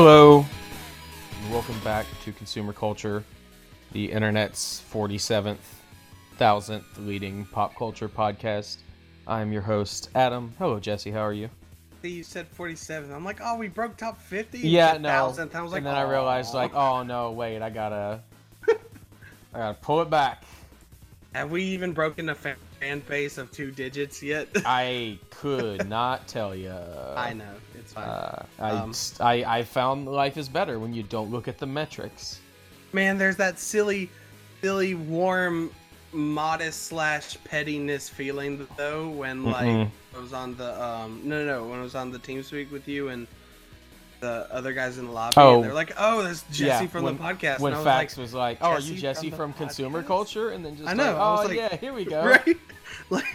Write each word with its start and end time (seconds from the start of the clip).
Hello, 0.00 0.46
and 1.42 1.52
welcome 1.52 1.76
back 1.80 2.06
to 2.24 2.30
Consumer 2.30 2.72
Culture, 2.72 3.24
the 3.90 4.12
internet's 4.12 4.80
47th, 4.92 5.56
thousandth 6.36 6.86
leading 6.98 7.44
pop 7.46 7.74
culture 7.74 8.08
podcast. 8.08 8.76
I'm 9.26 9.52
your 9.52 9.62
host, 9.62 10.10
Adam. 10.14 10.54
Hello, 10.56 10.78
Jesse. 10.78 11.10
How 11.10 11.22
are 11.22 11.32
you? 11.32 11.50
You 12.04 12.22
said 12.22 12.46
47. 12.46 13.12
I'm 13.12 13.24
like, 13.24 13.40
oh, 13.42 13.56
we 13.56 13.66
broke 13.66 13.96
top 13.96 14.20
50. 14.20 14.60
Yeah, 14.60 14.92
Said 14.92 15.02
no. 15.02 15.08
1,000th. 15.08 15.56
I 15.56 15.62
was 15.62 15.72
like, 15.72 15.78
and 15.78 15.86
then 15.88 15.96
I 15.96 16.02
realized, 16.08 16.54
like, 16.54 16.72
oh 16.76 17.02
no, 17.02 17.32
wait, 17.32 17.60
I 17.60 17.68
gotta, 17.68 18.22
I 18.68 18.74
gotta 19.52 19.78
pull 19.82 20.00
it 20.00 20.08
back. 20.10 20.44
have 21.34 21.50
we 21.50 21.64
even 21.64 21.92
broken 21.92 22.28
a 22.28 22.36
fa- 22.36 22.54
fan 22.78 23.00
base 23.00 23.36
of 23.36 23.50
two 23.50 23.72
digits 23.72 24.22
yet? 24.22 24.46
I 24.64 25.18
could 25.30 25.88
not 25.88 26.28
tell 26.28 26.54
you. 26.54 26.72
I 27.16 27.32
know, 27.32 27.52
it's 27.88 27.94
fine. 27.94 28.04
Uh, 28.08 28.42
I, 28.58 28.70
Um, 28.70 28.92
I 29.20 29.58
I 29.58 29.62
found 29.62 30.06
life 30.06 30.36
is 30.36 30.48
better 30.48 30.78
when 30.78 30.92
you 30.92 31.02
don't 31.02 31.30
look 31.30 31.48
at 31.48 31.58
the 31.58 31.66
metrics. 31.66 32.40
Man, 32.92 33.18
there's 33.18 33.36
that 33.36 33.58
silly, 33.58 34.10
silly, 34.60 34.94
warm, 34.94 35.70
modest 36.12 36.84
slash 36.86 37.36
pettiness 37.44 38.08
feeling 38.08 38.66
though 38.76 39.08
when 39.08 39.44
like 39.44 39.66
Mhm. 39.66 39.90
I 40.16 40.18
was 40.20 40.32
on 40.32 40.56
the 40.56 40.82
um 40.82 41.20
no 41.24 41.44
no 41.44 41.60
no 41.62 41.68
when 41.68 41.78
I 41.80 41.82
was 41.82 41.94
on 41.94 42.10
the 42.10 42.18
team 42.18 42.42
speak 42.42 42.72
with 42.72 42.88
you 42.88 43.08
and 43.08 43.26
the 44.20 44.48
other 44.50 44.72
guys 44.72 44.98
in 44.98 45.06
the 45.06 45.12
lobby 45.12 45.34
Oh. 45.36 45.56
and 45.56 45.64
they're 45.64 45.74
like, 45.74 45.92
oh, 45.96 46.22
that's 46.22 46.42
Jesse 46.50 46.64
Yeah, 46.84 46.86
from 46.88 47.04
when- 47.04 47.16
the 47.18 47.22
podcast. 47.22 47.60
When 47.60 47.72
and 47.72 47.76
I 47.76 47.84
was 47.84 47.84
Fax 47.84 48.16
like, 48.16 48.22
was 48.24 48.34
like, 48.34 48.58
"Oh, 48.62 48.70
are 48.70 48.80
you 48.80 48.94
Jesse 48.96 49.00
Jesse 49.00 49.30
from 49.30 49.52
from, 49.52 49.66
Consumer 49.66 50.02
podcast? 50.02 50.06
Culture?" 50.06 50.50
and 50.50 50.64
then 50.64 50.76
just 50.76 50.88
I 50.88 50.94
know, 50.94 51.04
like, 51.04 51.14
I 51.14 51.18
"Oh 51.20 51.32
was 51.34 51.48
like, 51.48 51.56
yeah, 51.56 51.76
here 51.76 51.92
we 51.92 52.04
go." 52.16 52.24
right, 52.24 52.56
like 53.10 53.26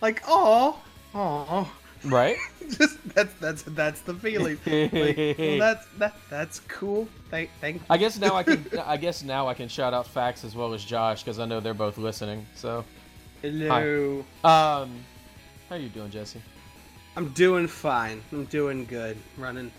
like 0.00 0.22
oh 0.26 0.78
oh. 1.14 1.70
Right? 2.04 2.36
just 2.70 3.14
that's 3.14 3.32
that's 3.34 3.62
that's 3.62 4.00
the 4.02 4.14
feeling. 4.14 4.58
Like, 4.66 5.38
well, 5.38 5.58
that's 5.58 5.86
that 5.98 6.14
that's 6.30 6.60
cool. 6.60 7.08
Thank 7.30 7.50
thank. 7.60 7.82
I 7.88 7.96
guess 7.96 8.18
now 8.18 8.34
I 8.34 8.42
can. 8.42 8.64
I 8.84 8.96
guess 8.96 9.22
now 9.22 9.48
I 9.48 9.54
can 9.54 9.68
shout 9.68 9.94
out 9.94 10.06
Fax 10.06 10.44
as 10.44 10.54
well 10.54 10.74
as 10.74 10.84
Josh 10.84 11.22
because 11.22 11.38
I 11.38 11.44
know 11.44 11.60
they're 11.60 11.74
both 11.74 11.98
listening. 11.98 12.46
So, 12.54 12.84
Hello. 13.42 14.20
um, 14.44 14.90
how 15.68 15.76
are 15.76 15.78
you 15.78 15.88
doing, 15.88 16.10
Jesse? 16.10 16.40
I'm 17.16 17.28
doing 17.30 17.66
fine. 17.66 18.22
I'm 18.32 18.46
doing 18.46 18.84
good. 18.86 19.16
Running 19.36 19.70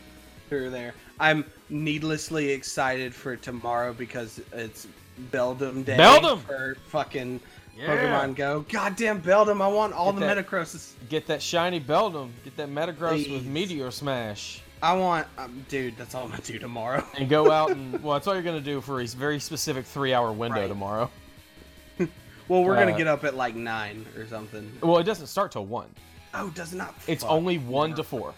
through 0.49 0.69
there. 0.69 0.93
I'm 1.19 1.45
needlessly 1.69 2.51
excited 2.51 3.13
for 3.13 3.35
tomorrow 3.35 3.93
because 3.93 4.39
it's 4.51 4.87
Beldum 5.31 5.85
Day. 5.85 5.97
Beldum! 5.97 6.39
for 6.41 6.75
fucking 6.87 7.39
Yeah. 7.77 7.87
Pokemon 7.87 8.35
Go. 8.35 8.65
Goddamn 8.69 9.21
Beldum! 9.21 9.61
I 9.61 9.67
want 9.67 9.93
all 9.93 10.11
Get 10.13 10.19
the 10.19 10.25
that- 10.27 10.47
Metagrosses. 10.47 10.93
Get 11.09 11.27
that 11.27 11.41
shiny 11.41 11.79
Beldum. 11.79 12.29
Get 12.43 12.55
that 12.57 12.69
Metagross 12.69 13.31
with 13.31 13.45
Meteor 13.45 13.89
Smash. 13.91 14.61
I 14.81 14.93
want, 14.93 15.27
um, 15.37 15.65
dude. 15.69 15.95
That's 15.97 16.13
all 16.13 16.25
I'm 16.25 16.29
gonna 16.31 16.41
do 16.43 16.59
tomorrow. 16.59 17.03
And 17.17 17.29
go 17.29 17.49
out 17.59 17.71
and 17.71 18.03
well, 18.03 18.13
that's 18.13 18.27
all 18.27 18.33
you're 18.33 18.43
gonna 18.43 18.59
do 18.61 18.81
for 18.81 19.01
a 19.01 19.05
very 19.07 19.39
specific 19.39 19.85
three-hour 19.85 20.31
window 20.33 20.61
Right. 20.61 20.67
tomorrow. 20.67 21.09
well, 22.47 22.63
we're 22.63 22.75
gonna 22.75 22.91
Uh, 22.93 22.97
get 22.97 23.07
up 23.07 23.23
at 23.23 23.35
like 23.35 23.55
nine 23.55 24.05
or 24.17 24.27
something. 24.27 24.71
Well, 24.81 24.97
it 24.99 25.03
doesn't 25.05 25.27
start 25.27 25.51
till 25.53 25.65
one. 25.65 25.87
Oh, 26.33 26.47
it 26.47 26.55
does 26.55 26.73
not. 26.73 26.93
It's 27.07 27.23
only 27.23 27.57
one 27.59 27.91
Never 27.91 28.01
to 28.03 28.07
four. 28.07 28.33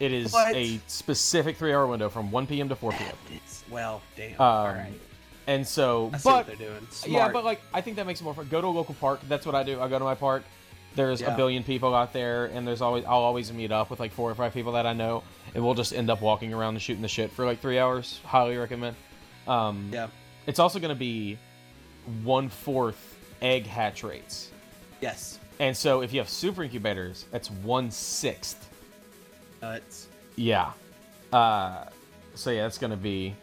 It 0.00 0.12
is 0.12 0.32
What? 0.32 0.54
a 0.54 0.78
specific 0.86 1.56
three-hour 1.56 1.86
window 1.86 2.08
from 2.08 2.30
1 2.30 2.46
p.m. 2.46 2.68
to 2.68 2.76
4 2.76 2.92
p.m. 2.92 3.14
It's, 3.34 3.64
well, 3.68 4.00
damn. 4.16 4.32
Um, 4.34 4.46
all 4.46 4.66
right. 4.68 4.92
And 5.48 5.66
so, 5.66 6.10
I 6.12 6.18
see 6.18 6.28
what 6.28 6.46
but 6.46 6.58
they're 6.58 6.68
doing. 6.68 6.86
Yeah, 7.06 7.30
but 7.30 7.42
like 7.42 7.60
I 7.72 7.80
think 7.80 7.96
that 7.96 8.06
makes 8.06 8.20
it 8.20 8.24
more 8.24 8.34
fun. 8.34 8.46
Go 8.48 8.60
to 8.60 8.66
a 8.66 8.68
local 8.68 8.94
park. 8.94 9.20
That's 9.28 9.46
what 9.46 9.54
I 9.54 9.62
do. 9.62 9.80
I 9.80 9.88
go 9.88 9.98
to 9.98 10.04
my 10.04 10.14
park. 10.14 10.44
There's 10.94 11.22
a 11.22 11.30
billion 11.36 11.62
people 11.64 11.94
out 11.94 12.12
there, 12.12 12.46
and 12.46 12.66
there's 12.66 12.82
always 12.82 13.04
I'll 13.04 13.20
always 13.20 13.50
meet 13.52 13.72
up 13.72 13.88
with 13.88 13.98
like 13.98 14.12
four 14.12 14.30
or 14.30 14.34
five 14.34 14.52
people 14.52 14.72
that 14.72 14.84
I 14.86 14.92
know, 14.92 15.22
and 15.54 15.64
we'll 15.64 15.74
just 15.74 15.94
end 15.94 16.10
up 16.10 16.20
walking 16.20 16.52
around 16.52 16.74
and 16.74 16.82
shooting 16.82 17.02
the 17.02 17.08
shit 17.08 17.30
for 17.32 17.46
like 17.46 17.60
three 17.60 17.78
hours. 17.78 18.20
Highly 18.24 18.56
recommend. 18.58 18.94
Um, 19.46 19.88
yeah. 19.92 20.08
It's 20.46 20.58
also 20.58 20.78
going 20.78 20.94
to 20.94 20.98
be 20.98 21.38
one 22.24 22.48
fourth 22.50 23.16
egg 23.40 23.66
hatch 23.66 24.02
rates, 24.04 24.50
Yes. 25.00 25.38
and 25.60 25.74
so 25.76 26.02
if 26.02 26.12
you 26.12 26.18
have 26.20 26.28
super 26.28 26.62
incubators, 26.62 27.24
that's 27.30 27.50
one 27.50 27.90
sixth. 27.90 28.68
Nuts. 29.62 30.08
Yeah. 30.36 30.72
Uh, 31.32 31.84
so 32.34 32.50
yeah, 32.50 32.66
it's 32.66 32.78
gonna 32.78 32.96
be 32.96 33.34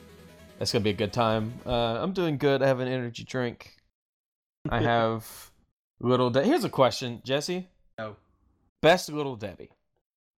that's 0.58 0.72
gonna 0.72 0.84
be 0.84 0.90
a 0.92 0.94
good 0.94 1.14
time. 1.14 1.54
Uh, 1.66 2.02
I'm 2.02 2.14
doing 2.14 2.38
good. 2.38 2.62
I 2.62 2.68
have 2.68 2.80
an 2.80 2.88
energy 2.88 3.24
drink. 3.24 3.76
I 4.70 4.82
have 4.82 5.52
little. 6.00 6.30
De- 6.30 6.44
Here's 6.44 6.64
a 6.64 6.70
question, 6.70 7.22
Jesse. 7.24 7.68
Oh. 7.98 8.16
Best 8.82 9.12
little 9.12 9.36
Debbie, 9.36 9.72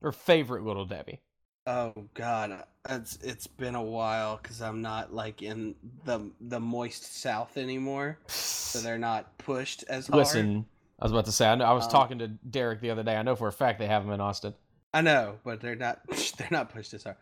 or 0.01 0.11
favorite 0.11 0.63
little 0.63 0.85
Debbie? 0.85 1.21
Oh 1.65 1.93
God, 2.13 2.63
it's 2.87 3.17
it's 3.17 3.45
been 3.47 3.75
a 3.75 3.83
while 3.83 4.39
because 4.41 4.61
I'm 4.61 4.81
not 4.81 5.13
like 5.13 5.41
in 5.41 5.75
the 6.05 6.31
the 6.39 6.59
moist 6.59 7.19
South 7.21 7.57
anymore, 7.57 8.19
so 8.27 8.79
they're 8.79 8.97
not 8.97 9.37
pushed 9.37 9.83
as 9.89 10.07
hard. 10.07 10.19
Listen, 10.19 10.65
I 10.99 11.05
was 11.05 11.11
about 11.11 11.25
to 11.25 11.31
say. 11.33 11.47
I, 11.47 11.55
know, 11.55 11.65
I 11.65 11.73
was 11.73 11.83
Um, 11.85 11.91
talking 11.91 12.19
to 12.19 12.27
Derek 12.27 12.79
the 12.79 12.89
other 12.91 13.03
day. 13.03 13.17
I 13.17 13.21
know 13.21 13.35
for 13.35 13.49
a 13.49 13.51
fact 13.51 13.79
they 13.79 13.87
have 13.87 14.03
them 14.05 14.13
in 14.13 14.21
Austin. 14.21 14.53
I 14.93 15.01
know, 15.01 15.39
but 15.43 15.59
they're 15.59 15.75
not 15.75 15.99
they're 16.37 16.47
not 16.51 16.69
pushed 16.69 16.93
as 16.93 17.03
hard. 17.03 17.17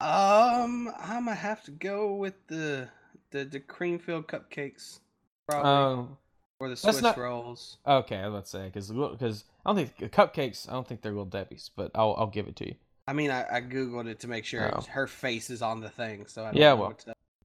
Um, 0.00 0.92
I'm 1.00 1.24
gonna 1.24 1.34
have 1.34 1.62
to 1.64 1.70
go 1.72 2.14
with 2.14 2.34
the 2.46 2.88
the 3.30 3.44
the 3.44 3.60
cream 3.60 3.98
filled 3.98 4.28
cupcakes, 4.28 5.00
probably, 5.48 5.70
Um. 5.70 6.18
or 6.60 6.68
the 6.68 6.76
Swiss 6.76 7.02
not- 7.02 7.16
rolls. 7.16 7.78
Okay, 7.86 8.16
I 8.16 8.28
was 8.28 8.32
about 8.34 8.44
to 8.44 8.50
say 8.50 8.64
because 8.66 8.90
because 8.90 9.44
I 9.66 9.72
don't 9.74 9.88
think 9.88 10.12
cupcakes. 10.12 10.68
I 10.68 10.72
don't 10.72 10.86
think 10.86 11.02
they're 11.02 11.12
little 11.12 11.24
Debbie's, 11.24 11.70
but 11.74 11.90
I'll 11.94 12.14
I'll 12.16 12.26
give 12.28 12.46
it 12.46 12.56
to 12.56 12.66
you. 12.68 12.74
I 13.08 13.12
mean, 13.14 13.30
I, 13.30 13.56
I 13.56 13.60
googled 13.62 14.06
it 14.06 14.20
to 14.20 14.28
make 14.28 14.44
sure 14.44 14.70
Oh. 14.76 14.82
her 14.90 15.06
face 15.06 15.48
is 15.50 15.62
on 15.62 15.80
the 15.80 15.88
thing, 15.88 16.26
so 16.26 16.42
I 16.42 16.46
don't 16.46 16.56
Yeah, 16.56 16.70
know 16.70 16.76
well, 16.76 16.98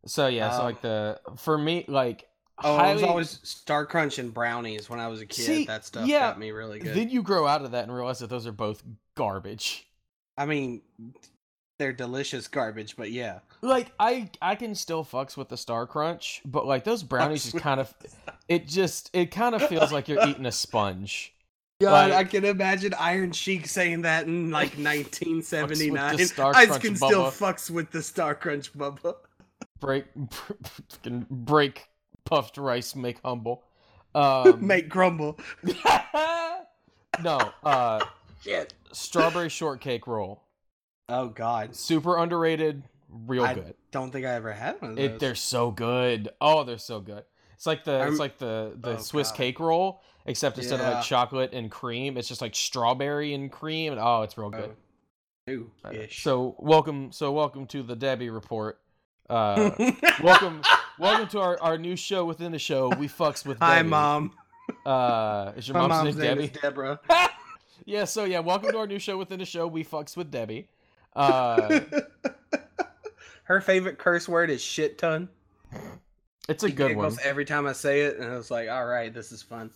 So 0.06 0.28
yeah, 0.28 0.52
so 0.52 0.60
Um, 0.60 0.66
like 0.66 0.82
the 0.82 1.20
for 1.38 1.58
me 1.58 1.86
like 1.88 2.28
Oh, 2.64 2.76
I 2.76 2.94
was 2.94 3.02
always 3.02 3.40
Star 3.44 3.86
Crunch 3.88 4.20
and 4.20 4.32
brownies 4.32 4.88
when 4.90 5.00
I 5.00 5.08
was 5.08 5.22
a 5.22 5.26
kid. 5.26 5.44
See, 5.46 5.66
that 5.66 5.86
stuff 5.86 6.06
yeah, 6.08 6.20
got 6.20 6.40
me 6.40 6.52
really 6.52 6.78
good. 6.80 6.96
Then 6.96 7.10
you 7.10 7.24
grow 7.24 7.48
out 7.48 7.64
of 7.66 7.72
that 7.72 7.86
and 7.86 7.96
realize 7.96 8.20
that 8.20 8.30
those 8.30 8.46
are 8.46 8.52
both 8.52 8.84
garbage. 9.16 9.88
I 10.38 10.46
mean, 10.46 10.82
they're 11.80 11.94
delicious 11.94 12.48
garbage, 12.48 12.96
but 12.96 13.12
yeah. 13.12 13.40
Like 13.62 13.92
I 14.00 14.30
I 14.42 14.56
can 14.56 14.76
still 14.76 15.04
fucks 15.04 15.36
with 15.38 15.50
the 15.50 15.58
Star 15.58 15.86
Crunch, 15.88 16.42
but 16.46 16.66
like 16.66 16.84
those 16.84 17.04
brownies 17.04 17.44
just 17.52 17.58
kind 17.58 17.80
of 17.80 17.94
it 18.48 18.68
just 18.68 19.10
it 19.14 19.32
kind 19.32 19.56
of 19.56 19.62
feels 19.68 19.92
like 19.92 20.08
you're 20.08 20.26
eating 20.28 20.46
a 20.46 20.52
sponge. 20.52 21.34
God, 21.82 22.12
Like- 22.12 22.20
I 22.20 22.24
can 22.30 22.46
imagine 22.46 22.94
Iron 23.00 23.32
Sheik 23.32 23.68
saying 23.68 24.04
that 24.04 24.26
in 24.28 24.52
like 24.52 24.70
1979. 24.78 25.98
Fucks 25.98 26.12
with 26.12 26.18
the 26.20 26.26
Star 26.28 26.52
I 26.56 26.66
Crunch 26.68 26.82
can 26.84 26.96
still 26.96 27.24
Bubba. 27.24 27.32
fucks 27.54 27.70
with 27.70 27.92
the 27.92 28.02
Star 28.04 28.36
Crunch 28.36 28.72
Bubba. 28.74 29.16
Break 29.80 30.06
fucking 30.30 31.26
break 31.30 31.88
puffed 32.26 32.58
rice 32.58 32.96
make 32.96 33.18
humble. 33.26 33.64
Um 34.16 34.68
Make 34.68 34.90
grumble. 34.90 35.40
No, 37.24 37.40
uh 37.64 38.04
Shit. 38.44 38.74
strawberry 38.92 39.50
shortcake 39.50 40.06
roll. 40.06 40.43
Oh 41.16 41.28
God, 41.30 41.76
Super 41.76 42.18
underrated, 42.18 42.82
real 43.28 43.44
I 43.44 43.54
good. 43.54 43.76
don't 43.92 44.10
think 44.12 44.26
I 44.26 44.32
ever 44.34 44.52
had 44.52 44.82
one 44.82 44.92
of 44.92 44.98
those. 44.98 45.06
It 45.06 45.20
they're 45.20 45.36
so 45.36 45.70
good. 45.70 46.30
Oh, 46.42 46.64
they're 46.64 46.78
so 46.80 47.00
good. 47.00 47.24
It's 47.54 47.68
like 47.68 47.84
the 47.84 47.94
I'm- 48.00 48.10
it's 48.10 48.20
like 48.20 48.40
the 48.40 48.74
the 48.80 48.94
Oh, 48.96 48.98
Swiss 48.98 49.30
God. 49.30 49.38
cake 49.38 49.60
roll, 49.60 50.02
except 50.26 50.58
instead 50.58 50.80
of 50.80 50.92
like 50.94 51.04
chocolate 51.04 51.54
and 51.54 51.70
cream, 51.70 52.18
it's 52.18 52.28
just 52.28 52.42
like 52.42 52.56
strawberry 52.56 53.34
and 53.36 53.52
cream. 53.52 53.92
And, 53.94 54.02
oh, 54.02 54.24
it's 54.24 54.38
real 54.38 54.50
good. 54.50 54.76
Oh, 55.48 55.66
Uh, 55.86 55.92
ish. 55.92 56.24
So 56.24 56.56
welcome, 56.58 57.12
so 57.12 57.32
welcome 57.32 57.68
to 57.68 57.84
the 57.84 57.96
Debbie 57.96 58.30
report. 58.32 58.80
Uh, 59.30 59.72
welcome, 60.24 60.62
welcome 60.98 61.28
to 61.30 61.40
our, 61.40 61.62
our 61.62 61.78
new 61.78 61.96
show 61.96 62.26
within 62.26 62.52
the 62.52 62.60
show. 62.60 62.90
We 62.90 63.08
fucks 63.08 63.46
with 63.46 63.60
Debbie. 63.60 63.72
Hi, 63.74 63.82
mom. 63.84 64.32
Uh, 64.86 65.52
is 65.56 65.68
your 65.68 65.74
My 65.76 65.88
mom's, 65.88 66.04
mom's 66.06 66.18
name 66.18 66.38
name 66.40 66.48
Debbie? 66.48 66.60
Deborah. 66.62 67.00
yeah. 67.86 68.06
So 68.06 68.24
yeah, 68.24 68.40
welcome 68.40 68.72
to 68.72 68.78
our 68.80 68.88
new 68.88 69.00
show 69.00 69.18
within 69.18 69.40
the 69.40 69.46
show. 69.46 69.68
We 69.68 69.84
fucks 69.86 70.18
with 70.18 70.32
Debbie. 70.32 70.68
Uh, 71.16 71.80
Her 73.46 73.60
favorite 73.62 73.98
curse 73.98 74.28
word 74.28 74.50
is 74.50 74.62
shit 74.62 74.98
ton. 74.98 75.30
it's 76.48 76.64
a 76.64 76.68
She 76.70 76.74
good 76.74 76.96
one. 76.96 77.16
every 77.24 77.46
time 77.46 77.68
I 77.68 77.74
say 77.74 78.02
it, 78.02 78.18
and 78.18 78.32
I 78.32 78.36
was 78.38 78.50
like, 78.50 78.70
"All 78.70 78.86
right, 78.86 79.14
this 79.14 79.32
is 79.32 79.42
fun." 79.42 79.70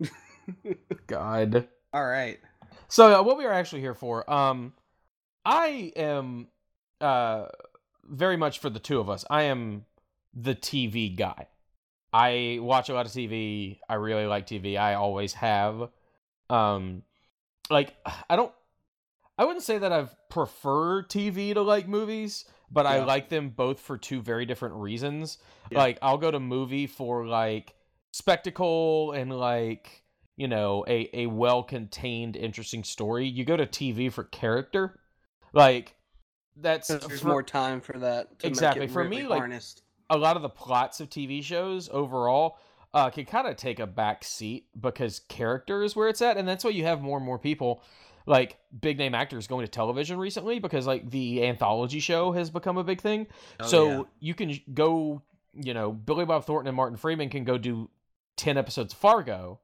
God. 1.06 1.68
All 1.92 2.04
right. 2.04 2.40
So 2.88 3.20
uh, 3.20 3.22
what 3.22 3.38
we 3.38 3.44
are 3.44 3.52
actually 3.52 3.80
here 3.80 3.94
for, 3.94 4.28
um, 4.30 4.72
I 5.44 5.92
am 5.96 6.48
uh 7.00 7.46
very 8.04 8.36
much 8.36 8.58
for 8.58 8.68
the 8.70 8.78
two 8.80 8.98
of 9.00 9.08
us. 9.08 9.24
I 9.30 9.44
am 9.44 9.84
the 10.34 10.54
TV 10.54 11.14
guy. 11.16 11.46
I 12.12 12.58
watch 12.60 12.88
a 12.88 12.94
lot 12.94 13.06
of 13.06 13.12
TV. 13.12 13.78
I 13.88 13.94
really 13.94 14.26
like 14.26 14.46
TV. 14.46 14.76
I 14.78 14.94
always 14.94 15.32
have. 15.34 15.88
Um, 16.50 17.02
like 17.70 17.94
I 18.28 18.36
don't. 18.36 18.52
I 19.38 19.44
wouldn't 19.44 19.64
say 19.64 19.78
that 19.78 19.92
I've 19.92 20.14
prefer 20.28 21.02
TV 21.02 21.54
to 21.54 21.62
like 21.62 21.88
movies, 21.88 22.44
but 22.70 22.86
I 22.86 23.04
like 23.04 23.28
them 23.28 23.50
both 23.50 23.80
for 23.80 23.96
two 23.98 24.20
very 24.20 24.46
different 24.46 24.74
reasons. 24.76 25.38
Yeah. 25.70 25.78
Like 25.78 25.98
I'll 26.02 26.18
go 26.18 26.30
to 26.30 26.40
movie 26.40 26.86
for 26.86 27.26
like 27.26 27.74
spectacle 28.12 29.12
and 29.12 29.36
like 29.36 30.02
you 30.36 30.48
know 30.48 30.84
a 30.88 31.08
a 31.12 31.26
well 31.26 31.62
contained 31.62 32.36
interesting 32.36 32.84
story. 32.84 33.26
You 33.26 33.44
go 33.44 33.56
to 33.56 33.66
TV 33.66 34.12
for 34.12 34.24
character. 34.24 34.98
Like 35.52 35.96
that's 36.56 36.88
There's 36.88 37.20
for- 37.20 37.28
more 37.28 37.42
time 37.42 37.80
for 37.80 37.98
that. 37.98 38.38
To 38.40 38.46
Exactly. 38.46 38.80
Make 38.80 38.90
it 38.90 38.92
For 38.92 39.02
really 39.04 39.22
me, 39.22 39.26
like, 39.26 39.38
harnessed. 39.38 39.82
a 40.10 40.18
lot 40.18 40.36
of 40.36 40.42
the 40.42 40.48
plots 40.50 41.00
of 41.00 41.08
TV 41.08 41.42
shows 41.42 41.88
overall 41.90 42.58
uh, 42.94 43.08
can 43.08 43.24
kind 43.24 43.46
of 43.48 43.56
take 43.56 43.78
a 43.80 43.86
back 43.86 44.22
seat 44.22 44.66
because 44.78 45.20
character 45.20 45.82
is 45.82 45.96
where 45.96 46.08
it's 46.08 46.20
at, 46.20 46.36
and 46.36 46.46
that's 46.46 46.62
why 46.64 46.70
you 46.70 46.84
have 46.84 47.00
more 47.00 47.16
and 47.16 47.24
more 47.24 47.38
people 47.38 47.82
like 48.26 48.58
big 48.80 48.98
name 48.98 49.14
actors 49.14 49.46
going 49.46 49.64
to 49.64 49.70
television 49.70 50.18
recently 50.18 50.58
because 50.58 50.86
like 50.86 51.10
the 51.10 51.44
anthology 51.44 52.00
show 52.00 52.32
has 52.32 52.50
become 52.50 52.78
a 52.78 52.84
big 52.84 53.00
thing. 53.00 53.26
Oh, 53.60 53.66
so 53.66 53.88
yeah. 53.88 54.02
you 54.20 54.34
can 54.34 54.60
go, 54.72 55.22
you 55.54 55.74
know, 55.74 55.92
Billy 55.92 56.24
Bob 56.24 56.44
Thornton 56.44 56.68
and 56.68 56.76
Martin 56.76 56.96
Freeman 56.96 57.28
can 57.28 57.44
go 57.44 57.58
do 57.58 57.90
ten 58.36 58.56
episodes 58.56 58.92
of 58.92 58.98
Fargo, 58.98 59.60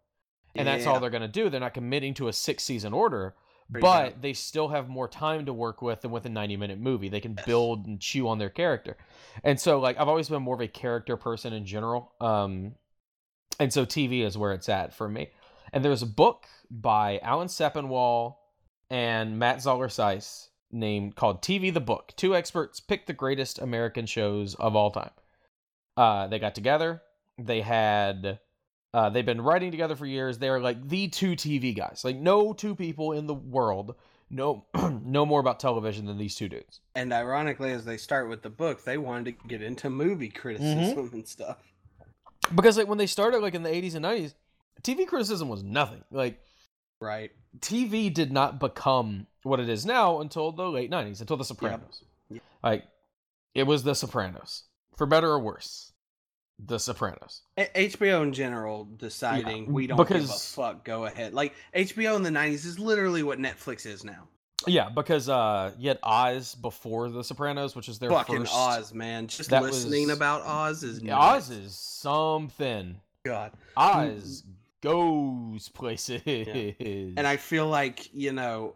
and 0.54 0.66
that's 0.66 0.86
all 0.86 1.00
they're 1.00 1.10
going 1.10 1.22
to 1.22 1.28
do. 1.28 1.48
They're 1.48 1.60
not 1.60 1.74
committing 1.74 2.14
to 2.14 2.28
a 2.28 2.32
six 2.32 2.62
season 2.64 2.92
order. 2.92 3.34
Pretty 3.70 3.82
But 3.82 4.22
they 4.22 4.32
still 4.32 4.68
have 4.68 4.88
more 4.88 5.08
time 5.08 5.44
to 5.44 5.52
work 5.52 5.82
with 5.82 6.00
than 6.00 6.10
with 6.10 6.24
a 6.24 6.30
90 6.30 6.56
minute 6.56 6.78
movie. 6.78 7.10
They 7.10 7.20
can 7.20 7.34
Yes. 7.36 7.44
build 7.44 7.86
and 7.86 8.00
chew 8.00 8.26
on 8.26 8.38
their 8.38 8.48
character. 8.48 8.96
And 9.44 9.60
so 9.60 9.78
like 9.78 10.00
I've 10.00 10.08
always 10.08 10.30
been 10.30 10.42
more 10.42 10.54
of 10.54 10.62
a 10.62 10.68
character 10.68 11.18
person 11.18 11.52
in 11.52 11.66
general. 11.66 12.14
Um 12.18 12.76
and 13.60 13.70
so 13.70 13.84
TV 13.84 14.24
is 14.24 14.38
where 14.38 14.54
it's 14.54 14.70
at 14.70 14.94
for 14.94 15.06
me. 15.06 15.28
And 15.70 15.84
there's 15.84 16.00
a 16.00 16.06
book 16.06 16.46
by 16.70 17.18
Alan 17.22 17.48
Sepinwall 17.48 18.36
and 18.90 19.38
Matt 19.38 19.62
Zoller 19.62 19.88
Seitz 19.88 20.50
named 20.70 21.16
called 21.16 21.42
TV 21.42 21.72
the 21.72 21.80
Book. 21.80 22.12
Two 22.16 22.34
experts 22.36 22.80
pick 22.80 23.06
the 23.06 23.12
greatest 23.12 23.58
American 23.58 24.06
shows 24.06 24.54
of 24.54 24.76
all 24.76 24.90
time. 24.90 25.10
Uh 25.96 26.26
they 26.28 26.38
got 26.38 26.54
together. 26.54 27.02
They 27.38 27.60
had 27.60 28.38
uh, 28.94 29.10
they've 29.10 29.26
been 29.26 29.42
writing 29.42 29.70
together 29.70 29.94
for 29.94 30.06
years. 30.06 30.38
They're 30.38 30.60
like 30.60 30.88
the 30.88 31.08
two 31.08 31.32
TV 31.32 31.76
guys. 31.76 32.02
Like 32.04 32.16
no 32.16 32.52
two 32.54 32.74
people 32.74 33.12
in 33.12 33.26
the 33.26 33.34
world 33.34 33.94
know 34.30 34.64
know 34.74 35.26
more 35.26 35.40
about 35.40 35.60
television 35.60 36.06
than 36.06 36.16
these 36.18 36.34
two 36.34 36.48
dudes. 36.48 36.80
And 36.94 37.12
ironically, 37.12 37.70
as 37.72 37.84
they 37.84 37.96
start 37.98 38.28
with 38.28 38.42
the 38.42 38.50
book, 38.50 38.84
they 38.84 38.96
wanted 38.98 39.38
to 39.40 39.48
get 39.48 39.62
into 39.62 39.90
movie 39.90 40.30
criticism 40.30 41.04
Mm-hmm. 41.04 41.14
and 41.16 41.28
stuff. 41.28 41.58
Because 42.54 42.78
like 42.78 42.88
when 42.88 42.98
they 42.98 43.06
started 43.06 43.40
like 43.40 43.54
in 43.54 43.62
the 43.62 43.68
80s 43.68 43.94
and 43.94 44.04
90s, 44.04 44.34
TV 44.82 45.06
criticism 45.06 45.48
was 45.48 45.62
nothing. 45.62 46.02
Like 46.10 46.40
Right. 47.00 47.30
TV 47.60 48.12
did 48.12 48.32
not 48.32 48.58
become 48.60 49.26
what 49.42 49.60
it 49.60 49.68
is 49.68 49.86
now 49.86 50.20
until 50.20 50.52
the 50.52 50.68
late 50.68 50.90
90s, 50.90 51.20
until 51.20 51.36
The 51.36 51.44
Sopranos. 51.44 52.02
Yep. 52.30 52.42
Like 52.62 52.84
it 53.54 53.62
was 53.64 53.82
The 53.84 53.94
Sopranos. 53.94 54.64
For 54.96 55.06
better 55.06 55.30
or 55.30 55.38
worse. 55.38 55.92
The 56.64 56.78
Sopranos. 56.78 57.42
HBO 57.56 58.22
in 58.24 58.32
general 58.32 58.84
deciding 58.96 59.64
Yeah, 59.66 59.70
we 59.70 59.86
don't 59.86 60.08
give 60.08 60.24
a 60.24 60.26
fuck, 60.26 60.84
go 60.84 61.04
ahead. 61.04 61.32
Like 61.32 61.54
HBO 61.74 62.16
in 62.16 62.24
the 62.24 62.30
'90s 62.30 62.66
is 62.66 62.78
literally 62.80 63.22
what 63.22 63.38
Netflix 63.38 63.86
is 63.86 64.02
now. 64.02 64.26
Yeah, 64.66 64.88
because 64.88 65.28
uh 65.28 65.70
you 65.78 65.88
had 65.90 66.00
Oz 66.02 66.56
before 66.56 67.10
The 67.10 67.22
Sopranos, 67.22 67.76
which 67.76 67.88
is 67.88 68.00
their 68.00 68.10
Fucking 68.10 68.38
first 68.40 68.52
Oz, 68.54 68.92
man. 68.92 69.28
Just 69.28 69.50
that 69.50 69.62
listening 69.62 70.08
was- 70.08 70.16
about 70.16 70.42
Oz 70.42 70.82
is 70.82 71.00
Yeah, 71.00 71.16
Oz 71.16 71.48
is 71.50 71.76
something. 71.76 73.00
God. 73.24 73.52
Oz 73.76 74.42
goes 74.80 75.68
places. 75.68 76.22
And 77.16 77.26
I 77.26 77.36
feel 77.36 77.66
like, 77.68 78.12
you 78.14 78.32
know, 78.32 78.74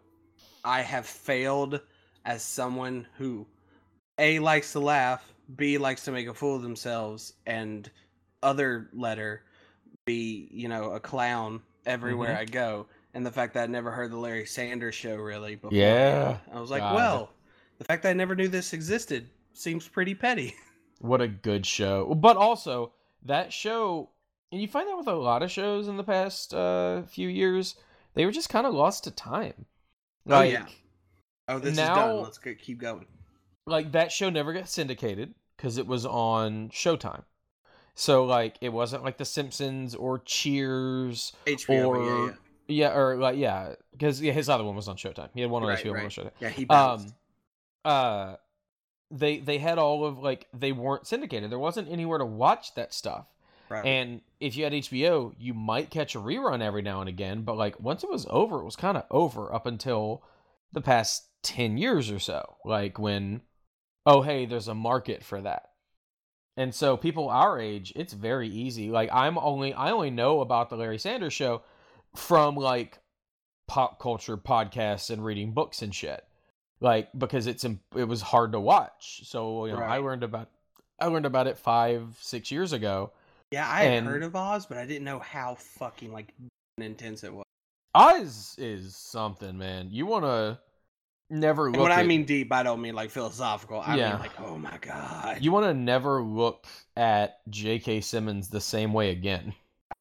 I 0.63 0.81
have 0.81 1.05
failed 1.05 1.81
as 2.25 2.43
someone 2.43 3.07
who 3.17 3.45
A 4.17 4.39
likes 4.39 4.71
to 4.73 4.79
laugh, 4.79 5.33
B 5.55 5.77
likes 5.77 6.05
to 6.05 6.11
make 6.11 6.27
a 6.27 6.33
fool 6.33 6.55
of 6.55 6.61
themselves, 6.61 7.33
and 7.45 7.89
other 8.41 8.89
letter 8.93 9.43
B, 10.05 10.47
you 10.51 10.67
know, 10.67 10.91
a 10.91 10.99
clown 10.99 11.61
everywhere 11.85 12.35
Mhm. 12.35 12.39
I 12.39 12.45
go. 12.45 12.87
And 13.13 13.25
the 13.25 13.31
fact 13.31 13.53
that 13.53 13.63
I 13.63 13.67
never 13.67 13.91
heard 13.91 14.11
the 14.11 14.17
Larry 14.17 14.45
Sanders 14.45 14.95
show 14.95 15.15
really 15.17 15.55
before. 15.55 15.77
Yeah. 15.77 16.37
I 16.51 16.59
was 16.59 16.71
like, 16.71 16.81
God. 16.81 16.95
well, 16.95 17.29
the 17.77 17.83
fact 17.85 18.03
that 18.03 18.09
I 18.09 18.13
never 18.13 18.35
knew 18.35 18.47
this 18.47 18.73
existed 18.73 19.29
seems 19.53 19.87
pretty 19.87 20.15
petty. 20.15 20.55
what 20.99 21.21
a 21.21 21.27
good 21.27 21.65
show. 21.65 22.15
But 22.15 22.37
also, 22.37 22.93
that 23.23 23.53
show, 23.53 24.09
and 24.53 24.61
you 24.61 24.67
find 24.69 24.87
that 24.87 24.97
with 24.97 25.07
a 25.07 25.13
lot 25.15 25.43
of 25.43 25.51
shows 25.51 25.87
in 25.89 25.97
the 25.97 26.03
past 26.03 26.53
uh, 26.53 27.01
few 27.03 27.27
years, 27.27 27.75
they 28.13 28.25
were 28.25 28.31
just 28.31 28.47
kind 28.49 28.65
of 28.65 28.73
lost 28.73 29.03
to 29.03 29.11
time. 29.11 29.65
Oh, 30.27 30.31
Like, 30.37 30.51
yeah. 30.53 30.65
Oh, 31.49 31.59
this 31.59 31.75
Now- 31.75 31.91
is 31.93 31.97
done. 31.97 32.21
Let's 32.23 32.37
go, 32.37 32.53
keep 32.57 32.77
going. 32.79 33.05
like 33.65 33.91
that 33.91 34.11
show 34.11 34.29
never 34.29 34.53
got 34.53 34.69
syndicated 34.69 35.33
because 35.57 35.77
it 35.77 35.87
was 35.87 36.05
on 36.05 36.69
Showtime. 36.69 37.23
So 37.95 38.23
like 38.25 38.55
it 38.61 38.69
wasn't 38.69 39.03
like 39.03 39.17
The 39.17 39.25
Simpsons 39.25 39.93
or 39.95 40.19
Cheers 40.19 41.33
HBO, 41.45 41.87
or 41.87 42.03
yeah, 42.03 42.25
yeah. 42.25 42.33
yeah 42.91 42.97
or 42.97 43.17
like 43.17 43.37
yeah 43.37 43.75
because 43.91 44.19
yeah 44.21 44.31
his 44.33 44.49
other 44.49 44.63
one 44.63 44.75
was 44.75 44.87
on 44.87 44.95
Showtime. 44.97 45.29
He 45.33 45.41
had 45.41 45.49
one 45.51 45.61
on 45.63 45.69
Right, 45.69 45.83
HBO, 45.83 45.91
one 45.91 46.01
on. 46.03 46.09
Showtime. 46.09 46.31
Yeah, 46.39 46.49
he 46.49 46.65
bounced. 46.65 47.13
um 47.85 47.91
uh 47.91 48.35
they 49.11 49.37
they 49.39 49.57
had 49.59 49.77
all 49.77 50.05
of 50.05 50.17
like 50.19 50.47
they 50.53 50.71
weren't 50.71 51.05
syndicated 51.05 51.51
there 51.51 51.59
wasn't 51.59 51.87
anywhere 51.91 52.17
to 52.17 52.25
watch 52.25 52.73
that 52.75 52.93
stuff 52.93 53.25
right. 53.73 53.85
and 53.85 54.21
if 54.39 54.55
you 54.55 54.63
had 54.63 54.73
hbo 54.73 55.33
you 55.37 55.53
might 55.53 55.89
catch 55.89 56.15
a 56.15 56.19
rerun 56.19 56.61
every 56.61 56.81
now 56.81 56.99
and 56.99 57.09
again 57.09 57.41
but 57.43 57.57
like 57.57 57.79
once 57.79 58.03
it 58.03 58.09
was 58.09 58.25
over 58.29 58.59
it 58.59 58.65
was 58.65 58.75
kind 58.75 58.97
of 58.97 59.03
over 59.11 59.53
up 59.53 59.65
until 59.65 60.23
the 60.71 60.81
past 60.81 61.27
10 61.43 61.77
years 61.77 62.09
or 62.09 62.19
so 62.19 62.57
like 62.65 62.97
when 62.97 63.41
oh 64.05 64.21
hey 64.21 64.45
there's 64.45 64.67
a 64.67 64.75
market 64.75 65.23
for 65.23 65.41
that. 65.41 65.69
And 66.55 66.73
so 66.73 66.97
people 66.97 67.29
our 67.29 67.59
age 67.59 67.93
it's 67.95 68.13
very 68.13 68.47
easy. 68.47 68.89
Like 68.89 69.09
i'm 69.11 69.37
only 69.37 69.73
i 69.73 69.91
only 69.91 70.11
know 70.11 70.41
about 70.41 70.69
the 70.69 70.77
larry 70.77 70.99
sanders 70.99 71.33
show 71.33 71.61
from 72.15 72.55
like 72.55 72.99
pop 73.67 73.99
culture 73.99 74.37
podcasts 74.37 75.09
and 75.09 75.23
reading 75.23 75.53
books 75.53 75.81
and 75.81 75.93
shit. 75.93 76.23
Like 76.79 77.09
because 77.17 77.47
it's 77.47 77.65
it 77.95 78.07
was 78.07 78.21
hard 78.21 78.51
to 78.53 78.59
watch. 78.59 79.21
So 79.25 79.65
you 79.65 79.73
know 79.73 79.79
i 79.79 79.97
learned 79.97 80.23
about 80.23 80.49
i 80.99 81.07
learned 81.07 81.25
about 81.25 81.47
it 81.47 81.57
five 81.57 82.17
six 82.21 82.51
years 82.51 82.73
ago 82.73 83.11
Yeah, 83.53 83.69
I 83.69 83.83
had 83.83 83.93
And- 83.99 84.07
heard 84.07 84.23
of 84.23 84.35
Oz, 84.35 84.65
but 84.65 84.79
I 84.79 84.85
didn't 84.87 85.03
know 85.03 85.19
how 85.19 85.53
fucking 85.53 86.11
like 86.11 86.33
intense 86.79 87.23
it 87.23 87.31
was. 87.31 87.45
Oz 87.93 88.55
is 88.57 88.95
something, 88.95 89.55
man. 89.59 89.89
You 89.91 90.07
want 90.07 90.25
to 90.25 90.59
never 91.29 91.67
And 91.67 91.75
look. 91.75 91.83
when 91.83 91.91
I 91.91 92.01
mean 92.01 92.25
deep, 92.25 92.51
I 92.51 92.63
don't 92.63 92.81
mean 92.81 92.95
like 92.95 93.11
philosophical. 93.11 93.79
I 93.79 93.95
Yeah. 93.95 94.13
mean 94.13 94.21
like, 94.21 94.39
oh 94.39 94.57
my 94.57 94.75
god. 94.81 95.37
you 95.39 95.51
want 95.51 95.67
to 95.67 95.73
never 95.75 96.23
look 96.23 96.65
at 96.97 97.47
J.K. 97.51 98.01
Simmons 98.01 98.49
the 98.49 98.59
same 98.59 98.91
way 98.91 99.11
again. 99.11 99.53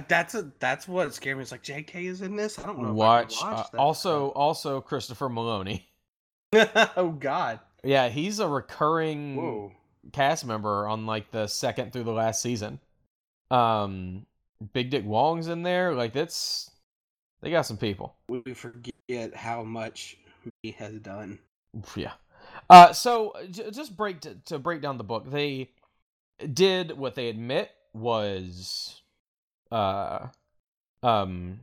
that's 0.08 0.34
a 0.34 0.50
that's 0.58 0.88
what 0.88 1.12
scared 1.12 1.36
me. 1.36 1.42
It's 1.42 1.52
like 1.52 1.62
J.K. 1.62 2.06
is 2.06 2.22
in 2.22 2.36
this. 2.36 2.58
I 2.58 2.62
don't 2.64 2.80
know. 2.80 2.94
Watch, 2.94 3.36
I 3.42 3.52
uh, 3.52 3.64
also 3.78 4.28
also 4.30 4.80
Christopher 4.80 5.28
Meloni. 5.28 5.82
oh 6.96 7.10
god. 7.20 7.60
Yeah, 7.84 8.08
he's 8.08 8.38
a 8.38 8.48
recurring 8.48 9.36
Whoa. 9.36 9.72
cast 10.12 10.46
member 10.46 10.88
on 10.88 11.04
like 11.04 11.30
the 11.32 11.46
second 11.48 11.92
through 11.92 12.04
the 12.04 12.12
last 12.12 12.40
season. 12.40 12.80
Um, 13.52 14.26
Big 14.72 14.90
Dick 14.90 15.04
Wong's 15.04 15.48
in 15.48 15.62
there. 15.62 15.94
Like 15.94 16.12
that's 16.12 16.70
they 17.42 17.50
got 17.50 17.66
some 17.66 17.76
people. 17.76 18.14
We 18.28 18.54
forget 18.54 19.34
how 19.34 19.62
much 19.62 20.16
he 20.62 20.72
has 20.72 20.94
done. 20.94 21.38
Yeah. 21.96 22.12
Uh, 22.70 22.92
so 22.92 23.34
j- 23.50 23.70
just 23.70 23.96
break 23.96 24.20
to, 24.20 24.36
to 24.46 24.58
break 24.58 24.80
down 24.80 24.98
the 24.98 25.04
book. 25.04 25.30
They 25.30 25.70
did 26.52 26.96
what 26.96 27.14
they 27.14 27.28
admit 27.28 27.70
was 27.92 29.02
uh 29.70 30.26
um 31.02 31.60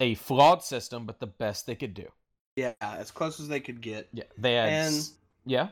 a 0.00 0.14
flawed 0.14 0.62
system, 0.62 1.06
but 1.06 1.20
the 1.20 1.26
best 1.26 1.66
they 1.66 1.74
could 1.74 1.94
do. 1.94 2.08
Yeah, 2.56 2.72
as 2.80 3.10
close 3.10 3.40
as 3.40 3.48
they 3.48 3.60
could 3.60 3.80
get. 3.80 4.08
Yeah, 4.12 4.24
they 4.36 4.54
had 4.54 4.68
And 4.68 5.08
yeah. 5.46 5.68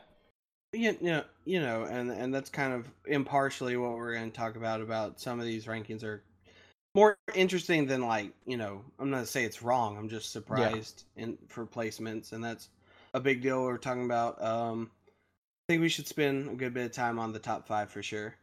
You 0.73 0.97
know, 1.01 1.23
you 1.45 1.59
know, 1.59 1.83
and 1.83 2.11
and 2.11 2.33
that's 2.33 2.49
kind 2.49 2.73
of 2.73 2.89
impartially 3.05 3.77
what 3.77 3.91
we're 3.91 4.13
going 4.13 4.31
to 4.31 4.37
talk 4.37 4.55
about. 4.55 4.81
About 4.81 5.19
some 5.19 5.39
of 5.39 5.45
these 5.45 5.65
rankings 5.65 6.03
are 6.03 6.23
more 6.95 7.17
interesting 7.35 7.85
than 7.85 8.01
like 8.01 8.31
you 8.45 8.57
know. 8.57 8.83
I'm 8.99 9.09
not 9.09 9.21
to 9.21 9.25
say 9.25 9.43
it's 9.43 9.61
wrong. 9.61 9.97
I'm 9.97 10.09
just 10.09 10.31
surprised 10.31 11.03
in 11.17 11.37
for 11.47 11.65
placements, 11.65 12.31
and 12.31 12.43
that's 12.43 12.69
a 13.13 13.19
big 13.19 13.41
deal. 13.41 13.63
We're 13.63 13.77
talking 13.77 14.05
about. 14.05 14.41
Um, 14.41 14.91
I 15.67 15.73
think 15.73 15.81
we 15.81 15.89
should 15.89 16.07
spend 16.07 16.49
a 16.49 16.55
good 16.55 16.73
bit 16.73 16.85
of 16.85 16.91
time 16.91 17.19
on 17.19 17.31
the 17.31 17.39
top 17.39 17.67
five 17.67 17.89
for 17.89 18.01
sure. 18.01 18.35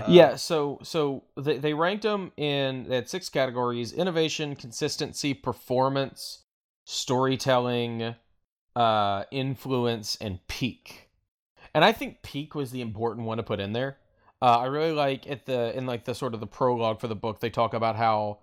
Uh, 0.00 0.06
yeah, 0.08 0.36
so 0.36 0.78
so 0.82 1.24
they 1.36 1.58
they 1.58 1.74
ranked 1.74 2.04
them 2.04 2.30
in 2.36 2.88
they 2.88 2.96
had 2.96 3.08
six 3.08 3.28
categories: 3.28 3.92
innovation, 3.92 4.54
consistency, 4.54 5.34
performance, 5.34 6.44
storytelling, 6.84 8.14
uh, 8.76 9.24
influence, 9.32 10.16
and 10.20 10.46
peak. 10.46 11.04
And 11.74 11.84
I 11.84 11.92
think 11.92 12.22
peak 12.22 12.54
was 12.54 12.70
the 12.70 12.80
important 12.80 13.26
one 13.26 13.38
to 13.38 13.42
put 13.42 13.60
in 13.60 13.72
there. 13.72 13.98
Uh, 14.40 14.58
I 14.58 14.66
really 14.66 14.92
like 14.92 15.28
at 15.28 15.46
the 15.46 15.76
in 15.76 15.86
like 15.86 16.04
the 16.04 16.14
sort 16.14 16.34
of 16.34 16.40
the 16.40 16.46
prologue 16.46 17.00
for 17.00 17.08
the 17.08 17.14
book 17.16 17.40
they 17.40 17.50
talk 17.50 17.74
about 17.74 17.96
how 17.96 18.40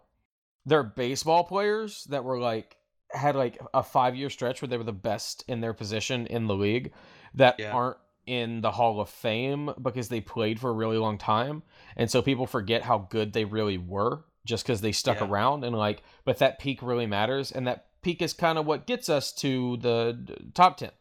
they're 0.66 0.84
baseball 0.84 1.44
players 1.44 2.06
that 2.06 2.24
were 2.24 2.40
like 2.40 2.76
had 3.12 3.36
like 3.36 3.60
a 3.74 3.84
five 3.84 4.16
year 4.16 4.30
stretch 4.30 4.62
where 4.62 4.70
they 4.70 4.78
were 4.78 4.84
the 4.84 4.92
best 4.94 5.44
in 5.48 5.62
their 5.62 5.74
position 5.74 6.26
in 6.28 6.48
the 6.48 6.56
league 6.56 6.92
that 7.36 7.56
Yeah. 7.60 7.72
aren't 7.74 7.98
in 8.26 8.62
the 8.62 8.72
Hall 8.72 9.00
of 9.02 9.10
Fame 9.10 9.72
because 9.82 10.10
they 10.10 10.22
played 10.22 10.60
for 10.60 10.70
a 10.70 10.74
really 10.74 10.98
long 10.98 11.18
time. 11.18 11.64
And 11.98 12.10
so 12.10 12.22
people 12.22 12.46
forget 12.48 12.84
how 12.84 13.00
good 13.10 13.34
they 13.34 13.46
really 13.46 13.78
were 13.78 14.24
just 14.46 14.64
because 14.64 14.82
they 14.82 14.92
stuck 14.92 15.20
Yeah. 15.20 15.28
around 15.28 15.64
and 15.64 15.76
like 15.76 16.04
but 16.26 16.38
that 16.40 16.58
peak 16.60 16.82
really 16.82 17.06
matters 17.08 17.52
and 17.52 17.68
that 17.68 17.88
peak 18.02 18.22
is 18.22 18.34
kind 18.34 18.58
of 18.58 18.66
what 18.66 18.88
gets 18.88 19.10
us 19.10 19.32
to 19.34 19.78
the 19.78 20.38
top 20.56 20.78
10. 20.78 20.92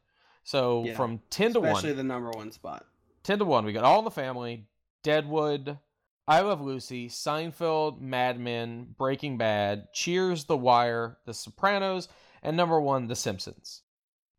So 0.51 0.83
Yeah. 0.85 0.97
from 0.97 1.21
ten 1.31 1.53
to 1.53 1.61
Especially 1.61 1.69
one, 1.69 1.77
Especially 1.77 1.93
the 1.95 2.03
number 2.03 2.31
one 2.33 2.51
spot. 2.51 2.85
ten 3.23 3.39
to 3.39 3.45
one, 3.45 3.65
we 3.65 3.73
got 3.73 3.85
All 3.85 4.01
in 4.01 4.05
the 4.05 4.11
Family, 4.11 4.67
Deadwood, 5.05 5.79
I 6.27 6.41
Love 6.41 6.61
Lucy, 6.61 7.09
Seinfeld, 7.09 8.01
Mad 8.01 8.41
Men, 8.41 8.97
Breaking 8.99 9.39
Bad, 9.39 9.93
Cheers, 9.93 10.47
The 10.47 10.57
Wire, 10.57 11.19
The 11.25 11.35
Sopranos, 11.35 12.09
and 12.43 12.57
number 12.57 12.81
one, 12.81 13.07
The 13.07 13.15
Simpsons. 13.15 13.83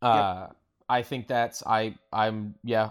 Uh, 0.02 0.48
I 0.90 1.02
think 1.02 1.30
that's 1.30 1.64
I 1.66 1.96
I'm 2.12 2.56
yeah, 2.62 2.90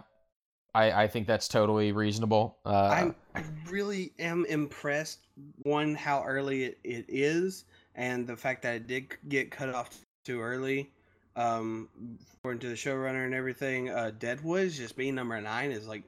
I 0.74 1.02
I 1.02 1.06
think 1.06 1.26
that's 1.26 1.46
totally 1.46 1.92
reasonable. 1.92 2.56
Uh, 2.64 2.88
I'm, 2.88 3.14
I 3.34 3.44
really 3.68 4.14
am 4.18 4.46
impressed. 4.46 5.26
One, 5.64 5.94
how 5.94 6.24
early 6.24 6.64
it, 6.64 6.78
it 6.84 7.04
is, 7.10 7.66
and 7.96 8.26
the 8.26 8.36
fact 8.36 8.62
that 8.62 8.76
it 8.76 8.86
did 8.86 9.14
get 9.28 9.50
cut 9.50 9.68
off 9.74 10.06
too 10.24 10.40
early. 10.40 10.90
Um, 11.36 11.88
according 12.34 12.60
to 12.60 12.68
the 12.68 12.74
showrunner 12.74 13.24
and 13.24 13.34
everything, 13.34 13.88
uh, 13.88 14.12
Deadwood 14.18 14.70
just 14.70 14.96
being 14.96 15.14
number 15.14 15.40
nine 15.40 15.70
is 15.70 15.86
like 15.86 16.02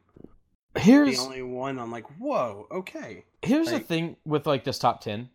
here's 0.76 1.16
the 1.16 1.22
only 1.22 1.42
one. 1.42 1.78
I'm 1.78 1.92
like, 1.92 2.06
whoa, 2.18 2.66
okay, 2.70 3.24
here's 3.42 3.70
the 3.70 3.78
thing 3.78 4.16
with 4.24 4.46
like 4.46 4.64
this 4.64 4.78
top 4.78 5.00
ten. 5.00 5.30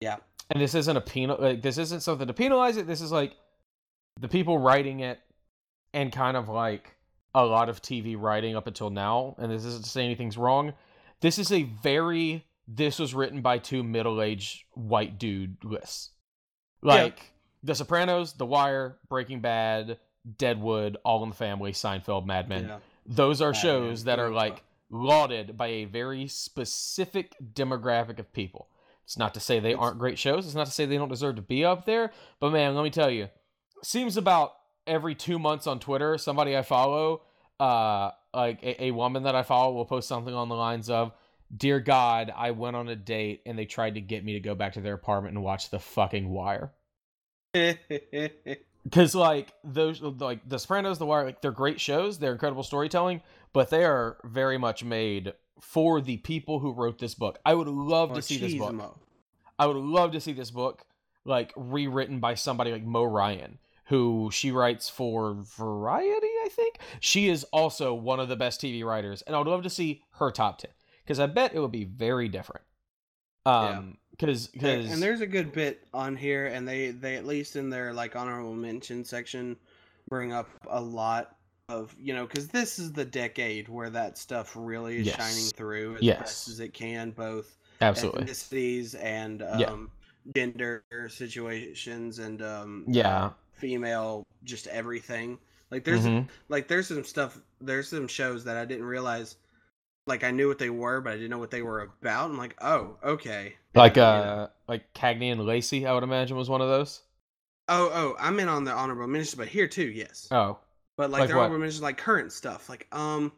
yeah, 0.00 0.16
and 0.50 0.60
this 0.60 0.74
isn't 0.74 0.96
a 0.96 1.00
penal 1.00 1.36
like 1.40 1.62
this 1.62 1.78
isn't 1.78 2.00
something 2.00 2.26
to 2.26 2.34
penalize 2.34 2.76
it. 2.76 2.86
This 2.86 3.00
is 3.00 3.10
like 3.10 3.34
the 4.20 4.28
people 4.28 4.58
writing 4.58 5.00
it 5.00 5.20
and 5.92 6.12
kind 6.12 6.36
of 6.36 6.48
like 6.48 6.96
a 7.34 7.44
lot 7.44 7.68
of 7.68 7.82
tv 7.82 8.16
writing 8.20 8.54
up 8.54 8.68
until 8.68 8.90
now 8.90 9.34
and 9.38 9.50
this 9.50 9.64
isn't 9.64 9.84
to 9.84 9.90
say 9.90 10.04
anything's 10.04 10.38
wrong. 10.38 10.72
This 11.20 11.38
is 11.38 11.50
a 11.50 11.62
very 11.62 12.44
this 12.68 12.98
was 12.98 13.14
written 13.14 13.42
by 13.42 13.58
two 13.58 13.82
middle-aged 13.82 14.64
white 14.72 15.18
dude 15.18 15.56
lists 15.64 16.10
like 16.82 17.32
the 17.64 17.74
sopranos 17.74 18.34
the 18.34 18.46
wire 18.46 18.98
breaking 19.08 19.40
bad 19.40 19.98
deadwood 20.38 20.96
all 21.04 21.22
in 21.24 21.30
the 21.30 21.34
family 21.34 21.72
seinfeld 21.72 22.24
mad 22.24 22.48
men 22.48 22.68
yeah. 22.68 22.78
those 23.04 23.42
are 23.42 23.52
shows 23.52 24.04
Men, 24.04 24.16
that 24.16 24.22
are 24.22 24.30
like 24.30 24.62
lauded 24.94 25.56
by 25.56 25.66
a 25.66 25.84
very 25.84 26.26
specific 26.28 27.34
demographic 27.52 28.18
of 28.18 28.32
people. 28.32 28.68
It's 29.04 29.18
not 29.18 29.34
to 29.34 29.40
say 29.40 29.60
they 29.60 29.74
aren't 29.74 29.98
great 29.98 30.18
shows. 30.18 30.46
It's 30.46 30.54
not 30.54 30.66
to 30.66 30.72
say 30.72 30.86
they 30.86 30.96
don't 30.96 31.08
deserve 31.08 31.36
to 31.36 31.42
be 31.42 31.64
up 31.64 31.84
there. 31.84 32.12
But 32.40 32.52
man, 32.52 32.74
let 32.74 32.84
me 32.84 32.90
tell 32.90 33.10
you, 33.10 33.28
seems 33.82 34.16
about 34.16 34.54
every 34.86 35.14
two 35.14 35.38
months 35.38 35.66
on 35.66 35.80
Twitter, 35.80 36.16
somebody 36.16 36.56
I 36.56 36.62
follow, 36.62 37.22
uh, 37.60 38.12
like 38.32 38.62
a, 38.62 38.84
a 38.84 38.90
woman 38.92 39.24
that 39.24 39.34
I 39.34 39.42
follow, 39.42 39.74
will 39.74 39.84
post 39.84 40.08
something 40.08 40.32
on 40.32 40.48
the 40.48 40.54
lines 40.54 40.88
of, 40.88 41.12
"Dear 41.54 41.80
God, 41.80 42.32
I 42.34 42.52
went 42.52 42.76
on 42.76 42.88
a 42.88 42.96
date 42.96 43.42
and 43.44 43.58
they 43.58 43.66
tried 43.66 43.94
to 43.94 44.00
get 44.00 44.24
me 44.24 44.34
to 44.34 44.40
go 44.40 44.54
back 44.54 44.74
to 44.74 44.80
their 44.80 44.94
apartment 44.94 45.34
and 45.34 45.44
watch 45.44 45.70
The 45.70 45.78
fucking 45.78 46.30
Wire." 46.30 46.72
Because 48.84 49.14
like 49.14 49.50
those, 49.64 50.02
like 50.02 50.46
The 50.46 50.58
Sopranos, 50.58 50.98
The 50.98 51.06
Wire, 51.06 51.24
like 51.24 51.40
they're 51.40 51.50
great 51.50 51.80
shows. 51.80 52.18
They're 52.18 52.32
incredible 52.32 52.62
storytelling, 52.62 53.22
but 53.54 53.70
they 53.70 53.82
are 53.82 54.18
very 54.24 54.58
much 54.58 54.84
made 54.84 55.32
for 55.58 56.02
the 56.02 56.18
people 56.18 56.58
who 56.58 56.72
wrote 56.72 56.98
this 56.98 57.14
book. 57.14 57.38
I 57.46 57.54
would 57.54 57.66
love 57.66 58.12
to 58.14 58.20
see 58.20 58.36
this 58.36 58.54
book. 58.54 58.72
Machismo. 58.74 58.98
I 59.58 59.66
would 59.66 59.76
love 59.76 60.12
to 60.12 60.20
see 60.20 60.34
this 60.34 60.50
book 60.50 60.84
like 61.24 61.52
rewritten 61.56 62.20
by 62.20 62.34
somebody 62.34 62.72
like 62.72 62.84
Mo 62.84 63.04
Ryan, 63.04 63.58
who 63.86 64.28
she 64.30 64.50
writes 64.50 64.90
for 64.90 65.34
Variety, 65.56 66.26
I 66.44 66.48
think. 66.50 66.78
She 67.00 67.28
is 67.30 67.44
also 67.44 67.94
one 67.94 68.20
of 68.20 68.28
the 68.28 68.36
best 68.36 68.60
TV 68.60 68.84
writers, 68.84 69.22
and 69.22 69.34
I 69.34 69.38
would 69.38 69.48
love 69.48 69.62
to 69.62 69.70
see 69.70 70.02
her 70.18 70.30
top 70.30 70.58
ten 70.58 70.72
because 71.02 71.18
I 71.18 71.26
bet 71.26 71.54
it 71.54 71.60
would 71.60 71.72
be 71.72 71.84
very 71.84 72.28
different. 72.28 72.66
Um, 73.46 73.96
because 74.18 74.48
because 74.48 74.86
and 74.88 75.02
there's 75.02 75.20
a 75.20 75.26
good 75.26 75.52
bit 75.52 75.86
on 75.92 76.16
here, 76.16 76.46
and 76.46 76.66
they 76.66 76.90
they 76.90 77.16
at 77.16 77.26
least 77.26 77.56
in 77.56 77.70
their 77.70 77.92
like 77.92 78.16
honorable 78.16 78.54
mention 78.54 79.04
section 79.04 79.56
bring 80.08 80.32
up 80.32 80.50
a 80.68 80.80
lot 80.80 81.36
of 81.68 81.94
you 81.98 82.14
know 82.14 82.26
because 82.26 82.48
this 82.48 82.78
is 82.78 82.92
the 82.92 83.04
decade 83.04 83.68
where 83.68 83.90
that 83.90 84.18
stuff 84.18 84.54
really 84.56 84.98
is 84.98 85.06
Yes. 85.06 85.16
shining 85.16 85.50
through 85.52 85.96
as 85.96 86.02
Yes. 86.02 86.18
best 86.18 86.48
as 86.48 86.60
it 86.60 86.74
can, 86.74 87.10
both 87.10 87.58
absolutely, 87.80 88.24
ethnicities 88.26 88.94
and 89.02 89.42
um, 89.42 89.90
Yeah. 89.90 90.34
gender 90.36 90.84
situations 91.08 92.18
and 92.18 92.42
um, 92.42 92.86
yeah, 92.86 93.26
uh, 93.26 93.30
female 93.52 94.24
just 94.44 94.66
everything. 94.68 95.38
Like 95.70 95.84
there's 95.84 96.04
Mhm. 96.04 96.28
like 96.48 96.68
there's 96.68 96.88
some 96.88 97.04
stuff 97.04 97.40
there's 97.60 97.88
some 97.88 98.08
shows 98.08 98.44
that 98.44 98.56
I 98.56 98.64
didn't 98.64 98.84
realize 98.86 99.36
like 100.06 100.24
I 100.24 100.30
knew 100.30 100.48
what 100.48 100.58
they 100.58 100.70
were 100.70 101.00
but 101.00 101.12
I 101.12 101.16
didn't 101.16 101.30
know 101.30 101.38
what 101.38 101.50
they 101.50 101.62
were 101.62 101.80
about. 102.00 102.30
I'm 102.30 102.38
like, 102.38 102.56
oh, 102.60 102.96
okay. 103.02 103.54
like 103.74 103.98
uh, 103.98 104.48
like 104.68 104.92
Cagney 104.94 105.32
and 105.32 105.40
Lacey, 105.44 105.86
I 105.86 105.92
would 105.94 106.02
imagine 106.04 106.36
was 106.36 106.48
one 106.50 106.60
of 106.60 106.68
those. 106.68 107.02
Oh, 107.68 107.90
oh, 107.92 108.16
I'm 108.20 108.38
in 108.40 108.48
on 108.48 108.64
the 108.64 108.72
honorable 108.72 109.06
mentions, 109.06 109.34
but 109.34 109.48
here 109.48 109.66
too, 109.66 109.86
yes. 109.86 110.28
Oh, 110.30 110.58
but 110.96 111.10
like, 111.10 111.20
like 111.20 111.28
the 111.30 111.34
honorable 111.34 111.58
mentions, 111.58 111.82
like 111.82 111.96
current 111.96 112.32
stuff. 112.32 112.68
Like, 112.68 112.86
um, 112.92 113.32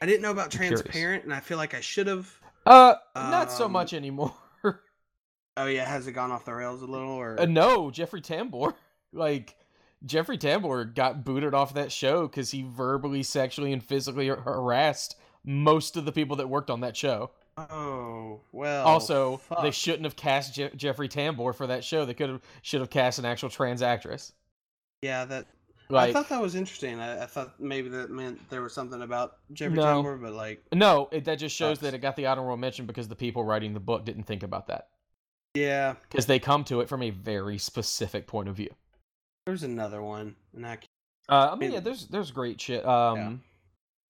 I 0.00 0.06
didn't 0.06 0.22
know 0.22 0.32
about 0.32 0.50
I'm 0.54 0.60
curious. 0.60 0.80
transparent, 0.82 1.24
and 1.24 1.32
I 1.32 1.40
feel 1.40 1.58
like 1.58 1.74
I 1.74 1.80
should 1.80 2.06
have. 2.08 2.32
uh, 2.66 2.94
not 3.14 3.52
so 3.52 3.66
Um, 3.66 3.72
much 3.72 3.92
anymore. 3.94 4.34
Oh 5.56 5.66
yeah, 5.66 5.84
has 5.84 6.08
it 6.08 6.12
gone 6.12 6.32
off 6.32 6.44
the 6.44 6.52
rails 6.52 6.82
a 6.82 6.86
little, 6.86 7.10
or 7.12 7.38
Uh, 7.40 7.44
no, 7.46 7.90
Jeffrey 7.90 8.20
Tambor. 8.20 8.74
Like 9.12 9.54
Jeffrey 10.04 10.36
Tambor 10.36 10.92
got 10.92 11.24
booted 11.24 11.54
off 11.54 11.74
that 11.74 11.92
show 11.92 12.26
because 12.26 12.50
he 12.50 12.62
verbally, 12.68 13.22
sexually, 13.22 13.72
and 13.72 13.80
physically 13.80 14.26
harassed 14.26 15.14
most 15.44 15.96
of 15.96 16.04
the 16.04 16.12
people 16.12 16.36
that 16.36 16.48
worked 16.48 16.70
on 16.70 16.80
that 16.80 16.96
show. 16.96 17.30
oh 17.56 18.40
well. 18.52 18.86
also, 18.86 19.40
they 19.62 19.70
shouldn't 19.70 20.04
have 20.04 20.16
cast 20.16 20.54
Je- 20.54 20.70
Jeffrey 20.76 21.08
Tambor 21.08 21.54
for 21.54 21.66
that 21.66 21.84
show. 21.84 22.04
They 22.04 22.14
could 22.14 22.30
have 22.30 22.42
should 22.62 22.80
have 22.80 22.90
cast 22.90 23.18
an 23.18 23.24
actual 23.24 23.48
trans 23.48 23.82
actress. 23.82 24.32
yeah, 25.02 25.24
that 25.26 25.46
Like 25.88 26.10
I 26.10 26.12
thought 26.12 26.28
that 26.30 26.42
was 26.42 26.54
interesting. 26.54 26.98
I, 27.00 27.22
I 27.22 27.26
thought 27.26 27.60
maybe 27.60 27.88
that 27.90 28.10
meant 28.10 28.50
there 28.50 28.62
was 28.62 28.72
something 28.72 29.02
about 29.02 29.36
Jeffrey 29.52 29.76
No. 29.76 30.02
Tambor, 30.02 30.20
but 30.20 30.32
like, 30.32 30.64
no, 30.72 31.08
it, 31.12 31.24
that 31.26 31.36
just 31.38 31.54
shows 31.54 31.78
that 31.80 31.94
it 31.94 31.98
got 31.98 32.16
the 32.16 32.26
honorable 32.26 32.56
mention 32.56 32.86
because 32.86 33.08
the 33.08 33.16
people 33.16 33.44
writing 33.44 33.74
the 33.74 33.80
book 33.80 34.04
didn't 34.04 34.24
think 34.24 34.42
about 34.42 34.66
that 34.68 34.88
yeah, 35.54 35.94
because 36.10 36.26
they 36.26 36.38
come 36.38 36.64
to 36.64 36.80
it 36.80 36.88
from 36.88 37.02
a 37.02 37.10
very 37.10 37.58
specific 37.58 38.26
point 38.26 38.48
of 38.48 38.56
view. 38.56 38.70
there's 39.46 39.62
another 39.62 40.02
one, 40.02 40.34
and 40.54 40.66
I 40.66 40.78
Uh, 41.28 41.50
I 41.52 41.54
mean, 41.54 41.72
yeah, 41.72 41.80
there's 41.80 42.06
there's 42.08 42.32
great 42.32 42.60
shit. 42.60 42.84
Um, 42.84 43.42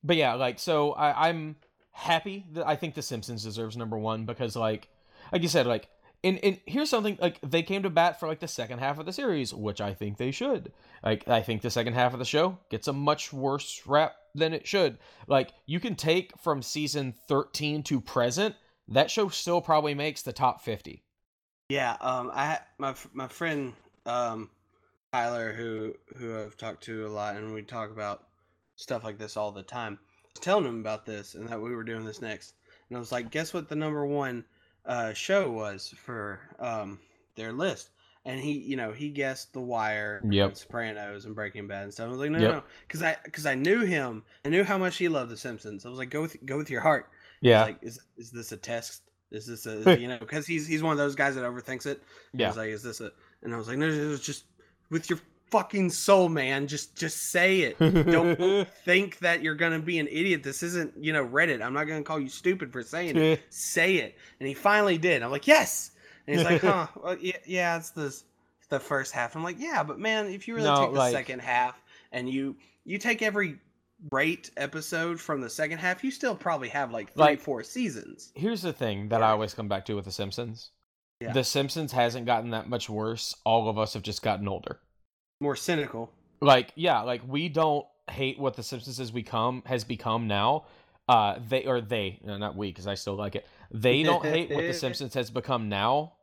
but 0.04 0.16
yeah, 0.16 0.34
like 0.34 0.58
so, 0.58 0.92
I, 0.92 1.28
I'm 1.28 1.56
happy 1.92 2.44
that 2.52 2.66
I 2.66 2.76
think 2.76 2.94
The 2.94 3.02
Simpsons 3.02 3.42
deserves 3.42 3.76
number 3.76 3.96
one 3.96 4.26
because, 4.26 4.54
like, 4.54 4.88
like 5.32 5.42
you 5.42 5.48
said, 5.48 5.66
like, 5.66 5.88
and 6.22 6.38
and 6.44 6.60
here's 6.66 6.90
something 6.90 7.18
like 7.20 7.40
they 7.40 7.62
came 7.62 7.82
to 7.82 7.90
bat 7.90 8.20
for 8.20 8.28
like 8.28 8.40
the 8.40 8.48
second 8.48 8.78
half 8.78 8.98
of 8.98 9.06
the 9.06 9.12
series, 9.12 9.52
which 9.54 9.80
I 9.80 9.94
think 9.94 10.18
they 10.18 10.30
should. 10.30 10.72
Like, 11.02 11.26
I 11.28 11.42
think 11.42 11.62
the 11.62 11.70
second 11.70 11.94
half 11.94 12.12
of 12.12 12.18
the 12.18 12.24
show 12.24 12.58
gets 12.70 12.88
a 12.88 12.92
much 12.92 13.32
worse 13.32 13.82
rap 13.86 14.14
than 14.34 14.52
it 14.52 14.66
should. 14.66 14.98
Like, 15.26 15.52
you 15.66 15.80
can 15.80 15.94
take 15.94 16.36
from 16.38 16.62
season 16.62 17.14
13 17.28 17.82
to 17.84 18.00
present, 18.00 18.54
that 18.88 19.10
show 19.10 19.28
still 19.28 19.60
probably 19.60 19.94
makes 19.94 20.22
the 20.22 20.32
top 20.32 20.62
50. 20.62 21.02
Yeah, 21.70 21.96
um, 22.00 22.30
I 22.34 22.58
my 22.78 22.94
my 23.12 23.28
friend 23.28 23.72
um, 24.04 24.50
Tyler, 25.12 25.52
who 25.52 25.94
who 26.16 26.38
I've 26.38 26.56
talked 26.56 26.84
to 26.84 27.06
a 27.06 27.08
lot, 27.08 27.36
and 27.36 27.54
we 27.54 27.62
talk 27.62 27.90
about 27.90 28.24
stuff 28.76 29.04
like 29.04 29.18
this 29.18 29.36
all 29.36 29.52
the 29.52 29.62
time. 29.62 29.98
I 30.02 30.28
was 30.34 30.40
telling 30.40 30.64
him 30.66 30.80
about 30.80 31.06
this 31.06 31.34
and 31.34 31.48
that 31.48 31.60
we 31.60 31.74
were 31.74 31.84
doing 31.84 32.04
this 32.04 32.20
next, 32.20 32.54
and 32.88 32.96
I 32.96 33.00
was 33.00 33.12
like, 33.12 33.30
"Guess 33.30 33.54
what? 33.54 33.68
The 33.68 33.76
number 33.76 34.04
one 34.06 34.44
uh, 34.86 35.12
show 35.12 35.50
was 35.50 35.94
for 36.04 36.40
um, 36.58 36.98
their 37.36 37.52
list." 37.52 37.90
And 38.26 38.40
he, 38.40 38.52
you 38.52 38.76
know, 38.76 38.90
he 38.90 39.10
guessed 39.10 39.52
The 39.52 39.60
Wire, 39.60 40.22
Yep. 40.26 40.48
and 40.48 40.56
Sopranos, 40.56 41.26
and 41.26 41.34
Breaking 41.34 41.66
Bad 41.68 41.82
and 41.84 41.92
stuff. 41.92 42.06
I 42.06 42.08
was 42.08 42.18
like, 42.18 42.30
no, 42.30 42.38
Yep. 42.38 42.50
no, 42.52 42.62
because 42.88 43.02
I 43.02 43.16
because 43.22 43.44
I 43.44 43.54
knew 43.54 43.80
him, 43.82 44.22
I 44.46 44.48
knew 44.48 44.64
how 44.64 44.78
much 44.78 44.96
he 44.96 45.08
loved 45.08 45.30
The 45.30 45.36
Simpsons. 45.36 45.84
I 45.84 45.90
was 45.90 45.98
like, 45.98 46.08
go 46.08 46.22
with 46.22 46.44
go 46.46 46.56
with 46.56 46.70
your 46.70 46.80
heart. 46.80 47.10
Yeah, 47.42 47.62
Like, 47.64 47.78
is 47.82 48.00
is 48.16 48.30
this 48.30 48.50
a 48.52 48.56
test? 48.56 49.02
Is 49.30 49.46
this 49.46 49.66
a 49.66 49.98
you 50.00 50.08
know? 50.08 50.16
Because 50.18 50.46
he's 50.46 50.66
he's 50.66 50.82
one 50.82 50.92
of 50.92 50.98
those 50.98 51.14
guys 51.14 51.34
that 51.34 51.44
overthinks 51.44 51.84
it. 51.84 52.02
Yeah. 52.32 52.48
was 52.48 52.56
like, 52.56 52.70
is 52.70 52.82
this 52.82 53.02
a? 53.02 53.10
And 53.42 53.52
I 53.54 53.58
was 53.58 53.68
like, 53.68 53.76
no, 53.76 53.90
no, 53.90 53.94
no, 53.94 54.16
just 54.16 54.44
with 54.90 55.10
your 55.10 55.18
fucking 55.54 55.88
soul, 55.90 56.28
man. 56.28 56.66
Just 56.66 56.96
just 56.96 57.30
say 57.30 57.60
it. 57.60 57.78
Don't 57.78 58.68
think 58.84 59.18
that 59.20 59.42
you're 59.42 59.54
gonna 59.54 59.78
be 59.78 59.98
an 60.00 60.08
idiot. 60.08 60.42
This 60.42 60.62
isn't 60.62 60.92
you 60.98 61.12
know 61.12 61.24
Reddit. 61.24 61.62
I'm 61.62 61.72
not 61.72 61.84
gonna 61.84 62.02
call 62.02 62.18
you 62.18 62.28
stupid 62.28 62.72
for 62.72 62.82
saying 62.82 63.16
it. 63.16 63.40
Say 63.50 63.96
it. 63.96 64.16
And 64.40 64.48
he 64.48 64.54
finally 64.54 64.98
did. 64.98 65.22
I'm 65.22 65.30
like, 65.30 65.46
yes. 65.46 65.92
And 66.26 66.36
he's 66.36 66.44
like, 66.44 66.60
huh? 66.62 66.88
Well, 67.02 67.16
yeah, 67.20 67.36
yeah. 67.46 67.76
It's 67.76 67.90
the 67.90 68.14
the 68.70 68.80
first 68.80 69.12
half. 69.12 69.36
I'm 69.36 69.44
like, 69.44 69.60
yeah, 69.60 69.82
but 69.84 69.98
man, 70.00 70.26
if 70.26 70.48
you 70.48 70.54
really 70.56 70.66
No, 70.68 70.86
take 70.86 70.92
the 70.92 70.98
like- 70.98 71.12
second 71.12 71.40
half 71.40 71.80
and 72.12 72.28
you 72.28 72.56
you 72.84 72.98
take 72.98 73.22
every 73.22 73.58
rate 74.10 74.50
episode 74.56 75.20
from 75.20 75.40
the 75.40 75.48
second 75.48 75.78
half, 75.78 76.02
you 76.02 76.10
still 76.10 76.34
probably 76.34 76.68
have 76.68 76.90
like 76.90 77.12
three, 77.14 77.20
Like- 77.22 77.40
four 77.40 77.62
seasons. 77.62 78.32
Here's 78.34 78.62
the 78.62 78.72
thing 78.72 79.08
that 79.10 79.22
I 79.22 79.30
always 79.30 79.54
come 79.54 79.68
back 79.68 79.84
to 79.86 79.94
with 79.94 80.04
The 80.04 80.10
Simpsons. 80.12 80.70
Yeah. 81.20 81.32
The 81.32 81.44
Simpsons 81.44 81.92
hasn't 81.92 82.26
gotten 82.26 82.50
that 82.50 82.68
much 82.68 82.90
worse. 82.90 83.34
All 83.44 83.68
of 83.68 83.78
us 83.78 83.94
have 83.94 84.02
just 84.02 84.20
gotten 84.22 84.48
older. 84.48 84.80
More 85.44 85.56
cynical. 85.56 86.10
Like, 86.40 86.72
yeah, 86.74 87.02
like 87.02 87.20
we 87.28 87.50
don't 87.50 87.84
hate 88.10 88.38
what 88.38 88.54
The 88.54 88.62
Simpsons 88.62 88.96
has 88.96 89.10
become 89.10 89.62
has 89.66 89.84
become 89.84 90.26
now. 90.26 90.64
Uh, 91.06 91.38
they 91.46 91.64
or 91.66 91.82
they, 91.82 92.18
no, 92.24 92.38
not 92.38 92.56
we, 92.56 92.68
because 92.68 92.86
I 92.86 92.94
still 92.94 93.14
like 93.14 93.34
it. 93.34 93.46
They 93.70 94.02
don't 94.02 94.24
hate 94.24 94.50
what 94.50 94.66
The 94.66 94.72
Simpsons 94.84 95.12
has 95.12 95.30
become 95.30 95.68
now. 95.68 96.14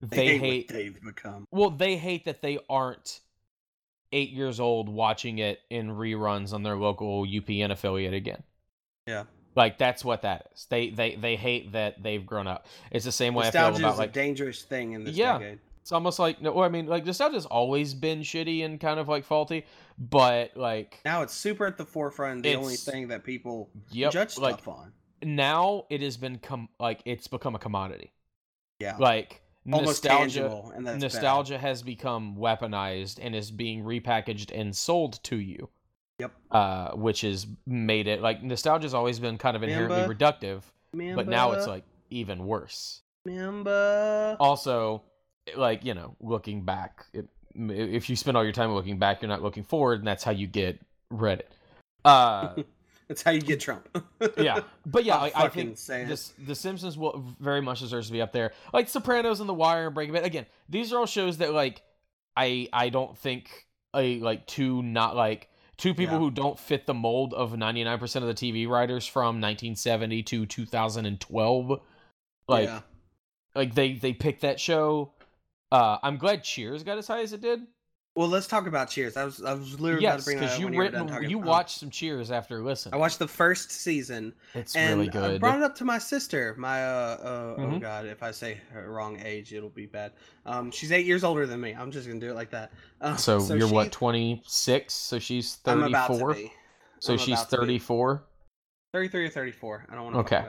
They 0.00 0.34
what 0.34 0.40
hate. 0.40 0.68
they've 0.68 0.96
become. 1.04 1.48
Well, 1.50 1.70
they 1.70 1.96
hate 1.96 2.26
that 2.26 2.42
they 2.42 2.60
aren't 2.68 3.18
eight 4.12 4.30
years 4.30 4.60
old 4.60 4.88
watching 4.88 5.38
it 5.38 5.58
in 5.68 5.88
reruns 5.88 6.52
on 6.52 6.62
their 6.62 6.76
local 6.76 7.26
UPN 7.26 7.72
affiliate 7.72 8.14
again. 8.14 8.44
Yeah. 9.08 9.24
Like 9.56 9.78
that's 9.78 10.04
what 10.04 10.22
that 10.22 10.50
is. 10.54 10.66
They 10.70 10.90
they 10.90 11.16
they 11.16 11.34
hate 11.34 11.72
that 11.72 12.00
they've 12.04 12.24
grown 12.24 12.46
up. 12.46 12.66
It's 12.92 13.04
the 13.04 13.10
same 13.10 13.34
way 13.34 13.48
I 13.48 13.50
feel 13.50 13.76
about 13.76 13.98
like 13.98 14.10
a 14.10 14.12
dangerous 14.12 14.62
thing 14.62 14.92
in 14.92 15.02
this 15.02 15.16
Yeah. 15.16 15.38
decade. 15.38 15.58
It's 15.90 15.92
almost 15.92 16.20
like 16.20 16.40
no, 16.40 16.62
I 16.62 16.68
mean 16.68 16.86
like 16.86 17.04
the 17.04 17.12
stuff 17.12 17.32
has 17.32 17.46
always 17.46 17.94
been 17.94 18.20
shitty 18.20 18.64
and 18.64 18.78
kind 18.78 19.00
of 19.00 19.08
like 19.08 19.24
faulty, 19.24 19.66
but 19.98 20.56
like 20.56 21.00
Now 21.04 21.22
it's 21.22 21.34
super 21.34 21.66
at 21.66 21.76
the 21.76 21.84
forefront. 21.84 22.44
The 22.44 22.54
only 22.54 22.76
thing 22.76 23.08
that 23.08 23.24
people 23.24 23.70
yep, 23.90 24.12
judge 24.12 24.38
like 24.38 24.60
stuff 24.60 24.68
on. 24.68 24.92
now 25.24 25.86
it 25.90 26.00
has 26.00 26.16
been 26.16 26.38
com- 26.38 26.68
like 26.78 27.00
it's 27.06 27.26
become 27.26 27.56
a 27.56 27.58
commodity. 27.58 28.12
Yeah. 28.78 28.98
Like 29.00 29.42
Almost 29.66 30.04
nostalgia 30.04 30.40
tangible, 30.42 30.72
and 30.76 30.86
that's 30.86 30.94
bad. 30.94 31.02
nostalgia 31.02 31.58
has 31.58 31.82
become 31.82 32.36
weaponized 32.36 33.18
and 33.20 33.34
is 33.34 33.50
being 33.50 33.82
repackaged 33.82 34.52
and 34.56 34.74
sold 34.76 35.20
to 35.24 35.36
you. 35.40 35.70
Yep. 36.20 36.32
Uh, 36.52 36.90
which 36.92 37.22
has 37.22 37.48
made 37.66 38.06
it 38.06 38.22
like 38.22 38.44
nostalgia's 38.44 38.94
always 38.94 39.18
been 39.18 39.38
kind 39.38 39.56
of 39.56 39.64
inherently 39.64 40.02
Remember? 40.02 40.14
reductive, 40.14 40.62
but 41.16 41.26
now 41.26 41.50
it's 41.50 41.66
like 41.66 41.82
even 42.10 42.46
worse. 42.46 43.02
Remember? 43.24 44.36
Also, 44.38 45.02
like 45.56 45.84
you 45.84 45.94
know, 45.94 46.16
looking 46.20 46.64
back, 46.64 47.06
it, 47.12 47.28
if 47.54 48.08
you 48.10 48.16
spend 48.16 48.36
all 48.36 48.44
your 48.44 48.52
time 48.52 48.72
looking 48.74 48.98
back, 48.98 49.22
you're 49.22 49.28
not 49.28 49.42
looking 49.42 49.64
forward, 49.64 50.00
and 50.00 50.06
that's 50.06 50.24
how 50.24 50.32
you 50.32 50.46
get 50.46 50.80
Reddit. 51.12 51.42
Uh, 52.04 52.54
That's 53.10 53.24
how 53.24 53.32
you 53.32 53.40
get 53.40 53.58
Trump. 53.58 53.88
yeah, 54.38 54.60
but 54.86 55.04
yeah, 55.04 55.16
like, 55.16 55.36
I 55.36 55.48
think 55.48 55.76
this, 55.76 56.32
The 56.46 56.54
Simpsons 56.54 56.96
will 56.96 57.24
very 57.40 57.60
much 57.60 57.80
deserves 57.80 58.06
to 58.06 58.12
be 58.12 58.22
up 58.22 58.30
there. 58.30 58.52
Like 58.72 58.88
Sopranos 58.88 59.40
and 59.40 59.48
The 59.48 59.54
Wire 59.54 59.86
and 59.86 59.94
Breaking 59.96 60.14
Bad. 60.14 60.24
Again, 60.24 60.46
these 60.68 60.92
are 60.92 60.98
all 61.00 61.06
shows 61.06 61.38
that 61.38 61.52
like 61.52 61.82
I 62.36 62.68
I 62.72 62.88
don't 62.88 63.18
think 63.18 63.66
a 63.96 64.20
like 64.20 64.46
two 64.46 64.80
not 64.84 65.16
like 65.16 65.48
two 65.76 65.92
people 65.92 66.14
Yeah. 66.14 66.20
who 66.20 66.30
don't 66.30 66.56
fit 66.56 66.86
the 66.86 66.94
mold 66.94 67.34
of 67.34 67.50
99% 67.52 68.16
of 68.16 68.22
the 68.22 68.34
TV 68.34 68.68
writers 68.68 69.08
from 69.08 69.40
1970 69.40 70.22
to 70.22 70.46
2012 70.46 71.80
like 72.46 72.68
yeah. 72.68 72.80
like 73.54 73.74
they 73.74 73.94
they 73.94 74.12
picked 74.12 74.42
that 74.42 74.60
show 74.60 75.12
uh 75.72 75.98
i'm 76.02 76.16
glad 76.16 76.42
cheers 76.44 76.82
got 76.82 76.98
as 76.98 77.06
high 77.06 77.22
as 77.22 77.32
it 77.32 77.40
did 77.40 77.60
Well, 78.16 78.28
let's 78.28 78.48
talk 78.48 78.66
about 78.66 78.90
Cheers. 78.90 79.16
I 79.16 79.24
was 79.24 79.40
I 79.42 79.54
was 79.54 79.78
literally 79.80 80.02
yes 80.02 80.18
to 80.20 80.24
bring 80.24 80.40
that 80.40 80.46
because 80.46 80.58
you 80.58 80.68
you 80.68 80.80
written 80.80 81.08
you 81.30 81.38
Um, 81.38 81.44
watched 81.44 81.78
some 81.78 81.90
cheers 81.90 82.30
after 82.32 82.60
listen 82.62 82.92
I 82.92 82.96
watched 82.96 83.20
the 83.20 83.28
first 83.28 83.70
season, 83.70 84.34
it's 84.54 84.74
and 84.74 84.98
really 84.98 85.08
I 85.08 85.12
good 85.12 85.40
brought 85.40 85.58
it 85.58 85.62
up 85.62 85.76
to 85.76 85.84
my 85.84 85.98
sister. 85.98 86.54
My 86.58 86.84
uh, 86.84 86.90
uh 86.90 87.54
oh 87.56 87.60
Mhm. 87.60 87.80
god, 87.80 88.06
if 88.06 88.20
I 88.22 88.32
say 88.32 88.60
her 88.72 88.90
wrong 88.90 89.20
age, 89.24 89.54
it'll 89.54 89.70
be 89.70 89.86
bad. 89.86 90.12
Um, 90.44 90.72
she's 90.72 90.90
eight 90.90 91.06
years 91.06 91.22
older 91.22 91.46
than 91.46 91.60
me. 91.60 91.70
I'm 91.72 91.92
just 91.92 92.08
gonna 92.08 92.18
do 92.20 92.30
it 92.30 92.34
like 92.34 92.50
that. 92.50 92.72
Uh, 93.00 93.16
so, 93.16 93.38
you're 93.54 93.68
she- 93.68 93.74
what 93.74 93.92
26 93.92 94.92
so 94.92 95.18
she's 95.18 95.58
I'm 95.64 95.84
about 95.84 96.08
to 96.08 96.18
34 96.18 96.50
so 96.98 97.12
I'm 97.12 97.18
she's 97.18 97.38
about 97.38 97.50
to 97.50 97.56
be. 97.58 97.78
34 97.78 98.24
33 98.92 99.24
or 99.24 99.30
34. 99.30 99.86
I 99.88 99.94
don't 99.94 100.04
want 100.04 100.14
to. 100.16 100.20
Okay. 100.36 100.48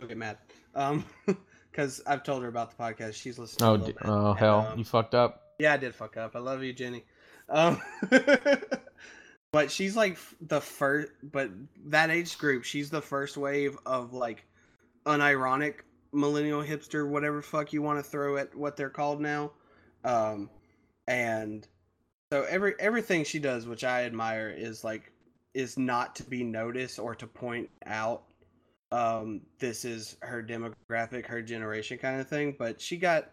Don't 0.00 0.08
get 0.08 0.16
mad. 0.16 0.38
Um, 0.74 1.04
because 1.72 2.00
I've 2.06 2.22
told 2.22 2.42
her 2.42 2.48
about 2.48 2.76
the 2.76 2.82
podcast. 2.82 3.14
She's 3.14 3.38
listening. 3.38 3.68
oh 3.68 3.76
d- 3.78 3.94
oh 4.04 4.30
and, 4.30 4.38
hell 4.38 4.68
um, 4.70 4.78
you 4.78 4.84
fucked 4.84 5.14
up 5.14 5.54
Yeah, 5.58 5.72
I 5.72 5.78
did 5.78 5.94
fuck 5.94 6.16
up. 6.16 6.36
I 6.36 6.38
love 6.38 6.62
you, 6.62 6.72
Jenny. 6.72 7.04
Um, 7.48 7.80
but 9.52 9.70
she's 9.70 9.96
like 9.96 10.18
the 10.40 10.60
first, 10.60 11.10
but 11.22 11.50
that 11.86 12.10
age 12.10 12.38
group, 12.38 12.64
she's 12.64 12.90
the 12.90 13.02
first 13.02 13.36
wave 13.36 13.76
of 13.84 14.12
like 14.12 14.44
unironic 15.06 15.80
millennial 16.12 16.62
hipster, 16.62 17.08
whatever 17.08 17.42
fuck 17.42 17.72
you 17.72 17.82
want 17.82 17.98
to 17.98 18.02
throw 18.02 18.36
at 18.36 18.54
what 18.54 18.76
they're 18.76 18.90
called 18.90 19.20
now. 19.20 19.52
Um, 20.04 20.50
and 21.06 21.66
so 22.30 22.44
every 22.48 22.74
everything 22.78 23.24
she 23.24 23.38
does, 23.38 23.66
which 23.66 23.84
I 23.84 24.04
admire, 24.04 24.48
is 24.48 24.84
like 24.84 25.12
is 25.54 25.78
not 25.78 26.16
to 26.16 26.24
be 26.24 26.44
noticed 26.44 26.98
or 26.98 27.14
to 27.16 27.26
point 27.26 27.68
out. 27.84 28.22
Um, 28.92 29.40
this 29.58 29.84
is 29.84 30.16
her 30.20 30.42
demographic, 30.42 31.26
her 31.26 31.42
generation 31.42 31.98
kind 31.98 32.20
of 32.20 32.28
thing. 32.28 32.54
But 32.58 32.80
she 32.80 32.96
got 32.96 33.30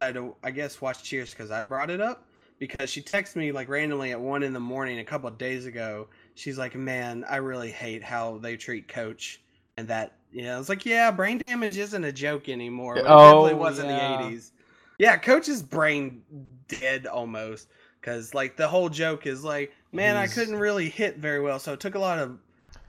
I 0.00 0.12
don't 0.12 0.34
I 0.42 0.50
guess 0.50 0.80
watch 0.80 1.02
Cheers 1.02 1.30
because 1.30 1.50
I 1.50 1.64
brought 1.64 1.90
it 1.90 2.00
up 2.00 2.24
because 2.58 2.88
she 2.90 3.02
texted 3.02 3.36
me 3.36 3.52
like 3.52 3.68
randomly 3.68 4.12
at 4.12 4.20
one 4.20 4.42
in 4.42 4.52
the 4.52 4.60
morning 4.60 5.00
a 5.00 5.04
couple 5.04 5.28
of 5.28 5.36
days 5.36 5.66
ago. 5.66 6.08
She's 6.34 6.58
like, 6.58 6.74
"Man, 6.74 7.24
I 7.28 7.36
really 7.36 7.70
hate 7.70 8.02
how 8.02 8.38
they 8.38 8.56
treat 8.56 8.88
Coach," 8.88 9.40
and 9.76 9.88
that 9.88 10.12
you 10.32 10.42
know, 10.42 10.54
I 10.54 10.58
was 10.58 10.68
like, 10.68 10.86
"Yeah, 10.86 11.10
brain 11.10 11.42
damage 11.46 11.76
isn't 11.76 12.04
a 12.04 12.12
joke 12.12 12.48
anymore. 12.48 12.98
It 12.98 13.04
Oh, 13.06 13.18
definitely 13.18 13.54
was 13.54 13.78
in 13.78 13.88
the 13.88 13.94
'80s. 13.94 14.52
Yeah, 14.98 15.16
Coach's 15.16 15.62
brain 15.62 16.22
dead 16.68 17.06
almost 17.06 17.68
because 18.00 18.32
like 18.34 18.56
the 18.56 18.68
whole 18.68 18.88
joke 18.88 19.26
is 19.26 19.42
like, 19.42 19.72
man, 19.92 20.16
I 20.16 20.26
couldn't 20.26 20.56
really 20.56 20.88
hit 20.88 21.18
very 21.18 21.40
well, 21.40 21.58
so 21.58 21.72
it 21.72 21.80
took 21.80 21.94
a 21.94 21.98
lot 21.98 22.18
of 22.18 22.38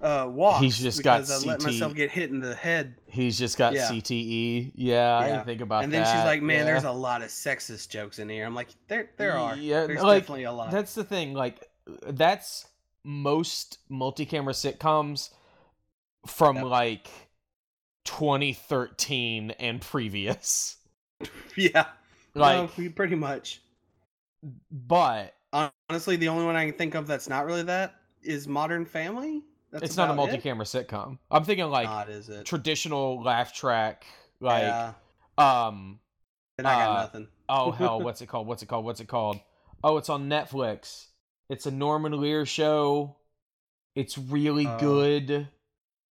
uh 0.01 0.27
walks. 0.29 0.61
He's 0.61 0.79
just 0.79 1.03
got 1.03 1.29
I 1.29 1.37
let 1.45 1.61
myself 1.63 1.93
get 1.93 2.09
hit 2.11 2.29
in 2.31 2.39
the 2.39 2.55
head." 2.55 2.95
he's 3.07 3.37
just 3.37 3.57
got 3.57 3.73
Yeah. 3.73 3.89
cte 3.89 4.71
yeah, 4.75 5.17
i 5.17 5.27
Yeah. 5.27 5.33
didn't 5.33 5.45
think 5.45 5.61
about 5.61 5.79
that. 5.79 5.83
and 5.85 5.93
then 5.93 6.03
that 6.03 6.15
she's 6.15 6.25
like, 6.25 6.41
"Man, 6.41 6.59
yeah. 6.59 6.63
there's 6.65 6.83
a 6.85 6.91
lot 6.91 7.21
of 7.21 7.29
sexist 7.29 7.89
jokes 7.89 8.19
in 8.19 8.27
here." 8.29 8.45
I'm 8.45 8.55
like, 8.55 8.69
"There, 8.87 9.09
there 9.17 9.37
are. 9.37 9.55
Yeah, 9.55 9.85
There's 9.85 10.01
like, 10.01 10.23
definitely 10.23 10.43
a 10.45 10.51
lot." 10.51 10.71
That's 10.71 10.95
the 10.95 11.03
thing. 11.03 11.33
Like, 11.33 11.69
that's 12.07 12.67
most 13.03 13.79
multi-camera 13.89 14.53
sitcoms 14.53 15.29
from 16.27 16.57
Yep. 16.57 16.65
like 16.65 17.09
2013 18.05 19.51
and 19.51 19.81
previous. 19.81 20.77
yeah, 21.55 21.85
Like, 22.33 22.77
no, 22.77 22.89
pretty 22.91 23.15
much. 23.15 23.61
but 24.71 25.33
Honestly, 25.89 26.15
the 26.15 26.29
only 26.29 26.45
one 26.45 26.55
I 26.55 26.65
can 26.65 26.73
think 26.77 26.95
of 26.95 27.05
that's 27.07 27.27
not 27.27 27.45
really 27.45 27.63
that 27.63 27.95
is 28.23 28.47
Modern 28.47 28.85
Family. 28.85 29.43
That's 29.71 29.83
it's 29.85 29.97
not 29.97 30.09
a 30.09 30.13
multi-camera 30.13 30.65
sitcom. 30.65 31.17
I'm 31.29 31.45
thinking 31.45 31.65
like 31.69 31.87
Not 31.87 32.09
it? 32.09 32.45
traditional 32.45 33.23
laugh 33.23 33.53
track. 33.53 34.05
Like, 34.41 34.63
yeah, 34.63 34.93
um, 35.37 35.99
then 36.57 36.65
I 36.65 36.75
got 36.77 36.89
uh, 36.89 37.01
nothing. 37.03 37.27
oh 37.47 37.71
hell, 37.77 38.01
what's 38.01 38.21
it 38.21 38.27
called? 38.27 38.47
What's 38.47 38.63
it 38.63 38.67
called? 38.67 38.85
What's 38.85 38.99
it 38.99 39.07
called? 39.07 39.39
Oh, 39.83 39.97
it's 39.97 40.09
on 40.09 40.29
Netflix. 40.29 41.07
It's 41.49 41.65
a 41.65 41.71
Norman 41.71 42.19
Lear 42.19 42.45
show. 42.45 43.17
It's 43.95 44.17
really 44.17 44.65
Oh. 44.65 44.77
good. 44.79 45.47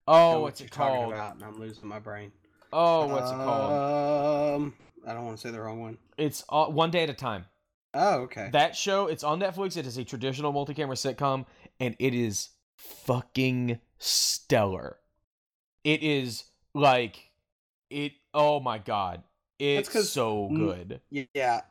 Oh, 0.07 0.31
what 0.33 0.41
what's 0.41 0.61
it 0.61 0.71
called? 0.71 1.13
And 1.13 1.43
I'm 1.43 1.59
losing 1.59 1.87
my 1.87 1.99
brain. 1.99 2.31
Oh, 2.71 3.07
what's 3.07 3.29
it 3.31 3.35
called? 3.35 4.55
Um, 4.55 4.73
I 5.05 5.13
don't 5.13 5.25
want 5.25 5.37
to 5.37 5.47
say 5.47 5.51
the 5.51 5.61
wrong 5.61 5.79
one. 5.79 5.97
It's 6.17 6.43
uh, 6.49 6.65
one 6.67 6.91
day 6.91 7.03
at 7.03 7.09
a 7.09 7.13
time. 7.13 7.45
Oh, 7.93 8.21
okay. 8.21 8.49
That 8.51 8.75
show, 8.75 9.07
it's 9.07 9.23
on 9.23 9.39
Netflix. 9.39 9.77
It 9.77 9.85
is 9.85 9.97
a 9.97 10.03
traditional 10.03 10.51
multi-camera 10.51 10.95
sitcom, 10.95 11.45
and 11.79 11.95
it 11.99 12.13
is 12.13 12.49
fucking 12.77 13.79
stellar. 13.97 14.97
It 15.83 16.03
is 16.03 16.45
like 16.73 17.31
it. 17.89 18.13
Oh 18.33 18.59
my 18.59 18.77
god, 18.77 19.23
it's 19.59 20.09
so 20.09 20.49
good. 20.53 21.01
yeah, 21.11 21.61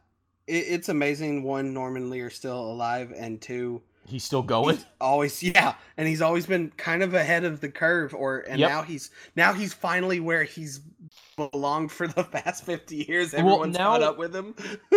it, 0.47 0.53
it's 0.69 0.89
amazing. 0.89 1.43
One, 1.43 1.73
Norman 1.75 2.11
Lear 2.11 2.31
still 2.31 2.59
alive, 2.71 3.13
and 3.17 3.41
two, 3.41 3.83
He's 4.07 4.25
still 4.25 4.43
going. 4.43 4.77
he's 4.77 4.87
always 5.01 5.43
yeah, 5.43 5.75
and 5.97 6.09
he's 6.09 6.23
always 6.23 6.47
been 6.47 6.71
kind 6.77 7.03
of 7.03 7.13
ahead 7.15 7.45
of 7.45 7.61
the 7.61 7.69
curve. 7.69 8.15
Or 8.15 8.39
and 8.49 8.59
Yep. 8.59 8.69
now 8.71 8.83
he's 8.83 9.11
now 9.35 9.53
he's 9.53 9.75
finally 9.75 10.21
where 10.21 10.45
he's 10.45 10.81
belonged 11.37 11.93
for 11.93 12.07
the 12.09 12.25
past 12.33 12.65
fifty 12.65 13.05
years. 13.09 13.33
Well, 13.33 13.41
Everyone's 13.41 13.77
caught 13.77 14.01
now- 14.01 14.09
up 14.11 14.19
with 14.19 14.35
him. 14.35 14.55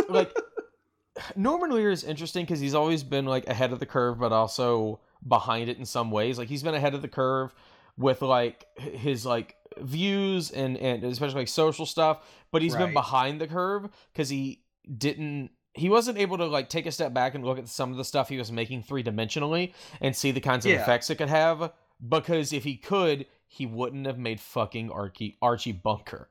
like 0.10 0.34
Norman 1.36 1.72
Lear 1.72 1.92
is 1.92 2.04
interesting 2.06 2.46
because 2.46 2.60
he's 2.62 2.76
always 2.76 3.04
been 3.04 3.26
like 3.26 3.48
ahead 3.48 3.74
of 3.74 3.80
the 3.80 3.86
curve, 3.86 4.20
but 4.20 4.32
also 4.32 5.02
behind 5.28 5.70
it 5.70 5.78
in 5.78 5.86
some 5.86 6.12
ways. 6.12 6.38
Like 6.38 6.48
he's 6.48 6.64
been 6.64 6.74
ahead 6.76 6.94
of 6.94 7.02
the 7.02 7.08
curve 7.08 7.54
with 7.98 8.22
like 8.22 8.66
his 8.78 9.26
like 9.26 9.56
views 9.78 10.52
and 10.52 10.78
and 10.78 11.04
especially 11.04 11.42
like 11.42 11.48
social 11.48 11.86
stuff, 11.86 12.24
but 12.52 12.62
he's 12.62 12.76
been 12.76 12.94
behind 12.94 13.40
the 13.42 13.48
curve 13.48 13.90
because 14.14 14.30
he 14.30 14.62
didn't. 14.98 15.52
He 15.74 15.88
wasn't 15.88 16.18
able 16.18 16.38
to 16.38 16.46
like 16.46 16.68
take 16.70 16.86
a 16.86 16.92
step 16.92 17.14
back 17.14 17.36
and 17.36 17.46
look 17.46 17.60
at 17.60 17.68
some 17.70 17.92
of 17.92 17.98
the 17.98 18.04
stuff 18.06 18.28
he 18.30 18.38
was 18.38 18.52
making 18.52 18.84
three 18.84 19.04
dimensionally 19.04 19.74
and 20.02 20.16
see 20.16 20.32
the 20.32 20.42
kinds 20.42 20.66
of 20.66 20.72
Yeah. 20.72 20.82
effects 20.82 21.10
it 21.10 21.16
could 21.16 21.30
have. 21.30 21.72
Because 22.08 22.54
if 22.54 22.64
he 22.64 22.76
could, 22.78 23.26
he 23.48 23.66
wouldn't 23.66 24.06
have 24.08 24.18
made 24.18 24.40
fucking 24.40 24.90
Archie 24.90 25.38
Archie 25.42 25.74
Bunker. 25.74 26.30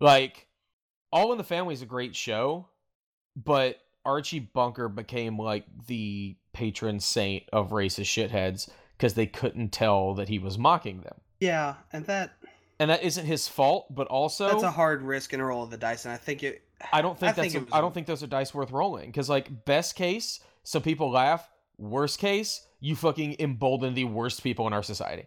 Like, 0.00 0.46
All 1.12 1.30
in 1.32 1.38
the 1.38 1.44
Family 1.44 1.74
is 1.74 1.82
a 1.82 1.86
great 1.86 2.16
show, 2.16 2.68
but 3.36 3.78
Archie 4.06 4.38
Bunker 4.38 4.88
became 4.88 5.38
like 5.38 5.64
the 5.86 6.36
patron 6.52 7.00
saint 7.00 7.44
of 7.52 7.70
racist 7.70 8.06
shitheads 8.06 8.68
because 8.96 9.12
they 9.14 9.26
couldn't 9.26 9.70
tell 9.72 10.14
that 10.14 10.28
he 10.28 10.38
was 10.38 10.56
mocking 10.56 11.02
them. 11.02 11.16
yeah, 11.40 11.74
and 11.92 12.06
that 12.06 12.32
And 12.80 12.90
that 12.90 13.02
isn't 13.02 13.26
his 13.26 13.48
fault, 13.48 13.94
but 13.94 14.06
also 14.06 14.48
that's 14.48 14.62
a 14.62 14.70
hard 14.70 15.02
risk 15.02 15.32
and 15.34 15.42
a 15.42 15.44
roll 15.44 15.62
of 15.64 15.70
the 15.70 15.76
dice, 15.76 16.04
and 16.06 16.14
I 16.14 16.16
think 16.16 16.42
it. 16.42 16.62
I 16.92 17.02
don't 17.02 17.18
think 17.18 17.30
I 17.32 17.42
that's 17.42 17.52
think 17.54 17.70
a- 17.70 17.74
I 17.76 17.80
don't 17.80 17.92
think 17.92 18.06
those 18.06 18.22
are 18.22 18.26
dice 18.26 18.54
worth 18.54 18.70
rolling 18.70 19.06
because 19.06 19.28
like 19.28 19.64
best 19.64 19.96
case, 19.96 20.40
some 20.62 20.82
people 20.82 21.10
laugh. 21.10 21.50
Worst 21.78 22.18
case, 22.18 22.66
you 22.80 22.96
fucking 22.96 23.36
embolden 23.38 23.92
the 23.94 24.04
worst 24.04 24.42
people 24.42 24.66
in 24.66 24.72
our 24.72 24.82
society. 24.82 25.26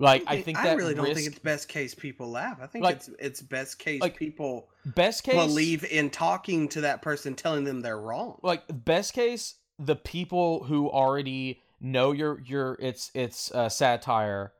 Like 0.00 0.24
I 0.26 0.40
think 0.40 0.58
I 0.58 0.72
really 0.72 0.94
don't 0.94 1.04
think 1.04 1.18
risk- 1.18 1.30
it's 1.32 1.38
best 1.38 1.68
case 1.68 1.94
people 1.94 2.30
laugh. 2.30 2.58
I 2.60 2.66
think 2.66 2.82
Like- 2.84 2.96
it's 2.96 3.10
it's 3.18 3.42
best 3.42 3.78
case 3.78 4.00
like, 4.00 4.16
people 4.16 4.70
best 4.86 5.24
case 5.24 5.34
believe 5.34 5.84
in 5.84 6.08
talking 6.08 6.68
to 6.70 6.80
that 6.80 7.02
person, 7.02 7.34
telling 7.34 7.64
them 7.64 7.82
they're 7.82 8.00
wrong. 8.00 8.38
like 8.42 8.62
best 8.84 9.12
case 9.12 9.56
the 9.78 9.96
people 9.96 10.64
who 10.64 10.88
already 10.90 11.60
know 11.80 12.12
your 12.12 12.40
your 12.40 12.78
it's 12.80 13.10
it's 13.14 13.52
uh, 13.52 13.68
satire, 13.68 14.52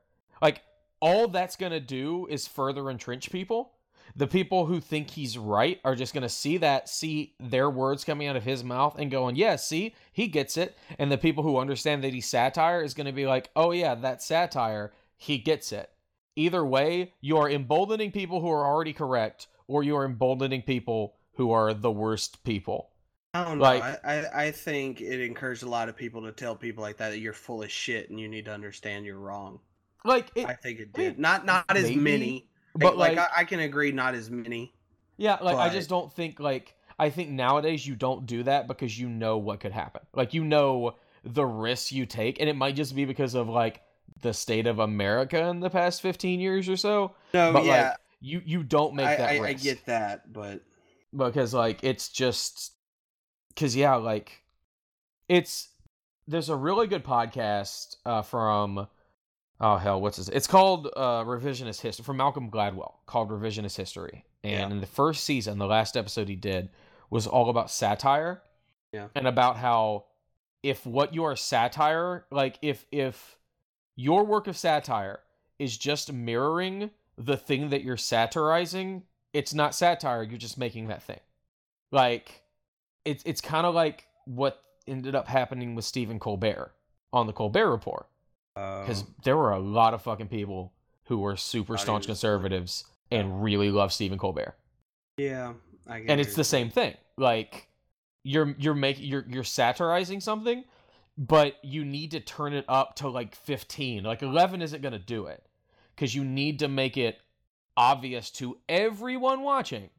like 0.43 0.61
all 1.01 1.27
that's 1.29 1.57
gonna 1.57 1.81
do 1.81 2.27
is 2.29 2.47
further 2.47 2.91
entrench 2.91 3.31
people. 3.33 3.73
The 4.17 4.27
people 4.27 4.67
who 4.67 4.81
think 4.81 5.11
he's 5.11 5.39
right 5.39 5.81
are 5.85 5.95
just 5.95 6.13
gonna 6.13 6.29
see 6.29 6.57
that, 6.59 6.89
see 6.89 7.35
their 7.39 7.71
words 7.71 8.05
coming 8.05 8.27
out 8.29 8.37
of 8.37 8.43
his 8.43 8.63
mouth, 8.65 8.97
and 8.99 9.11
going, 9.11 9.37
"Yeah, 9.37 9.57
see, 9.57 9.95
he 10.13 10.27
gets 10.27 10.57
it." 10.57 10.77
And 10.99 11.11
the 11.13 11.17
people 11.19 11.45
who 11.45 11.57
understand 11.59 12.03
that 12.05 12.13
he's 12.13 12.27
satire 12.29 12.83
is 12.83 12.93
gonna 12.93 13.13
be 13.13 13.27
like, 13.27 13.51
"Oh 13.57 13.71
yeah, 13.71 13.95
that's 13.95 14.27
satire. 14.27 14.93
He 15.21 15.39
gets 15.39 15.71
it." 15.73 15.91
Either 16.35 16.65
way, 16.65 17.13
you 17.21 17.37
are 17.37 17.51
emboldening 17.51 18.11
people 18.11 18.41
who 18.41 18.51
are 18.51 18.65
already 18.65 18.95
correct, 18.95 19.47
or 19.67 19.83
you 19.83 19.95
are 19.97 20.07
emboldening 20.07 20.63
people 20.63 21.17
who 21.35 21.51
are 21.51 21.75
the 21.75 21.91
worst 21.91 22.43
people. 22.45 22.91
I 23.35 23.45
don't 23.45 23.59
know. 23.59 23.65
Like- 23.65 23.83
I, 23.83 23.99
I, 24.05 24.45
I 24.45 24.51
think 24.51 25.01
it 25.01 25.21
encouraged 25.21 25.63
a 25.63 25.69
lot 25.69 25.89
of 25.89 25.97
people 25.97 26.23
to 26.23 26.33
tell 26.33 26.57
people 26.57 26.83
like 26.83 26.97
that 26.97 27.11
that 27.11 27.19
you're 27.19 27.33
full 27.33 27.63
of 27.63 27.71
shit 27.71 28.09
and 28.11 28.19
you 28.19 28.29
need 28.29 28.47
to 28.47 28.53
understand 28.53 29.05
you're 29.05 29.19
wrong. 29.19 29.61
Like, 30.05 30.31
it, 30.35 30.47
I 30.47 30.55
think 30.55 30.81
it 30.81 30.89
I 30.95 30.99
mean, 30.99 31.09
did. 31.11 31.19
not 31.19 31.45
not 31.45 31.65
as 31.77 31.95
many. 31.95 32.49
but 32.75 32.97
like, 32.97 33.17
like, 33.17 33.31
I, 33.37 33.41
I 33.43 33.45
can 33.45 33.61
agree, 33.61 33.93
not 33.93 34.15
as 34.15 34.31
many. 34.31 34.73
yeah, 35.19 35.37
like 35.43 35.57
I 35.59 35.69
just 35.69 35.91
don't 35.91 36.13
think 36.13 36.41
like 36.41 36.75
I 36.99 37.11
think 37.11 37.31
nowadays 37.31 37.87
you 37.87 37.97
don't 37.97 38.25
do 38.27 38.45
that 38.45 38.67
because 38.67 38.99
you 38.99 39.09
know 39.09 39.37
what 39.39 39.61
could 39.61 39.73
happen. 39.73 40.03
Like 40.15 40.33
you 40.33 40.45
know 40.45 40.97
the 41.23 41.45
risks 41.45 41.93
you 41.93 42.07
take, 42.07 42.41
and 42.41 42.49
it 42.49 42.57
might 42.57 42.77
just 42.77 42.97
be 42.97 43.05
because 43.05 43.35
of 43.35 43.49
like 43.49 43.83
the 44.23 44.33
state 44.35 44.67
of 44.67 44.79
America 44.79 45.43
in 45.49 45.61
the 45.61 45.71
past 45.71 46.03
fifteen 46.03 46.41
years 46.41 46.69
or 46.69 46.77
so. 46.77 47.15
No, 47.35 47.53
But 47.53 47.65
yeah, 47.65 47.89
like 47.91 47.97
you 48.21 48.43
you 48.45 48.63
don't 48.63 48.95
make 48.95 49.07
I, 49.07 49.17
that 49.17 49.31
I. 49.31 49.47
I 49.49 49.53
get 49.55 49.87
that, 49.87 50.33
but 50.33 50.61
because 51.17 51.53
like 51.55 51.83
it's 51.83 52.09
just 52.09 52.73
because 53.49 53.75
yeah 53.75 53.95
like 53.97 54.43
it's 55.29 55.69
there's 56.29 56.49
a 56.49 56.57
really 56.57 56.87
good 56.87 57.03
podcast 57.05 57.97
uh 58.07 58.23
from 58.23 58.87
oh 59.61 59.77
hell 59.77 60.01
what's 60.01 60.19
this 60.19 60.29
it's 60.29 60.47
called 60.47 60.87
uh 60.97 61.25
revisionist 61.25 61.81
history 61.81 62.05
from 62.05 62.17
malcolm 62.17 62.49
gladwell 62.51 62.95
called 63.07 63.29
revisionist 63.31 63.77
history 63.77 64.25
and 64.45 64.53
Yeah. 64.53 64.71
in 64.71 64.81
the 64.81 64.87
first 64.87 65.25
season 65.25 65.59
the 65.59 65.67
last 65.67 65.97
episode 65.97 66.29
he 66.29 66.37
did 66.37 66.71
was 67.11 67.27
all 67.27 67.51
about 67.51 67.71
satire 67.73 68.41
Yeah. 68.93 69.09
and 69.17 69.27
about 69.27 69.57
how 69.57 70.05
if 70.63 70.87
what 70.87 71.13
you 71.13 71.25
are 71.25 71.35
satire 71.35 72.25
like 72.31 72.57
if 72.63 72.87
if 72.93 73.37
your 74.01 74.25
work 74.25 74.47
of 74.47 74.57
satire 74.57 75.21
is 75.59 75.77
just 75.77 76.11
mirroring 76.13 76.91
the 77.19 77.37
thing 77.37 77.69
that 77.69 77.83
you're 77.83 77.99
satirizing. 77.99 79.03
It's 79.35 79.53
not 79.53 79.75
satire 79.75 80.23
you're 80.23 80.39
just 80.39 80.57
making 80.57 80.89
that 80.89 81.03
thing. 81.03 81.21
Like 81.93 82.43
it's 83.05 83.23
it's 83.27 83.41
kind 83.41 83.67
of 83.67 83.75
like 83.75 84.07
what 84.25 84.63
ended 84.87 85.15
up 85.15 85.29
happening 85.29 85.75
with 85.75 85.85
Stephen 85.85 86.19
Colbert 86.19 86.73
on 87.13 87.27
the 87.27 87.33
Colbert 87.33 87.71
Report. 87.71 88.07
Because 88.55 89.03
um, 89.03 89.15
there 89.23 89.37
were 89.37 89.53
a 89.53 89.59
lot 89.59 89.95
of 89.95 90.03
fucking 90.03 90.29
people 90.29 90.73
who 91.05 91.19
were 91.19 91.37
super 91.37 91.77
staunch 91.77 92.07
conservatives 92.07 92.85
and 93.11 93.43
really 93.43 93.71
love 93.71 93.93
Stephen 93.93 94.19
Colbert. 94.19 94.57
Yeah, 95.19 95.55
I 95.87 96.01
get 96.01 96.11
and 96.11 96.21
it's 96.21 96.35
the 96.35 96.45
same 96.45 96.71
thing. 96.71 96.95
Like 97.19 97.69
you're 98.23 98.55
you're 98.59 98.75
making 98.75 99.05
you're 99.05 99.25
you're 99.29 99.45
satirizing 99.45 100.21
something 100.21 100.65
but 101.21 101.57
you 101.63 101.85
need 101.85 102.11
to 102.11 102.19
turn 102.19 102.53
it 102.53 102.65
up 102.67 102.97
to 102.97 103.09
like 103.09 103.35
15 103.35 104.03
like 104.03 104.23
11 104.23 104.63
isn't 104.63 104.83
going 104.83 104.93
to 104.93 104.99
do 104.99 105.27
it 105.27 105.45
because 105.95 106.15
you 106.15 106.25
need 106.25 106.59
to 106.59 106.67
make 106.67 106.97
it 106.97 107.21
obvious 107.77 108.31
to 108.31 108.57
everyone 108.69 109.43
watching 109.43 109.91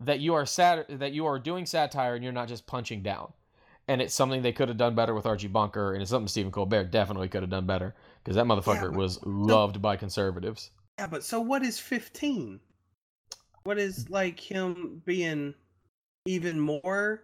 that 0.00 0.20
you 0.20 0.34
are 0.34 0.46
sat 0.46 0.86
that 0.98 1.12
you 1.12 1.26
are 1.26 1.38
doing 1.38 1.66
satire 1.66 2.14
and 2.14 2.22
you're 2.22 2.32
not 2.32 2.48
just 2.48 2.66
punching 2.66 3.02
down. 3.02 3.32
And 3.86 4.00
it's 4.00 4.14
something 4.14 4.40
they 4.40 4.52
could 4.52 4.68
have 4.68 4.78
done 4.78 4.94
better 4.94 5.14
with 5.14 5.26
Archie 5.26 5.48
Bunker 5.48 5.92
and 5.92 6.02
it's 6.02 6.10
something 6.10 6.28
Stephen 6.28 6.52
Colbert 6.52 6.84
definitely 6.84 7.28
could 7.28 7.42
have 7.42 7.50
done 7.50 7.66
better 7.66 7.94
because 8.22 8.36
that 8.36 8.46
motherfucker 8.46 8.90
but 8.90 8.96
was 8.96 9.18
loved 9.24 9.82
by 9.82 9.96
conservatives. 9.96 10.70
Yeah, 10.98 11.06
but 11.06 11.24
so 11.24 11.40
what 11.40 11.62
is 11.62 11.78
15? 11.78 12.60
What 13.64 13.78
is 13.78 14.08
like 14.08 14.40
him 14.40 15.02
being 15.04 15.54
even 16.26 16.58
more 16.60 17.22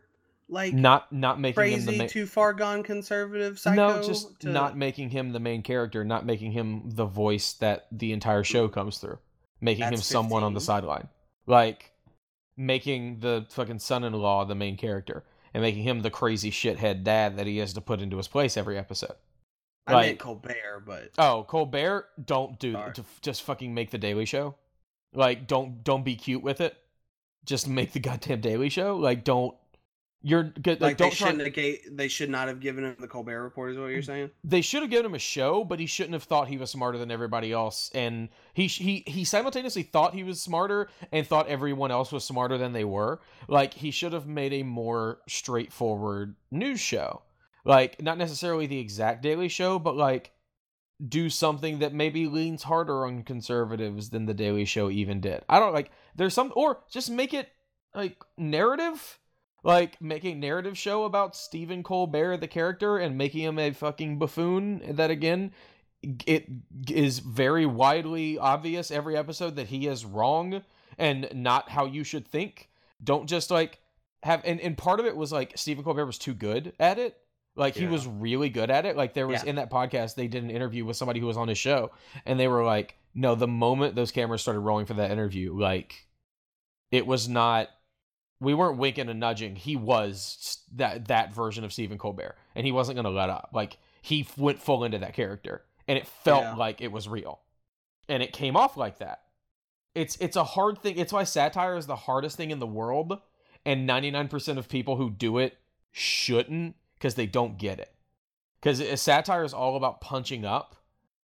like 0.51 0.75
not 0.75 1.13
not 1.13 1.41
making 1.41 1.63
him 1.73 1.85
the 1.87 1.97
crazy, 1.99 2.09
too 2.09 2.27
far 2.27 2.53
gone 2.53 2.83
conservative 2.83 3.59
psycho? 3.59 3.99
no 3.99 4.03
just 4.03 4.39
to- 4.41 4.49
not 4.49 4.77
making 4.77 5.11
him 5.11 5.33
the 5.33 5.41
main 5.41 5.63
character 5.63 6.05
not 6.05 6.27
making 6.27 6.53
him 6.53 6.83
the 6.91 7.07
voice 7.07 7.53
that 7.55 7.87
the 7.93 8.13
entire 8.13 8.45
show 8.45 8.69
comes 8.69 8.99
through. 8.99 9.19
Making 9.61 9.85
him 9.85 9.91
That's 9.95 10.07
someone 10.07 10.43
on 10.43 10.55
the 10.55 10.61
sideline. 10.61 11.09
Like 11.47 11.93
making 12.57 13.21
the 13.21 13.47
fucking 13.51 13.79
son-in-law 13.79 14.45
the 14.47 14.55
main 14.55 14.77
character 14.77 15.25
and 15.55 15.63
making 15.63 15.83
him 15.83 16.01
the 16.01 16.11
crazy 16.11 16.51
shithead 16.51 17.05
dad 17.05 17.37
that 17.37 17.47
he 17.47 17.59
has 17.59 17.73
to 17.75 17.81
put 17.81 18.01
into 18.01 18.17
his 18.17 18.29
place 18.29 18.57
every 18.57 18.77
episode. 18.79 19.15
I 19.87 19.93
like- 19.95 20.07
meant 20.07 20.19
Colbert, 20.19 20.83
but 20.87 21.11
oh 21.19 21.45
colbert 21.49 22.09
don't 22.23 22.59
do 22.59 22.73
Sorry. 22.73 22.93
to 22.95 23.05
just 23.23 23.43
fucking 23.43 23.73
make 23.75 23.91
the 23.91 23.99
daily 23.99 24.25
show. 24.25 24.57
Like 25.13 25.47
don't 25.47 25.83
don't 25.85 26.05
be 26.05 26.17
cute 26.17 26.43
with 26.43 26.61
it. 26.61 26.77
Just 27.45 27.67
make 27.69 27.93
the 27.93 28.01
goddamn 28.01 28.41
daily 28.41 28.69
show. 28.69 28.97
Like 28.97 29.25
don't 29.25 29.55
you're 30.23 30.43
good 30.43 30.81
like, 30.81 30.99
like, 31.01 31.11
they 31.11 31.11
shouldn't 31.11 31.57
have 31.57 31.97
they 31.97 32.09
should 32.09 32.29
not 32.29 32.49
have 32.49 32.61
given 32.61 32.85
him 32.85 32.97
the 32.99 33.09
Colbert 33.09 33.43
Report. 33.43 33.71
Is 33.71 33.79
what 33.79 33.87
you're 33.87 34.03
saying? 34.03 34.31
they 34.45 34.61
should 34.61 34.83
have 34.83 34.91
given 34.91 35.07
him 35.07 35.15
a 35.15 35.19
show, 35.19 35.65
but 35.65 35.81
he 35.81 35.87
shouldn't 35.87 36.13
have 36.13 36.25
thought 36.25 36.49
he 36.49 36.59
was 36.59 36.71
smarter 36.71 36.99
than 36.99 37.11
everybody 37.11 37.53
else. 37.53 37.91
And 37.95 38.29
he 38.53 38.67
he 38.67 39.03
he 39.07 39.25
simultaneously 39.25 39.83
thought 39.83 40.15
he 40.15 40.23
was 40.23 40.41
smarter 40.41 40.91
and 41.11 41.27
thought 41.27 41.49
everyone 41.49 41.91
else 41.91 42.13
was 42.13 42.25
smarter 42.25 42.59
than 42.59 42.73
they 42.73 42.85
were. 42.85 43.21
Like 43.49 43.73
he 43.73 43.91
should 43.91 44.13
have 44.13 44.27
made 44.27 44.53
a 44.53 44.63
more 44.63 45.21
straightforward 45.27 46.37
news 46.51 46.81
show. 46.81 47.23
Like 47.65 48.03
not 48.03 48.19
necessarily 48.19 48.67
the 48.67 48.79
exact 48.79 49.23
Daily 49.23 49.49
Show, 49.49 49.79
but 49.79 49.97
like 49.97 50.33
do 51.07 51.31
something 51.31 51.79
that 51.79 51.95
maybe 51.95 52.27
leans 52.27 52.65
harder 52.65 53.07
on 53.07 53.23
conservatives 53.23 54.11
than 54.11 54.27
the 54.27 54.35
Daily 54.35 54.67
Show 54.67 54.91
even 54.91 55.21
did. 55.21 55.43
I 55.49 55.59
don't 55.59 55.73
like 55.73 55.91
there's 56.15 56.35
some 56.35 56.53
or 56.55 56.81
just 56.91 57.11
make 57.11 57.33
it 57.33 57.49
like 57.95 58.23
narrative 58.37 59.19
like 59.63 60.01
make 60.01 60.25
a 60.25 60.35
narrative 60.35 60.77
show 60.79 61.05
about 61.05 61.37
Stephen 61.37 61.83
Colbert 61.83 62.39
the 62.39 62.49
character 62.49 62.99
and 62.99 63.17
making 63.19 63.43
him 63.43 63.59
a 63.59 63.73
fucking 63.73 64.19
buffoon 64.19 64.83
that 64.97 65.11
again 65.11 65.53
it 66.27 66.47
is 66.89 67.19
very 67.19 67.67
widely 67.67 68.39
obvious 68.39 68.91
every 68.91 69.17
episode 69.17 69.57
that 69.57 69.67
he 69.67 69.87
is 69.87 70.05
wrong 70.05 70.63
and 70.99 71.29
not 71.35 71.69
how 71.69 71.85
you 71.85 72.05
should 72.05 72.27
think. 72.27 72.71
Don't 73.05 73.29
just 73.29 73.51
like 73.51 73.79
have 74.23 74.41
and, 74.45 74.61
and 74.61 74.79
part 74.79 75.01
of 75.01 75.07
it 75.07 75.17
was 75.17 75.31
like 75.33 75.53
Stephen 75.57 75.85
Colbert 75.85 76.07
was 76.07 76.19
too 76.19 76.35
good 76.35 76.73
at 76.81 76.99
it. 76.99 77.17
Like 77.57 77.75
he 77.75 77.87
was 77.87 78.07
really 78.07 78.49
good 78.49 78.71
at 78.71 78.87
it. 78.87 78.97
Like 78.97 79.13
there 79.13 79.27
was 79.27 79.43
Yeah. 79.45 79.51
in 79.51 79.57
that 79.57 79.71
podcast 79.71 80.15
they 80.15 80.29
did 80.29 80.43
an 80.43 80.51
interview 80.51 80.85
with 80.87 80.97
somebody 80.97 81.21
who 81.21 81.27
was 81.27 81.37
on 81.37 81.49
his 81.49 81.59
show 81.59 81.91
and 82.25 82.41
they 82.41 82.49
were 82.49 82.65
like 82.65 82.97
no 83.15 83.35
the 83.35 83.47
moment 83.49 83.95
those 83.95 84.13
cameras 84.13 84.41
started 84.41 84.61
rolling 84.61 84.87
for 84.87 84.95
that 84.95 85.11
interview 85.11 85.53
like 85.59 86.07
it 86.91 87.07
was 87.07 87.29
not 87.29 87.69
we 88.41 88.55
weren't 88.55 88.79
winking 88.79 89.09
and 89.09 89.21
nudging. 89.21 89.57
He 89.57 89.77
was 89.77 90.59
that 90.77 91.09
that 91.09 91.33
version 91.33 91.65
of 91.65 91.73
Stephen 91.73 91.99
Colbert, 91.99 92.37
and 92.55 92.65
he 92.67 92.73
wasn't 92.73 92.97
going 92.97 93.05
to 93.05 93.11
let 93.11 93.31
up. 93.31 93.51
Like 93.53 93.79
he 94.03 94.21
f- 94.23 94.39
went 94.39 94.61
full 94.63 94.83
into 94.85 94.99
that 94.99 95.15
character, 95.15 95.63
and 95.87 95.99
it 95.99 96.07
felt 96.07 96.43
Yeah. 96.45 96.55
like 96.55 96.81
it 96.81 96.91
was 96.93 97.09
real, 97.09 97.41
and 98.09 98.23
it 98.23 98.33
came 98.33 98.57
off 98.57 98.77
like 98.77 98.99
that. 98.99 99.23
It's 99.95 100.17
it's 100.17 100.37
a 100.37 100.45
hard 100.45 100.79
thing. 100.79 100.97
It's 100.99 101.13
why 101.13 101.25
satire 101.25 101.77
is 101.77 101.87
the 101.87 101.97
hardest 101.97 102.37
thing 102.37 102.51
in 102.51 102.59
the 102.61 102.67
world, 102.67 103.19
and 103.67 103.87
ninety 103.87 104.11
nine 104.11 104.29
percent 104.29 104.59
of 104.59 104.69
people 104.69 104.97
who 104.97 105.11
do 105.11 105.39
it 105.39 105.59
shouldn't 105.93 106.77
because 106.95 107.15
they 107.17 107.27
don't 107.27 107.59
get 107.59 107.79
it. 107.79 107.93
Because 108.61 109.01
satire 109.01 109.43
is 109.45 109.55
all 109.55 109.77
about 109.77 110.01
punching 110.01 110.45
up, 110.45 110.77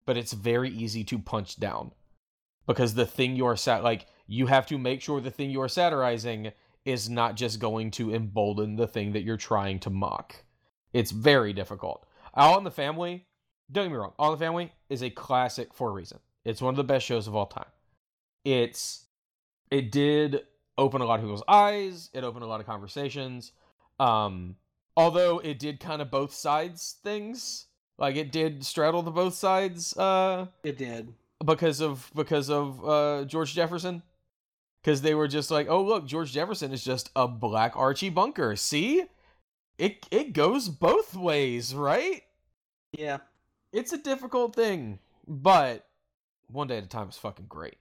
but 0.07 0.17
it's 0.17 0.33
very 0.33 0.71
easy 0.71 1.05
to 1.05 1.19
punch 1.19 1.61
down 1.61 1.93
because 2.67 2.95
the 2.95 3.07
thing 3.07 3.37
you 3.37 3.47
are 3.47 3.57
sat 3.57 3.85
like 3.85 4.07
you 4.27 4.47
have 4.47 4.67
to 4.67 4.77
make 4.79 5.01
sure 5.01 5.21
the 5.21 5.31
thing 5.31 5.51
you 5.51 5.61
are 5.61 5.69
satirizing 5.69 6.51
is 6.87 7.11
not 7.11 7.37
just 7.37 7.59
going 7.61 7.91
to 7.93 8.15
embolden 8.15 8.77
the 8.77 8.87
thing 8.87 9.13
that 9.13 9.23
you're 9.23 9.37
trying 9.37 9.79
to 9.81 9.91
mock. 9.91 10.37
It's 10.93 11.11
very 11.11 11.53
difficult. 11.53 12.07
All 12.33 12.57
in 12.57 12.65
the 12.65 12.71
Family, 12.71 13.27
don't 13.71 13.85
get 13.87 13.91
me 13.91 13.97
wrong, 13.99 14.13
All 14.19 14.33
in 14.33 14.39
the 14.39 14.45
Family 14.45 14.73
is 14.89 15.03
a 15.03 15.11
classic 15.11 15.75
for 15.75 15.91
a 15.91 15.93
reason. 15.93 16.19
It's 16.45 16.63
one 16.63 16.73
of 16.73 16.77
the 16.77 16.85
best 16.85 17.05
shows 17.05 17.27
of 17.27 17.35
all 17.35 17.47
time. 17.47 17.67
It's 18.45 19.05
it 19.71 19.91
did 19.91 20.43
open 20.79 21.01
a 21.01 21.05
lot 21.05 21.19
of 21.19 21.23
people's 21.25 21.43
eyes. 21.49 22.11
It 22.15 22.23
opened 22.23 22.45
a 22.45 22.47
lot 22.47 22.61
of 22.61 22.67
conversations. 22.67 23.53
Um, 23.99 24.57
although 24.97 25.39
it 25.41 25.59
did 25.59 25.81
kind 25.81 26.01
of 26.01 26.11
both 26.11 26.33
sides 26.33 26.97
things. 27.03 27.67
Like 27.99 28.15
it 28.17 28.31
did 28.31 28.65
straddle 28.65 29.03
the 29.03 29.11
both 29.11 29.35
sides. 29.35 29.97
Uh, 29.97 30.47
It 30.63 30.79
did. 30.79 31.13
because 31.45 31.81
of 31.81 32.11
because 32.15 32.49
of 32.51 32.87
uh 32.89 33.25
George 33.25 33.55
Jefferson 33.55 34.03
because 34.87 35.03
they 35.03 35.15
were 35.17 35.27
just 35.27 35.51
like 35.51 35.67
oh 35.69 35.83
look 35.83 36.07
George 36.07 36.33
Jefferson 36.33 36.73
is 36.73 36.85
just 36.85 37.11
a 37.17 37.27
black 37.27 37.77
Archie 37.77 38.09
Bunker. 38.09 38.55
See? 38.55 39.05
It 39.79 40.07
it 40.13 40.33
goes 40.33 40.69
both 40.69 41.17
ways 41.17 41.75
right? 41.75 42.23
Yeah. 42.93 43.19
it's 43.73 43.93
a 43.93 43.99
difficult 43.99 44.55
thing 44.55 45.01
but 45.27 45.87
one 46.47 46.69
day 46.69 46.79
at 46.79 46.85
a 46.85 46.89
time 46.89 47.09
is 47.09 47.17
fucking 47.19 47.47
great. 47.49 47.79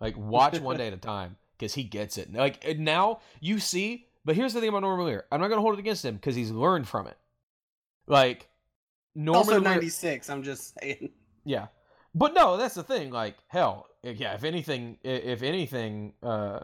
Like 0.00 0.16
watch 0.16 0.58
one 0.58 0.78
day 0.78 0.86
at 0.86 0.94
a 0.94 0.96
time 0.96 1.36
because 1.58 1.74
he 1.74 1.82
gets 1.84 2.16
it. 2.16 2.32
Like 2.32 2.78
now 2.78 3.20
you 3.40 3.58
see 3.58 4.06
but 4.24 4.34
here's 4.34 4.54
the 4.54 4.60
thing 4.60 4.70
about 4.70 4.80
Norman 4.80 5.04
Lear 5.04 5.26
I'm 5.30 5.40
not 5.42 5.48
gonna 5.48 5.60
hold 5.60 5.74
it 5.74 5.80
against 5.80 6.06
him 6.06 6.14
because 6.14 6.34
he's 6.34 6.50
learned 6.50 6.88
from 6.88 7.06
it. 7.06 7.18
Like 8.06 8.48
normally 9.14 9.38
Also 9.56 9.60
we're- 9.60 9.74
96. 9.74 10.30
I'm 10.30 10.42
just 10.42 10.74
saying. 10.80 11.10
Yeah, 11.44 11.66
but 12.16 12.34
no, 12.34 12.56
that's 12.56 12.74
the 12.74 12.82
thing. 12.82 13.10
Like 13.10 13.36
hell, 13.46 13.86
yeah. 14.02 14.34
If 14.34 14.42
anything, 14.42 14.98
if 15.04 15.42
anything, 15.42 16.14
uh, 16.22 16.60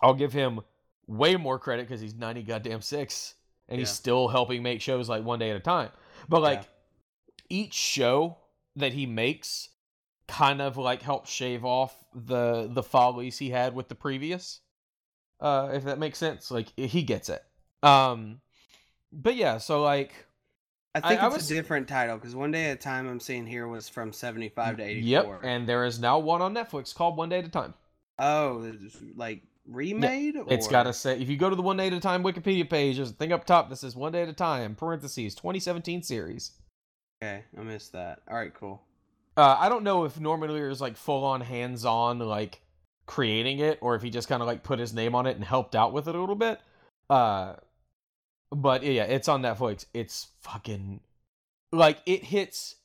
I'll 0.00 0.14
give 0.14 0.32
him 0.32 0.60
way 1.06 1.36
more 1.36 1.58
credit 1.58 1.86
because 1.86 2.00
he's 2.00 2.14
ninety 2.14 2.42
goddamn 2.42 2.80
six, 2.80 3.34
and 3.68 3.78
he's 3.78 3.90
still 3.90 4.28
helping 4.28 4.62
make 4.62 4.80
shows 4.80 5.08
like 5.08 5.24
one 5.24 5.38
day 5.38 5.50
at 5.50 5.56
a 5.56 5.60
time. 5.60 5.90
But 6.28 6.40
like 6.40 6.60
Yeah. 6.60 6.68
each 7.50 7.74
show 7.74 8.38
that 8.76 8.92
he 8.92 9.06
makes, 9.06 9.70
kind 10.28 10.62
of 10.62 10.76
like 10.76 11.02
helps 11.02 11.30
shave 11.30 11.64
off 11.64 11.94
the 12.14 12.68
the 12.72 12.82
follies 12.82 13.38
he 13.38 13.50
had 13.50 13.74
with 13.74 13.88
the 13.88 13.94
previous. 13.94 14.60
Uh, 15.40 15.70
if 15.74 15.84
that 15.84 15.98
makes 15.98 16.18
sense, 16.18 16.50
like 16.50 16.68
he 16.76 17.02
gets 17.02 17.28
it. 17.28 17.44
Um, 17.82 18.40
but 19.12 19.34
yeah, 19.34 19.58
so 19.58 19.82
like. 19.82 20.25
I 20.96 20.98
I- 21.06 21.08
think 21.10 21.22
I 21.22 21.26
it's 21.26 21.36
was- 21.36 21.50
a 21.50 21.54
different 21.54 21.88
title 21.88 22.16
because 22.16 22.34
one 22.34 22.50
day 22.50 22.70
at 22.70 22.76
a 22.78 22.80
time 22.80 23.06
I'm 23.08 23.20
seeing 23.20 23.46
here 23.46 23.68
was 23.68 23.88
from 23.88 24.12
75 24.12 24.78
to 24.78 24.82
84. 24.82 25.06
Yep, 25.08 25.40
and 25.44 25.68
there 25.68 25.84
is 25.84 26.00
now 26.00 26.18
one 26.18 26.42
on 26.42 26.54
Netflix 26.54 26.94
called 26.94 27.16
One 27.16 27.28
Day 27.28 27.38
at 27.40 27.44
a 27.44 27.50
Time. 27.50 27.74
oh, 28.18 28.62
it's 28.64 28.96
like 29.14 29.42
remade. 29.66 30.36
It's 30.48 30.68
got 30.68 30.84
to 30.84 30.92
say, 30.92 31.20
if 31.20 31.28
you 31.28 31.36
go 31.36 31.50
to 31.50 31.56
the 31.56 31.62
One 31.62 31.76
Day 31.76 31.88
at 31.88 31.92
a 31.92 32.00
Time 32.00 32.22
Wikipedia 32.22 32.68
page, 32.68 32.96
there's 32.96 33.10
a 33.10 33.14
thing 33.14 33.32
up 33.32 33.44
top 33.44 33.68
that 33.68 33.76
says 33.76 33.94
One 33.96 34.12
Day 34.12 34.22
at 34.22 34.28
a 34.28 34.32
Time, 34.32 34.74
parentheses, 34.74 35.34
2017 35.34 36.02
series. 36.02 36.52
Okay, 37.22 37.42
I 37.58 37.60
missed 37.62 37.92
that. 37.92 38.20
All 38.30 38.36
right, 38.36 38.54
cool. 38.54 38.82
Uh, 39.36 39.56
I 39.58 39.68
don't 39.68 39.82
know 39.84 40.04
if 40.04 40.18
Norman 40.18 40.50
Lear 40.54 40.70
is 40.70 40.80
like 40.80 40.96
full 40.96 41.24
on 41.24 41.42
hands 41.42 41.84
on, 41.84 42.18
like 42.20 42.60
creating 43.06 43.58
it, 43.58 43.78
or 43.82 43.94
if 43.94 44.02
he 44.02 44.08
just 44.08 44.28
kind 44.28 44.40
of 44.40 44.46
like 44.48 44.62
put 44.62 44.78
his 44.78 44.94
name 44.94 45.14
on 45.14 45.26
it 45.26 45.36
and 45.36 45.44
helped 45.44 45.74
out 45.74 45.92
with 45.92 46.08
it 46.08 46.14
a 46.14 46.18
little 46.20 46.34
bit. 46.36 46.58
Uh, 47.10 47.54
but 48.50 48.82
yeah, 48.82 49.04
it's 49.04 49.28
on 49.28 49.42
Netflix. 49.42 49.86
It's 49.94 50.28
fucking 50.40 51.00
like 51.72 51.98
it 52.06 52.24
hits 52.24 52.76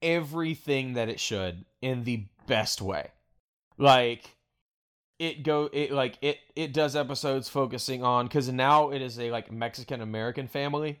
everything 0.00 0.94
that 0.94 1.08
it 1.08 1.20
should 1.20 1.64
in 1.80 2.04
the 2.04 2.24
best 2.46 2.82
way. 2.82 3.08
Like 3.78 4.36
it 5.18 5.42
go 5.44 5.70
it 5.72 5.92
like 5.92 6.18
it 6.20 6.38
it 6.56 6.72
does 6.72 6.96
episodes 6.96 7.48
focusing 7.48 8.02
on 8.02 8.26
because 8.26 8.48
now 8.48 8.90
it 8.90 9.00
is 9.00 9.18
a 9.18 9.30
like 9.30 9.52
Mexican 9.52 10.00
American 10.00 10.48
family 10.48 11.00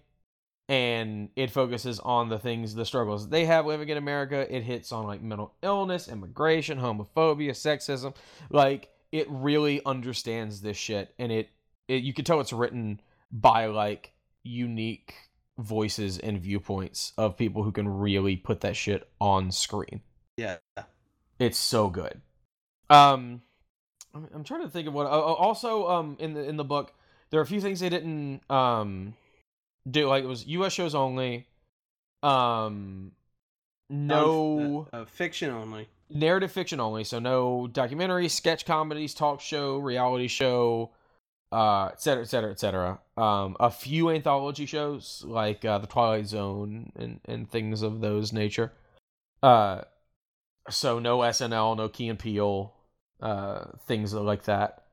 and 0.68 1.28
it 1.34 1.50
focuses 1.50 1.98
on 2.00 2.28
the 2.28 2.38
things 2.38 2.74
the 2.74 2.84
struggles 2.84 3.28
they 3.28 3.44
have 3.44 3.66
living 3.66 3.88
in 3.88 3.98
America. 3.98 4.46
It 4.54 4.62
hits 4.62 4.92
on 4.92 5.06
like 5.06 5.22
mental 5.22 5.54
illness, 5.62 6.08
immigration, 6.08 6.78
homophobia, 6.78 7.50
sexism. 7.50 8.14
Like 8.50 8.90
it 9.10 9.26
really 9.28 9.84
understands 9.84 10.60
this 10.60 10.76
shit 10.76 11.12
and 11.18 11.32
it, 11.32 11.50
it 11.88 12.02
you 12.02 12.12
can 12.12 12.24
tell 12.24 12.40
it's 12.40 12.52
written 12.52 13.00
by 13.32 13.66
like 13.66 14.12
unique 14.44 15.14
voices 15.58 16.18
and 16.18 16.40
viewpoints 16.40 17.12
of 17.16 17.36
people 17.36 17.62
who 17.62 17.72
can 17.72 17.88
really 17.88 18.36
put 18.36 18.60
that 18.60 18.76
shit 18.76 19.08
on 19.20 19.50
screen. 19.50 20.00
Yeah. 20.36 20.58
It's 21.38 21.58
so 21.58 21.88
good. 21.88 22.20
Um, 22.90 23.42
I'm, 24.14 24.44
trying 24.44 24.62
to 24.62 24.68
think 24.68 24.86
of 24.86 24.94
what. 24.94 25.06
Oh, 25.06 25.10
oh, 25.10 25.34
also, 25.34 25.88
um, 25.88 26.16
in 26.18 26.34
the 26.34 26.44
in 26.46 26.56
the 26.56 26.64
book, 26.64 26.92
there 27.30 27.40
are 27.40 27.42
a 27.42 27.46
few 27.46 27.60
things 27.60 27.80
they 27.80 27.88
didn't 27.88 28.42
um 28.50 29.14
do. 29.90 30.08
Like 30.08 30.24
it 30.24 30.26
was 30.26 30.46
U.S. 30.46 30.72
shows 30.72 30.94
only. 30.94 31.46
Um, 32.22 33.12
no 33.88 34.86
Uh, 34.92 34.98
uh, 34.98 35.04
fiction 35.06 35.50
only. 35.50 35.88
narrative 36.10 36.52
fiction 36.52 36.80
only. 36.80 37.04
So 37.04 37.18
no 37.18 37.68
documentaries, 37.70 38.30
sketch 38.32 38.64
comedies, 38.66 39.14
talk 39.14 39.40
show, 39.40 39.78
reality 39.78 40.28
show, 40.28 40.90
uh, 41.52 41.90
et 41.92 42.00
cetera, 42.00 42.22
et 42.22 42.28
cetera, 42.28 42.50
et 42.50 42.58
cetera. 42.58 42.98
Um, 43.16 43.56
a 43.60 43.70
few 43.70 44.10
anthology 44.10 44.64
shows 44.64 45.22
like 45.26 45.64
uh, 45.64 45.78
the 45.78 45.86
Twilight 45.86 46.26
Zone 46.26 46.92
and 46.96 47.20
and 47.26 47.48
things 47.48 47.82
of 47.82 48.00
those 48.00 48.32
nature. 48.32 48.72
Uh, 49.42 49.82
so 50.70 50.98
no 50.98 51.18
SNL, 51.18 51.76
no 51.76 51.88
Key 51.88 52.08
and 52.08 52.18
Peele, 52.18 52.72
uh, 53.20 53.64
things 53.86 54.14
like 54.14 54.44
that, 54.44 54.84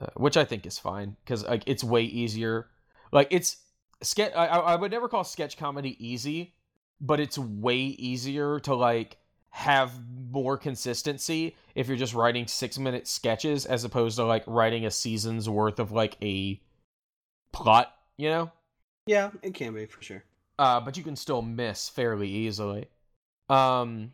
uh, 0.00 0.06
which 0.16 0.36
I 0.36 0.44
think 0.44 0.66
is 0.66 0.78
fine 0.78 1.16
because 1.24 1.44
like 1.44 1.62
it's 1.66 1.84
way 1.84 2.02
easier. 2.02 2.66
Like 3.12 3.28
it's 3.30 3.58
sketch. 4.02 4.32
I 4.34 4.46
I 4.46 4.74
would 4.76 4.90
never 4.90 5.08
call 5.08 5.22
sketch 5.22 5.56
comedy 5.56 5.96
easy, 6.04 6.54
but 7.00 7.20
it's 7.20 7.38
way 7.38 7.76
easier 7.76 8.58
to 8.60 8.74
like 8.74 9.18
have 9.50 9.92
more 10.30 10.56
consistency 10.56 11.56
if 11.74 11.88
you're 11.88 11.96
just 11.96 12.14
writing 12.14 12.46
six 12.46 12.78
minute 12.78 13.08
sketches 13.08 13.66
as 13.66 13.84
opposed 13.84 14.16
to 14.16 14.24
like 14.24 14.44
writing 14.46 14.86
a 14.86 14.90
season's 14.90 15.48
worth 15.48 15.78
of 15.78 15.90
like 15.92 16.16
a 16.22 16.60
plot, 17.52 17.92
you 18.16 18.28
know? 18.28 18.52
Yeah, 19.06 19.30
it 19.42 19.54
can 19.54 19.74
be 19.74 19.86
for 19.86 20.02
sure. 20.02 20.22
Uh, 20.58 20.80
but 20.80 20.96
you 20.96 21.02
can 21.02 21.16
still 21.16 21.40
miss 21.40 21.88
fairly 21.88 22.28
easily. 22.28 22.88
Um, 23.48 24.12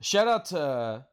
shout 0.00 0.28
out 0.28 0.44
to 0.46 1.06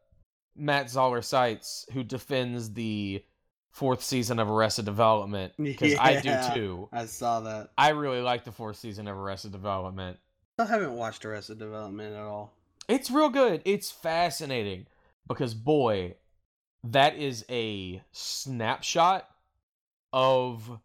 Matt 0.56 0.90
Zoller 0.90 1.22
Seitz 1.22 1.86
who 1.94 2.04
defends 2.04 2.74
the 2.74 3.24
fourth 3.72 4.04
season 4.04 4.40
of 4.40 4.50
Arrested 4.50 4.86
Development 4.86 5.54
because 5.58 5.96
I 6.00 6.22
do 6.22 6.36
too. 6.54 6.90
I 6.92 7.06
saw 7.06 7.42
that. 7.42 7.72
I 7.78 7.90
really 7.90 8.22
like 8.22 8.44
the 8.44 8.52
fourth 8.52 8.78
season 8.78 9.08
of 9.08 9.18
Arrested 9.18 9.52
Development. 9.52 10.18
I 10.58 10.66
haven't 10.66 10.94
watched 10.94 11.26
Arrested 11.26 11.60
Development 11.60 12.16
at 12.16 12.22
all. 12.22 12.54
It's 12.88 13.10
real 13.10 13.30
good. 13.30 13.62
It's 13.66 13.92
fascinating 13.92 14.88
because 15.28 15.54
boy, 15.54 16.16
that 16.84 17.16
is 17.16 17.46
a 17.50 18.02
snapshot 18.12 19.28
of 20.14 20.80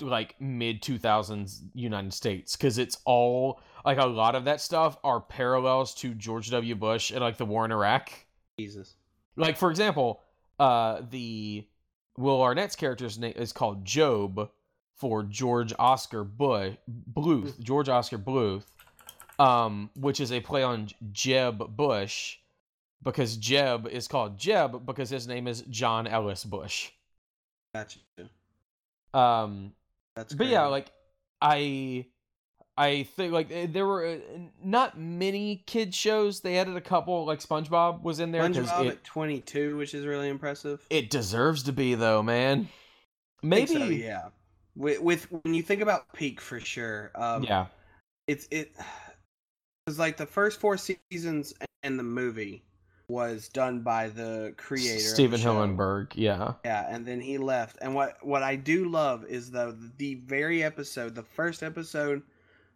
like 0.00 0.34
mid 0.40 0.82
2000s 0.82 1.62
United 1.74 2.12
States 2.12 2.56
cuz 2.56 2.76
it's 2.76 2.98
all 3.04 3.60
like 3.84 3.98
a 3.98 4.06
lot 4.06 4.34
of 4.34 4.44
that 4.44 4.60
stuff 4.60 4.96
are 5.04 5.20
parallels 5.20 5.94
to 5.94 6.14
George 6.14 6.50
W 6.50 6.74
Bush 6.74 7.10
and 7.10 7.20
like 7.20 7.36
the 7.36 7.46
war 7.46 7.64
in 7.64 7.72
Iraq. 7.72 8.10
Jesus. 8.58 8.96
Like 9.36 9.56
for 9.56 9.70
example, 9.70 10.20
uh 10.58 11.02
the 11.10 11.66
Will 12.16 12.42
Arnett's 12.42 12.76
character's 12.76 13.18
name 13.18 13.32
is 13.36 13.52
called 13.52 13.84
Job 13.84 14.50
for 14.94 15.22
George 15.22 15.72
Oscar 15.78 16.24
Bush 16.24 16.74
Bluth, 17.12 17.58
George 17.60 17.88
Oscar 17.88 18.18
Bluth, 18.18 18.64
um, 19.38 19.90
which 19.96 20.20
is 20.20 20.32
a 20.32 20.40
play 20.40 20.62
on 20.62 20.88
Jeb 21.12 21.76
Bush, 21.76 22.38
because 23.02 23.36
Jeb 23.36 23.88
is 23.88 24.08
called 24.08 24.38
Jeb 24.38 24.86
because 24.86 25.10
his 25.10 25.26
name 25.26 25.48
is 25.48 25.62
John 25.70 26.06
Ellis 26.06 26.44
Bush. 26.44 26.90
Gotcha. 27.74 27.98
Um, 29.14 29.72
That's 30.14 30.34
but 30.34 30.46
yeah, 30.46 30.66
like 30.66 30.90
I, 31.40 32.06
I 32.76 33.04
think 33.16 33.32
like 33.32 33.50
eh, 33.50 33.66
there 33.70 33.86
were 33.86 34.06
uh, 34.06 34.38
not 34.62 34.98
many 34.98 35.62
kid 35.66 35.94
shows. 35.94 36.40
They 36.40 36.58
added 36.58 36.76
a 36.76 36.80
couple. 36.80 37.24
Like 37.24 37.40
SpongeBob 37.40 38.02
was 38.02 38.20
in 38.20 38.32
there 38.32 38.42
SpongeBob 38.42 38.86
it 38.86 38.88
at 38.88 39.04
22, 39.04 39.76
which 39.76 39.94
is 39.94 40.06
really 40.06 40.28
impressive. 40.28 40.84
it 40.90 41.10
deserves 41.10 41.64
to 41.64 41.72
be 41.72 41.94
though, 41.94 42.22
man. 42.22 42.68
Maybe 43.42 43.66
so, 43.66 43.84
yeah. 43.84 44.28
With, 44.74 45.00
with 45.00 45.30
when 45.30 45.52
you 45.52 45.62
think 45.62 45.82
about 45.82 46.10
peak 46.14 46.40
for 46.40 46.58
sure, 46.58 47.10
um, 47.14 47.42
yeah. 47.42 47.66
it's 48.26 48.48
it 48.50 48.74
because 49.84 49.98
like 49.98 50.16
the 50.16 50.26
first 50.26 50.60
four 50.60 50.76
seasons 50.76 51.54
and 51.82 51.98
the 51.98 52.02
movie 52.02 52.62
was 53.08 53.48
done 53.48 53.80
by 53.80 54.08
the 54.08 54.54
creator 54.56 54.94
of 54.94 55.02
the 55.02 55.08
Stephen. 55.08 55.40
Hillenburg, 55.40 56.12
yeah. 56.14 56.54
Yeah, 56.64 56.86
and 56.88 57.04
then 57.04 57.20
he 57.20 57.36
left. 57.36 57.78
And 57.82 57.94
what 57.94 58.16
what 58.24 58.42
I 58.42 58.56
do 58.56 58.88
love 58.88 59.24
is 59.26 59.50
though 59.50 59.76
the 59.98 60.14
very 60.26 60.62
episode, 60.62 61.14
the 61.14 61.22
first 61.22 61.62
episode 61.62 62.22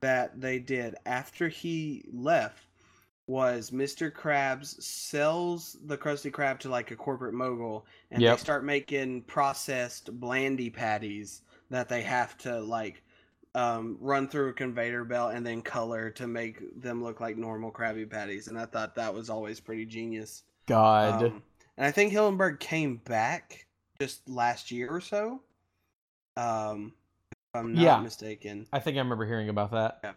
that 0.00 0.40
they 0.40 0.58
did 0.58 0.96
after 1.06 1.48
he 1.48 2.04
left 2.12 2.64
was 3.28 3.70
Mr. 3.70 4.12
Krabs 4.12 4.80
sells 4.80 5.76
the 5.86 5.96
Krusty 5.96 6.30
Krab 6.30 6.58
to 6.60 6.68
like 6.68 6.90
a 6.92 6.96
corporate 6.96 7.34
mogul 7.34 7.86
and 8.10 8.22
Yep. 8.22 8.36
they 8.36 8.40
start 8.40 8.64
making 8.64 9.22
processed 9.22 10.20
blandy 10.20 10.70
patties 10.70 11.42
that 11.70 11.88
they 11.88 12.02
have 12.02 12.38
to 12.38 12.60
like 12.60 13.02
um, 13.56 13.96
run 14.00 14.28
through 14.28 14.50
a 14.50 14.52
conveyor 14.52 15.04
belt 15.04 15.32
and 15.34 15.44
then 15.44 15.62
color 15.62 16.10
to 16.10 16.26
make 16.28 16.80
them 16.80 17.02
look 17.02 17.20
like 17.20 17.36
normal 17.38 17.72
Krabby 17.72 18.08
Patties. 18.08 18.48
And 18.48 18.58
I 18.58 18.66
thought 18.66 18.94
that 18.96 19.14
was 19.14 19.30
always 19.30 19.60
pretty 19.60 19.86
genius. 19.86 20.44
God. 20.66 21.22
Um, 21.24 21.42
and 21.78 21.86
I 21.86 21.90
think 21.90 22.12
Hillenburg 22.12 22.60
came 22.60 22.98
back 22.98 23.66
just 23.98 24.28
last 24.28 24.70
year 24.70 24.88
or 24.90 25.00
so. 25.00 25.40
Um, 26.36 26.92
if 27.32 27.60
I'm 27.60 27.74
not 27.74 27.82
Yeah. 27.82 28.00
mistaken. 28.02 28.66
I 28.72 28.78
think 28.78 28.96
I 28.96 29.00
remember 29.00 29.26
hearing 29.26 29.48
about 29.48 29.70
that. 29.72 30.00
Yeah. 30.04 30.12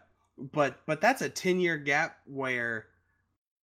But 0.52 0.84
but 0.86 1.00
that's 1.00 1.22
a 1.22 1.28
ten 1.30 1.60
year 1.60 1.78
gap 1.78 2.18
where 2.26 2.86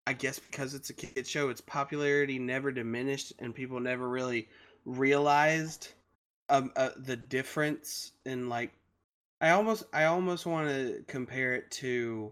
I 0.08 0.14
guess 0.14 0.40
because 0.40 0.74
it's 0.74 0.90
a 0.90 0.94
kid 0.94 1.28
show, 1.28 1.50
its 1.50 1.62
popularity 1.62 2.40
never 2.40 2.72
diminished, 2.72 3.34
and 3.40 3.54
people 3.54 3.80
never 3.80 4.10
really 4.10 4.48
realized 4.86 5.90
um 6.50 6.72
uh, 6.76 6.92
the 6.98 7.16
difference 7.18 8.14
in 8.26 8.50
like. 8.50 8.74
I 9.42 9.52
almost 9.52 9.84
I 9.94 10.06
almost 10.06 10.46
want 10.46 10.68
to 10.70 11.04
compare 11.08 11.54
it 11.56 11.70
to 11.72 12.32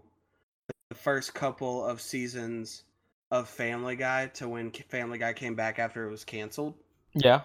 the 0.90 0.94
first 0.96 1.34
couple 1.34 1.84
of 1.84 2.00
seasons 2.00 2.82
of 3.30 3.48
Family 3.48 3.96
Guy 3.96 4.26
to 4.34 4.48
when 4.48 4.70
Family 4.70 5.18
Guy 5.18 5.32
came 5.32 5.54
back 5.54 5.78
after 5.78 6.06
it 6.06 6.10
was 6.10 6.24
canceled 6.24 6.74
Yeah. 7.14 7.42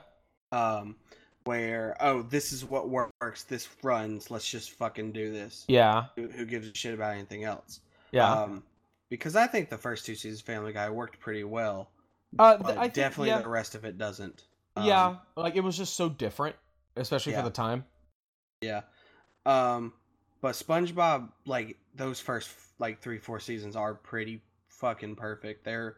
um 0.52 0.96
where 1.44 1.96
oh 2.00 2.22
this 2.22 2.52
is 2.52 2.64
what 2.64 2.90
works, 2.90 3.44
this 3.46 3.68
runs, 3.82 4.30
let's 4.30 4.50
just 4.50 4.72
fucking 4.72 5.12
do 5.12 5.32
this. 5.32 5.66
Yeah. 5.68 6.06
Who, 6.16 6.28
who 6.28 6.46
gives 6.46 6.68
a 6.68 6.74
shit 6.76 6.94
about 6.94 7.14
anything 7.16 7.44
else? 7.44 7.80
Yeah. 8.12 8.32
Um, 8.32 8.64
because 9.10 9.36
I 9.36 9.48
think 9.48 9.70
the 9.70 9.78
first 9.78 10.06
two 10.06 10.16
seasons 10.16 10.40
of 10.42 10.46
Family 10.46 10.72
Guy 10.74 10.90
worked 10.90 11.20
pretty 11.20 11.44
well, 11.44 11.90
uh, 12.40 12.58
but 12.58 12.78
I 12.78 12.82
think, 12.84 12.94
definitely 12.94 13.30
yeah, 13.30 13.42
the 13.42 13.50
rest 13.50 13.74
of 13.76 13.86
it 13.86 13.98
doesn't. 13.98 14.44
Um, 14.76 14.86
yeah, 14.86 15.16
like 15.36 15.56
it 15.56 15.64
was 15.64 15.76
just 15.78 15.96
so 15.96 16.08
different, 16.10 16.56
especially 16.96 17.34
Yeah. 17.34 17.40
for 17.40 17.46
the 17.50 17.54
time. 17.56 17.86
Yeah. 18.62 18.82
Um 19.46 19.94
but 20.42 20.56
SpongeBob 20.56 21.30
like 21.46 21.78
those 21.96 22.20
first 22.20 22.50
like 22.80 23.02
3 23.02 23.18
4 23.20 23.40
seasons 23.40 23.76
are 23.76 23.94
pretty 23.94 24.42
fucking 24.70 25.16
perfect. 25.16 25.64
They're 25.64 25.98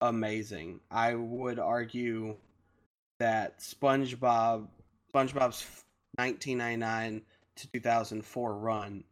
amazing. 0.00 0.80
I 0.90 1.14
would 1.14 1.58
argue 1.58 2.36
that 3.18 3.60
SpongeBob 3.60 4.66
SpongeBob's 5.14 5.64
1999 6.16 7.22
to 7.56 7.70
2004 7.72 8.56
run 8.56 9.04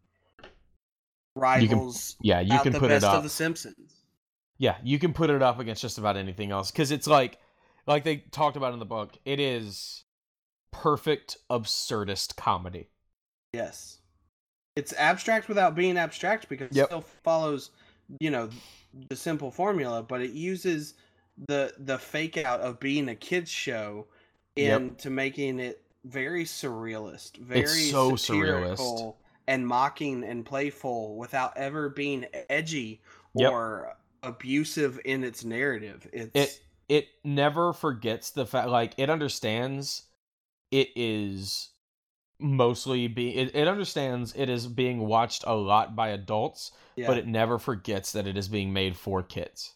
rivals 1.36 2.16
Yeah, 2.20 2.40
you 2.40 2.58
can 2.60 2.72
the 2.72 2.80
put 2.80 2.88
best 2.88 3.04
it 3.04 3.08
up. 3.08 3.16
of 3.18 3.22
the 3.22 3.28
Simpsons. 3.28 3.94
Yeah, 4.58 4.76
you 4.82 4.98
can 4.98 5.12
put 5.12 5.30
it 5.30 5.42
up 5.42 5.58
against 5.58 5.80
just 5.82 5.98
about 5.98 6.16
anything 6.16 6.50
else 6.50 6.70
because 6.70 6.90
it's 6.90 7.06
like, 7.06 7.38
like 7.86 8.04
they 8.04 8.18
talked 8.30 8.56
about 8.56 8.74
in 8.74 8.78
the 8.78 8.84
book. 8.84 9.16
It 9.24 9.40
is 9.40 10.04
perfect 10.70 11.38
absurdist 11.50 12.36
comedy. 12.36 12.88
Yes. 13.52 13.98
It's 14.76 14.92
abstract 14.94 15.48
without 15.48 15.74
being 15.74 15.96
abstract 15.96 16.48
because 16.48 16.74
Yep. 16.76 16.84
it 16.84 16.86
still 16.88 17.04
follows, 17.24 17.70
you 18.20 18.30
know, 18.30 18.50
the 19.08 19.16
simple 19.16 19.50
formula, 19.50 20.02
but 20.02 20.20
it 20.20 20.32
uses 20.32 20.94
the 21.48 21.72
the 21.78 21.98
fake 21.98 22.36
out 22.38 22.60
of 22.60 22.78
being 22.80 23.08
a 23.08 23.14
kids 23.16 23.50
show 23.50 24.06
Yep. 24.56 24.80
into 24.80 25.10
making 25.10 25.58
it 25.58 25.82
very 26.04 26.44
surrealist, 26.44 27.36
very 27.38 27.66
so 27.90 28.16
satirical 28.16 29.18
and 29.46 29.66
mocking 29.66 30.22
and 30.24 30.44
playful 30.46 31.16
without 31.16 31.56
ever 31.56 31.88
being 31.88 32.26
edgy 32.48 33.00
Yep. 33.34 33.50
or 33.52 33.96
abusive 34.22 35.00
in 35.04 35.24
its 35.24 35.44
narrative. 35.44 36.08
It's 36.12 36.36
It 36.36 36.60
it 36.88 37.08
never 37.24 37.72
forgets 37.72 38.30
the 38.30 38.46
fact 38.46 38.68
like 38.68 38.94
it 38.98 39.10
understands 39.10 40.06
it 40.70 40.90
is 40.96 41.69
mostly 42.42 43.06
being 43.06 43.36
it, 43.36 43.54
it 43.54 43.68
understands 43.68 44.32
it 44.36 44.48
is 44.48 44.66
being 44.66 45.00
watched 45.00 45.44
a 45.46 45.54
lot 45.54 45.94
by 45.94 46.08
adults 46.08 46.72
yeah. 46.96 47.06
but 47.06 47.18
it 47.18 47.26
never 47.26 47.58
forgets 47.58 48.12
that 48.12 48.26
it 48.26 48.36
is 48.36 48.48
being 48.48 48.72
made 48.72 48.96
for 48.96 49.22
kids 49.22 49.74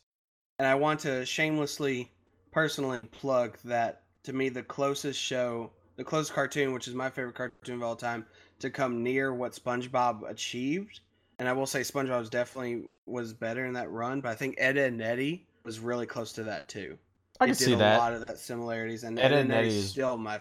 and 0.59 0.69
I 0.69 0.75
want 0.75 1.01
to 1.01 1.27
shamelessly, 1.27 2.11
personally 2.53 3.01
plug 3.11 3.59
that 3.65 4.03
to 4.25 4.33
me 4.33 4.49
the 4.49 4.63
closest 4.63 5.21
show, 5.21 5.71
the 5.97 6.05
closest 6.05 6.33
cartoon, 6.33 6.73
which 6.73 6.89
is 6.89 6.95
my 6.95 7.11
favorite 7.11 7.35
cartoon 7.35 7.77
of 7.77 7.83
all 7.83 7.97
time, 7.97 8.25
to 8.61 8.71
come 8.71 9.03
near 9.03 9.35
what 9.35 9.53
SpongeBob 9.53 10.29
achieved. 10.29 11.01
And 11.39 11.49
I 11.49 11.53
will 11.53 11.67
say 11.67 11.81
SpongeBob 11.81 12.21
was 12.21 12.31
definitely 12.31 12.85
was 13.07 13.33
better 13.33 13.67
in 13.67 13.75
that 13.75 13.91
run, 13.91 14.21
but 14.21 14.31
I 14.31 14.35
think 14.35 14.55
Ed, 14.59 14.77
and 14.77 15.03
Eddy 15.03 15.47
was 15.65 15.81
really 15.81 16.07
close 16.07 16.33
to 16.35 16.45
that 16.45 16.69
too. 16.69 16.97
i 17.41 17.45
It 17.45 17.49
can 17.49 17.55
see 17.57 17.73
a 17.73 17.77
that 17.77 17.99
lot 17.99 18.13
of 18.13 18.27
that 18.27 18.39
similarities, 18.39 19.05
and 19.05 19.19
Ed, 19.19 19.33
Ed, 19.33 19.33
and 19.33 19.53
Eddy 19.53 19.69
is 19.69 19.91
still 19.91 20.17
my, 20.17 20.41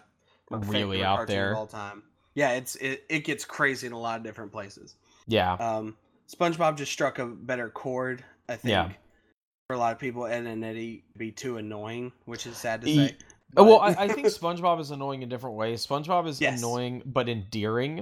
my 0.50 0.60
really 0.60 0.98
favorite 0.98 1.04
out 1.04 1.18
cartoon 1.18 1.36
there. 1.36 1.52
of 1.52 1.58
all 1.58 1.68
time. 1.68 2.04
Yeah, 2.36 2.52
it's 2.54 2.76
it, 2.76 3.06
it 3.10 3.20
gets 3.26 3.46
crazy 3.46 3.88
in 3.88 3.94
a 3.94 4.00
lot 4.00 4.18
of 4.18 4.24
different 4.24 4.52
places. 4.52 4.96
yeah 5.28 5.54
Um, 5.54 5.96
SpongeBob 6.34 6.78
just 6.78 6.92
struck 6.92 7.20
a 7.20 7.26
better 7.28 7.70
chord, 7.70 8.24
I 8.50 8.56
think. 8.56 8.72
Yeah. 8.72 8.90
For 9.70 9.76
a 9.76 9.78
lot 9.80 9.94
of 9.94 10.00
people, 10.00 10.26
and 10.26 10.48
and 10.48 10.64
Eddy 10.66 11.04
be 11.18 11.32
too 11.32 11.58
annoying, 11.58 12.12
which 12.26 12.46
is 12.48 12.58
sad 12.58 12.82
to 12.82 12.90
E- 12.90 12.96
say. 13.08 13.16
Uh, 13.58 13.64
well, 13.64 13.80
I, 13.80 13.90
I 13.98 14.08
think 14.08 14.28
SpongeBob 14.42 14.80
is 14.82 14.92
annoying 14.92 15.22
in 15.22 15.30
different 15.30 15.56
ways. 15.56 15.86
SpongeBob 15.86 16.28
is 16.28 16.42
Yes. 16.42 16.60
annoying 16.60 17.02
but 17.06 17.30
endearing, 17.30 18.00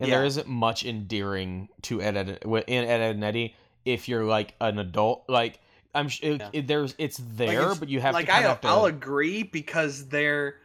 and 0.00 0.08
Yeah. 0.08 0.16
there 0.16 0.24
isn't 0.24 0.48
much 0.48 0.84
endearing 0.84 1.68
to 1.82 2.00
Ed, 2.02 2.16
Ed 2.16 2.28
in 2.44 2.84
Ed, 2.84 3.00
Ed 3.00 3.14
and 3.14 3.24
Eddy 3.24 3.54
if 3.84 4.08
you're 4.08 4.24
like 4.24 4.54
an 4.60 4.78
adult. 4.80 5.24
Like 5.28 5.60
I'm, 5.94 6.06
it, 6.22 6.40
Yeah. 6.40 6.48
it- 6.52 6.66
there's 6.66 6.94
it's 6.98 7.20
Like, 7.20 7.36
there, 7.36 7.60
it's- 7.62 7.78
but 7.78 7.88
you 7.88 8.00
have 8.00 8.14
like 8.14 8.26
to 8.26 8.32
kind 8.32 8.46
I, 8.46 8.52
of. 8.52 8.58
I'll 8.64 8.86
agree 8.86 9.42
because 9.44 10.08
they're 10.08 10.56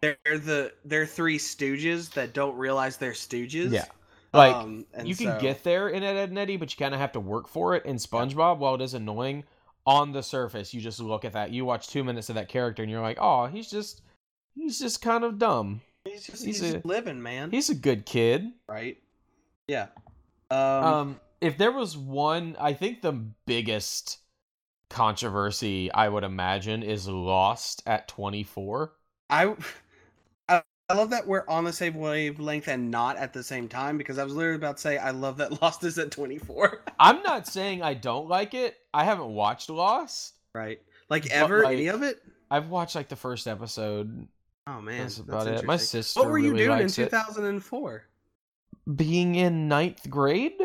they're 0.00 0.16
the 0.24 0.72
they're 0.84 1.06
three 1.06 1.38
stooges 1.38 2.10
that 2.14 2.32
don't 2.32 2.56
realize 2.56 2.96
they're 2.96 3.12
stooges. 3.12 3.70
Yeah. 3.72 3.84
like 4.32 4.54
Um, 4.54 4.86
you 5.04 5.14
can 5.16 5.26
so- 5.34 5.40
get 5.40 5.62
there 5.64 5.88
in 5.88 6.02
Ed, 6.02 6.16
Ed 6.16 6.28
and 6.30 6.38
Eddy, 6.38 6.56
but 6.56 6.72
you 6.72 6.78
kind 6.82 6.94
of 6.94 7.00
have 7.00 7.12
to 7.12 7.20
work 7.20 7.48
for 7.48 7.74
it. 7.74 7.84
In 7.84 7.96
SpongeBob, 7.96 8.58
while 8.58 8.74
it 8.76 8.80
is 8.80 8.94
annoying 8.94 9.44
on 9.86 10.12
the 10.12 10.22
surface, 10.22 10.72
you 10.72 10.80
just 10.80 11.00
look 11.00 11.24
at 11.24 11.32
that, 11.32 11.50
you 11.50 11.64
watch 11.64 11.88
two 11.88 12.04
minutes 12.04 12.28
of 12.28 12.34
that 12.36 12.48
character, 12.48 12.82
and 12.82 12.90
you're 12.90 13.00
like, 13.02 13.18
oh, 13.20 13.46
he's 13.46 13.70
just 13.70 14.02
he's 14.54 14.78
just 14.78 15.02
kind 15.02 15.24
of 15.24 15.38
dumb. 15.38 15.80
He's 16.04 16.24
just 16.26 16.44
he's 16.44 16.60
he's, 16.60 16.70
a- 16.70 16.72
just 16.74 16.86
living, 16.86 17.22
man. 17.22 17.50
He's 17.50 17.70
a 17.70 17.74
good 17.74 18.06
kid. 18.06 18.46
right. 18.68 18.96
Yeah. 19.68 19.86
Um, 20.50 20.58
um 20.58 21.20
if 21.40 21.56
there 21.56 21.70
was 21.72 21.96
one 21.96 22.56
i 22.60 22.72
think 22.72 23.00
the 23.00 23.12
biggest 23.46 24.18
controversy 24.90 25.90
i 25.92 26.08
would 26.08 26.24
imagine 26.24 26.82
is 26.82 27.06
lost 27.08 27.82
at 27.86 28.08
24 28.08 28.92
I, 29.30 29.54
I 30.48 30.62
I 30.88 30.94
love 30.94 31.10
that 31.10 31.26
we're 31.26 31.44
on 31.48 31.64
the 31.64 31.72
same 31.72 31.94
wavelength 31.94 32.66
and 32.68 32.90
not 32.90 33.16
at 33.16 33.32
the 33.32 33.42
same 33.44 33.68
time 33.68 33.96
because 33.96 34.18
I 34.18 34.24
was 34.24 34.34
literally 34.34 34.56
about 34.56 34.76
to 34.76 34.82
say 34.82 34.98
I 34.98 35.10
love 35.12 35.36
that 35.38 35.62
Lost 35.62 35.84
is 35.84 35.98
at 35.98 36.10
24. 36.10 36.82
i'm 36.98 37.22
not 37.22 37.46
saying 37.46 37.82
i 37.82 37.94
don't 37.94 38.28
like 38.28 38.52
it 38.54 38.76
i 38.92 39.04
haven't 39.04 39.28
watched 39.32 39.70
lost 39.70 40.34
right. 40.54 40.80
Like 41.08 41.30
ever 41.30 41.62
like, 41.64 41.74
any 41.74 41.86
of 41.86 42.02
it? 42.02 42.20
i've 42.50 42.68
watched 42.68 42.94
like 42.94 43.08
the 43.08 43.16
first 43.16 43.46
episode 43.46 44.26
Oh 44.66 44.80
man. 44.80 45.00
that's 45.02 45.18
about 45.18 45.46
it 45.46 45.64
my 45.64 45.76
sister 45.76 46.20
What 46.20 46.28
were 46.28 46.38
you 46.38 46.52
really 46.52 46.64
doing 46.66 46.76
in 46.78 46.82
likes 46.84 46.98
it. 46.98 47.04
2004? 47.10 48.04
being 48.96 49.34
in 49.36 49.68
ninth 49.68 50.08
grade 50.10 50.58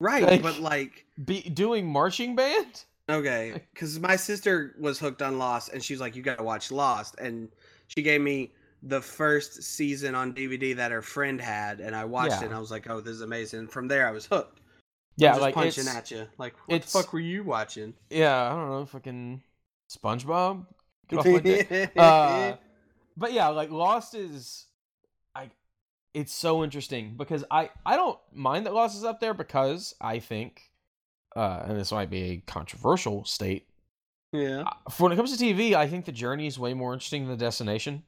Right, 0.00 0.22
Like- 0.24 0.42
but 0.42 0.58
like 0.60 1.04
be 1.22 1.42
doing 1.42 1.86
marching 1.86 2.34
band 2.34 2.84
okay, 3.10 3.62
cuz 3.74 3.98
my 4.00 4.16
sister 4.16 4.74
was 4.78 4.98
hooked 4.98 5.20
on 5.20 5.38
Lost 5.38 5.68
and 5.72 5.82
she's 5.84 6.00
like 6.00 6.16
you 6.16 6.22
got 6.22 6.38
to 6.38 6.44
watch 6.44 6.70
Lost 6.70 7.16
and 7.18 7.48
she 7.90 8.02
gave 8.02 8.20
me 8.20 8.52
the 8.82 9.00
first 9.02 9.62
season 9.62 10.14
on 10.14 10.32
DVD 10.32 10.74
that 10.76 10.90
her 10.90 11.02
friend 11.02 11.38
had 11.40 11.80
and 11.80 11.94
I 11.94 12.04
watched 12.06 12.30
Yeah. 12.32 12.42
it 12.42 12.46
and 12.46 12.54
I 12.54 12.58
was 12.58 12.70
like, 12.70 12.88
"Oh, 12.88 13.00
this 13.00 13.14
is 13.16 13.20
amazing." 13.20 13.58
And 13.60 13.70
from 13.70 13.88
there 13.88 14.06
I 14.08 14.10
was 14.10 14.24
hooked. 14.26 14.60
yeah 15.16 15.34
like 15.36 15.54
punching 15.54 15.86
at 15.88 16.10
you. 16.10 16.26
Like, 16.38 16.54
what 16.66 16.80
the 16.82 16.88
fuck 16.88 17.12
were 17.12 17.20
you 17.20 17.42
watching? 17.44 17.92
yeah 18.08 18.46
i 18.46 18.54
don't 18.54 18.70
know 18.70 18.86
fucking 18.86 19.42
spongebob 19.90 20.66
Get 21.08 21.18
off 21.18 21.26
my 21.26 21.38
dick. 21.40 21.92
uh, 21.96 22.52
but 23.16 23.32
yeah, 23.32 23.48
like 23.48 23.70
Lost 23.70 24.14
is, 24.14 24.66
I, 25.34 25.50
it's 26.14 26.32
so 26.32 26.62
interesting 26.62 27.14
because 27.16 27.44
I 27.50 27.70
I 27.84 27.96
don't 27.96 28.16
mind 28.32 28.64
that 28.66 28.72
Lost 28.74 28.96
is 28.96 29.02
up 29.04 29.18
there 29.18 29.34
because 29.34 29.92
I 30.00 30.20
think, 30.20 30.70
uh, 31.34 31.64
and 31.66 31.76
this 31.76 31.90
might 31.90 32.10
be 32.10 32.22
a 32.22 32.36
controversial 32.46 33.24
state. 33.24 33.66
Yeah. 34.32 34.62
uh, 34.66 34.90
For 34.90 35.04
when 35.04 35.12
it 35.12 35.16
comes 35.16 35.36
to 35.36 35.44
TV, 35.44 35.74
I 35.74 35.86
think 35.86 36.04
the 36.04 36.12
journey 36.12 36.46
is 36.46 36.58
way 36.58 36.74
more 36.74 36.92
interesting 36.92 37.26
than 37.26 37.36
the 37.36 37.44
destination. 37.44 38.02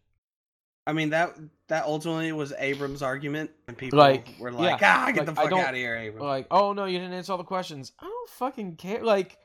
I 0.87 0.93
mean 0.93 1.11
that 1.11 1.37
that 1.69 1.85
ultimately 1.85 2.33
was 2.33 2.53
Abrams' 2.59 3.03
argument, 3.03 3.51
and 3.69 3.79
people 3.79 3.99
Like, 4.01 4.27
were 4.41 4.51
like, 4.51 4.81
yeah, 4.81 5.05
"Ah, 5.05 5.07
get 5.13 5.19
like, 5.19 5.27
the 5.27 5.35
fuck 5.35 5.53
out 5.53 5.71
of 5.71 5.77
here, 5.77 5.95
Abrams." 5.95 6.25
Like, 6.25 6.47
oh 6.51 6.73
no, 6.73 6.87
you 6.87 6.99
didn't 6.99 7.13
answer 7.15 7.31
all 7.33 7.39
the 7.39 7.45
questions. 7.45 7.93
I 8.01 8.05
don't 8.07 8.31
fucking 8.31 8.77
care. 8.77 9.03
Like, 9.05 9.39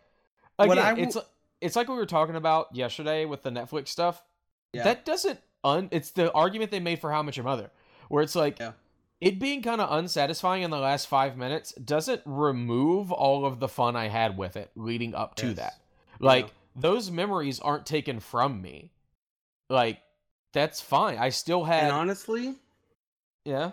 again, 0.57 0.69
What 0.69 0.79
I 0.79 0.89
w- 0.89 1.05
it's 1.07 1.17
it's 1.61 1.75
like 1.75 1.89
we 1.89 1.95
were 1.95 2.07
talking 2.07 2.35
about 2.35 2.75
yesterday 2.75 3.25
with 3.25 3.43
the 3.43 3.51
Netflix 3.51 3.89
stuff. 3.89 4.23
Yeah. 4.73 4.83
That 4.83 5.05
doesn't 5.05 5.39
un. 5.63 5.89
It's 5.91 6.09
the 6.11 6.31
argument 6.31 6.71
they 6.71 6.79
made 6.79 6.99
for 6.99 7.11
How 7.11 7.21
Much 7.21 7.37
Your 7.37 7.43
Mother, 7.43 7.69
where 8.09 8.23
it's 8.23 8.35
like. 8.35 8.59
Yeah. 8.59 8.71
It 9.19 9.39
being 9.39 9.63
kind 9.63 9.81
of 9.81 9.91
unsatisfying 9.97 10.61
in 10.61 10.69
the 10.69 10.77
last 10.77 11.07
five 11.07 11.37
minutes 11.37 11.71
doesn't 11.71 12.21
remove 12.25 13.11
all 13.11 13.47
of 13.47 13.59
the 13.59 13.67
fun 13.67 13.95
I 13.95 14.09
had 14.09 14.37
with 14.37 14.55
it 14.55 14.69
leading 14.75 15.15
up 15.15 15.33
to 15.37 15.47
Yes. 15.47 15.55
that. 15.55 15.73
Like 16.19 16.45
Yeah. 16.45 16.51
Those 16.77 17.09
memories 17.09 17.59
aren't 17.59 17.85
taken 17.85 18.19
from 18.19 18.61
me. 18.61 18.91
Like 19.69 19.99
that's 20.53 20.79
fine. 20.79 21.17
I 21.17 21.29
still 21.29 21.63
have 21.63 21.83
and 21.83 21.91
honestly, 21.91 22.55
yeah. 23.43 23.71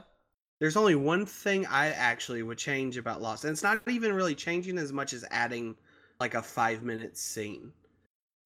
there's 0.61 0.77
only 0.77 0.95
one 0.95 1.27
thing 1.27 1.67
I 1.67 1.89
actually 1.89 2.43
would 2.43 2.59
change 2.59 2.97
about 2.97 3.23
Lost, 3.23 3.45
and 3.45 3.53
it's 3.53 3.63
not 3.63 3.81
even 3.89 4.13
really 4.13 4.35
changing 4.35 4.79
as 4.79 4.93
much 4.93 5.13
as 5.13 5.25
adding 5.31 5.77
like 6.19 6.35
a 6.35 6.43
five 6.43 6.83
minute 6.83 7.17
scene, 7.17 7.73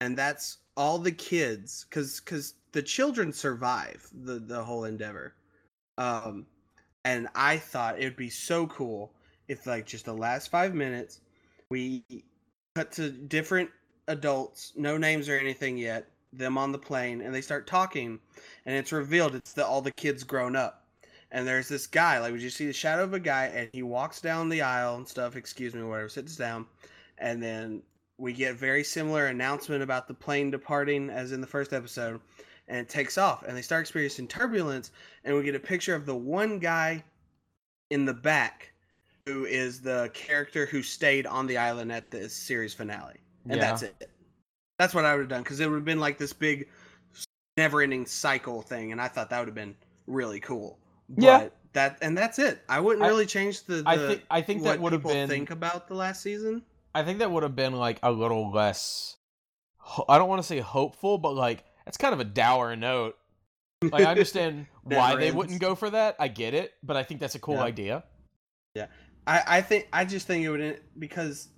and 0.01 0.17
that's 0.17 0.59
all 0.77 0.99
the 0.99 1.13
kids, 1.13 1.87
because 1.89 2.21
because 2.21 2.55
the 2.73 2.83
children 2.83 3.33
survive 3.33 4.07
the 4.25 4.35
the 4.35 4.63
whole 4.63 4.85
endeavor, 4.85 5.35
um, 5.97 6.47
and 7.05 7.29
I 7.35 7.57
thought 7.57 7.99
it 7.99 8.05
would 8.05 8.17
be 8.17 8.31
so 8.31 8.67
cool 8.67 9.13
if 9.49 9.67
like 9.67 9.87
just 9.87 10.05
the 10.05 10.13
last 10.13 10.51
five 10.51 10.75
minutes 10.75 11.21
we 11.71 12.05
cut 12.75 12.93
to 12.93 13.11
different 13.11 13.71
adults, 14.09 14.73
no 14.77 14.99
names 14.99 15.29
or 15.29 15.39
anything 15.39 15.79
yet, 15.79 16.09
them 16.33 16.59
on 16.59 16.73
the 16.73 16.79
plane, 16.79 17.21
and 17.21 17.33
they 17.35 17.41
start 17.41 17.67
talking, 17.67 18.19
and 18.67 18.75
it's 18.75 18.93
revealed 18.93 19.35
it's 19.35 19.53
the 19.53 19.65
all 19.65 19.81
the 19.81 19.93
kids 19.93 20.25
grown 20.25 20.57
up. 20.57 20.85
And 21.31 21.47
there's 21.47 21.69
this 21.69 21.87
guy 21.87 22.19
like 22.19 22.33
we 22.33 22.39
just 22.39 22.57
see 22.57 22.67
the 22.67 22.73
shadow 22.73 23.05
of 23.05 23.13
a 23.13 23.21
guy 23.21 23.47
and 23.47 23.69
he 23.73 23.83
walks 23.83 24.23
down 24.23 24.49
the 24.49 24.63
aisle 24.63 24.97
and 24.97 25.07
stuff 25.07 25.37
excuse 25.37 25.75
me 25.75 25.83
whatever 25.83 26.09
sits 26.09 26.37
down. 26.37 26.65
And 27.19 27.43
then 27.43 27.83
we 28.17 28.33
get 28.33 28.57
very 28.57 28.83
similar 28.83 29.27
announcement 29.27 29.83
about 29.83 30.09
the 30.09 30.15
plane 30.15 30.51
departing 30.51 31.11
as 31.11 31.33
in 31.33 31.43
the 31.43 31.47
first 31.47 31.75
episode 31.75 32.23
and 32.69 32.79
it 32.79 32.89
takes 32.89 33.19
off, 33.19 33.43
and 33.43 33.57
they 33.57 33.63
start 33.63 33.81
experiencing 33.81 34.29
turbulence, 34.29 34.91
and 35.25 35.35
we 35.35 35.43
get 35.43 35.55
a 35.55 35.61
picture 35.61 35.95
of 35.95 36.07
the 36.07 36.15
one 36.15 36.59
guy 36.59 37.03
in 37.91 38.05
the 38.05 38.15
back 38.15 38.73
who 39.27 39.45
is 39.47 39.81
the 39.81 40.11
character 40.15 40.67
who 40.67 40.83
stayed 40.83 41.27
on 41.27 41.47
the 41.47 41.57
island 41.57 41.91
at 41.91 42.11
the 42.11 42.29
series 42.29 42.75
finale, 42.75 43.21
and 43.49 43.57
Yeah. 43.57 43.69
that's 43.71 43.83
it. 43.83 44.11
That's 44.79 44.95
what 44.95 45.05
I 45.05 45.13
would 45.15 45.23
have 45.23 45.29
done 45.29 45.43
because 45.43 45.61
it 45.61 45.69
would 45.69 45.77
have 45.77 45.85
been 45.85 46.01
like 46.01 46.19
this 46.19 46.33
big, 46.33 46.69
never-ending 47.57 48.07
cycle 48.07 48.63
thing, 48.63 48.93
and 48.93 49.01
I 49.01 49.09
thought 49.09 49.31
that 49.31 49.39
would 49.41 49.49
have 49.49 49.55
been 49.55 49.77
really 50.07 50.41
cool. 50.41 50.79
But 51.09 51.25
Yeah. 51.25 51.49
that 51.73 51.99
and 52.03 52.17
that's 52.17 52.39
it. 52.39 52.63
I 52.69 52.81
wouldn't 52.81 53.05
I- 53.05 53.09
really 53.09 53.27
change 53.27 53.65
the. 53.65 53.83
the 53.83 53.89
I 53.89 53.97
think 53.97 54.23
I 54.31 54.43
think 54.43 54.63
that 54.65 54.81
would 54.81 54.93
have 54.93 55.03
been 55.03 55.29
think 55.29 55.51
about 55.51 55.89
the 55.89 55.95
last 55.95 56.23
season. 56.23 56.63
I 56.95 57.03
think 57.03 57.19
that 57.19 57.31
would 57.31 57.43
have 57.43 57.57
been 57.57 57.75
like 57.75 57.99
a 58.03 58.11
little 58.13 58.51
less. 58.51 59.17
I 60.09 60.19
don't 60.19 60.29
want 60.29 60.41
to 60.43 60.47
say 60.47 60.61
hopeful, 60.61 61.19
but 61.19 61.35
like 61.35 61.65
that's 61.85 61.97
kind 61.97 62.13
of 62.15 62.21
a 62.21 62.25
dour 62.25 62.77
note. 62.77 63.17
Like 63.83 64.05
I 64.05 64.11
understand 64.11 64.67
why 64.83 65.11
Never 65.11 65.21
they 65.21 65.27
ends. 65.29 65.37
wouldn't 65.37 65.61
go 65.61 65.75
for 65.75 65.91
that. 65.91 66.17
I 66.19 66.29
get 66.29 66.55
it, 66.55 66.75
but 66.83 66.97
I 66.97 67.03
think 67.03 67.21
that's 67.21 67.35
a 67.35 67.39
cool 67.39 67.55
Yeah. 67.57 67.63
idea. 67.63 68.05
Yeah, 68.75 68.87
I, 69.27 69.43
I 69.47 69.61
think 69.63 69.89
I 69.93 70.05
just 70.05 70.27
think 70.27 70.45
it 70.45 70.51
would 70.51 70.81
because 70.99 71.49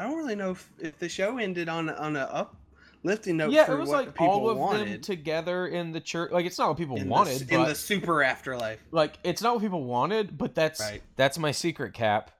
I 0.00 0.04
don't 0.04 0.16
really 0.16 0.34
know 0.34 0.52
if, 0.52 0.70
if 0.78 0.98
the 0.98 1.08
show 1.10 1.36
ended 1.36 1.68
on 1.68 1.90
a- 1.90 1.94
on 1.94 2.16
a 2.16 2.48
uplifting 3.04 3.36
note 3.36 3.52
yeah, 3.52 3.66
for 3.66 3.74
it 3.74 3.80
was 3.80 3.88
what 3.90 4.06
like 4.06 4.20
all 4.20 4.48
of 4.48 4.56
wanted 4.56 4.88
them 4.88 5.00
together 5.02 5.66
in 5.66 5.92
the 5.92 6.00
church. 6.00 6.32
Like 6.32 6.46
it's 6.46 6.58
not 6.58 6.68
what 6.68 6.78
people 6.78 6.96
in, 6.96 7.06
wanted, 7.06 7.40
the, 7.40 7.44
but 7.44 7.60
in 7.62 7.68
the 7.68 7.74
super 7.74 8.22
afterlife. 8.22 8.80
like 8.92 9.18
it's 9.24 9.42
not 9.42 9.52
what 9.54 9.62
people 9.62 9.84
wanted. 9.84 10.38
But 10.38 10.54
that's 10.54 10.80
Right. 10.80 11.02
that's 11.16 11.38
my 11.38 11.52
secret 11.52 11.92
cap. 11.92 12.30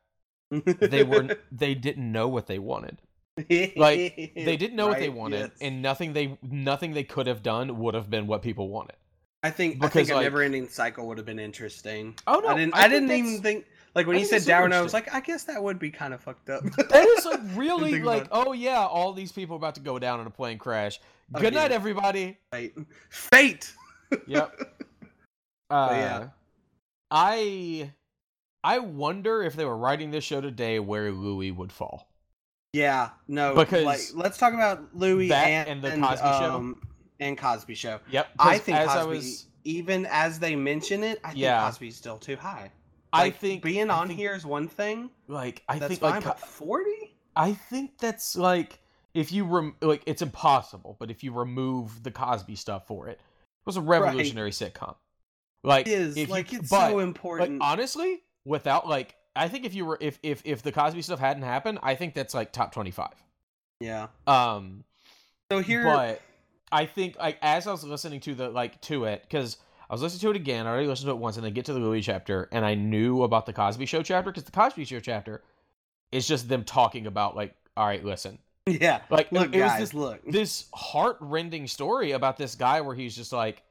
They 0.81 1.03
were 1.05 1.37
they 1.53 1.75
didn't 1.75 2.11
know 2.11 2.29
what 2.29 2.47
they 2.47 2.59
wanted. 2.59 3.03
like, 3.77 4.33
They 4.35 4.57
didn't 4.59 4.75
know 4.77 4.89
what 4.89 4.99
they 4.99 5.09
wanted, 5.11 5.41
yes. 5.41 5.51
and 5.61 5.83
nothing 5.83 6.15
they 6.15 6.39
nothing 6.43 6.93
they 6.95 7.05
could 7.05 7.27
have 7.27 7.43
done 7.43 7.79
would 7.79 7.95
have 7.95 8.09
been 8.11 8.27
what 8.27 8.41
people 8.43 8.69
wanted. 8.71 8.97
I 9.43 9.51
think 9.51 9.77
I 9.77 9.79
because, 9.87 9.93
think 9.93 10.11
a 10.11 10.15
like- 10.15 10.23
never-ending 10.25 10.69
cycle 10.69 11.07
would 11.09 11.19
have 11.19 11.27
been 11.27 11.39
interesting. 11.39 12.15
Oh 12.27 12.41
no, 12.41 12.49
I 12.49 12.55
didn't. 12.55 12.75
I 12.75 12.85
I, 12.85 12.89
didn't 12.89 13.11
even 13.11 13.43
think 13.43 13.67
like 13.95 14.07
when 14.07 14.17
I 14.17 14.21
you 14.21 14.27
said 14.27 14.45
Darwin, 14.45 14.73
I 14.73 14.81
was 14.81 14.93
like, 14.95 15.13
I 15.15 15.21
guess 15.21 15.45
that 15.45 15.63
would 15.63 15.79
be 15.79 15.91
kind 15.91 16.15
of 16.15 16.21
fucked 16.21 16.51
up. 16.51 16.63
That 16.89 17.07
is 17.19 17.25
like 17.25 17.41
really 17.55 18.01
like, 18.03 18.27
oh 18.31 18.53
yeah, 18.53 18.85
all 18.87 19.13
these 19.13 19.33
people 19.33 19.57
about 19.57 19.75
to 19.77 19.81
go 19.81 19.99
down 19.99 20.21
in 20.21 20.27
a 20.27 20.31
plane 20.31 20.59
crash. 20.59 21.01
Good 21.33 21.49
Again. 21.49 21.55
night, 21.55 21.73
everybody. 21.73 22.39
Fate. 22.53 22.75
Fate. 23.09 23.73
Yep. 24.27 24.53
Uh, 25.71 25.89
yeah. 25.93 26.29
I 27.13 27.93
I 28.65 28.81
wonder 28.81 29.43
if 29.45 29.55
they 29.55 29.65
were 29.65 29.77
writing 29.77 30.11
this 30.11 30.25
show 30.25 30.41
today 30.41 30.81
where 30.81 31.13
Louis 31.13 31.53
would 31.53 31.71
fall. 31.71 32.09
Yeah, 32.73 33.11
no. 33.29 33.55
Because 33.55 33.85
like, 33.85 34.01
let's 34.15 34.37
talk 34.37 34.53
about 34.53 34.97
Louis 34.97 35.31
and, 35.33 35.69
and 35.69 35.83
the 35.83 35.91
Cosby 35.91 36.17
Show? 36.29 36.55
um, 36.55 36.83
and 37.21 37.39
Cosby 37.39 37.75
Show. 37.75 38.01
Yep. 38.11 38.29
I 38.39 38.59
think 38.59 38.79
Cosby, 38.79 38.99
I 38.99 39.05
was, 39.05 39.47
even 39.65 40.07
as 40.11 40.39
they 40.41 40.57
mention 40.57 41.05
it, 41.05 41.21
I 41.25 41.29
think 41.29 41.41
Yeah. 41.41 41.61
Cosby's 41.61 41.97
still 41.97 42.19
too 42.19 42.37
high. 42.37 42.71
I 43.13 43.31
think 43.31 43.63
being 43.63 43.91
on 43.91 44.09
think- 44.09 44.19
here 44.21 44.35
is 44.35 44.45
one 44.47 44.69
thing. 44.69 45.11
like 45.29 45.63
I 45.69 45.79
think 45.79 46.01
fine, 46.01 46.23
like 46.23 46.39
forty? 46.39 47.17
I 47.37 47.53
think 47.55 47.99
that's 47.99 48.37
like 48.37 48.81
if 49.15 49.33
you 49.33 49.45
rem- 49.45 49.77
like 49.81 50.03
it's 50.07 50.23
impossible, 50.23 50.97
but 50.99 51.11
if 51.11 51.23
you 51.25 51.33
remove 51.33 52.03
the 52.03 52.11
Cosby 52.11 52.57
stuff 52.57 52.87
for 52.87 53.09
it, 53.09 53.13
it 53.19 53.67
was 53.67 53.77
a 53.77 53.81
revolutionary 53.81 54.51
sitcom. 54.53 54.95
Like 55.63 55.87
It 55.87 55.93
is 55.93 56.17
if 56.17 56.29
you- 56.29 56.33
like 56.35 56.53
it's 56.53 56.71
but, 56.71 56.89
so 56.91 56.97
like 56.97 57.03
important. 57.05 57.63
honestly, 57.63 58.23
without 58.45 58.89
like 58.89 59.15
I 59.37 59.49
think 59.49 59.65
if 59.65 59.75
you 59.75 59.85
were 59.87 59.99
if 60.01 60.19
if 60.23 60.43
if 60.45 60.63
the 60.63 60.73
Cosby 60.73 61.03
stuff 61.03 61.19
hadn't 61.19 61.43
happened, 61.43 61.79
I 61.83 61.95
think 61.95 62.15
that's 62.15 62.35
like 62.35 62.53
top 62.53 62.73
25. 62.73 63.09
yeah. 63.81 64.09
Um 64.27 64.85
So 65.51 65.61
here, 65.61 65.85
but 65.85 66.21
I 66.73 66.87
think 66.87 67.19
like 67.19 67.39
as 67.43 67.67
I 67.67 67.73
was 67.73 67.83
listening 67.85 68.21
to 68.21 68.35
the 68.35 68.49
like 68.51 68.81
to 68.83 69.05
it 69.05 69.29
cuz 69.31 69.57
I 69.91 69.93
was 69.93 70.03
listening 70.03 70.21
to 70.21 70.31
it 70.31 70.37
again. 70.37 70.69
I 70.69 70.71
already 70.71 70.87
listened 70.87 71.09
to 71.09 71.11
it 71.11 71.19
once 71.19 71.37
and 71.37 71.45
then 71.45 71.53
get 71.53 71.65
to 71.65 71.73
the 71.73 71.81
Louis 71.81 72.01
chapter 72.01 72.49
and 72.53 72.65
I 72.65 72.75
knew 72.75 73.25
about 73.25 73.45
the 73.45 73.53
Cosby 73.53 73.87
show 73.87 74.05
chapter 74.05 74.33
cuz 74.33 74.45
the 74.45 74.53
Cosby 74.53 74.85
show 74.85 75.01
chapter 75.01 75.43
is 76.13 76.29
just 76.29 76.49
them 76.49 76.63
talking 76.63 77.09
about 77.09 77.35
like 77.35 77.57
all 77.77 77.87
right, 77.87 78.05
listen. 78.05 78.39
yeah. 78.67 79.01
Like 79.11 79.33
Look, 79.33 79.53
it 79.53 79.61
was 79.61 79.71
guys, 79.73 79.81
this 79.81 79.95
look. 79.95 80.21
this 80.27 80.69
heart-rending 80.73 81.67
story 81.67 82.13
about 82.13 82.37
this 82.37 82.55
guy 82.55 82.81
where 82.83 82.95
he's 82.95 83.17
just 83.17 83.33
like 83.33 83.65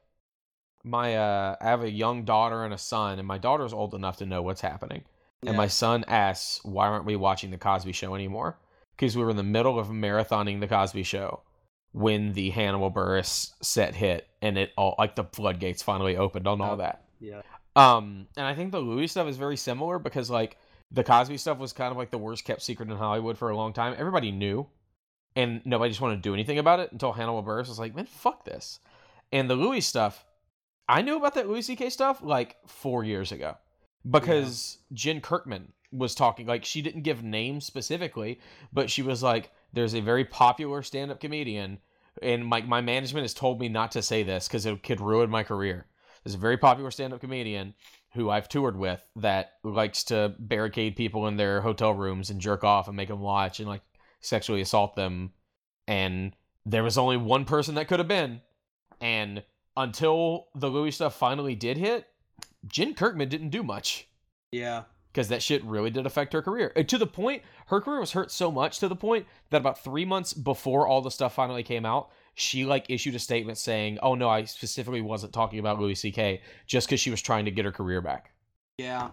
my 0.83 1.15
uh 1.15 1.55
I 1.61 1.65
have 1.65 1.83
a 1.83 1.89
young 1.89 2.25
daughter 2.25 2.65
and 2.65 2.73
a 2.73 2.77
son 2.77 3.17
and 3.17 3.27
my 3.27 3.37
daughter's 3.37 3.71
old 3.71 3.93
enough 3.93 4.17
to 4.17 4.25
know 4.25 4.41
what's 4.41 4.61
happening. 4.61 5.05
And 5.47 5.55
my 5.55 5.67
son 5.67 6.03
asks, 6.05 6.61
"Why 6.65 6.89
aren't 6.89 7.05
we 7.05 7.15
watching 7.15 7.49
the 7.49 7.57
Cosby 7.57 7.93
show 7.93 8.13
anymore?" 8.13 8.57
Because 8.91 9.15
we 9.15 9.23
were 9.23 9.29
in 9.29 9.37
the 9.37 9.43
middle 9.43 9.79
of 9.79 9.87
marathoning 9.87 10.59
the 10.59 10.67
Cosby 10.67 11.03
show 11.03 11.43
when 11.91 12.33
the 12.33 12.49
Hannibal 12.51 12.91
Buress 12.91 13.51
set 13.61 13.95
hit 13.95 14.27
and 14.41 14.57
it 14.57 14.71
all 14.77 14.95
like 14.97 15.15
the 15.15 15.23
floodgates 15.23 15.81
finally 15.81 16.17
opened 16.17 16.47
on 16.47 16.61
all 16.61 16.77
that. 16.77 17.03
yeah. 17.19 17.41
Um, 17.75 18.27
and 18.35 18.45
I 18.45 18.55
think 18.55 18.71
the 18.71 18.79
Louis 18.79 19.07
stuff 19.07 19.27
is 19.27 19.37
very 19.37 19.55
similar 19.55 19.99
because 19.99 20.29
like 20.29 20.57
the 20.91 21.03
Cosby 21.03 21.37
stuff 21.37 21.59
was 21.59 21.71
kind 21.71 21.91
of 21.91 21.97
like 21.97 22.09
the 22.09 22.17
worst 22.17 22.43
kept 22.43 22.61
secret 22.61 22.89
in 22.89 22.97
Hollywood 22.97 23.37
for 23.37 23.49
a 23.49 23.55
long 23.55 23.73
time. 23.73 23.95
Everybody 23.97 24.31
knew, 24.31 24.67
and 25.35 25.61
nobody 25.65 25.91
just 25.91 26.01
wanted 26.01 26.15
to 26.15 26.21
do 26.21 26.33
anything 26.33 26.59
about 26.59 26.79
it 26.79 26.91
until 26.91 27.11
Hannibal 27.11 27.43
Buress 27.43 27.67
was 27.69 27.79
like, 27.79 27.95
"Man, 27.95 28.05
fuck 28.05 28.43
this." 28.43 28.79
And 29.31 29.49
the 29.49 29.55
Louis 29.55 29.81
stuff, 29.81 30.25
I 30.87 31.01
knew 31.01 31.17
about 31.17 31.35
that 31.35 31.47
Louis 31.47 31.61
C.K. 31.61 31.89
stuff 31.91 32.21
like 32.21 32.57
four 32.65 33.03
years 33.03 33.31
ago 33.31 33.55
because 34.09 34.79
Jen 34.91 35.21
Kirkman 35.21 35.71
was 35.91 36.15
talking. 36.15 36.47
Like 36.47 36.65
she 36.65 36.81
didn't 36.81 37.03
give 37.03 37.23
names 37.23 37.65
specifically, 37.65 38.39
but 38.73 38.89
she 38.89 39.01
was 39.01 39.21
like, 39.21 39.51
"There's 39.73 39.95
a 39.95 40.01
very 40.01 40.25
popular 40.25 40.81
stand-up 40.83 41.19
comedian." 41.19 41.79
And 42.21 42.45
my, 42.45 42.61
my 42.61 42.81
management 42.81 43.23
has 43.23 43.33
told 43.33 43.59
me 43.59 43.69
not 43.69 43.91
to 43.93 44.01
say 44.01 44.23
this 44.23 44.47
because 44.47 44.65
it 44.65 44.83
could 44.83 44.99
ruin 44.99 45.29
my 45.29 45.43
career. 45.43 45.85
There's 46.23 46.35
a 46.35 46.39
very 46.39 46.57
popular 46.57 46.91
stand-up 46.91 47.21
comedian 47.21 47.75
who 48.13 48.29
I've 48.29 48.49
toured 48.49 48.75
with 48.75 49.03
that 49.17 49.53
likes 49.63 50.03
to 50.05 50.33
barricade 50.37 50.95
people 50.95 51.27
in 51.27 51.37
their 51.37 51.61
hotel 51.61 51.93
rooms 51.93 52.29
and 52.29 52.41
jerk 52.41 52.63
off 52.63 52.87
and 52.87 52.97
make 52.97 53.07
them 53.07 53.21
watch 53.21 53.59
and 53.59 53.69
like 53.69 53.83
sexually 54.19 54.61
assault 54.61 54.95
them. 54.95 55.31
And 55.87 56.35
there 56.65 56.83
was 56.83 56.97
only 56.97 57.17
one 57.17 57.45
person 57.45 57.75
that 57.75 57.87
could 57.87 57.99
have 57.99 58.07
been. 58.07 58.41
And 58.99 59.43
until 59.77 60.47
the 60.55 60.69
Louis 60.69 60.91
stuff 60.91 61.15
finally 61.15 61.55
did 61.55 61.77
hit, 61.77 62.07
Jen 62.67 62.93
Kirkman 62.95 63.29
didn't 63.29 63.49
do 63.49 63.63
much 63.63 64.07
Yeah. 64.51 64.83
Because 65.19 65.27
that 65.27 65.43
shit 65.43 65.61
really 65.65 65.89
did 65.89 66.05
affect 66.05 66.31
her 66.31 66.41
career. 66.41 66.69
To 66.69 66.97
the 66.97 67.05
point, 67.05 67.43
her 67.65 67.81
career 67.81 67.99
was 67.99 68.13
hurt 68.13 68.31
so 68.31 68.49
much 68.49 68.79
to 68.79 68.87
the 68.87 68.95
point 68.95 69.25
that 69.49 69.57
about 69.57 69.83
three 69.83 70.05
months 70.05 70.31
before 70.31 70.87
all 70.87 71.01
the 71.01 71.11
stuff 71.11 71.35
finally 71.35 71.61
came 71.61 71.85
out, 71.85 72.09
she 72.35 72.63
like 72.63 72.85
issued 72.87 73.15
a 73.15 73.19
statement 73.19 73.57
saying, 73.57 73.99
"Oh 74.01 74.15
no, 74.15 74.29
I 74.29 74.45
specifically 74.45 75.01
wasn't 75.01 75.33
talking 75.33 75.59
about 75.59 75.77
Louis 75.77 75.95
C.K. 75.95 76.41
just 76.67 76.87
because 76.87 77.01
she 77.01 77.11
was 77.11 77.21
trying 77.21 77.43
to 77.43 77.51
get 77.51 77.65
her 77.65 77.71
career 77.73 77.99
back." 77.99 78.31
Yeah. 78.77 79.09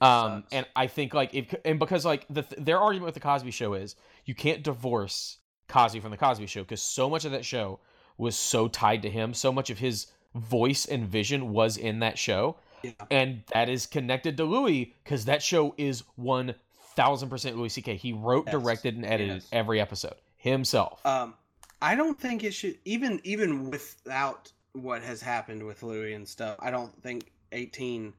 Um, 0.00 0.42
Sucks. 0.42 0.46
and 0.52 0.66
I 0.76 0.86
think 0.86 1.12
like 1.12 1.34
if 1.34 1.52
and 1.64 1.80
because 1.80 2.04
like 2.04 2.24
the 2.30 2.44
their 2.56 2.78
argument 2.78 3.06
with 3.06 3.14
the 3.14 3.20
Cosby 3.20 3.50
Show 3.50 3.74
is 3.74 3.96
you 4.26 4.36
can't 4.36 4.62
divorce 4.62 5.38
Cosby 5.66 5.98
from 5.98 6.12
the 6.12 6.16
Cosby 6.16 6.46
Show 6.46 6.62
because 6.62 6.82
so 6.82 7.10
much 7.10 7.24
of 7.24 7.32
that 7.32 7.44
show 7.44 7.80
was 8.16 8.36
so 8.36 8.68
tied 8.68 9.02
to 9.02 9.10
him, 9.10 9.34
so 9.34 9.50
much 9.50 9.70
of 9.70 9.80
his 9.80 10.06
voice 10.36 10.84
and 10.84 11.04
vision 11.04 11.52
was 11.52 11.76
in 11.76 11.98
that 11.98 12.16
show, 12.16 12.58
Yeah. 12.82 12.92
and 13.10 13.42
that 13.52 13.68
is 13.68 13.86
connected 13.86 14.36
to 14.36 14.44
Louis 14.44 14.94
because 15.04 15.24
that 15.26 15.42
show 15.42 15.74
is 15.76 16.04
one 16.16 16.54
thousand 16.94 17.28
percent 17.30 17.56
Louis 17.56 17.68
C.K. 17.68 17.96
He 17.96 18.12
wrote, 18.12 18.44
Yes. 18.46 18.52
directed, 18.52 18.96
and 18.96 19.04
edited 19.04 19.34
Yes. 19.36 19.48
every 19.52 19.80
episode 19.80 20.14
himself. 20.36 21.04
Um, 21.06 21.34
I 21.80 21.94
don't 21.94 22.18
think 22.18 22.44
it 22.44 22.52
should 22.52 22.78
even 22.84 23.20
even 23.24 23.70
without 23.70 24.52
what 24.72 25.02
has 25.02 25.20
happened 25.20 25.64
with 25.64 25.82
Louis 25.82 26.12
and 26.14 26.26
stuff. 26.28 26.56
I 26.60 26.70
don't 26.70 26.92
think 27.02 27.30
eighteen. 27.52 28.12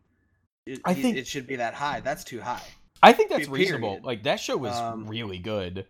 It, 0.65 0.79
I 0.85 0.93
think- 0.93 1.17
it 1.17 1.27
should 1.27 1.47
be 1.47 1.55
that 1.57 1.73
high. 1.73 1.99
That's 2.01 2.23
too 2.23 2.41
high. 2.41 2.61
I 3.01 3.13
think 3.13 3.29
that's 3.29 3.47
period. 3.47 3.59
reasonable. 3.59 3.99
Like 4.03 4.23
that 4.23 4.39
show 4.39 4.57
was 4.57 4.75
Um, 4.75 5.07
really 5.07 5.39
good. 5.39 5.85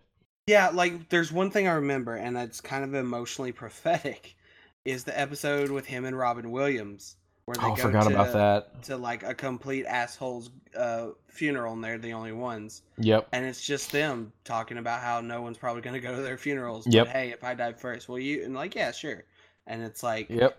Yeah, 0.46 0.70
like 0.70 1.08
there's 1.10 1.30
one 1.32 1.50
thing 1.50 1.68
I 1.68 1.72
remember, 1.72 2.14
and 2.16 2.36
it's 2.36 2.60
kind 2.60 2.82
of 2.84 2.94
emotionally 2.94 3.52
prophetic, 3.62 4.36
is 4.84 5.04
the 5.04 5.18
episode 5.18 5.70
with 5.70 5.86
him 5.86 6.04
and 6.04 6.16
Robin 6.16 6.50
Williams, 6.50 7.16
where 7.50 7.56
they 7.56 7.66
Oh, 7.66 7.72
I 7.72 7.76
go 7.76 7.82
forgot 7.82 8.04
to, 8.08 8.14
about 8.14 8.32
that. 8.32 8.82
to 8.84 8.96
like 8.96 9.22
a 9.24 9.34
complete 9.34 9.84
asshole's 9.86 10.50
uh, 10.76 11.08
funeral, 11.28 11.72
and 11.72 11.82
they're 11.82 11.98
the 11.98 12.12
only 12.12 12.30
ones, 12.32 12.82
Yep. 12.98 13.28
and 13.32 13.44
it's 13.44 13.60
just 13.64 13.90
them 13.90 14.32
talking 14.44 14.78
about 14.78 15.00
how 15.00 15.20
no 15.20 15.42
one's 15.42 15.58
probably 15.58 15.82
going 15.82 15.94
to 15.94 16.00
go 16.00 16.14
to 16.14 16.22
their 16.22 16.38
funerals. 16.38 16.86
Yep. 16.86 17.06
But 17.06 17.12
hey, 17.12 17.30
if 17.30 17.42
I 17.42 17.54
die 17.54 17.72
first, 17.72 18.08
will 18.08 18.20
you? 18.20 18.44
And 18.44 18.54
like, 18.54 18.74
yeah, 18.76 18.92
sure. 18.92 19.24
And 19.66 19.82
it's 19.82 20.02
like, 20.04 20.30
Yep. 20.30 20.56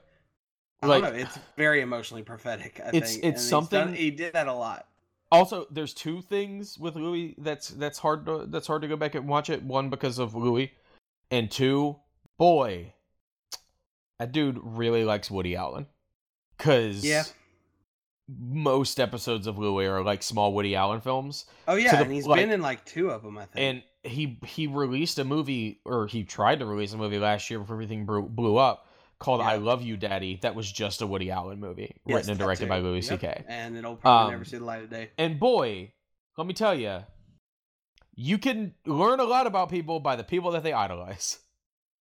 I 0.82 0.88
Like- 0.88 1.04
don't 1.04 1.14
know, 1.14 1.20
it's 1.20 1.40
very 1.58 1.80
emotionally 1.82 2.24
prophetic. 2.24 2.82
I 2.84 2.90
It's- 2.90 3.14
think 3.14 3.24
it's 3.24 3.40
and 3.42 3.50
something- 3.50 3.80
done- 3.88 3.94
he 3.94 4.12
did 4.12 4.34
that 4.34 4.48
a 4.48 4.54
lot. 4.54 4.88
Also, 5.32 5.66
there's 5.72 5.94
two 5.94 6.22
things 6.22 6.78
with 6.78 6.98
Louis 6.98 7.36
that's 7.38 7.70
that's 7.70 8.00
hard 8.00 8.26
to 8.26 8.46
that's 8.48 8.68
hard 8.68 8.82
to 8.82 8.90
go 8.90 8.98
back 8.98 9.16
and 9.16 9.30
watch 9.30 9.50
it. 9.50 9.64
One 9.64 9.90
because 9.90 10.20
of 10.20 10.36
Louis, 10.36 10.74
and 11.30 11.50
two, 11.50 11.96
boy, 12.38 12.92
that 14.20 14.34
dude 14.34 14.60
really 14.62 15.06
likes 15.06 15.32
Woody 15.32 15.56
Allen. 15.56 15.86
Cause 16.62 17.04
Yeah. 17.04 17.24
most 18.28 19.00
episodes 19.00 19.48
of 19.48 19.58
Louis 19.58 19.86
are 19.88 20.04
like 20.04 20.24
small 20.24 20.54
Woody 20.54 20.76
Allen 20.76 21.02
films, 21.02 21.46
Oh 21.68 21.76
yeah, 21.76 21.96
the- 21.98 22.04
and 22.04 22.12
he's 22.12 22.26
like- 22.28 22.40
been 22.40 22.52
in 22.52 22.62
like 22.62 22.86
two 22.86 23.10
of 23.10 23.24
them, 23.24 23.38
I 23.38 23.46
think. 23.46 23.58
and 23.58 23.84
he 24.12 24.40
he 24.46 24.68
released 24.68 25.20
a 25.20 25.24
movie 25.24 25.82
or 25.86 26.08
he 26.08 26.24
tried 26.24 26.60
to 26.60 26.66
release 26.66 26.94
a 26.94 26.98
movie 26.98 27.20
last 27.20 27.50
year 27.50 27.60
before 27.60 27.76
everything 27.76 28.06
blew, 28.06 28.22
blew 28.24 28.58
up 28.58 28.88
called 29.20 29.42
Yeah. 29.42 29.50
I 29.50 29.56
Love 29.58 29.82
You 29.84 29.98
Daddy 29.98 30.40
that 30.44 30.56
was 30.56 30.72
just 30.72 31.02
a 31.02 31.08
Woody 31.08 31.30
Allen 31.30 31.60
movie 31.60 31.96
Yes, 32.06 32.16
written 32.16 32.32
and 32.32 32.40
directed 32.40 32.66
too. 32.66 32.70
by 32.70 32.80
Louis 32.80 33.08
Yep. 33.10 33.20
C.K. 33.20 33.44
And 33.48 33.78
it'll 33.78 33.96
probably 33.98 34.32
never 34.32 34.42
Um, 34.42 34.46
see 34.46 34.58
the 34.58 34.66
light 34.66 34.82
of 34.84 34.90
day. 34.90 35.12
And 35.18 35.40
boy, 35.40 35.92
let 36.38 36.48
me 36.48 36.54
tell 36.54 36.74
you, 36.74 37.04
you 38.16 38.38
can 38.38 38.74
learn 38.86 39.20
a 39.20 39.24
lot 39.26 39.46
about 39.48 39.70
people 39.70 40.00
by 40.00 40.16
the 40.16 40.24
people 40.24 40.52
that 40.52 40.64
they 40.64 40.74
idolize. 40.74 41.40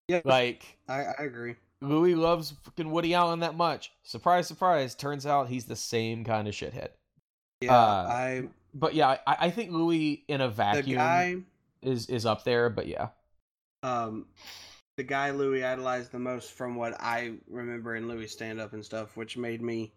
Yeah. 0.08 0.20
Like 0.24 0.78
I, 0.88 1.04
I 1.04 1.22
agree. 1.24 1.56
Louis 1.82 2.14
loves 2.14 2.52
fucking 2.62 2.90
Woody 2.90 3.14
Allen 3.14 3.40
that 3.40 3.56
much. 3.56 3.92
Surprise, 4.02 4.46
surprise. 4.46 4.94
Turns 4.94 5.24
out 5.26 5.48
he's 5.48 5.64
the 5.64 5.76
same 5.76 6.24
kind 6.24 6.46
of 6.46 6.54
shithead. 6.54 6.88
Yeah, 7.60 7.76
Uh, 7.76 8.06
I 8.08 8.48
But 8.74 8.94
yeah, 8.94 9.18
I, 9.26 9.36
I 9.40 9.50
think 9.50 9.70
Louis 9.72 10.24
in 10.28 10.40
a 10.40 10.48
vacuum 10.48 10.98
guy 10.98 11.36
is 11.82 12.06
is 12.08 12.26
up 12.26 12.44
there. 12.44 12.68
But 12.70 12.86
yeah, 12.86 13.08
um 13.82 14.26
the 14.96 15.04
guy 15.04 15.30
Louis 15.30 15.64
idolized 15.64 16.12
the 16.12 16.18
most 16.18 16.52
from 16.52 16.74
what 16.74 17.00
I 17.00 17.32
remember 17.48 17.96
in 17.96 18.08
Louis 18.08 18.28
stand 18.28 18.60
up 18.60 18.72
and 18.74 18.84
stuff, 18.84 19.16
which 19.16 19.36
made 19.36 19.62
me 19.62 19.92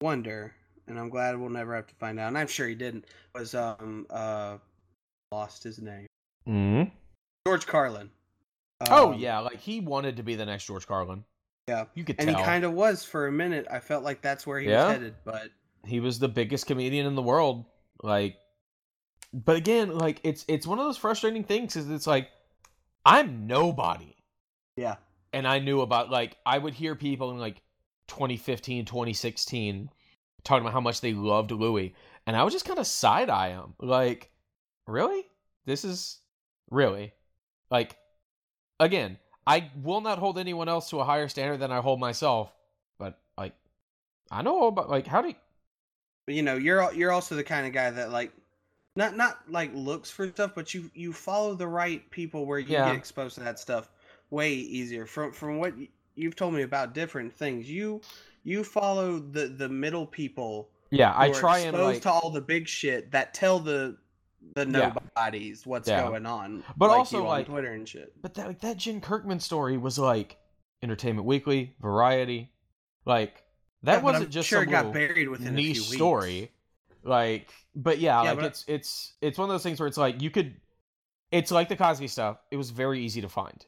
wonder, 0.00 0.54
and 0.88 0.98
I'm 0.98 1.10
glad 1.10 1.38
we'll 1.38 1.50
never 1.50 1.74
have 1.74 1.86
to 1.88 1.94
find 1.96 2.18
out, 2.18 2.28
and 2.28 2.38
I'm 2.38 2.46
sure 2.46 2.66
he 2.66 2.74
didn't, 2.74 3.04
was 3.34 3.54
um 3.54 4.06
uh 4.10 4.56
lost 5.32 5.62
his 5.62 5.80
name. 5.80 6.06
mm 6.48 6.90
George 7.46 7.66
Carlin. 7.66 8.10
Oh 8.88 9.12
Um, 9.12 9.14
yeah, 9.14 9.38
like 9.40 9.58
he 9.60 9.80
wanted 9.80 10.16
to 10.16 10.22
be 10.22 10.34
the 10.36 10.46
next 10.46 10.64
George 10.66 10.86
Carlin. 10.86 11.24
Yeah. 11.66 11.86
You 11.94 12.04
could 12.04 12.18
And 12.18 12.28
tell 12.28 12.36
he 12.36 12.42
kind 12.44 12.64
of 12.64 12.72
was 12.72 13.04
for 13.04 13.26
a 13.26 13.32
minute. 13.32 13.66
I 13.70 13.80
felt 13.80 14.04
like 14.04 14.22
that's 14.22 14.46
where 14.46 14.60
he 14.60 14.68
Yeah? 14.68 14.86
was 14.88 14.96
headed, 14.96 15.14
but 15.24 15.50
he 15.86 16.00
was 16.00 16.18
the 16.18 16.28
biggest 16.28 16.66
comedian 16.66 17.06
in 17.06 17.14
the 17.14 17.22
world 17.22 17.64
like 18.02 18.36
but 19.32 19.56
again 19.56 19.90
like 19.96 20.20
it's 20.24 20.44
it's 20.48 20.66
one 20.66 20.78
of 20.78 20.84
those 20.84 20.96
frustrating 20.96 21.44
things 21.44 21.76
Is 21.76 21.90
it's 21.90 22.06
like 22.06 22.30
i'm 23.06 23.46
nobody 23.46 24.16
yeah. 24.76 24.96
and 25.32 25.46
i 25.46 25.58
knew 25.58 25.80
about 25.80 26.10
like 26.10 26.36
i 26.46 26.58
would 26.58 26.74
hear 26.74 26.94
people 26.94 27.30
in 27.30 27.38
like 27.38 27.62
2015 28.08 28.84
2016 28.84 29.90
talking 30.44 30.62
about 30.62 30.72
how 30.72 30.80
much 30.80 31.00
they 31.00 31.12
loved 31.14 31.50
louis 31.52 31.94
and 32.26 32.36
i 32.36 32.42
would 32.42 32.52
just 32.52 32.64
kind 32.64 32.78
of 32.78 32.86
side-eye 32.86 33.50
him 33.50 33.74
like 33.80 34.30
really 34.86 35.22
this 35.66 35.84
is 35.84 36.18
really 36.70 37.12
like 37.70 37.96
again 38.80 39.18
i 39.46 39.70
will 39.82 40.00
not 40.00 40.18
hold 40.18 40.38
anyone 40.38 40.68
else 40.68 40.90
to 40.90 40.98
a 41.00 41.04
higher 41.04 41.28
standard 41.28 41.58
than 41.58 41.70
i 41.72 41.80
hold 41.80 42.00
myself 42.00 42.52
but 42.98 43.18
like 43.38 43.54
i 44.30 44.42
know 44.42 44.66
about 44.66 44.90
like 44.90 45.06
how 45.06 45.22
do 45.22 45.28
you 45.28 45.34
But 46.26 46.34
you 46.34 46.42
know, 46.42 46.56
you're 46.56 46.92
you're 46.94 47.12
also 47.12 47.34
the 47.34 47.44
kind 47.44 47.66
of 47.66 47.72
guy 47.72 47.90
that 47.90 48.10
like 48.10 48.32
not 48.96 49.16
not 49.16 49.40
like 49.50 49.72
looks 49.74 50.10
for 50.10 50.28
stuff, 50.28 50.52
but 50.54 50.74
you 50.74 50.90
you 50.94 51.12
follow 51.12 51.54
the 51.54 51.68
right 51.68 52.08
people 52.10 52.46
where 52.46 52.58
you 52.58 52.66
Yeah. 52.74 52.84
get 52.84 52.94
exposed 52.94 53.36
to 53.36 53.40
that 53.42 53.58
stuff 53.58 53.90
way 54.30 54.52
easier. 54.54 55.06
From 55.06 55.32
from 55.32 55.58
what 55.58 55.74
you've 56.14 56.36
told 56.36 56.54
me 56.54 56.62
about 56.62 56.94
different 56.94 57.32
things, 57.32 57.68
you 57.70 58.02
you 58.44 58.64
follow 58.64 59.18
the 59.18 59.48
the 59.48 59.68
middle 59.68 60.06
people. 60.06 60.70
yeah 60.90 61.12
i 61.16 61.28
try 61.28 61.60
and 61.60 61.76
exposed 61.76 61.78
like 61.78 62.02
to 62.02 62.10
all 62.10 62.30
the 62.30 62.40
big 62.40 62.68
shit 62.68 63.10
that 63.12 63.34
tell 63.34 63.58
the 63.60 63.96
the 64.54 64.66
Yeah. 64.66 64.92
nobodies 65.16 65.66
what's 65.66 65.88
Yeah. 65.88 66.02
going 66.08 66.26
on. 66.26 66.64
But 66.76 66.88
like 66.90 66.98
also, 66.98 67.18
you 67.18 67.22
on 67.24 67.28
like- 67.28 67.46
Twitter 67.46 67.72
and 67.72 67.88
shit. 67.88 68.12
But 68.20 68.34
that 68.34 68.46
like 68.46 68.60
that 68.60 68.76
Jen 68.78 69.00
Kirkman 69.00 69.40
story 69.40 69.76
was 69.76 69.98
like 69.98 70.36
Entertainment 70.82 71.26
Weekly, 71.26 71.74
Variety, 71.80 72.50
like 73.04 73.42
that 73.82 73.98
Yeah, 73.98 74.02
wasn't 74.02 74.30
just 74.30 74.48
sure 74.48 74.62
some 74.64 74.70
got 74.70 74.92
buried 74.92 75.28
within 75.28 75.54
niche 75.54 75.80
story. 75.80 76.50
Like, 77.02 77.50
but 77.74 77.98
yeah, 77.98 78.22
Yeah, 78.22 78.30
like 78.30 78.38
but- 78.40 78.46
it's 78.46 78.64
it's 78.66 79.14
it's 79.20 79.38
one 79.38 79.48
of 79.48 79.54
those 79.54 79.62
things 79.62 79.78
where 79.80 79.86
it's 79.86 79.98
like 79.98 80.20
you 80.22 80.30
could. 80.30 80.56
It's 81.30 81.50
like 81.52 81.68
the 81.68 81.76
Cosby 81.76 82.08
stuff. 82.08 82.38
It 82.50 82.56
was 82.56 82.70
very 82.70 83.00
easy 83.04 83.20
to 83.20 83.28
find. 83.28 83.64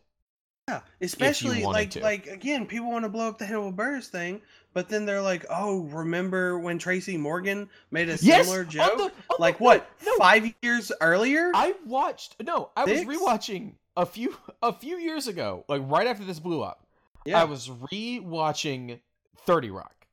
Yeah, 0.69 0.81
especially 1.01 1.65
like 1.65 1.91
to. 1.91 2.01
like 2.01 2.29
again, 2.29 2.67
people 2.67 2.89
want 2.91 3.05
to 3.05 3.09
blow 3.09 3.27
up 3.29 3.37
the 3.39 3.45
Hannibal 3.45 3.73
Buress 3.73 4.07
thing, 4.07 4.41
but 4.73 4.89
then 4.89 5.05
they're 5.05 5.21
like, 5.21 5.45
"Oh, 5.51 5.81
remember 5.87 6.57
when 6.59 6.79
Tracy 6.79 7.17
Morgan 7.17 7.69
made 7.91 8.09
a 8.09 8.17
similar 8.17 8.61
on 8.61 8.71
joke? 8.71 8.97
the- 8.99 9.13
the- 9.29 9.37
like 9.41 9.59
no, 9.61 9.65
what? 9.67 9.91
No, 10.07 10.15
Five 10.19 10.55
years 10.63 10.93
earlier? 11.01 11.51
I 11.53 11.75
watched. 11.85 12.37
No, 12.45 12.71
I 12.77 12.85
was 12.85 13.01
rewatching 13.01 13.73
a 13.97 14.07
few 14.07 14.37
a 14.63 14.73
few 14.73 14.99
years 14.99 15.27
ago, 15.27 15.65
like 15.69 15.83
right 15.87 16.07
after 16.07 16.25
this 16.25 16.39
blew 16.39 16.63
up. 16.63 16.87
yeah, 17.27 17.41
I 17.41 17.45
was 17.45 17.69
re-watching 17.91 19.01
30 19.45 19.71
Rock. 19.71 20.07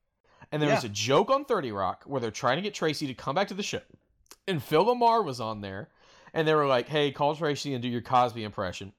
And 0.52 0.60
there 0.64 0.70
was 0.74 0.84
a 0.84 0.90
joke 0.90 1.30
on 1.30 1.46
30 1.46 1.72
Rock 1.72 2.04
where 2.08 2.20
they're 2.20 2.32
trying 2.32 2.56
to 2.58 2.64
get 2.64 2.74
Tracy 2.74 3.06
to 3.06 3.14
come 3.14 3.36
back 3.36 3.50
to 3.50 3.54
the 3.54 3.62
show. 3.62 3.82
And 4.48 4.64
Phil 4.64 4.84
LaMarr 4.84 5.24
was 5.24 5.40
on 5.40 5.62
there. 5.62 5.90
And 6.34 6.48
they 6.48 6.56
were 6.56 6.66
like, 6.66 6.88
hey, 6.88 7.12
call 7.12 7.36
Tracy 7.36 7.74
and 7.76 7.84
do 7.84 7.88
your 7.88 8.02
Cosby 8.02 8.44
impression. 8.44 8.94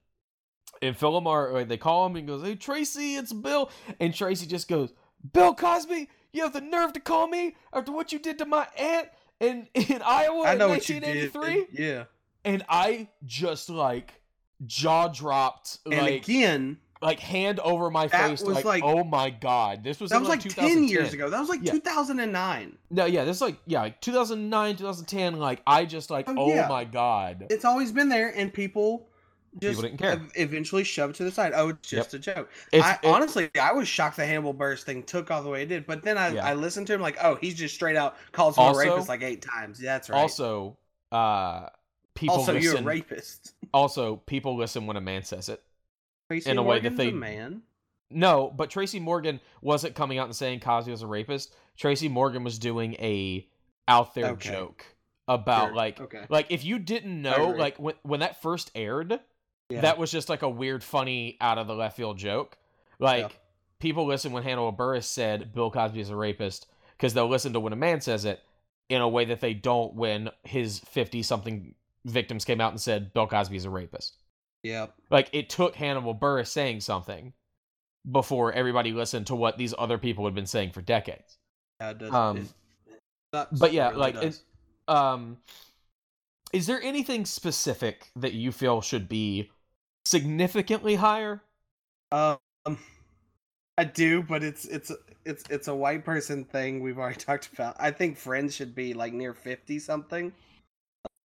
And 0.82 0.96
Phil 0.96 1.12
LaMarr, 1.12 1.52
like, 1.52 1.68
they 1.68 1.76
call 1.76 2.06
him 2.06 2.16
and 2.16 2.26
goes, 2.26 2.42
hey, 2.42 2.54
Tracy, 2.54 3.16
it's 3.16 3.32
Bill. 3.32 3.70
And 4.00 4.14
Tracy 4.14 4.46
just 4.46 4.66
goes, 4.68 4.92
Bill 5.32 5.54
Cosby, 5.54 6.08
you 6.32 6.42
have 6.42 6.52
the 6.54 6.60
nerve 6.62 6.92
to 6.94 7.00
call 7.00 7.28
me 7.28 7.54
after 7.72 7.92
what 7.92 8.12
you 8.12 8.18
did 8.18 8.38
to 8.38 8.46
my 8.46 8.66
aunt 8.78 9.08
in, 9.40 9.68
in 9.74 10.00
Iowa 10.04 10.42
I 10.44 10.52
in 10.54 10.58
what 10.60 10.88
you 10.88 11.00
did. 11.00 11.32
1983? 11.34 11.66
Yeah, 11.84 12.04
And 12.44 12.64
I 12.68 13.08
just, 13.26 13.68
like, 13.68 14.14
jaw 14.66 15.08
dropped, 15.08 15.78
and 15.84 15.96
like, 16.00 16.22
again, 16.24 16.78
like 17.02 17.18
hand 17.18 17.60
over 17.60 17.90
my 17.90 18.06
That 18.08 18.28
face, 18.28 18.42
was 18.42 18.56
like, 18.56 18.64
like- 18.66 18.82
oh 18.84 19.04
my 19.04 19.30
god, 19.30 19.82
this 19.82 20.00
was 20.00 20.10
that 20.10 20.20
was 20.20 20.28
like 20.28 20.44
like 20.44 20.54
ten 20.54 20.84
years 20.84 21.14
ago. 21.14 21.30
That 21.30 21.40
was 21.40 21.48
like 21.48 21.60
Yeah. 21.62 21.72
2009. 21.72 22.76
No, 22.90 23.06
yeah, 23.06 23.24
this 23.24 23.36
is 23.36 23.40
like 23.40 23.56
yeah, 23.66 23.80
like 23.80 24.02
2009, 24.02 24.76
2010. 24.76 25.38
Like 25.38 25.62
I 25.66 25.86
just 25.86 26.10
like, 26.10 26.28
Oh, 26.28 26.34
oh, 26.36 26.48
yeah. 26.48 26.68
my 26.68 26.84
god, 26.84 27.46
It's 27.48 27.64
always 27.64 27.90
been 27.90 28.10
there, 28.10 28.28
and 28.36 28.52
people 28.52 29.08
just 29.58 29.80
People 29.80 29.82
didn't 29.82 29.98
care. 29.98 30.20
eventually 30.36 30.84
shoved 30.84 31.16
to 31.16 31.24
the 31.24 31.30
side. 31.32 31.52
Oh, 31.54 31.70
it's 31.70 31.88
just 31.88 32.14
a 32.14 32.18
joke. 32.18 32.48
it's 32.72 32.84
I, 32.84 32.92
it- 32.94 33.04
honestly, 33.04 33.50
I 33.60 33.72
was 33.72 33.88
shocked 33.88 34.16
the 34.16 34.24
Hannibal 34.26 34.54
Buress 34.54 34.82
thing 34.82 35.02
took 35.02 35.30
off 35.30 35.42
the 35.44 35.50
way 35.50 35.62
it 35.62 35.66
did. 35.66 35.86
But 35.86 36.02
then 36.02 36.16
I, 36.16 36.28
Yeah. 36.34 36.46
I 36.46 36.54
listened 36.54 36.86
to 36.88 36.94
him 36.94 37.00
like, 37.00 37.16
oh, 37.22 37.34
he's 37.34 37.54
just 37.54 37.74
straight 37.74 37.96
out 37.96 38.16
calls 38.32 38.56
him 38.56 38.62
Also- 38.64 38.80
a 38.80 38.88
rapist 38.90 39.08
like 39.08 39.22
eight 39.22 39.42
times. 39.42 39.80
Yeah, 39.82 39.94
that's 39.94 40.08
right. 40.10 40.18
also 40.20 40.76
uh 41.12 41.68
people 42.14 42.36
also, 42.36 42.52
you're 42.52 42.70
a 42.72 42.74
listen. 42.74 42.84
rapist. 42.84 43.54
Also, 43.72 44.16
people 44.16 44.56
listen 44.56 44.86
when 44.86 44.96
a 44.96 45.00
man 45.00 45.22
says 45.22 45.48
it. 45.48 45.62
Tracy 46.28 46.50
In 46.50 46.58
a 46.58 46.62
way 46.62 46.80
that 46.80 46.90
Morgan's 46.92 46.98
they- 46.98 47.08
a 47.08 47.12
man. 47.12 47.62
No, 48.10 48.52
but 48.56 48.68
Tracy 48.70 48.98
Morgan 48.98 49.38
wasn't 49.62 49.94
coming 49.94 50.18
out 50.18 50.26
and 50.26 50.34
saying 50.34 50.58
Cosby 50.60 50.90
was 50.90 51.02
a 51.02 51.06
rapist. 51.06 51.54
Tracy 51.76 52.08
Morgan 52.08 52.42
was 52.42 52.58
doing 52.58 52.94
a 52.94 53.46
out 53.86 54.14
there 54.14 54.26
Okay. 54.30 54.50
joke 54.50 54.84
about 55.28 55.68
Sure. 55.68 55.76
like 55.76 56.00
okay, 56.00 56.24
like 56.28 56.46
if 56.50 56.64
you 56.64 56.80
didn't 56.80 57.22
know 57.22 57.50
like 57.56 57.76
when 57.78 57.94
when 58.02 58.18
that 58.20 58.42
first 58.42 58.72
aired, 58.74 59.20
yeah. 59.70 59.80
that 59.82 59.98
was 59.98 60.10
just 60.10 60.28
like 60.28 60.42
a 60.42 60.48
weird, 60.48 60.82
funny, 60.84 61.36
out 61.40 61.58
of 61.58 61.66
the 61.66 61.74
left 61.74 61.96
field 61.96 62.18
joke. 62.18 62.56
Like 62.98 63.22
Yeah. 63.30 63.36
people 63.80 64.06
listen 64.06 64.32
when 64.32 64.42
Hannibal 64.42 64.72
Buress 64.72 65.04
said 65.04 65.52
Bill 65.54 65.70
Cosby 65.70 66.00
is 66.00 66.10
a 66.10 66.16
rapist 66.16 66.66
because 66.96 67.14
they'll 67.14 67.28
listen 67.28 67.52
to 67.54 67.60
when 67.60 67.72
a 67.72 67.76
man 67.76 68.00
says 68.00 68.24
it 68.24 68.40
in 68.88 69.00
a 69.00 69.08
way 69.08 69.24
that 69.26 69.40
they 69.40 69.54
don't 69.54 69.94
when 69.94 70.30
his 70.44 70.80
fifty 70.80 71.22
something 71.22 71.74
victims 72.04 72.44
came 72.44 72.60
out 72.60 72.72
and 72.72 72.80
said 72.80 73.12
Bill 73.14 73.26
Cosby 73.26 73.56
is 73.56 73.64
a 73.64 73.70
rapist. 73.70 74.16
yeah, 74.62 74.86
Like 75.10 75.28
it 75.32 75.48
took 75.48 75.74
Hannibal 75.76 76.14
Buress 76.14 76.48
saying 76.48 76.80
something 76.80 77.32
before 78.10 78.52
everybody 78.52 78.92
listened 78.92 79.26
to 79.28 79.34
what 79.34 79.56
these 79.58 79.74
other 79.78 79.98
people 79.98 80.24
had 80.24 80.34
been 80.34 80.46
saying 80.46 80.72
for 80.72 80.80
decades. 80.82 81.38
yeah, 81.80 81.92
does. 81.92 82.12
Um, 82.12 82.48
but 83.32 83.72
yeah, 83.72 83.88
really 83.88 84.00
like, 84.00 84.14
it- 84.16 84.40
Um, 84.88 85.38
is 86.52 86.66
there 86.66 86.82
anything 86.82 87.24
specific 87.24 88.10
that 88.16 88.32
you 88.32 88.50
feel 88.50 88.80
should 88.80 89.08
be 89.08 89.50
significantly 90.04 90.96
higher? 90.96 91.42
Um, 92.12 92.38
I 93.78 93.84
do, 93.84 94.22
but 94.22 94.42
it's 94.42 94.64
it's 94.66 94.92
it's 95.24 95.44
it's 95.48 95.68
a 95.68 95.74
white 95.74 96.04
person 96.04 96.44
thing 96.44 96.80
we've 96.80 96.98
already 96.98 97.16
talked 97.20 97.52
about. 97.52 97.76
I 97.78 97.90
think 97.90 98.16
Friends 98.16 98.54
should 98.54 98.74
be 98.74 98.94
like 98.94 99.12
near 99.12 99.34
fifty 99.34 99.78
something. 99.78 100.32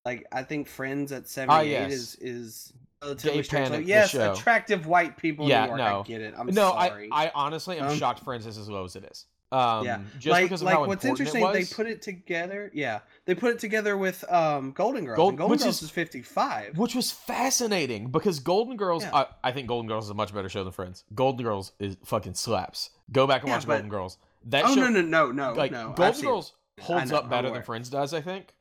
Like 0.05 0.25
I 0.31 0.43
think 0.43 0.67
Friends 0.67 1.11
at 1.11 1.27
seventy 1.27 1.69
eight 1.71 1.77
Ah, 1.77 1.87
yes. 1.87 1.91
is 1.91 2.15
is 2.15 2.73
relatively 3.01 3.37
Gay 3.39 3.43
strange. 3.43 3.69
Panic, 3.69 3.79
Like, 3.81 3.87
yes, 3.87 4.13
attractive 4.13 4.85
white 4.87 5.17
people. 5.17 5.47
Yeah, 5.47 5.65
York, 5.67 5.77
no. 5.77 5.99
I 6.01 6.03
get 6.03 6.21
it. 6.21 6.33
I'm 6.37 6.47
no, 6.47 6.71
sorry. 6.71 7.09
I, 7.11 7.27
I 7.27 7.31
honestly 7.35 7.77
am 7.79 7.87
Um, 7.87 7.97
shocked 7.97 8.21
Friends 8.23 8.45
is 8.45 8.57
as 8.57 8.69
low 8.69 8.83
as 8.85 8.95
it 8.95 9.05
is. 9.11 9.25
Um, 9.53 9.85
Yeah, 9.85 9.99
just 10.17 10.27
like, 10.31 10.45
because 10.45 10.61
of 10.61 10.65
like 10.67 10.87
what's 10.87 11.03
interesting, 11.03 11.51
they 11.51 11.65
put 11.65 11.85
it 11.87 12.01
together. 12.01 12.71
Yeah, 12.73 12.99
they 13.25 13.35
put 13.35 13.51
it 13.51 13.59
together 13.59 13.97
with 13.97 14.23
um 14.31 14.71
Golden 14.71 15.03
Girls. 15.05 15.17
Gold- 15.17 15.29
and 15.33 15.37
Golden 15.37 15.51
which 15.51 15.63
Girls 15.63 15.77
is- 15.77 15.83
is, 15.83 15.89
fifty 15.91 16.21
five. 16.21 16.77
which 16.77 16.95
was 16.95 17.11
fascinating 17.11 18.11
because 18.11 18.39
Golden 18.39 18.77
Girls. 18.77 19.03
Yeah. 19.03 19.11
I, 19.13 19.25
I 19.43 19.51
think 19.51 19.67
Golden 19.67 19.87
Girls 19.87 20.05
is 20.05 20.09
a 20.11 20.13
much 20.13 20.33
better 20.33 20.47
show 20.49 20.63
than 20.63 20.71
Friends. 20.71 21.03
Golden 21.13 21.43
Girls 21.43 21.73
is 21.79 21.97
fucking 22.05 22.35
slaps. 22.35 22.91
Go 23.11 23.27
back 23.27 23.41
and 23.41 23.49
Yeah, 23.49 23.55
watch 23.55 23.67
but- 23.67 23.73
Golden 23.73 23.89
Girls. 23.89 24.17
That 24.45 24.65
Oh 24.65 24.73
show, 24.75 24.81
no 24.81 24.89
no 24.89 25.01
no 25.01 25.31
no 25.31 25.53
like 25.53 25.71
no! 25.71 25.93
Golden 25.95 26.21
Girls 26.21 26.53
holds 26.79 27.11
know, 27.11 27.17
up 27.17 27.29
better 27.29 27.49
than. 27.51 27.61
Friends 27.63 27.89
does. 27.89 28.13
I 28.13 28.21
think. 28.21 28.55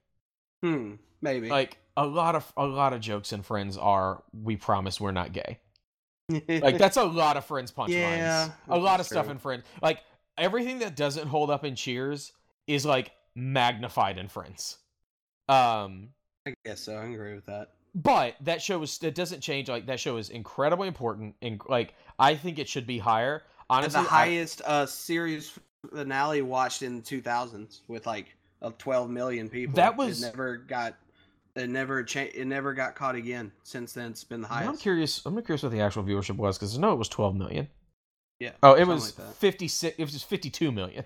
Hmm, 0.62 0.94
maybe. 1.22 1.48
Like 1.48 1.78
a 1.96 2.04
lot 2.06 2.34
of 2.34 2.52
a 2.56 2.66
lot 2.66 2.92
of 2.92 3.00
jokes 3.00 3.32
in 3.32 3.42
Friends 3.42 3.78
are 3.78 4.22
"We 4.34 4.56
promise 4.56 5.00
we're 5.00 5.12
not 5.12 5.32
gay." 5.32 5.58
Like 6.48 6.78
that's 6.78 6.96
a 6.96 7.02
lot 7.22 7.36
of 7.36 7.44
Friends 7.46 7.72
punchlines. 7.72 7.88
Yeah, 7.90 8.50
a 8.68 8.78
lot 8.78 9.00
of 9.00 9.06
stuff 9.06 9.28
in 9.30 9.38
Friends. 9.38 9.64
Like 9.82 10.00
everything 10.38 10.78
that 10.80 10.96
doesn't 10.96 11.26
hold 11.28 11.50
up 11.50 11.64
in 11.64 11.74
Cheers 11.76 12.32
is 12.66 12.84
like 12.86 13.12
magnified 13.34 14.18
in 14.18 14.28
Friends. 14.28 14.78
Um, 15.48 16.10
I 16.46 16.54
guess 16.64 16.80
so. 16.80 16.96
I 16.96 17.04
agree 17.06 17.34
with 17.34 17.46
that. 17.46 17.70
but 17.94 18.36
that 18.42 18.62
show 18.62 18.82
is 18.82 18.98
it 19.02 19.14
doesn't 19.14 19.40
change. 19.40 19.68
Like 19.68 19.86
that 19.86 19.98
show 20.00 20.16
is 20.16 20.30
incredibly 20.30 20.88
important, 20.88 21.34
and 21.42 21.60
like 21.68 21.94
I 22.18 22.34
think 22.36 22.58
it 22.58 22.68
should 22.68 22.86
be 22.86 22.98
higher. 22.98 23.42
honestly, 23.68 24.02
the 24.02 24.06
I- 24.08 24.10
highest 24.10 24.62
uh 24.64 24.86
series 24.86 25.58
finale 25.92 26.42
watched 26.42 26.82
in 26.82 26.96
the 26.96 27.02
2000s 27.02 27.80
with 27.88 28.06
like 28.06 28.36
of 28.62 28.76
12 28.78 29.10
million 29.10 29.48
people. 29.48 29.74
That 29.76 29.96
was- 29.96 30.22
it 30.22 30.26
never 30.26 30.56
got 30.58 30.94
it 31.56 31.68
never 31.68 32.04
cha- 32.04 32.28
it 32.32 32.46
never 32.46 32.72
got 32.74 32.94
caught 32.94 33.16
again. 33.16 33.50
Since 33.64 33.94
then, 33.94 34.12
it's 34.12 34.22
been 34.22 34.40
the 34.42 34.46
highest. 34.48 34.68
I'm 34.70 34.76
curious. 34.76 35.26
I'm 35.26 35.34
curious 35.42 35.62
what 35.64 35.72
the 35.72 35.80
actual 35.80 36.04
viewership 36.04 36.36
was 36.36 36.56
because 36.58 36.76
I 36.76 36.80
know 36.80 36.92
it 36.92 36.98
was 36.98 37.08
12 37.08 37.34
million. 37.34 37.68
Yeah. 38.40 38.52
Oh, 38.62 38.72
it 38.74 38.84
was 38.86 39.16
like 39.18 39.34
56. 39.36 39.94
It 39.98 40.02
was 40.02 40.12
just 40.12 40.28
52 40.28 40.72
million. 40.72 41.04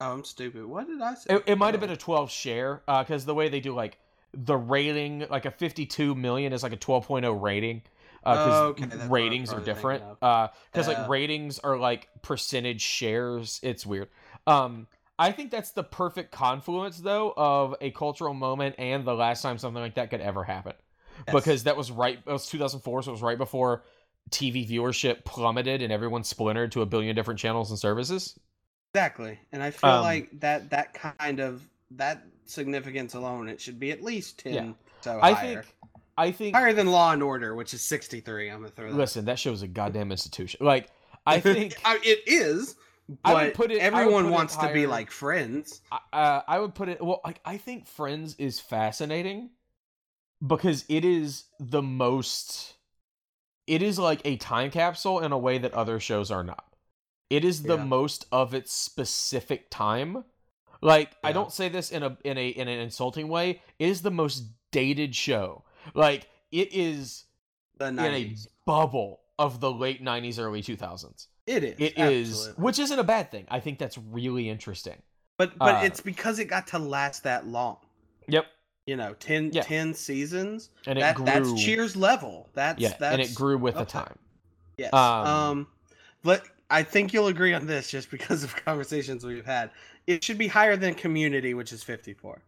Oh, 0.00 0.12
I'm 0.12 0.24
stupid. 0.24 0.64
What 0.64 0.86
did 0.86 1.00
I 1.00 1.14
say? 1.14 1.34
It, 1.34 1.42
it 1.46 1.58
might 1.58 1.74
have 1.74 1.82
Oh. 1.82 1.86
been 1.86 1.90
a 1.94 1.96
12 1.96 2.30
share 2.30 2.82
uh, 2.88 3.02
because 3.02 3.24
the 3.24 3.34
way 3.34 3.48
they 3.48 3.60
do 3.60 3.74
like 3.74 3.98
the 4.32 4.56
rating, 4.56 5.26
like 5.28 5.44
a 5.44 5.50
52 5.50 6.14
million 6.14 6.52
is 6.52 6.62
like 6.62 6.72
a 6.72 6.76
12.0 6.76 7.40
rating. 7.42 7.82
Uh, 8.24 8.34
because 8.34 8.54
Oh, 8.54 8.66
okay, 8.68 8.84
that's 8.84 8.94
what 8.94 9.00
I 9.00 9.04
was 9.04 9.10
ratings 9.10 9.52
are 9.52 9.60
different. 9.60 10.02
Because 10.20 10.48
uh, 10.88 10.90
Yeah. 10.92 10.98
like 10.98 11.08
ratings 11.08 11.58
are 11.58 11.76
like 11.76 12.08
percentage 12.22 12.80
shares. 12.80 13.58
It's 13.62 13.84
weird. 13.84 14.08
Um, 14.46 14.86
I 15.18 15.30
think 15.32 15.50
that's 15.50 15.72
the 15.72 15.84
perfect 15.84 16.32
confluence 16.32 16.98
though 16.98 17.34
of 17.36 17.74
a 17.80 17.90
cultural 17.90 18.34
moment 18.34 18.76
and 18.78 19.04
the 19.04 19.14
last 19.14 19.42
time 19.42 19.58
something 19.58 19.82
like 19.82 19.96
that 19.96 20.10
could 20.10 20.20
ever 20.20 20.44
happen. 20.44 20.74
Yes. 21.26 21.34
Because 21.34 21.64
that 21.64 21.76
was 21.76 21.90
right. 21.90 22.18
It 22.24 22.32
was 22.32 22.46
2004, 22.46 23.02
so 23.02 23.10
it 23.10 23.12
was 23.12 23.22
right 23.22 23.38
before 23.38 23.82
TV 24.30 24.68
viewership 24.68 25.24
plummeted 25.24 25.82
and 25.82 25.92
everyone 25.92 26.24
splintered 26.24 26.72
to 26.72 26.82
a 26.82 26.86
billion 26.86 27.14
different 27.14 27.38
channels 27.40 27.70
and 27.70 27.78
services. 27.78 28.38
exactly, 28.94 29.38
and 29.52 29.62
I 29.62 29.70
feel 29.70 29.90
Um, 29.90 30.02
like 30.02 30.40
that 30.40 30.70
that 30.70 30.94
kind 30.94 31.40
of 31.40 31.62
that 31.92 32.24
significance 32.46 33.14
alone, 33.14 33.48
it 33.48 33.60
should 33.60 33.78
be 33.78 33.90
at 33.90 34.02
least 34.02 34.38
10 34.40 34.52
Yeah. 34.54 34.72
so 35.02 35.18
I 35.22 35.32
higher. 35.32 35.62
think. 35.62 35.74
I 36.18 36.30
think. 36.30 36.54
higher 36.54 36.72
than 36.74 36.88
Law 36.88 37.12
and 37.12 37.22
Order, 37.22 37.54
which 37.54 37.72
is 37.74 37.80
63. 37.82 38.50
I'm 38.50 38.60
gonna 38.60 38.68
throw 38.70 38.90
that. 38.90 38.96
Listen, 38.96 39.24
that 39.26 39.38
show's 39.38 39.62
a 39.62 39.68
goddamn 39.68 40.10
institution. 40.12 40.64
Like, 40.64 40.90
I 41.26 41.40
think 41.40 41.74
I- 41.84 42.00
it 42.02 42.20
is, 42.26 42.76
I 43.24 43.32
but 43.32 43.44
would 43.44 43.54
put 43.54 43.70
it- 43.72 43.80
I 43.82 43.88
would 43.90 43.94
everyone 44.00 44.24
put 44.24 44.28
it 44.30 44.32
wants 44.32 44.56
to 44.56 44.72
be 44.72 44.86
like 44.86 45.10
Friends. 45.10 45.80
uh, 46.12 46.42
I 46.46 46.58
would 46.58 46.74
put 46.74 46.88
it. 46.90 47.02
Well, 47.02 47.20
like 47.24 47.40
I 47.46 47.56
think 47.56 47.86
Friends 47.86 48.34
is 48.38 48.60
fascinating 48.60 49.50
because 50.46 50.84
it 50.88 51.04
is 51.04 51.44
the 51.58 51.82
most. 51.82 52.74
It 53.66 53.82
is 53.82 53.98
like 53.98 54.20
a 54.24 54.36
time 54.36 54.70
capsule 54.70 55.20
in 55.20 55.32
a 55.32 55.38
way 55.38 55.58
that 55.58 55.72
other 55.74 56.00
shows 56.00 56.30
are 56.30 56.42
not. 56.42 56.64
It 57.30 57.44
is 57.44 57.62
the 57.62 57.76
Yeah. 57.78 57.84
most 57.84 58.26
of 58.32 58.54
its 58.54 58.72
specific 58.72 59.70
time. 59.70 60.24
Like 60.80 61.16
I 61.22 61.32
don't 61.32 61.52
say 61.52 61.68
this 61.68 61.90
in 61.90 62.02
a 62.02 62.16
in 62.24 62.36
a 62.36 62.48
in 62.48 62.68
an 62.68 62.80
insulting 62.80 63.28
way. 63.28 63.62
It 63.78 63.88
is 63.88 64.02
the 64.02 64.10
most 64.10 64.44
dated 64.72 65.14
show. 65.14 65.64
Like 65.94 66.28
it 66.50 66.72
is 66.72 67.24
The 67.78 67.86
in 67.88 67.98
a 68.00 68.36
bubble 68.66 69.20
of 69.38 69.60
the 69.60 69.70
late 69.72 70.02
'90s, 70.02 70.38
early 70.38 70.60
2000s. 70.62 71.28
It 71.46 71.64
is. 71.64 71.74
It 71.78 71.98
is, 71.98 72.30
absolutely. 72.30 72.62
which 72.64 72.78
isn't 72.78 72.98
a 72.98 73.04
bad 73.04 73.30
thing. 73.30 73.46
I 73.48 73.60
think 73.60 73.78
that's 73.78 73.96
really 73.98 74.48
interesting. 74.50 75.00
but 75.38 75.56
but 75.58 75.76
uh, 75.76 75.80
it's 75.84 76.00
because 76.00 76.38
it 76.38 76.44
got 76.46 76.66
to 76.68 76.78
last 76.78 77.22
that 77.24 77.46
long. 77.46 77.78
Yep, 78.28 78.46
You 78.86 78.96
know, 78.96 79.14
10, 79.14 79.50
Yeah. 79.52 79.62
10 79.62 79.94
seasons. 79.94 80.70
and 80.86 80.98
it 80.98 81.02
That 81.02 81.14
grew. 81.16 81.24
that's 81.24 81.62
Cheers 81.62 81.94
level. 81.96 82.48
That's 82.54 82.80
yeah, 82.80 82.88
that's 82.98 83.12
and 83.12 83.20
it 83.22 83.34
grew 83.34 83.56
with 83.56 83.76
the 83.76 83.84
time. 83.84 84.18
Yes. 84.76 84.92
um, 84.92 85.26
Um, 85.26 85.66
but 86.22 86.44
I 86.70 86.82
think 86.82 87.12
you'll 87.12 87.28
agree 87.28 87.52
on 87.54 87.66
this 87.66 87.90
just 87.90 88.10
because 88.10 88.42
of 88.42 88.56
conversations 88.56 89.24
we've 89.24 89.46
had. 89.46 89.70
It 90.08 90.24
should 90.24 90.38
be 90.38 90.48
higher 90.48 90.76
than 90.76 90.94
Community, 90.94 91.54
which 91.54 91.72
is 91.72 91.82
54. 91.84 92.42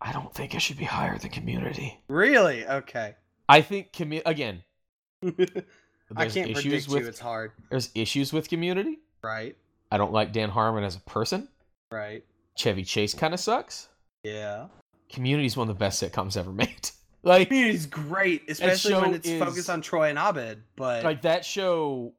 I 0.00 0.12
don't 0.12 0.32
think 0.34 0.54
it 0.54 0.60
should 0.60 0.76
be 0.76 0.84
higher 0.84 1.16
than 1.18 1.30
Community. 1.30 1.98
Really? 2.08 2.66
Okay. 2.66 3.14
I 3.48 3.62
think 3.62 3.92
commu- 3.92 4.22
again. 4.26 4.62
I 5.24 6.28
can't 6.28 6.50
issues 6.50 6.62
predict 6.62 6.88
with 6.88 7.02
you. 7.02 7.08
It's 7.08 7.18
hard. 7.20 7.52
there's 7.70 7.90
issues 7.94 8.32
with 8.32 8.48
Community. 8.48 8.98
Right. 9.24 9.56
I 9.90 9.96
don't 9.96 10.12
like 10.12 10.32
Dan 10.32 10.50
Harmon 10.50 10.84
as 10.84 10.96
a 10.96 11.00
person. 11.00 11.48
Right. 11.90 12.22
Chevy 12.56 12.84
Chase 12.84 13.14
kind 13.14 13.32
of 13.32 13.40
sucks. 13.40 13.88
Yeah. 14.22 14.66
Community's 15.12 15.56
one 15.56 15.68
of 15.68 15.76
the 15.76 15.78
best 15.78 16.02
sitcoms 16.02 16.36
ever 16.36 16.52
made. 16.64 16.90
like 17.22 17.48
Community's 17.48 17.86
great, 17.86 18.42
especially 18.48 18.94
when 18.94 19.14
it's 19.14 19.28
is- 19.28 19.42
focused 19.42 19.70
on 19.70 19.80
Troy 19.80 20.08
and 20.10 20.18
Abed. 20.18 20.62
But 20.76 21.04
like 21.04 21.22
that 21.22 21.44
show 21.44 22.14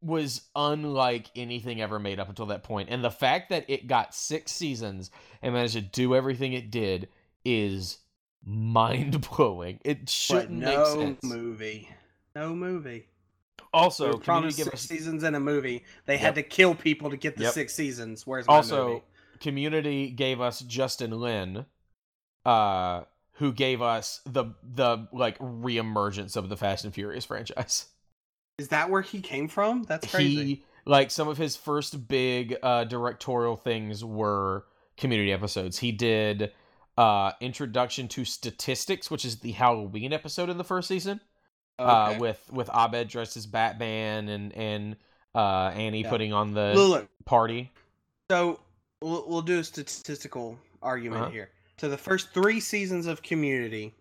was 0.00 0.42
unlike 0.54 1.28
anything 1.34 1.80
ever 1.82 1.98
made 1.98 2.20
up 2.20 2.28
until 2.28 2.46
that 2.46 2.62
point 2.62 2.88
and 2.88 3.02
the 3.02 3.10
fact 3.10 3.48
that 3.50 3.64
it 3.68 3.88
got 3.88 4.14
six 4.14 4.52
seasons 4.52 5.10
and 5.42 5.52
managed 5.52 5.74
to 5.74 5.80
do 5.80 6.14
everything 6.14 6.52
it 6.52 6.70
did 6.70 7.08
is 7.44 7.98
mind-blowing 8.44 9.80
it 9.84 10.08
shouldn't 10.08 10.50
no 10.50 10.66
make 10.66 10.86
sense 10.86 11.22
movie. 11.24 11.88
No 12.36 12.54
movie. 12.54 13.06
also 13.72 14.12
So 14.12 14.18
Community 14.18 14.24
promised 14.24 14.56
six 14.58 14.68
us, 14.74 14.82
seasons 14.82 15.24
in 15.24 15.34
a 15.34 15.40
movie. 15.40 15.84
They 16.06 16.14
Yep. 16.14 16.20
had 16.22 16.34
to 16.36 16.42
kill 16.44 16.74
people 16.76 17.10
to 17.10 17.16
get 17.16 17.36
the 17.36 17.44
Yep. 17.44 17.52
six 17.54 17.74
seasons. 17.74 18.24
Where's 18.26 18.46
my 18.46 18.54
also 18.54 18.88
movie? 18.88 19.02
community 19.40 20.10
gave 20.10 20.40
us 20.40 20.60
justin 20.60 21.10
lin 21.12 21.64
uh 22.48 23.04
who 23.32 23.52
gave 23.52 23.80
us 23.82 24.20
the 24.26 24.46
the 24.62 25.06
like 25.12 25.38
reemergence 25.38 26.36
of 26.36 26.48
the 26.48 26.56
fast 26.56 26.84
and 26.84 26.94
furious 26.94 27.24
franchise 27.24 27.86
Is 28.58 28.68
that 28.68 28.90
where 28.90 29.02
he 29.02 29.20
came 29.20 29.46
from? 29.48 29.84
That's 29.84 30.08
crazy. 30.10 30.44
he 30.44 30.64
like 30.84 31.10
some 31.10 31.28
of 31.28 31.36
his 31.38 31.54
first 31.56 32.08
big 32.08 32.56
uh 32.62 32.84
directorial 32.84 33.56
things 33.56 34.04
were 34.04 34.64
community 34.96 35.32
episodes 35.32 35.78
he 35.78 35.92
did 35.92 36.52
uh 36.96 37.32
introduction 37.40 38.08
to 38.08 38.24
statistics 38.24 39.10
which 39.10 39.24
is 39.24 39.40
the 39.40 39.52
halloween 39.52 40.12
episode 40.12 40.48
in 40.50 40.58
the 40.58 40.64
first 40.64 40.88
season 40.88 41.20
uh 41.78 42.16
with 42.18 42.40
with 42.50 42.68
abed 42.74 43.06
dressed 43.08 43.36
as 43.36 43.46
batman 43.46 44.28
and 44.28 44.52
and 44.56 44.96
uh 45.34 45.70
annie 45.76 46.02
Yeah. 46.02 46.10
putting 46.10 46.32
on 46.32 46.54
the 46.54 46.72
Look, 46.74 46.88
look, 46.90 47.08
party 47.24 47.70
so 48.30 48.58
we'll, 49.02 49.24
we'll 49.28 49.42
do 49.42 49.58
a 49.60 49.64
statistical 49.64 50.58
argument 50.82 51.22
Uh-huh. 51.22 51.30
here. 51.30 51.50
So 51.78 51.88
the 51.88 51.98
first 51.98 52.30
three 52.34 52.60
seasons 52.60 53.06
of 53.06 53.22
Community 53.22 53.94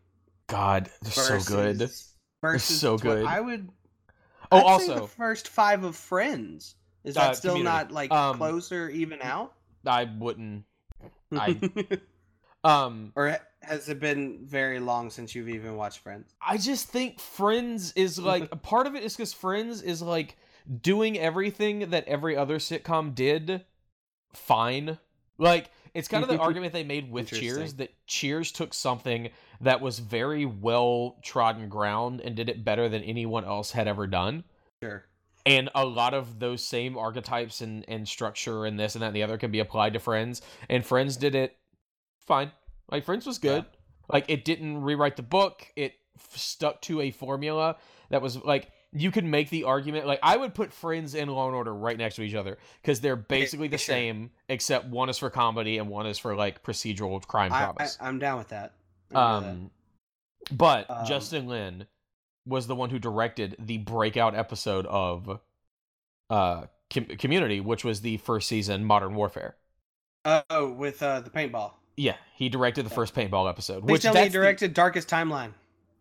god 0.48 0.90
they're 1.02 1.12
so 1.12 1.40
good 1.42 1.78
versus- 1.78 2.14
versus 2.42 2.80
so 2.80 2.98
good. 2.98 3.26
I 3.26 3.40
would. 3.42 3.70
oh 4.52 4.58
I'd 4.58 4.62
say 4.62 4.66
also 4.92 5.00
the 5.02 5.08
first 5.08 5.48
five 5.50 5.84
of 5.84 5.96
Friends. 5.96 6.76
Is 7.04 7.16
that 7.16 7.32
Uh, 7.32 7.34
still 7.36 7.54
Community. 7.56 7.76
not 7.76 7.92
like 7.92 8.12
Um, 8.12 8.38
close 8.38 8.72
or 8.72 8.90
even 8.90 9.22
out? 9.22 9.54
i 9.86 10.04
wouldn't 10.06 10.66
I- 11.32 11.60
um 12.64 13.14
or 13.16 13.38
has 13.62 13.88
it 13.90 14.00
been 14.00 14.40
very 14.46 14.80
long 14.80 15.10
since 15.10 15.36
you've 15.36 15.50
even 15.50 15.76
watched 15.76 16.00
Friends? 16.00 16.34
I 16.42 16.58
just 16.58 16.88
think 16.88 17.20
Friends 17.20 17.92
is 17.94 18.18
like 18.20 18.44
a 18.52 18.56
part 18.56 18.88
of 18.88 18.96
it 18.96 19.04
is 19.04 19.16
because 19.16 19.34
Friends 19.34 19.82
is 19.82 20.02
like 20.02 20.38
doing 20.82 21.18
everything 21.20 21.90
that 21.92 22.06
every 22.08 22.36
other 22.36 22.58
sitcom 22.60 23.14
did 23.16 23.66
fine. 24.34 24.98
Like 25.38 25.70
it's 25.98 26.08
kind 26.08 26.24
of 26.24 26.30
the 26.30 26.38
argument 26.38 26.74
they 26.74 26.84
made 26.84 27.12
with 27.12 27.28
Cheers 27.28 27.74
that 27.76 27.90
Cheers 28.06 28.52
took 28.52 28.74
something 28.74 29.30
that 29.62 29.82
was 29.82 29.98
very 29.98 30.46
well 30.46 31.18
trodden 31.24 31.70
ground 31.70 32.22
and 32.22 32.36
did 32.36 32.50
it 32.50 32.64
better 32.64 32.88
than 32.88 33.02
anyone 33.02 33.44
else 33.44 33.72
had 33.72 33.88
ever 33.88 34.06
done. 34.06 34.44
Sure. 34.84 35.04
And 35.48 35.70
a 35.74 35.84
lot 35.86 36.14
of 36.14 36.38
those 36.38 36.64
same 36.64 36.98
archetypes 36.98 37.62
and, 37.62 37.84
and 37.88 38.08
structure 38.08 38.66
and 38.66 38.80
this 38.80 38.94
and 38.94 39.02
that 39.02 39.08
and 39.08 39.16
the 39.16 39.24
other 39.24 39.40
can 39.40 39.50
be 39.50 39.60
applied 39.60 39.94
to 39.94 40.00
Friends. 40.00 40.44
And 40.70 40.86
Friends 40.86 41.18
did 41.18 41.34
it 41.34 41.58
fine. 42.20 42.52
Like 42.92 43.04
Friends 43.04 43.26
was 43.26 43.40
good. 43.40 43.66
Like 44.08 44.26
it 44.28 44.46
didn't 44.46 44.82
rewrite 44.84 45.16
the 45.16 45.24
book. 45.24 45.66
It 45.76 45.94
f- 46.16 46.38
stuck 46.38 46.82
to 46.84 47.02
a 47.02 47.10
formula 47.10 47.78
that 48.12 48.22
was 48.22 48.44
like 48.44 48.70
you 48.94 49.12
can 49.12 49.30
make 49.30 49.50
the 49.50 49.66
argument. 49.66 50.08
Like 50.08 50.20
I 50.24 50.38
would 50.38 50.54
put 50.54 50.72
Friends 50.74 51.14
and 51.16 51.32
Law 51.32 51.48
and 51.48 51.56
Order 51.56 51.74
right 51.74 51.98
next 51.98 52.16
to 52.16 52.22
each 52.22 52.36
other 52.36 52.58
because 52.82 53.00
they're 53.02 53.16
basically 53.16 53.68
the 53.68 53.78
sure. 53.78 53.94
same, 53.96 54.32
except 54.50 54.88
one 54.88 55.10
is 55.10 55.18
for 55.18 55.30
comedy 55.30 55.78
and 55.78 55.90
one 55.90 56.06
is 56.08 56.18
for 56.18 56.36
like 56.36 56.64
procedural 56.64 57.26
crime 57.26 57.52
I, 57.54 57.58
I, 57.58 57.64
dramas. 57.66 57.98
I'm 58.02 58.20
down 58.20 58.38
with 58.38 58.50
that. 58.50 58.74
With 59.10 59.16
that. 59.16 59.20
um, 59.20 59.72
but 60.52 60.90
Um, 60.90 61.06
Justin 61.06 61.48
Lin 61.48 61.86
was 62.46 62.68
the 62.68 62.76
one 62.76 62.90
who 62.90 63.00
directed 63.00 63.56
the 63.60 63.78
breakout 63.80 64.36
episode 64.36 64.86
of 64.88 65.40
uh 66.30 66.64
Com- 66.90 67.06
Community, 67.18 67.60
which 67.60 67.84
was 67.84 68.00
the 68.02 68.16
first 68.18 68.48
season 68.48 68.86
Modern 68.86 69.14
Warfare. 69.16 69.58
Oh, 70.50 70.72
with 70.72 71.04
uh, 71.04 71.20
the 71.22 71.30
paintball. 71.30 71.72
Yeah, 71.98 72.16
he 72.36 72.48
directed 72.48 72.86
the 72.86 72.90
Yeah. 72.90 72.96
first 72.96 73.14
paintball 73.16 73.50
episode. 73.50 73.82
Please 73.82 73.92
which 73.94 74.02
tell 74.04 74.14
me 74.14 74.20
he 74.20 74.24
that's 74.26 74.34
the- 74.34 74.40
directed 74.40 74.74
Darkest 74.74 75.10
Timeline. 75.10 75.52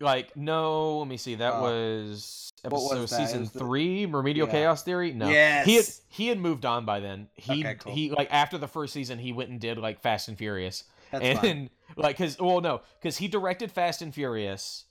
Like 0.01 0.36
no, 0.36 0.99
let 0.99 1.09
me 1.09 1.16
see. 1.16 1.36
That 1.36 1.55
Uh, 1.55 1.61
was 1.62 2.53
what 2.62 2.72
episode 2.72 3.01
was 3.01 3.11
that? 3.11 3.22
It 3.22 3.26
season 3.26 3.40
was 3.40 3.51
the- 3.53 3.59
three, 3.61 4.07
Remedial 4.07 4.47
Yeah. 4.49 4.53
Chaos 4.53 4.82
Theory. 4.82 5.12
No, 5.12 5.26
he 5.28 5.74
had 5.76 5.84
he 6.09 6.28
had 6.28 6.38
moved 6.38 6.64
on 6.64 6.84
by 6.84 7.01
then. 7.01 7.28
He 7.34 7.64
Okay, 7.64 7.74
cool. 7.76 7.94
he 7.94 8.11
like 8.11 8.28
after 8.32 8.59
the 8.59 8.68
first 8.68 8.92
season, 8.92 9.18
he 9.18 9.32
went 9.32 9.51
and 9.51 9.61
did 9.61 9.78
like 9.78 10.01
Fast 10.01 10.28
and 10.28 10.36
Furious, 10.38 10.84
That's 11.12 11.24
and 11.24 11.38
fine. 11.38 11.70
like 11.97 12.16
because 12.18 12.38
well 12.38 12.61
no, 12.61 12.80
because 13.01 13.16
he 13.18 13.28
directed 13.28 13.70
Fast 13.72 14.03
and 14.03 14.12
Furious, 14.14 14.84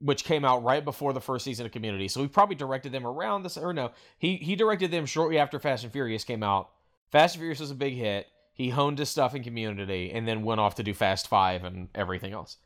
which 0.00 0.24
came 0.24 0.44
out 0.44 0.62
right 0.64 0.84
before 0.84 1.12
the 1.12 1.20
first 1.20 1.44
season 1.44 1.66
of 1.66 1.72
Community. 1.72 2.08
So 2.08 2.20
he 2.22 2.28
probably 2.28 2.56
directed 2.56 2.92
them 2.92 3.06
around 3.06 3.42
this 3.42 3.56
or 3.56 3.72
no, 3.72 3.90
he 4.18 4.36
he 4.36 4.56
directed 4.56 4.90
them 4.90 5.06
shortly 5.06 5.38
after 5.38 5.58
Fast 5.58 5.84
and 5.84 5.92
Furious 5.92 6.24
came 6.24 6.42
out. 6.42 6.70
Fast 7.10 7.34
and 7.36 7.40
Furious 7.40 7.60
was 7.60 7.70
a 7.70 7.74
big 7.74 7.94
hit. 7.94 8.26
He 8.52 8.70
honed 8.70 8.98
his 8.98 9.08
stuff 9.08 9.36
in 9.36 9.44
Community, 9.44 10.10
and 10.12 10.26
then 10.26 10.42
went 10.42 10.60
off 10.60 10.74
to 10.76 10.82
do 10.82 10.92
Fast 10.92 11.28
Five 11.28 11.62
and 11.62 11.88
everything 11.94 12.32
else. 12.32 12.56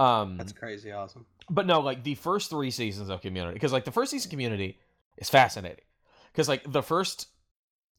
Um, 0.00 0.36
That's 0.38 0.52
crazy 0.52 0.92
awesome. 0.92 1.26
but 1.50 1.66
no, 1.66 1.80
like 1.80 2.02
the 2.04 2.14
first 2.14 2.48
three 2.50 2.70
seasons 2.70 3.08
of 3.10 3.20
Community, 3.20 3.54
because 3.54 3.72
like 3.72 3.84
the 3.84 3.92
first 3.92 4.10
season 4.10 4.28
of 4.28 4.30
Community 4.30 4.78
is 5.18 5.28
fascinating 5.28 5.84
because 6.32 6.48
like 6.48 6.62
the 6.70 6.82
first 6.82 7.28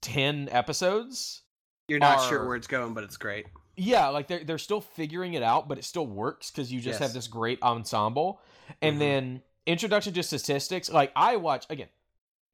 ten 0.01 0.49
episodes, 0.51 1.41
You're 1.87 1.99
not 1.99 2.19
are- 2.19 2.29
sure 2.29 2.47
where 2.47 2.55
it's 2.55 2.67
going, 2.67 2.93
but 2.93 3.03
it's 3.03 3.17
great. 3.17 3.45
yeah, 3.75 4.07
like 4.09 4.27
they're 4.27 4.43
they're 4.43 4.57
still 4.57 4.81
figuring 4.81 5.33
it 5.35 5.43
out, 5.43 5.67
but 5.67 5.77
it 5.77 5.83
still 5.83 6.07
works 6.07 6.49
because 6.51 6.71
you 6.71 6.81
just 6.81 6.99
have 6.99 7.13
this 7.13 7.27
great 7.27 7.61
ensemble. 7.61 8.41
And 8.81 8.95
Mhm. 8.95 8.99
then 8.99 9.41
introduction 9.65 10.13
to 10.13 10.23
statistics. 10.23 10.89
Like 10.89 11.11
I 11.15 11.35
watch 11.35 11.65
again, 11.69 11.89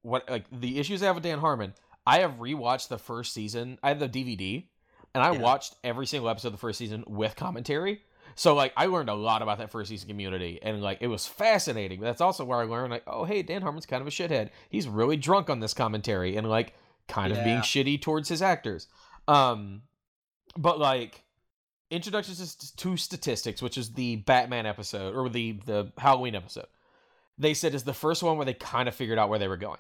what 0.01 0.29
like 0.29 0.45
the 0.51 0.79
issues 0.79 1.01
I 1.01 1.07
have 1.07 1.15
with 1.15 1.23
Dan 1.23 1.39
Harmon. 1.39 1.73
I 2.05 2.19
have 2.19 2.35
rewatched 2.35 2.87
the 2.87 2.97
first 2.97 3.33
season. 3.33 3.79
I 3.83 3.89
have 3.89 3.99
the 3.99 4.07
DVD, 4.09 4.67
and 5.13 5.23
I 5.23 5.31
Yeah. 5.33 5.39
watched 5.41 5.75
every 5.83 6.05
single 6.07 6.29
episode 6.29 6.49
of 6.49 6.53
the 6.53 6.57
first 6.59 6.79
season 6.79 7.03
with 7.07 7.35
commentary. 7.35 8.01
So 8.37 8.53
like 8.53 8.71
I 8.77 8.85
learned 8.85 9.09
a 9.09 9.15
lot 9.15 9.41
about 9.41 9.57
that 9.57 9.71
first 9.71 9.89
season 9.89 10.07
community, 10.07 10.59
and 10.61 10.79
like 10.81 10.99
it 11.01 11.07
was 11.07 11.25
fascinating. 11.25 11.99
But 11.99 12.05
that's 12.05 12.21
also 12.21 12.45
where 12.45 12.59
I 12.59 12.65
learned 12.65 12.91
like, 12.91 13.03
oh 13.07 13.25
hey, 13.25 13.41
Dan 13.41 13.63
Harmon's 13.63 13.87
kind 13.87 13.99
of 13.99 14.07
a 14.07 14.11
shithead. 14.11 14.51
He's 14.69 14.87
really 14.87 15.17
drunk 15.17 15.49
on 15.49 15.59
this 15.59 15.73
commentary, 15.73 16.37
and 16.37 16.47
like 16.47 16.75
kind 17.07 17.31
of 17.33 17.43
being 17.43 17.59
shitty 17.61 17.99
towards 17.99 18.29
his 18.29 18.43
actors. 18.43 18.87
Um, 19.27 19.81
but 20.55 20.79
like 20.79 21.23
introductions 21.89 22.55
to- 22.55 22.75
to 22.75 22.95
statistics, 22.97 23.61
which 23.61 23.75
is 23.75 23.93
the 23.93 24.17
Batman 24.17 24.67
episode 24.67 25.15
or 25.15 25.29
the 25.29 25.53
the 25.65 25.91
Halloween 25.97 26.35
episode. 26.35 26.67
They 27.39 27.55
said 27.55 27.73
is 27.73 27.85
the 27.85 27.93
first 27.93 28.21
one 28.21 28.37
where 28.37 28.45
they 28.45 28.53
kind 28.53 28.87
of 28.87 28.93
figured 28.93 29.17
out 29.17 29.29
where 29.29 29.39
they 29.39 29.47
were 29.47 29.57
going 29.57 29.79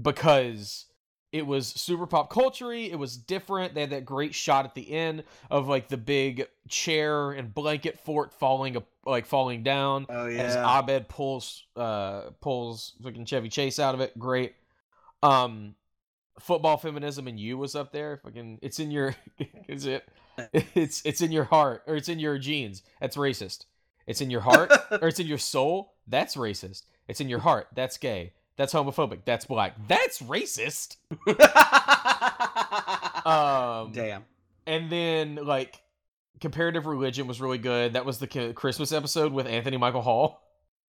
because 0.00 0.84
it 1.32 1.46
was 1.46 1.66
super 1.68 2.06
pop 2.06 2.30
culture 2.30 2.72
It 2.72 2.98
was 2.98 3.16
different. 3.16 3.74
They 3.74 3.82
had 3.82 3.90
that 3.90 4.04
great 4.04 4.34
shot 4.34 4.64
at 4.64 4.74
the 4.74 4.90
end 4.90 5.24
of 5.50 5.68
like 5.68 5.88
the 5.88 5.96
big 5.96 6.46
chair 6.68 7.30
and 7.30 7.54
blanket 7.54 8.00
fort 8.00 8.32
falling 8.32 8.76
like 9.04 9.26
falling 9.26 9.62
down 9.62 10.06
Oh 10.08 10.26
yeah 10.26 10.42
as. 10.42 10.56
Abed 10.56 11.08
pulls 11.08 11.64
uh 11.76 12.30
pulls 12.40 12.94
fucking 13.02 13.24
Chevy 13.26 13.48
Chase 13.48 13.78
out 13.78 13.94
of 13.94 14.00
it. 14.00 14.18
Great. 14.18 14.54
Um 15.22 15.74
football 16.38 16.76
feminism 16.76 17.28
and 17.28 17.38
you 17.38 17.58
was 17.58 17.74
up 17.74 17.92
there. 17.92 18.20
Fucking 18.24 18.58
it's 18.62 18.80
in 18.80 18.90
your 18.90 19.14
is 19.68 19.86
it 19.86 20.08
it's 20.74 21.02
it's 21.04 21.20
in 21.20 21.30
your 21.30 21.44
heart 21.44 21.82
or 21.86 21.96
it's 21.96 22.08
in 22.08 22.18
your 22.18 22.38
genes. 22.38 22.82
That's 23.00 23.16
racist. 23.16 23.66
It's 24.06 24.20
in 24.20 24.30
your 24.30 24.40
heart 24.40 24.72
or 24.90 25.08
it's 25.08 25.20
in 25.20 25.26
your 25.28 25.38
soul. 25.38 25.94
That's 26.08 26.34
racist. 26.34 26.84
It's 27.06 27.20
in 27.20 27.28
your 27.28 27.40
heart. 27.40 27.68
That's 27.74 27.98
gay. 27.98 28.32
That's 28.56 28.72
homophobic. 28.72 29.20
That's 29.24 29.44
black. 29.44 29.76
That's 29.88 30.20
racist. 30.20 30.96
Um 33.26 33.92
Damn. 33.92 34.24
and 34.66 34.90
then 34.90 35.34
like 35.34 35.82
comparative 36.40 36.86
religion 36.86 37.26
was 37.26 37.40
really 37.40 37.58
good. 37.58 37.92
That 37.92 38.06
was 38.06 38.18
the 38.18 38.52
Christmas 38.54 38.92
episode 38.92 39.32
with 39.32 39.46
Anthony 39.46 39.76
Michael 39.76 40.00
Hall. 40.02 40.42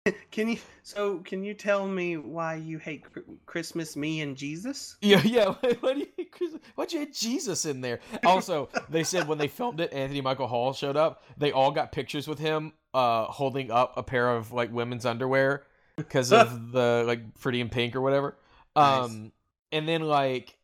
Can 0.32 0.50
you? 0.50 0.58
So 0.82 1.20
can 1.20 1.44
you 1.44 1.54
tell 1.54 1.88
me 1.88 2.18
why 2.18 2.56
you 2.56 2.80
hate 2.80 3.04
Christmas, 3.46 3.96
me, 3.96 4.22
and 4.22 4.36
Jesus? 4.36 4.98
Yeah, 5.02 5.22
yeah. 5.26 5.54
Why 5.82 5.94
do 5.94 6.00
you 6.00 6.08
hate 6.18 6.32
Christmas? 6.32 6.62
Why'd 6.74 6.92
you 6.92 7.02
have 7.02 7.14
Jesus 7.14 7.66
in 7.66 7.82
there? 7.82 8.00
Also, 8.26 8.70
they 8.90 9.04
said 9.04 9.28
when 9.28 9.38
they 9.38 9.48
filmed 9.48 9.80
it, 9.80 9.94
Anthony 9.94 10.22
Michael 10.22 10.48
Hall 10.48 10.74
showed 10.74 10.98
up. 10.98 11.24
They 11.38 11.52
all 11.52 11.70
got 11.70 11.92
pictures 11.92 12.28
with 12.28 12.40
him, 12.40 12.74
uh, 12.96 13.26
holding 13.26 13.70
up 13.70 13.94
a 13.96 14.02
pair 14.02 14.32
of 14.36 14.52
like 14.52 14.74
women's 14.74 15.06
underwear 15.06 15.66
because 16.08 16.32
of 16.34 16.72
the 16.72 17.04
like 17.08 17.40
Pretty 17.40 17.62
in 17.62 17.70
Pink 17.70 17.96
or 17.96 18.02
whatever. 18.02 18.36
Nice. 18.76 19.06
Um, 19.10 19.32
and 19.72 19.88
then 19.88 20.02
like 20.02 20.58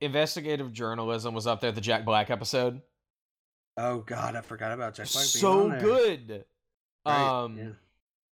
investigative 0.00 0.72
journalism 0.72 1.34
was 1.34 1.46
up 1.46 1.60
there. 1.60 1.72
The 1.72 1.80
Jack 1.80 2.04
Black 2.04 2.30
episode, 2.30 2.80
Oh 3.76 3.98
God, 3.98 4.34
I 4.36 4.40
forgot 4.40 4.72
about 4.72 4.94
Jack 4.94 5.06
Black. 5.12 5.22
being 5.24 5.40
so 5.40 5.70
good. 5.80 6.44
Right, 7.06 7.42
Um, 7.44 7.56
yeah. 7.58 7.64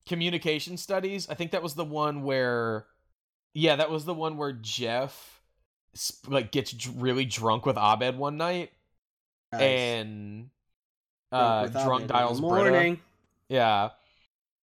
communication 0.06 0.76
studies. 0.76 1.28
I 1.28 1.34
think 1.34 1.52
that 1.52 1.62
was 1.62 1.74
the 1.74 1.84
one 1.84 2.22
where, 2.22 2.86
yeah, 3.52 3.76
that 3.76 3.90
was 3.90 4.04
the 4.04 4.14
one 4.14 4.36
where 4.36 4.52
Jeff 4.52 5.42
like 6.26 6.50
gets 6.50 6.86
really 6.88 7.24
drunk 7.24 7.66
with 7.66 7.76
Abed 7.76 8.16
one 8.18 8.36
night 8.36 8.72
Nice. 9.52 9.60
and 9.62 10.50
uh 11.30 11.66
drunk 11.68 12.04
Abed 12.04 12.08
dials 12.08 12.40
Britta. 12.40 12.70
morning. 12.70 13.00
Yeah. 13.48 13.90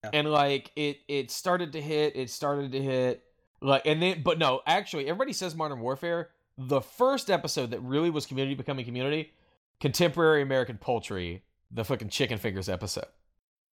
Yeah. 0.04 0.10
And 0.14 0.32
like 0.32 0.72
it 0.76 0.97
it 1.08 1.30
started 1.32 1.74
to 1.74 1.82
hit, 1.82 2.16
it 2.16 2.30
started 2.30 2.72
to 2.72 2.82
hit 2.82 3.24
like 3.62 3.84
and 3.86 4.02
then 4.02 4.24
but 4.24 4.39
no, 4.39 4.62
actually 4.66 5.08
everybody 5.08 5.34
says 5.34 5.56
modern 5.56 5.80
warfare. 5.80 6.30
The 6.58 6.82
first 6.82 7.30
episode 7.30 7.72
that 7.72 7.80
really 7.82 8.10
was 8.10 8.26
community 8.26 8.56
becoming 8.56 8.84
community, 8.86 9.32
contemporary 9.80 10.41
American 10.41 10.78
poultry, 10.78 11.43
the 11.72 11.84
fucking 11.86 12.10
chicken 12.10 12.38
fingers 12.38 12.68
episode. 12.70 13.06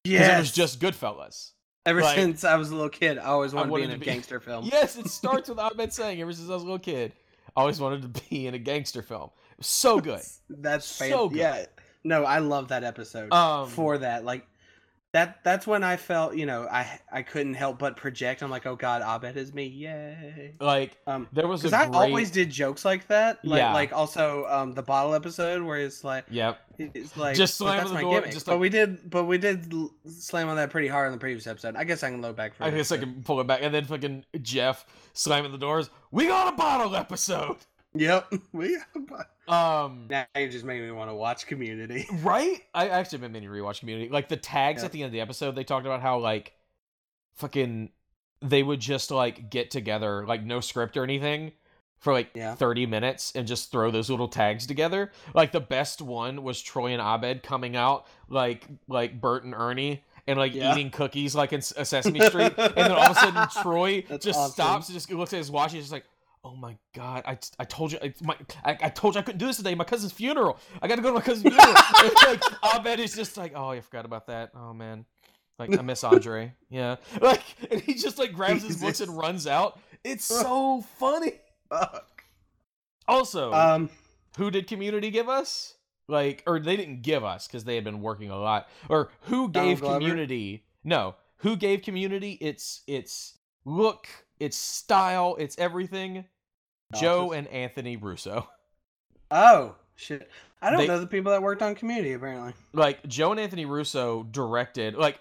Yes. 0.04 0.36
it 0.36 0.40
was 0.40 0.52
just 0.52 0.80
Goodfellas. 0.80 1.52
Ever 1.86 2.02
like- 2.02 2.16
since 2.18 2.44
I 2.44 2.56
was 2.56 2.70
a 2.72 2.76
little 2.76 2.90
kid, 2.90 3.18
I 3.18 3.26
always 3.26 3.54
I 3.54 3.66
wanted 3.66 3.72
to 3.72 3.76
be 3.78 3.84
in 3.84 3.90
to 3.92 3.96
a 3.96 4.00
be- 4.00 4.06
gangster 4.06 4.40
film. 4.42 4.66
Yes, 4.72 4.98
it 4.98 5.08
starts 5.10 5.48
with 5.50 5.58
Abed 5.60 5.94
saying 5.94 6.22
ever 6.22 6.34
since 6.34 6.50
I 6.50 6.54
was 6.54 6.64
a 6.64 6.66
little 6.66 6.80
kid, 6.80 7.14
I 7.56 7.62
always 7.62 7.80
wanted 7.80 8.02
to 8.14 8.22
be 8.30 8.48
in 8.48 8.54
a 8.54 8.60
gangster 8.60 9.02
film. 9.02 9.30
So 9.62 10.00
good. 10.02 10.22
That's 10.50 10.86
So 10.86 11.10
so 11.10 11.30
good. 11.30 11.38
Yeah. 11.40 11.66
No, 12.04 12.24
I 12.26 12.40
love 12.40 12.68
that 12.70 12.84
episode. 12.84 13.32
Um 13.34 13.70
for 13.70 13.98
that, 13.98 14.24
like 14.26 14.46
that. 15.14 15.44
That's 15.44 15.66
when 15.66 15.84
I 15.84 15.98
felt, 15.98 16.36
you 16.36 16.46
know, 16.46 16.68
I 16.70 17.00
I 17.12 17.22
couldn't 17.22 17.54
help 17.56 17.80
but 17.80 17.96
project. 17.98 18.42
I'm 18.44 18.50
like, 18.50 18.66
oh 18.66 18.76
God, 18.76 19.02
Abed 19.02 19.38
is 19.38 19.54
me, 19.54 19.66
yay. 19.66 20.54
like 20.60 20.98
Um, 21.08 21.28
there 21.32 21.48
was 21.48 21.62
because 21.62 21.74
I 21.74 21.88
great 21.88 21.96
always 21.96 22.32
did 22.32 22.50
jokes 22.50 22.84
like 22.86 23.08
that. 23.08 23.44
Like, 23.46 23.60
Yeah. 23.60 23.74
like 23.74 23.94
also 23.94 24.46
um 24.50 24.74
the 24.74 24.84
bottle 24.84 25.14
episode 25.14 25.62
where 25.64 25.78
it's 25.80 26.04
like 26.04 26.26
Yep. 26.30 26.60
it's 26.78 27.16
like 27.18 27.36
Just 27.36 27.56
slam 27.56 27.78
that's 27.78 27.90
the 27.90 27.96
my 27.96 28.02
door, 28.02 28.14
gimmick. 28.20 28.32
just 28.32 28.48
like... 28.48 28.56
but 28.56 28.60
we 28.60 28.70
did, 28.70 29.10
but 29.10 29.24
we 29.26 29.38
did 29.38 29.74
slam 30.08 30.50
on 30.50 30.56
that 30.58 30.70
pretty 30.70 30.88
hard 30.88 31.08
in 31.08 31.12
the 31.14 31.20
previous 31.20 31.48
episode. 31.48 31.76
I 31.76 31.84
guess 31.84 32.04
I 32.04 32.10
can 32.10 32.22
load 32.22 32.36
back 32.36 32.54
for. 32.56 32.64
I 32.66 32.72
guess 32.72 32.92
I 32.92 32.98
can 32.98 33.24
pull 33.24 33.40
it 33.40 33.48
back 33.48 33.60
and 33.64 33.74
then 33.74 33.86
fucking 33.86 34.26
Jeff 34.42 34.86
slamming 35.14 35.52
the 35.52 35.58
doors. 35.58 35.90
We 36.12 36.28
got 36.28 36.54
a 36.54 36.56
bottle 36.58 36.96
episode. 36.96 37.58
Yep. 38.00 38.34
We. 38.54 38.78
Um 39.48 40.08
Now 40.10 40.26
you 40.36 40.50
just 40.50 40.66
made 40.66 40.82
me 40.82 40.92
want 40.92 41.10
to 41.10 41.16
watch 41.16 41.48
Community. 41.48 42.06
right? 42.22 42.62
I 42.74 42.90
actually 42.90 43.20
been 43.20 43.32
meaning 43.32 43.50
to 43.50 43.56
rewatch 43.56 43.80
Community. 43.80 44.10
Like 44.10 44.28
the 44.30 44.38
tags 44.38 44.82
Yeah. 44.82 44.86
at 44.88 44.92
the 44.92 45.02
end 45.04 45.08
of 45.08 45.12
the 45.14 45.22
episode, 45.22 45.56
they 45.56 45.64
talked 45.64 45.86
about 45.86 46.02
how 46.02 46.18
like 46.20 46.54
fucking 47.36 47.90
they 48.42 48.62
would 48.64 48.80
just 48.80 49.10
like 49.12 49.50
get 49.50 49.72
together, 49.72 50.26
like 50.28 50.44
no 50.44 50.60
script 50.60 50.96
or 50.98 51.04
anything, 51.04 51.54
for 52.00 52.14
like 52.14 52.30
Yeah. 52.36 52.56
30 52.56 52.86
minutes 52.86 53.32
and 53.36 53.48
just 53.48 53.72
throw 53.72 53.90
those 53.90 54.10
little 54.10 54.28
tags 54.28 54.68
together. 54.68 55.12
Like 55.34 55.52
the 55.52 55.60
best 55.62 56.02
one 56.02 56.44
was 56.44 56.62
Troy 56.62 56.88
and 56.92 57.02
Abed 57.02 57.42
coming 57.44 57.76
out 57.76 58.06
like 58.30 58.68
like 58.88 59.20
Bert 59.22 59.44
and 59.44 59.54
Ernie 59.56 60.04
and 60.28 60.38
like 60.38 60.54
Yeah. 60.54 60.74
eating 60.74 60.90
cookies 60.92 61.36
like 61.36 61.54
in 61.54 61.62
Sesame 61.62 62.20
Street. 62.20 62.54
and 62.58 62.74
then 62.76 62.92
all 62.92 63.02
of 63.12 63.12
a 63.18 63.20
sudden 63.20 63.48
Troy 63.64 64.04
That's 64.08 64.26
just 64.26 64.38
awesome. 64.38 64.52
stops 64.52 64.90
and 64.90 64.94
just 64.96 65.12
looks 65.12 65.34
at 65.34 65.38
his 65.38 65.50
watch 65.50 65.72
and 65.72 65.76
he's 65.78 65.86
just 65.86 65.94
like 65.94 66.06
Oh 66.48 66.56
my 66.56 66.78
god! 66.96 67.24
I, 67.26 67.38
I 67.60 67.66
told 67.66 67.92
you 67.92 68.00
I, 68.02 68.14
my 68.24 68.38
I, 68.64 68.78
I 68.84 68.90
told 68.90 69.16
you 69.16 69.20
I 69.20 69.22
couldn't 69.22 69.40
do 69.40 69.48
this 69.48 69.58
today. 69.58 69.76
My 69.76 69.84
cousin's 69.84 70.14
funeral. 70.14 70.58
I 70.82 70.88
got 70.88 70.96
to 70.96 71.02
go 71.02 71.10
to 71.10 71.16
my 71.16 71.22
cousin's 71.22 71.54
funeral. 71.54 71.74
like 72.26 72.42
Abed 72.74 73.02
is 73.02 73.14
just 73.14 73.36
like, 73.36 73.52
oh, 73.54 73.70
I 73.70 73.82
forgot 73.82 74.06
about 74.06 74.28
that. 74.28 74.52
Oh 74.56 74.74
man, 74.74 75.04
like 75.60 75.78
I 75.78 75.82
miss 75.82 76.06
Andre. 76.06 76.54
Yeah, 76.70 76.96
like 77.22 77.44
and 77.70 77.82
he 77.82 77.96
just 77.96 78.18
like 78.18 78.32
grabs 78.32 78.64
his 78.64 78.78
books 78.78 79.02
and 79.02 79.18
runs 79.18 79.46
out. 79.46 79.80
It's 80.06 80.24
so 80.24 80.86
funny. 80.98 81.34
Fuck. 81.70 82.24
Also, 83.10 83.52
Um. 83.52 83.90
who 84.38 84.50
did 84.50 84.68
Community 84.68 85.12
give 85.12 85.28
us? 85.28 85.74
Like, 86.08 86.44
or 86.48 86.60
they 86.62 86.78
didn't 86.78 87.02
give 87.02 87.26
us 87.26 87.46
because 87.48 87.66
they 87.66 87.76
had 87.76 87.84
been 87.84 88.02
working 88.02 88.30
a 88.30 88.40
lot. 88.40 88.70
Or 88.88 89.10
who 89.24 89.50
gave 89.50 89.82
Community? 89.82 90.64
No, 90.86 91.16
who 91.38 91.58
gave 91.58 91.82
Community 91.82 92.34
its 92.40 92.84
its 92.88 93.38
look, 93.66 94.08
its 94.40 94.56
style, 94.56 95.36
its 95.38 95.58
everything? 95.58 96.24
Joe 96.96 97.32
and 97.34 97.48
Anthony 97.48 97.98
Russo. 97.98 98.48
Oh 99.30 99.76
shit! 99.96 100.30
I 100.62 100.70
don't 100.70 100.80
They- 100.80 100.88
know 100.88 101.00
the 101.00 101.08
people 101.08 101.32
that 101.32 101.42
worked 101.42 101.62
on 101.62 101.76
Community. 101.76 102.14
Apparently. 102.14 102.54
Like 102.74 103.06
Joe 103.08 103.32
and 103.32 103.40
Anthony 103.40 103.66
Russo 103.66 104.24
directed 104.24 104.96
like 104.96 105.20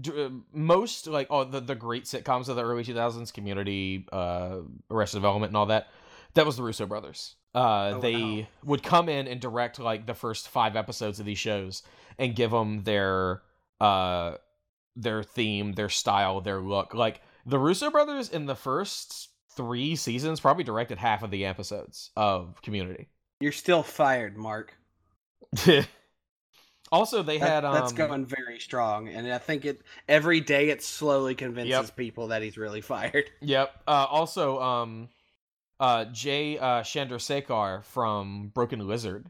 d- 0.00 0.24
uh, 0.26 0.30
most 0.52 1.06
like 1.06 1.28
all 1.30 1.44
the 1.44 1.60
the 1.60 1.74
great 1.74 2.04
sitcoms 2.04 2.48
of 2.48 2.56
the 2.56 2.62
early 2.64 2.84
2000s, 2.84 3.32
Community, 3.32 4.06
uh, 4.12 4.58
Arrested 4.90 5.16
Development, 5.18 5.50
and 5.50 5.56
all 5.56 5.66
that. 5.66 5.88
That 6.34 6.46
was 6.46 6.56
the 6.56 6.62
Russo 6.62 6.86
brothers. 6.86 7.36
Uh, 7.54 7.92
Oh, 7.96 8.00
they 8.00 8.16
wow. 8.40 8.46
would 8.64 8.82
come 8.82 9.08
in 9.10 9.26
and 9.28 9.40
direct 9.40 9.78
like 9.78 10.06
the 10.06 10.14
first 10.14 10.48
five 10.48 10.76
episodes 10.76 11.20
of 11.20 11.26
these 11.26 11.38
shows 11.38 11.82
and 12.18 12.34
give 12.34 12.50
them 12.50 12.84
their 12.84 13.42
uh 13.80 14.36
their 14.94 15.22
theme, 15.22 15.72
their 15.72 15.88
style, 15.88 16.40
their 16.42 16.60
look. 16.60 16.92
Like 16.94 17.20
the 17.46 17.58
Russo 17.58 17.90
brothers 17.90 18.28
in 18.28 18.44
the 18.46 18.54
first 18.54 19.30
three 19.56 19.96
seasons 19.96 20.40
probably 20.40 20.64
directed 20.64 20.98
half 20.98 21.22
of 21.22 21.30
the 21.30 21.44
episodes 21.46 22.10
of 22.16 22.60
Community. 22.62 23.08
You're 23.40 23.52
still 23.52 23.82
fired, 23.82 24.36
Mark. 24.36 24.74
also, 26.92 27.22
they 27.22 27.38
That- 27.38 27.48
had 27.48 27.64
um, 27.64 27.74
that's 27.74 27.92
going 27.92 28.26
very 28.26 28.58
strong, 28.60 29.08
and 29.08 29.30
I 29.32 29.38
think 29.38 29.64
it 29.64 29.82
every 30.08 30.40
day 30.40 30.68
it 30.70 30.82
slowly 30.82 31.34
convinces 31.34 31.70
Yep. 31.70 31.96
people 31.96 32.28
that 32.28 32.42
he's 32.42 32.56
really 32.58 32.80
fired. 32.80 33.30
Yep. 33.40 33.82
Uh, 33.86 34.06
also, 34.08 34.60
um, 34.60 35.08
uh, 35.80 36.04
Jay 36.06 36.58
uh, 36.58 36.82
Chandrasekhar 36.82 37.84
from 37.84 38.48
Broken 38.54 38.86
Lizard, 38.86 39.26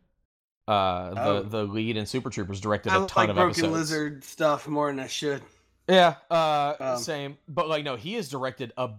uh, 0.68 1.14
the 1.14 1.20
Oh. 1.20 1.42
the 1.42 1.64
lead 1.64 1.96
in 1.96 2.06
Super 2.06 2.30
Troopers, 2.30 2.60
directed 2.60 2.90
I 2.92 3.02
a 3.04 3.06
ton 3.06 3.22
like 3.22 3.28
of 3.30 3.36
Broken 3.36 3.50
episodes. 3.64 3.72
Lizard 3.72 4.24
stuff 4.24 4.66
more 4.68 4.88
than 4.90 5.00
I 5.00 5.06
should. 5.06 5.42
Yeah, 5.88 6.16
uh, 6.30 6.74
Um, 6.78 6.98
same. 6.98 7.38
But 7.48 7.68
like, 7.68 7.84
no, 7.84 7.96
he 7.96 8.14
has 8.14 8.28
directed 8.28 8.72
a 8.76 8.90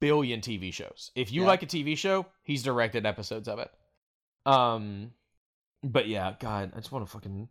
billion 0.00 0.40
TV 0.40 0.72
shows. 0.72 1.10
If 1.14 1.32
you 1.32 1.42
Yeah. 1.42 1.46
like 1.48 1.62
a 1.62 1.66
TV 1.66 1.96
show, 1.96 2.26
he's 2.42 2.62
directed 2.62 3.06
episodes 3.06 3.48
of 3.48 3.58
it. 3.58 3.70
Um, 4.46 5.12
but 5.82 6.08
yeah, 6.08 6.34
God, 6.40 6.72
I 6.74 6.78
just 6.80 6.90
want 6.92 7.06
to 7.06 7.10
fucking 7.12 7.48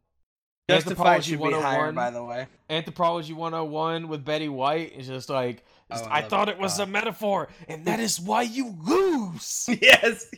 Justified 0.70 1.24
should 1.24 1.40
be 1.42 1.46
higher, 1.52 1.88
101. 1.92 1.96
by 1.96 2.12
the 2.12 2.24
way. 2.24 2.46
Anthropology 2.70 3.34
101 3.34 4.08
with 4.08 4.24
Betty 4.24 4.50
White 4.50 4.94
is 4.96 5.08
just 5.08 5.30
like 5.30 5.64
Oh, 5.92 6.04
I, 6.06 6.20
I 6.20 6.22
thought 6.22 6.50
it. 6.50 6.60
was 6.60 6.80
Uh, 6.80 6.84
a 6.84 6.86
metaphor, 6.86 7.48
and 7.68 7.86
that 7.86 8.00
is 8.00 8.20
why 8.20 8.44
you 8.44 8.76
lose. 8.84 9.68
yes. 9.82 10.30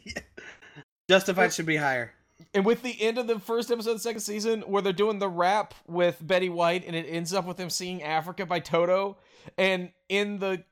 Justified 1.09 1.53
should 1.53 1.65
be 1.65 1.75
higher. 1.75 2.13
And 2.53 2.65
with 2.65 2.81
the 2.83 2.99
end 3.01 3.17
of 3.17 3.27
the 3.27 3.39
first 3.39 3.69
episode 3.71 3.91
of 3.91 3.95
the 3.97 4.01
second 4.01 4.21
season, 4.21 4.61
where 4.61 4.81
they're 4.81 4.93
doing 4.93 5.19
the 5.19 5.27
rap 5.29 5.73
with 5.87 6.17
Betty 6.25 6.47
White, 6.49 6.85
and 6.87 6.95
it 6.95 7.05
ends 7.07 7.33
up 7.33 7.45
with 7.45 7.57
them 7.57 7.69
singing 7.69 8.01
"Africa" 8.03 8.45
by 8.45 8.59
Toto, 8.59 9.17
and 9.57 9.91
in 10.09 10.39
the 10.39 10.63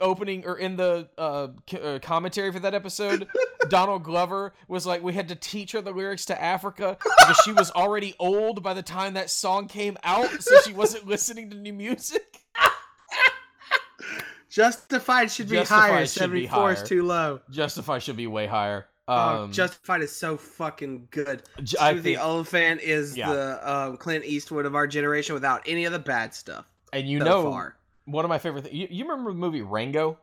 opening 0.00 0.44
or 0.46 0.56
in 0.58 0.76
the 0.76 1.08
uh, 1.18 1.48
c- 1.68 1.78
uh, 1.80 1.98
commentary 2.00 2.52
for 2.52 2.58
that 2.60 2.74
episode, 2.74 3.26
Donald 3.68 4.02
Glover 4.04 4.52
was 4.68 4.86
like, 4.86 5.02
"We 5.02 5.12
had 5.12 5.28
to 5.28 5.34
teach 5.34 5.72
her 5.72 5.80
the 5.80 5.92
lyrics 5.92 6.24
to 6.26 6.42
Africa 6.42 6.96
because 7.00 7.36
she 7.44 7.52
was 7.52 7.70
already 7.72 8.14
old 8.18 8.62
by 8.62 8.74
the 8.74 8.82
time 8.82 9.14
that 9.14 9.30
song 9.30 9.68
came 9.68 9.96
out, 10.04 10.30
so 10.42 10.60
she 10.62 10.72
wasn't 10.72 11.06
listening 11.06 11.50
to 11.50 11.56
new 11.56 11.72
music." 11.72 12.22
Justified 14.50 15.30
should 15.32 15.48
be 15.48 15.56
Justified 15.56 15.90
higher. 15.90 16.06
should 16.06 16.30
be 16.32 16.46
74 16.46 16.72
is 16.72 16.82
too 16.84 17.02
low. 17.04 17.40
Justify 17.50 17.98
should 17.98 18.16
be 18.16 18.26
way 18.28 18.46
higher. 18.46 18.86
Oh, 19.08 19.44
Um, 19.44 19.52
Justified 19.52 20.00
is 20.02 20.14
so 20.14 20.36
fucking 20.36 21.08
good. 21.10 21.42
I 21.80 21.90
Timothy 21.90 22.14
think, 22.14 22.24
Olyphant 22.24 22.80
is 22.80 23.16
Yeah. 23.16 23.32
the 23.32 23.70
um, 23.72 23.96
Clint 23.96 24.24
Eastwood 24.24 24.64
of 24.64 24.74
our 24.76 24.86
generation 24.86 25.34
without 25.34 25.62
any 25.66 25.84
of 25.86 25.92
the 25.92 25.98
bad 25.98 26.34
stuff. 26.34 26.66
and 26.92 27.08
you 27.08 27.18
so 27.18 27.24
know, 27.24 27.42
far. 27.50 27.76
One 28.06 28.24
of 28.24 28.28
my 28.28 28.38
favorite. 28.38 28.64
things. 28.64 28.74
you, 28.74 28.86
you 28.90 29.04
remember 29.04 29.30
the 29.32 29.38
movie 29.38 29.62
Rango? 29.62 30.18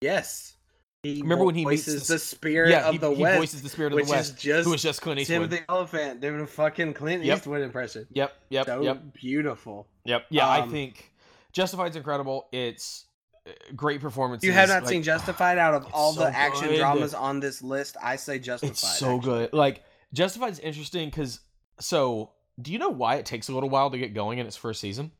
Yes. 0.00 0.54
He 1.02 1.22
Remember 1.22 1.44
when 1.46 1.54
he 1.54 1.64
meets 1.64 1.84
voices 1.86 2.06
the- 2.08 2.14
the 2.14 2.18
spirit 2.18 2.70
yeah, 2.70 2.86
of 2.86 2.92
he, 2.92 2.98
the 2.98 3.10
he 3.14 3.22
West, 3.22 3.38
voices 3.38 3.62
the 3.62 3.68
spirit 3.70 3.92
of 3.94 3.98
the 3.98 4.10
West, 4.10 4.34
is 4.34 4.42
just 4.42 4.64
who 4.66 4.70
was 4.70 4.82
just 4.82 5.00
Clint 5.00 5.18
Eastwood. 5.20 5.48
Timothy 5.50 5.64
Olyphant 5.70 6.20
doing 6.20 6.40
a 6.42 6.46
fucking 6.46 6.92
Clint 6.92 7.24
Yep. 7.24 7.38
Eastwood 7.38 7.62
impression. 7.62 8.06
Yep, 8.12 8.32
yep, 8.50 8.66
so 8.66 8.82
yep, 8.82 9.02
beautiful. 9.14 9.88
yep. 10.04 10.26
Yeah, 10.28 10.46
I 10.46 10.60
Um, 10.60 10.70
think 10.70 11.10
Justified's 11.54 11.96
incredible. 11.96 12.48
It's 12.52 13.06
uh, 13.46 13.50
great 13.74 14.02
performances. 14.02 14.46
You 14.46 14.52
have 14.52 14.68
not 14.68 14.82
like, 14.82 14.90
seen 14.90 15.02
Justified 15.02 15.56
out 15.56 15.72
of 15.72 15.86
all 15.94 16.12
so 16.12 16.20
the 16.20 16.36
action 16.36 16.68
good. 16.68 16.76
dramas 16.76 17.14
on 17.14 17.40
this 17.40 17.62
list. 17.62 17.96
I 18.02 18.16
say 18.16 18.38
Justified. 18.38 18.72
It's 18.72 18.98
so 18.98 19.16
actually. 19.16 19.20
good. 19.46 19.52
Like 19.54 19.82
Justified's 20.12 20.58
interesting 20.58 21.08
because 21.08 21.40
so. 21.78 22.32
Do 22.60 22.72
you 22.72 22.78
know 22.78 22.90
why 22.90 23.14
it 23.14 23.24
takes 23.24 23.48
a 23.48 23.54
little 23.54 23.70
while 23.70 23.90
to 23.90 23.96
get 23.96 24.12
going 24.12 24.38
in 24.38 24.46
its 24.46 24.56
first 24.56 24.82
season? 24.82 25.12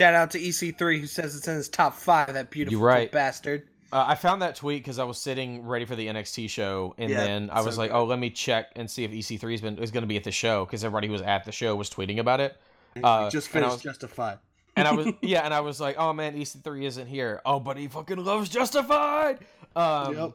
Shout 0.00 0.14
out 0.14 0.30
to 0.32 0.38
EC3 0.38 1.00
who 1.00 1.06
says 1.06 1.34
it's 1.36 1.48
in 1.48 1.54
his 1.54 1.68
top 1.68 1.94
five. 1.94 2.34
That 2.34 2.50
beautiful 2.50 2.80
right. 2.80 3.10
bastard. 3.10 3.68
Uh, 3.92 4.04
I 4.08 4.14
found 4.14 4.42
that 4.42 4.56
tweet 4.56 4.82
because 4.82 4.98
I 4.98 5.04
was 5.04 5.16
sitting 5.18 5.64
ready 5.64 5.84
for 5.84 5.94
the 5.96 6.06
NXT 6.08 6.50
show, 6.50 6.94
and 6.98 7.08
Yeah, 7.10 7.24
then 7.24 7.50
I 7.50 7.60
so 7.60 7.66
was 7.66 7.78
like, 7.78 7.90
good. 7.92 7.96
"Oh, 7.96 8.04
let 8.04 8.18
me 8.18 8.30
check 8.30 8.72
and 8.76 8.90
see 8.90 9.04
if 9.04 9.10
EC3 9.12 9.52
has 9.52 9.60
been 9.60 9.78
is 9.78 9.90
going 9.92 10.02
to 10.02 10.08
be 10.08 10.16
at 10.16 10.24
the 10.24 10.32
show," 10.32 10.64
because 10.64 10.84
everybody 10.84 11.06
who 11.06 11.12
was 11.12 11.22
at 11.22 11.44
the 11.44 11.52
show 11.52 11.74
was 11.76 11.88
tweeting 11.88 12.18
about 12.18 12.40
it. 12.40 12.56
Uh, 13.02 13.30
just 13.30 13.46
and 13.48 13.52
finished 13.52 13.72
was- 13.72 13.82
Justified. 13.82 14.38
and 14.76 14.86
I 14.88 14.92
was 14.92 15.06
yeah, 15.22 15.42
and 15.42 15.54
I 15.54 15.60
was 15.60 15.80
like, 15.80 15.96
oh 15.98 16.12
man, 16.12 16.34
EC3 16.36 16.84
isn't 16.84 17.06
here. 17.06 17.40
Oh, 17.46 17.60
but 17.60 17.78
he 17.78 17.88
fucking 17.88 18.22
loves 18.22 18.48
Justified. 18.50 19.38
Um, 19.74 20.16
yep. 20.16 20.32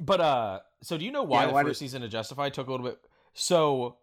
But 0.00 0.20
uh, 0.20 0.60
so 0.82 0.96
do 0.96 1.04
you 1.04 1.10
know 1.12 1.24
why 1.24 1.42
Yeah, 1.42 1.46
the 1.48 1.52
why 1.52 1.62
first 1.64 1.80
did- 1.80 1.84
season 1.86 2.02
of 2.04 2.10
Justified 2.10 2.54
took 2.54 2.68
a 2.68 2.70
little 2.70 2.86
bit? 2.86 2.98
So, 3.34 3.96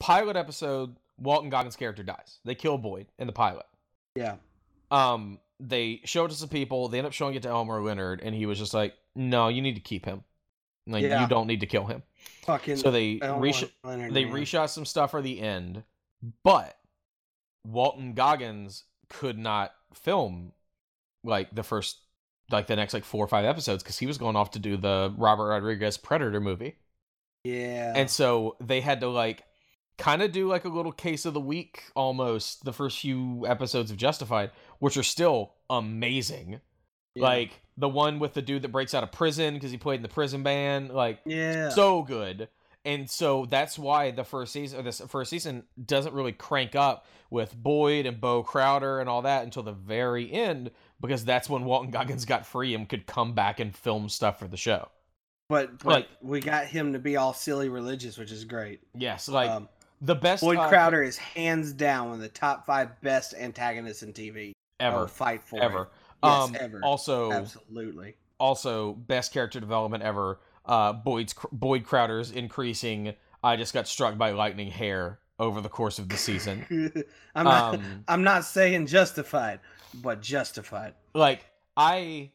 pilot 0.00 0.36
episode, 0.36 0.96
Walton 1.18 1.50
Goggins' 1.50 1.76
character 1.76 2.02
dies. 2.02 2.40
They 2.44 2.54
kill 2.54 2.78
Boyd 2.78 3.06
in 3.18 3.26
the 3.26 3.32
pilot. 3.32 3.64
Yeah. 4.14 4.36
Um, 4.90 5.38
they 5.60 6.00
showed 6.04 6.26
it 6.26 6.34
to 6.34 6.34
some 6.38 6.48
people. 6.48 6.88
They 6.88 6.98
end 6.98 7.06
up 7.06 7.12
showing 7.12 7.34
it 7.34 7.42
to 7.42 7.48
Elmore 7.48 7.80
Leonard, 7.82 8.20
and 8.22 8.34
he 8.34 8.46
was 8.46 8.58
just 8.58 8.74
like, 8.74 8.94
"No, 9.14 9.48
you 9.48 9.62
need 9.62 9.74
to 9.74 9.80
keep 9.80 10.04
him. 10.04 10.24
Like 10.86 11.02
Yeah. 11.04 11.22
you 11.22 11.28
don't 11.28 11.46
need 11.46 11.60
to 11.60 11.66
kill 11.66 11.86
him." 11.86 12.02
Fucking. 12.44 12.76
So 12.76 12.90
they 12.90 13.18
Elmore 13.22 13.42
resh- 13.42 13.64
Leonard, 13.84 14.12
they 14.14 14.24
man. 14.24 14.34
reshot 14.34 14.68
some 14.70 14.84
stuff 14.84 15.12
for 15.12 15.22
the 15.22 15.40
end, 15.40 15.84
but 16.44 16.76
Walton 17.64 18.14
Goggins 18.14 18.84
could 19.08 19.38
not 19.38 19.72
film 19.94 20.52
like 21.24 21.54
the 21.54 21.62
first 21.62 21.98
like 22.50 22.66
the 22.66 22.76
next 22.76 22.92
like 22.92 23.04
four 23.04 23.24
or 23.24 23.28
five 23.28 23.44
episodes 23.44 23.82
because 23.82 23.98
he 23.98 24.06
was 24.06 24.18
going 24.18 24.36
off 24.36 24.50
to 24.52 24.58
do 24.58 24.76
the 24.76 25.14
Robert 25.16 25.48
Rodriguez 25.48 25.96
Predator 25.96 26.40
movie. 26.40 26.76
Yeah. 27.44 27.92
And 27.96 28.10
so 28.10 28.56
they 28.60 28.80
had 28.80 29.00
to 29.00 29.08
like 29.08 29.44
kind 29.98 30.22
of 30.22 30.32
do 30.32 30.48
like 30.48 30.64
a 30.64 30.68
little 30.68 30.92
case 30.92 31.24
of 31.26 31.34
the 31.34 31.40
week 31.40 31.84
almost 31.94 32.64
the 32.64 32.72
first 32.72 32.98
few 33.00 33.44
episodes 33.46 33.90
of 33.90 33.96
Justified, 33.96 34.50
which 34.78 34.96
are 34.96 35.02
still 35.02 35.52
amazing. 35.70 36.60
Yeah. 37.14 37.22
Like 37.24 37.60
the 37.76 37.88
one 37.88 38.18
with 38.18 38.34
the 38.34 38.42
dude 38.42 38.62
that 38.62 38.68
breaks 38.72 38.94
out 38.94 39.02
of 39.02 39.12
prison 39.12 39.54
because 39.54 39.70
he 39.70 39.76
played 39.76 39.96
in 39.96 40.02
the 40.02 40.08
prison 40.08 40.42
band, 40.42 40.90
like 40.90 41.20
Yeah. 41.24 41.68
so 41.70 42.02
good. 42.02 42.48
And 42.84 43.08
so 43.08 43.46
that's 43.46 43.78
why 43.78 44.10
the 44.10 44.24
first 44.24 44.52
season 44.52 44.80
or 44.80 44.82
this 44.82 45.00
first 45.08 45.30
season 45.30 45.62
doesn't 45.84 46.14
really 46.14 46.32
crank 46.32 46.74
up 46.74 47.06
with 47.30 47.54
Boyd 47.54 48.06
and 48.06 48.20
Bo 48.20 48.42
Crowder 48.42 48.98
and 48.98 49.08
all 49.08 49.22
that 49.22 49.44
until 49.44 49.62
the 49.62 49.72
very 49.72 50.30
end 50.32 50.70
because 51.00 51.24
that's 51.24 51.48
when 51.48 51.64
Walton 51.64 51.90
Goggins 51.90 52.24
got 52.24 52.44
free 52.44 52.74
and 52.74 52.88
could 52.88 53.06
come 53.06 53.34
back 53.34 53.60
and 53.60 53.74
film 53.74 54.08
stuff 54.08 54.38
for 54.38 54.48
the 54.48 54.56
show. 54.56 54.88
but, 55.48 55.78
but 55.78 55.86
like- 55.92 56.08
we 56.22 56.40
got 56.40 56.66
him 56.66 56.94
to 56.94 56.98
be 56.98 57.16
all 57.16 57.32
silly 57.34 57.68
religious, 57.68 58.18
which 58.18 58.32
is 58.32 58.44
great. 58.44 58.80
Yes, 58.96 59.28
like 59.28 59.50
um, 59.50 59.68
the 60.02 60.14
best 60.14 60.42
Boyd 60.42 60.58
uh, 60.58 60.68
Crowder 60.68 61.02
is 61.02 61.16
hands 61.16 61.72
down 61.72 62.06
one 62.08 62.16
of 62.16 62.20
the 62.20 62.28
top 62.28 62.66
five 62.66 63.00
best 63.00 63.34
antagonists 63.38 64.02
in 64.02 64.12
TV. 64.12 64.52
ever 64.80 65.06
fight 65.08 65.42
for 65.42 65.62
ever. 65.62 65.88
Yes, 66.22 66.48
um 66.48 66.56
ever. 66.60 66.80
also 66.84 67.32
Absolutely. 67.32 68.16
also 68.38 68.92
best 68.94 69.32
character 69.32 69.60
development 69.60 70.02
ever. 70.02 70.40
Uh 70.66 70.92
Boyd's 70.92 71.34
Boyd 71.52 71.84
Crowder's 71.84 72.30
increasing 72.32 73.14
I 73.42 73.56
just 73.56 73.72
got 73.72 73.88
struck 73.88 74.18
by 74.18 74.32
lightning 74.32 74.70
hair 74.70 75.18
over 75.38 75.60
the 75.60 75.68
course 75.68 75.98
of 75.98 76.08
the 76.08 76.16
season. 76.16 76.64
I'm 77.34 77.44
not. 77.44 77.74
um 77.74 78.04
I'm 78.08 78.22
not 78.24 78.44
saying 78.44 78.86
justified, 78.86 79.60
but 79.94 80.20
justified. 80.20 80.94
like 81.14 81.44
I 81.76 82.30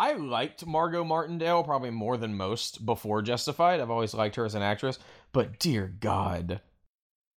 I 0.00 0.14
liked 0.14 0.64
Margot 0.64 1.04
Martindale 1.04 1.62
probably 1.62 1.90
more 1.90 2.16
than 2.16 2.34
most 2.34 2.86
before 2.86 3.20
Justified. 3.20 3.80
I've 3.80 3.90
always 3.90 4.14
liked 4.14 4.36
her 4.36 4.46
as 4.46 4.54
an 4.54 4.62
actress, 4.62 4.98
but 5.30 5.58
dear 5.58 5.94
God, 6.00 6.62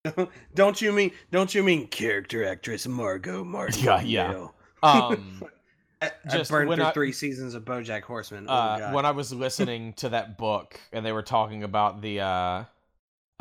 don't 0.55 0.81
you 0.81 0.93
mean? 0.93 1.11
Don't 1.29 1.53
you 1.53 1.61
mean 1.61 1.87
character 1.87 2.45
actress 2.45 2.87
Margot 2.87 3.43
Martindale? 3.43 4.01
Yeah, 4.05 4.31
yeah. 4.31 4.47
um, 4.81 5.43
I, 6.01 6.11
I 6.29 6.43
burned 6.43 6.73
through 6.73 6.85
I- 6.85 6.91
three 6.93 7.11
seasons 7.11 7.53
of 7.53 7.65
BoJack 7.65 8.03
Horseman. 8.03 8.45
Oh, 8.47 8.53
uh, 8.53 8.91
when 8.91 9.05
I 9.05 9.11
was 9.11 9.33
listening 9.33 9.91
to 9.95 10.09
that 10.09 10.37
book 10.37 10.79
and 10.93 11.05
they 11.05 11.11
were 11.11 11.21
talking 11.21 11.63
about 11.65 12.01
the 12.01 12.21
uh, 12.21 12.63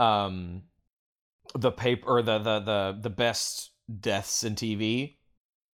um, 0.00 0.62
the 1.54 1.70
paper 1.70 2.08
or 2.08 2.22
the 2.22 2.38
the 2.38 2.58
the 2.58 2.98
the 3.02 3.10
best 3.10 3.70
deaths 4.00 4.42
in 4.42 4.56
TV. 4.56 5.14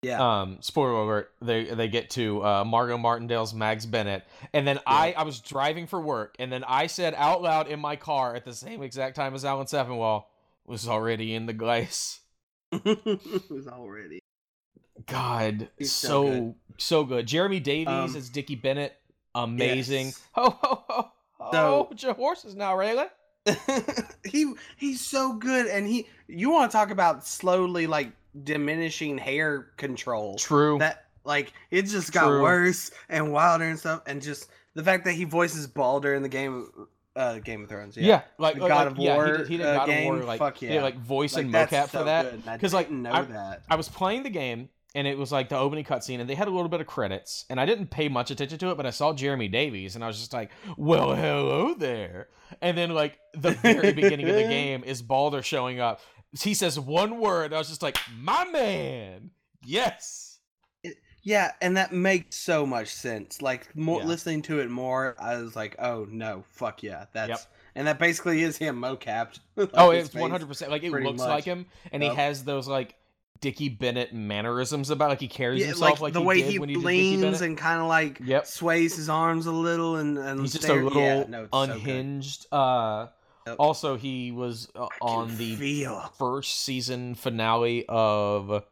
Yeah, 0.02 0.40
Um, 0.42 0.58
spoiler 0.60 0.92
alert: 0.92 1.32
they 1.42 1.64
they 1.64 1.88
get 1.88 2.10
to 2.10 2.44
uh, 2.44 2.64
Margot 2.64 2.96
Martindale's 2.98 3.52
Mags 3.54 3.84
Bennett, 3.86 4.24
and 4.52 4.66
then 4.66 4.78
I 4.86 5.12
I 5.16 5.24
was 5.24 5.40
driving 5.40 5.86
for 5.86 6.00
work, 6.00 6.36
and 6.38 6.52
then 6.52 6.62
I 6.64 6.86
said 6.86 7.14
out 7.16 7.42
loud 7.42 7.68
in 7.68 7.80
my 7.80 7.96
car 7.96 8.34
at 8.34 8.44
the 8.44 8.54
same 8.54 8.82
exact 8.82 9.16
time 9.16 9.34
as 9.34 9.44
Alan 9.44 9.66
Sepinwall 9.66 10.24
was 10.66 10.86
already 10.86 11.34
in 11.34 11.46
the 11.46 11.52
glass. 11.52 12.20
was 12.84 13.66
already. 13.68 14.20
God, 15.06 15.68
He's 15.78 15.92
so 15.92 16.08
so 16.08 16.30
good. 16.30 16.54
so 16.76 17.04
good. 17.04 17.26
Jeremy 17.26 17.60
Davies 17.60 17.88
Um, 17.88 18.16
as 18.16 18.28
Dickie 18.28 18.56
Bennett, 18.56 18.94
amazing. 19.34 20.06
yes. 20.06 20.22
Ho 20.32 20.50
ho 20.50 20.84
ho! 20.88 21.08
So- 21.52 21.88
Oh, 21.90 21.94
your 21.96 22.14
horses 22.14 22.54
now, 22.56 22.74
Raylan. 22.74 23.08
he 24.24 24.52
he's 24.76 25.00
so 25.00 25.32
good, 25.34 25.66
and 25.66 25.86
he. 25.86 26.06
You 26.26 26.50
want 26.50 26.70
to 26.70 26.76
talk 26.76 26.90
about 26.90 27.26
slowly 27.26 27.86
like 27.86 28.12
diminishing 28.44 29.18
hair 29.18 29.68
control? 29.76 30.36
True. 30.36 30.78
that 30.78 31.04
like 31.24 31.52
it 31.70 31.82
just 31.82 32.12
got 32.12 32.26
True. 32.28 32.42
worse 32.42 32.90
and 33.08 33.32
wilder 33.32 33.64
and 33.64 33.78
stuff 33.78 34.02
and 34.06 34.22
just 34.22 34.48
the 34.74 34.82
fact 34.84 35.04
that 35.04 35.12
he 35.12 35.24
voices 35.24 35.66
Baldur 35.66 36.14
in 36.14 36.22
the 36.22 36.28
game 36.28 36.68
uh 37.16 37.38
Game 37.40 37.64
of 37.64 37.68
Thrones. 37.68 37.96
yeah. 37.96 38.06
Yeah. 38.06 38.22
like 38.38 38.54
The 38.54 38.60
like, 38.62 38.68
God 38.68 38.86
of 38.86 38.98
yeah, 38.98 39.14
War, 39.16 39.26
he 39.26 39.32
did, 39.38 39.48
he 39.48 39.56
did 39.58 39.66
uh, 39.66 39.74
God 39.78 39.86
game, 39.86 40.12
of 40.12 40.18
War, 40.20 40.26
like 40.26 40.38
fuck 40.38 40.58
did, 40.58 40.70
yeah. 40.72 40.82
like 40.82 40.98
voice 40.98 41.34
Like, 41.34 41.44
and 41.46 41.54
mocap 41.54 41.90
so 41.90 41.98
for 41.98 42.04
that. 42.04 42.44
Because 42.44 42.72
like, 42.72 42.90
know 42.90 43.10
I- 43.12 43.22
that. 43.22 43.62
I 43.68 43.76
was 43.76 43.88
playing 43.88 44.22
the 44.22 44.30
game 44.30 44.68
and 44.94 45.06
it 45.06 45.18
was 45.18 45.30
like 45.32 45.48
the 45.50 45.58
opening 45.58 45.84
cutscene 45.84 46.20
and 46.20 46.30
they 46.30 46.34
had 46.34 46.48
a 46.48 46.50
little 46.50 46.68
bit 46.68 46.80
of 46.80 46.86
credits 46.86 47.44
and 47.50 47.60
I 47.60 47.66
didn't 47.66 47.88
pay 47.90 48.08
much 48.08 48.30
attention 48.30 48.58
to 48.60 48.70
it, 48.70 48.76
but 48.76 48.86
I 48.86 48.90
saw 48.90 49.12
Jeremy 49.12 49.48
Davies 49.48 49.96
and 49.96 50.02
I 50.04 50.06
was 50.06 50.18
just 50.18 50.32
like, 50.32 50.50
well, 50.78 51.14
hello 51.14 51.74
there. 51.74 52.28
And 52.62 52.78
then 52.78 52.90
like 52.94 53.18
the 53.34 53.50
very 53.50 53.92
beginning 53.92 54.28
of 54.28 54.34
the 54.36 54.42
game 54.48 54.82
is 54.84 55.02
Baldur 55.02 55.42
showing 55.42 55.80
up. 55.80 56.00
He 56.40 56.54
says 56.54 56.78
one 56.78 57.18
word. 57.20 57.52
I 57.52 57.58
was 57.58 57.68
just 57.68 57.82
like, 57.82 57.96
my 58.18 58.44
man. 58.46 59.30
Yes. 59.64 60.38
Yeah, 61.22 61.52
and 61.60 61.76
that 61.76 61.92
makes 61.92 62.36
so 62.36 62.64
much 62.64 62.88
sense. 62.88 63.42
Like 63.42 63.74
more 63.76 64.00
Yeah. 64.00 64.06
listening 64.06 64.40
to 64.42 64.60
it 64.60 64.70
more, 64.70 65.14
I 65.18 65.36
was 65.36 65.54
like, 65.56 65.74
"Oh 65.78 66.06
no, 66.08 66.44
fuck 66.52 66.82
yeah, 66.82 67.06
that's." 67.12 67.28
Yep. 67.28 67.40
And 67.74 67.86
that 67.86 67.98
basically 67.98 68.42
is 68.42 68.56
him 68.56 68.80
mocapped. 68.80 69.40
Like, 69.56 69.70
oh, 69.74 69.90
it's 69.90 70.14
one 70.14 70.30
hundred 70.30 70.46
percent. 70.48 70.70
Like 70.70 70.84
it 70.84 70.90
looks 70.90 71.18
much. 71.18 71.28
like 71.28 71.44
him, 71.44 71.66
and 71.92 72.02
he 72.02 72.08
has 72.08 72.44
those 72.44 72.66
like 72.68 72.94
Dickie 73.40 73.68
Bennett 73.68 74.14
mannerisms 74.14 74.88
about 74.90 75.10
like 75.10 75.20
he 75.20 75.28
carries 75.28 75.60
Yeah, 75.60 75.66
himself 75.68 76.00
like, 76.00 76.00
like, 76.00 76.12
the 76.14 76.20
he 76.20 76.26
way 76.26 76.42
did 76.42 76.70
he 76.70 76.76
leans 76.76 77.40
and 77.42 77.58
kind 77.58 77.80
of 77.80 77.88
like 77.88 78.20
Yep. 78.24 78.46
sways 78.46 78.96
his 78.96 79.08
arms 79.10 79.46
a 79.46 79.52
little 79.52 79.96
and 79.96 80.16
and 80.16 80.40
He's 80.40 80.52
just 80.54 80.68
a 80.68 80.74
little 80.74 81.02
yeah, 81.02 81.24
no, 81.28 81.42
it's 81.42 81.50
so 81.52 81.60
unhinged. 81.60 82.46
uh 82.52 83.06
Yep. 83.08 83.14
Also 83.58 83.96
he 83.96 84.30
was 84.32 84.68
uh, 84.74 84.86
on 85.00 85.36
the 85.36 85.56
feel. 85.56 86.00
first 86.18 86.58
season 86.62 87.14
finale 87.14 87.84
of 87.88 88.64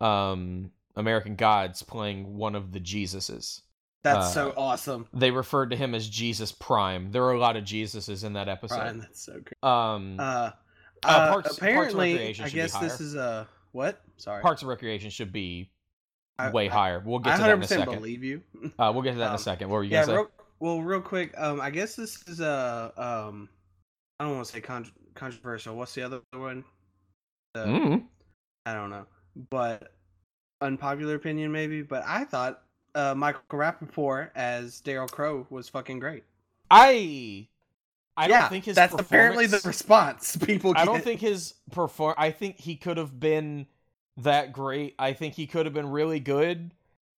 um 0.00 0.70
American 0.96 1.36
Gods 1.36 1.82
playing 1.82 2.36
one 2.36 2.54
of 2.54 2.72
the 2.72 2.80
Jesuses. 2.80 3.62
That's 4.02 4.26
uh, 4.26 4.30
so 4.30 4.54
awesome. 4.56 5.06
They 5.12 5.30
referred 5.30 5.70
to 5.70 5.76
him 5.76 5.94
as 5.94 6.08
Jesus 6.08 6.50
Prime. 6.52 7.12
There 7.12 7.22
were 7.22 7.32
a 7.32 7.38
lot 7.38 7.56
of 7.56 7.64
Jesuses 7.64 8.24
in 8.24 8.32
that 8.32 8.48
episode. 8.48 8.76
Brian, 8.76 8.98
that's 8.98 9.22
so 9.22 9.32
great. 9.34 9.62
Um 9.62 10.18
Uh, 10.18 10.22
Uh, 10.22 11.08
uh, 11.08 11.28
Parks- 11.30 11.32
Parks 11.32 11.48
and 11.58 11.68
apparently, 11.68 12.12
Recreation 12.12 12.44
I 12.44 12.48
guess 12.48 12.78
this 12.78 13.00
is 13.00 13.14
a 13.14 13.48
what? 13.72 14.00
Sorry, 14.18 14.42
Parks 14.42 14.62
and 14.62 14.68
Recreation 14.68 15.10
should 15.10 15.32
be 15.32 15.70
I- 16.38 16.50
way 16.50 16.68
I- 16.68 16.72
higher. 16.72 17.02
We'll 17.04 17.20
get 17.20 17.36
to 17.36 17.42
that 17.42 17.50
in 17.50 17.62
a 17.62 17.64
100% 17.64 17.68
second. 17.68 17.94
believe 17.94 18.22
you. 18.24 18.42
Uh, 18.78 18.90
we'll 18.92 19.02
get 19.02 19.12
to 19.12 19.18
that 19.18 19.26
in 19.26 19.30
a 19.30 19.34
Um, 19.34 19.38
second. 19.38 19.68
What 19.68 19.76
were 19.76 19.84
you 19.84 19.90
yeah, 19.92 20.02
gonna 20.04 20.12
say? 20.12 20.16
real, 20.16 20.30
well, 20.60 20.82
real 20.82 21.00
quick. 21.00 21.32
Um, 21.38 21.60
I 21.60 21.70
guess 21.70 21.94
this 21.96 22.22
is 22.28 22.40
a 22.40 22.92
um, 22.96 23.48
I 24.22 24.26
don't 24.26 24.36
want 24.36 24.46
to 24.46 24.52
say 24.52 24.60
con- 24.60 24.86
controversial. 25.16 25.74
What's 25.74 25.94
the 25.96 26.02
other 26.02 26.20
one? 26.32 26.62
The, 27.54 27.64
Mm. 27.64 28.04
I 28.64 28.72
don't 28.72 28.88
know, 28.90 29.04
but 29.50 29.94
unpopular 30.60 31.16
opinion 31.16 31.50
maybe. 31.50 31.82
But 31.82 32.04
I 32.06 32.22
thought 32.22 32.62
uh, 32.94 33.16
Michael 33.16 33.42
Rapaport 33.50 34.30
as 34.36 34.80
Daryl 34.80 35.10
Crowe 35.10 35.44
was 35.50 35.68
fucking 35.68 35.98
great. 35.98 36.22
I 36.70 37.48
I 38.16 38.28
yeah, 38.28 38.42
don't 38.42 38.50
think 38.50 38.64
his 38.66 38.76
that's 38.76 38.94
apparently 38.94 39.46
the 39.46 39.60
response 39.64 40.36
people. 40.46 40.72
I 40.76 40.84
don't 40.84 41.02
think 41.02 41.20
his 41.20 41.54
perform. 41.72 42.14
I 42.16 42.30
think 42.30 42.60
he 42.60 42.76
could 42.76 42.98
have 42.98 43.18
been 43.18 43.66
that 44.18 44.52
great. 44.52 44.94
I 45.00 45.14
think 45.14 45.34
he 45.34 45.48
could 45.48 45.66
have 45.66 45.74
been 45.74 45.90
really 45.90 46.20
good 46.20 46.70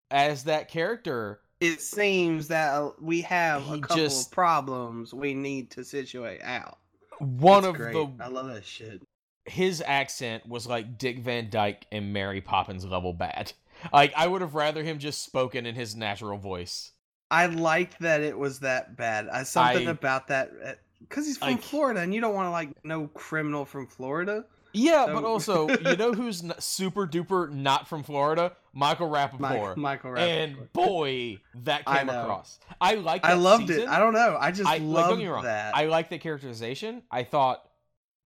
as 0.09 0.45
that 0.45 0.69
character. 0.69 1.41
it 1.59 1.81
seems 1.81 2.47
that 2.47 2.93
we 3.01 3.21
have 3.23 3.63
He 3.63 3.73
a 3.73 3.79
couple 3.81 3.97
just- 3.97 4.27
of 4.27 4.31
problems 4.31 5.13
we 5.13 5.33
need 5.33 5.69
to 5.71 5.83
situate 5.83 6.41
out. 6.43 6.77
One 7.23 7.65
of 7.65 7.75
great. 7.75 7.93
the 7.93 8.09
I 8.19 8.27
love 8.27 8.47
that 8.47 8.65
shit. 8.65 9.01
his 9.45 9.81
accent 9.85 10.47
was 10.47 10.67
like 10.67 10.97
Dick 10.97 11.19
Van 11.19 11.49
Dyke 11.49 11.85
and 11.91 12.13
Mary 12.13 12.41
Poppins 12.41 12.85
level 12.85 13.13
bad. 13.13 13.53
Like 13.91 14.13
I 14.15 14.27
would 14.27 14.41
have 14.41 14.55
rather 14.55 14.83
him 14.83 14.99
just 14.99 15.23
spoken 15.23 15.65
in 15.65 15.75
his 15.75 15.95
natural 15.95 16.37
voice. 16.37 16.91
I 17.31 17.47
liked 17.47 17.99
that 18.01 18.21
it 18.21 18.37
was 18.37 18.59
that 18.59 18.95
bad. 18.95 19.27
I 19.27 19.43
something 19.43 19.87
I- 19.87 19.91
about 19.91 20.27
that 20.27 20.51
eh, 20.63 20.73
because 20.99 21.25
he's 21.25 21.37
from 21.37 21.53
Like- 21.53 21.61
Florida, 21.61 21.99
and 22.01 22.13
you 22.13 22.21
don't 22.21 22.35
want 22.35 22.45
to 22.47 22.51
like 22.51 22.69
no 22.85 23.07
criminal 23.07 23.65
from 23.65 23.87
Florida. 23.87 24.45
Yeah, 24.73 25.05
So- 25.05 25.13
but 25.13 25.23
also 25.23 25.69
you 25.89 25.95
know 25.97 26.13
who's 26.13 26.43
n- 26.43 26.53
super 26.59 27.05
duper 27.07 27.49
not 27.51 27.87
from 27.87 28.03
Florida? 28.03 28.53
Michael 28.73 29.07
Rapaport. 29.09 29.77
Mike, 29.77 30.03
Michael 30.03 30.17
and 30.17 30.73
boy, 30.73 31.37
that 31.63 31.85
came 31.85 32.07
know. 32.07 32.21
across. 32.23 32.59
I 32.81 32.95
like. 32.95 33.23
I 33.23 33.33
loved 33.33 33.67
season. 33.67 33.83
it. 33.83 33.89
I 33.89 33.99
don't 33.99 34.13
know. 34.13 34.35
I 34.39 34.51
just 34.51 34.67
I 34.67 34.73
like, 34.77 34.81
loved 34.81 35.09
don't 35.09 35.17
get 35.19 35.23
me 35.25 35.29
wrong. 35.29 35.43
that. 35.43 35.75
I 35.75 35.85
like 35.85 36.09
the 36.09 36.17
characterization. 36.17 37.03
I 37.11 37.23
thought 37.23 37.61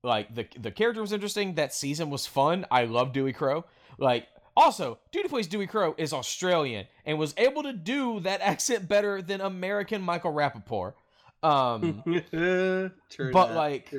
like 0.04 0.34
the 0.34 0.48
the 0.58 0.72
character 0.72 1.02
was 1.02 1.12
interesting. 1.12 1.56
That 1.56 1.74
season 1.74 2.10
was 2.10 2.26
fun. 2.26 2.66
I 2.72 2.86
love 2.86 3.12
Dewey 3.12 3.34
Crowe. 3.34 3.66
Like 3.98 4.28
also, 4.56 5.00
dude 5.12 5.24
who 5.24 5.30
plays 5.30 5.48
Dewey 5.48 5.68
Crowe 5.68 5.95
is 5.98 6.14
Australian 6.14 6.88
and 7.06 7.20
was 7.20 7.34
able 7.38 7.64
to 7.64 7.74
do 7.74 8.22
that 8.22 8.39
accent 8.41 8.88
better 8.88 9.22
than 9.22 9.41
American 9.41 10.02
Michael 10.02 10.32
Rapaport. 10.34 10.93
Um, 11.43 12.02
but, 12.06 12.32
that, 12.32 12.91
like. 13.34 13.93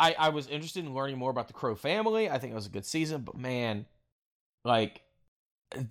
I 0.00 0.16
I 0.18 0.28
was 0.30 0.48
interested 0.48 0.84
in 0.84 0.94
learning 0.94 1.18
more 1.18 1.30
about 1.30 1.48
the 1.48 1.54
Crowe 1.54 1.76
family. 1.76 2.30
I 2.30 2.38
think 2.38 2.52
it 2.52 2.56
was 2.56 2.66
a 2.66 2.70
good 2.70 2.86
season, 2.86 3.22
but 3.22 3.36
man, 3.36 3.86
like 4.64 5.02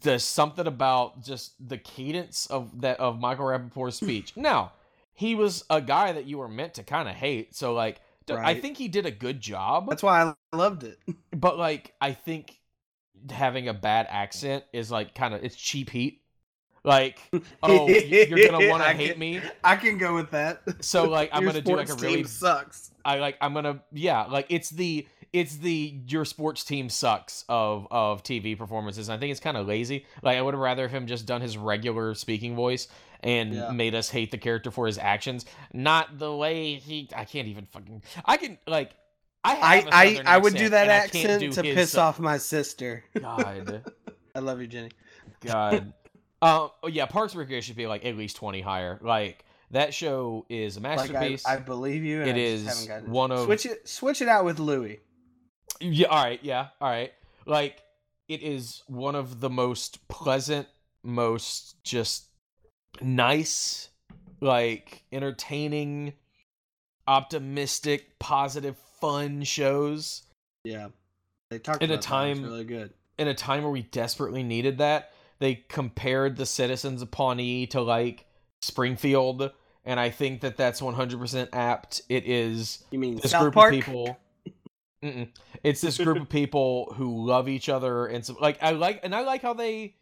there's 0.01 0.23
something 0.23 0.67
about 0.67 1.23
just 1.23 1.53
the 1.65 1.77
cadence 1.77 2.45
of 2.47 2.81
that 2.81 2.99
of 2.99 3.19
Michael 3.19 3.45
Rapaport's 3.45 3.97
speech. 3.97 4.35
now, 4.37 4.73
he 5.13 5.35
was 5.35 5.63
a 5.69 5.81
guy 5.81 6.11
that 6.13 6.25
you 6.25 6.37
were 6.39 6.49
meant 6.49 6.75
to 6.75 6.83
kind 6.83 7.09
of 7.09 7.15
hate, 7.15 7.55
so 7.55 7.73
like 7.73 8.01
d- 8.27 8.35
I 8.43 8.53
Right. 8.53 8.61
think 8.61 8.77
he 8.77 8.87
did 8.87 9.05
a 9.05 9.11
good 9.11 9.41
job. 9.41 9.87
That's 9.89 10.03
why 10.03 10.33
I 10.51 10.55
loved 10.55 10.83
it. 10.83 10.99
but 11.31 11.57
like 11.57 11.93
I 12.01 12.13
think 12.13 12.59
having 13.31 13.67
a 13.67 13.73
bad 13.73 14.07
accent 14.09 14.63
is 14.73 14.91
like 14.91 15.15
kind 15.15 15.33
of 15.33 15.43
it's 15.43 15.55
cheap 15.55 15.89
heat. 15.89 16.18
Like, 16.83 17.19
oh, 17.63 17.87
you're 17.87 18.49
gonna 18.49 18.69
want 18.69 18.83
to 18.83 18.89
hate 18.89 19.11
can- 19.11 19.19
me. 19.19 19.41
I 19.63 19.75
can 19.75 19.97
go 19.97 20.15
with 20.15 20.31
that. 20.31 20.61
So 20.83 21.05
like 21.09 21.29
I'm 21.33 21.45
gonna 21.45 21.61
do 21.61 21.75
like 21.75 21.89
a 21.89 21.95
really 21.95 22.17
team 22.17 22.25
sucks. 22.25 22.91
I 23.05 23.19
like 23.19 23.37
I'm 23.41 23.53
gonna 23.53 23.81
yeah 23.91 24.25
like 24.25 24.45
it's 24.49 24.69
the 24.69 25.07
it's 25.31 25.57
the 25.57 25.95
your 26.07 26.25
sports 26.25 26.63
team 26.63 26.89
sucks 26.89 27.45
of 27.49 27.87
of 27.91 28.23
TV 28.23 28.57
performances. 28.57 29.09
I 29.09 29.17
think 29.17 29.31
it's 29.31 29.39
kind 29.39 29.57
of 29.57 29.67
lazy. 29.67 30.05
Like 30.23 30.37
I 30.37 30.41
would 30.41 30.53
have 30.53 30.61
rather 30.61 30.87
him 30.87 31.05
just 31.07 31.25
done 31.25 31.41
his 31.41 31.57
regular 31.57 32.13
speaking 32.15 32.55
voice 32.55 32.87
and 33.21 33.53
Yeah. 33.53 33.71
made 33.71 33.93
us 33.95 34.09
hate 34.09 34.31
the 34.31 34.37
character 34.37 34.71
for 34.71 34.87
his 34.87 34.97
actions, 34.97 35.45
not 35.73 36.17
the 36.17 36.33
way 36.33 36.75
he. 36.75 37.09
I 37.15 37.25
can't 37.25 37.47
even 37.47 37.65
fucking. 37.65 38.03
I 38.25 38.37
can 38.37 38.57
like. 38.65 38.91
I 39.43 39.85
I 39.91 40.19
I, 40.25 40.35
I 40.35 40.37
would 40.37 40.53
do 40.55 40.69
that 40.69 40.83
and 40.83 40.91
accent 40.91 41.39
do 41.41 41.51
to 41.51 41.61
piss 41.63 41.91
Sou- 41.91 41.99
off 41.99 42.19
my 42.19 42.37
sister. 42.37 43.03
God, 43.19 43.83
I 44.35 44.39
love 44.39 44.59
you, 44.61 44.67
Jenny. 44.67 44.91
God. 45.41 45.93
Um. 46.41 46.69
oh 46.83 46.87
yeah, 46.87 47.05
Parks 47.05 47.33
and 47.33 47.39
Recreation 47.39 47.67
should 47.73 47.77
be 47.77 47.87
like 47.87 48.05
at 48.05 48.15
least 48.17 48.35
twenty 48.37 48.61
higher. 48.61 48.99
Like 49.01 49.43
that 49.71 49.93
show 49.93 50.45
is 50.49 50.77
a 50.77 50.79
Like 50.79 50.91
I, 50.91 50.95
masterpiece. 51.03 51.45
I 51.45 51.57
believe 51.57 52.03
you. 52.03 52.21
And 52.21 52.29
It 52.29 52.35
I 52.37 52.39
is 52.39 52.63
just 52.63 52.87
haven't 52.87 53.01
gotten 53.03 53.13
one 53.13 53.31
of- 53.31 53.45
switch 53.45 53.65
it 53.65 53.87
switch 53.87 54.21
it 54.21 54.27
out 54.27 54.45
with 54.45 54.59
Louis. 54.59 54.99
Yeah, 55.81 56.07
all 56.07 56.23
right, 56.23 56.39
yeah, 56.43 56.67
all 56.81 56.89
right. 56.89 57.11
Like 57.45 57.81
it 58.27 58.41
is 58.41 58.83
one 58.87 59.15
of 59.15 59.39
the 59.39 59.49
most 59.49 60.07
pleasant, 60.07 60.67
most 61.03 61.81
just 61.83 62.25
nice, 63.01 63.89
like 64.41 65.03
entertaining, 65.11 66.13
optimistic, 67.07 68.19
positive, 68.19 68.75
fun 69.01 69.43
shows 69.43 70.23
Yeah, 70.63 70.89
they 71.49 71.59
talked 71.59 71.81
In 71.83 71.91
a. 71.91 71.97
Time- 71.97 72.43
really 72.43 72.63
good. 72.65 72.93
in 73.17 73.27
a 73.27 73.33
time 73.33 73.63
where 73.63 73.71
we 73.71 73.81
desperately 73.83 74.43
needed 74.43 74.77
that. 74.79 75.11
They 75.39 75.55
compared 75.55 76.35
the 76.37 76.45
citizens 76.45 77.01
of 77.01 77.11
Pawnee 77.11 77.67
to 77.67 77.81
like 77.81 78.25
Springfield, 78.61 79.51
and 79.85 79.99
I 79.99 80.09
think 80.09 80.41
that 80.41 80.57
that's 80.57 80.81
100% 80.81 81.49
apt. 81.53 82.01
It 82.09 82.25
is 82.25 82.83
You 82.91 82.99
mean 82.99 83.15
this 83.21 83.31
South 83.31 83.41
group 83.43 83.53
Park? 83.53 83.73
of 83.73 83.75
people 83.75 84.19
Mm-mm. 85.03 85.29
it's 85.63 85.79
this 85.79 85.97
group 85.97 86.19
of 86.19 86.27
people 86.29 86.93
who 86.97 87.25
love 87.25 87.47
each 87.47 87.69
other 87.69 88.05
and 88.07 88.25
some 88.25 88.35
like 88.41 88.57
i 88.61 88.71
like 88.71 88.99
and 89.01 89.15
i 89.15 89.21
like 89.21 89.41
how 89.41 89.53
they 89.53 89.95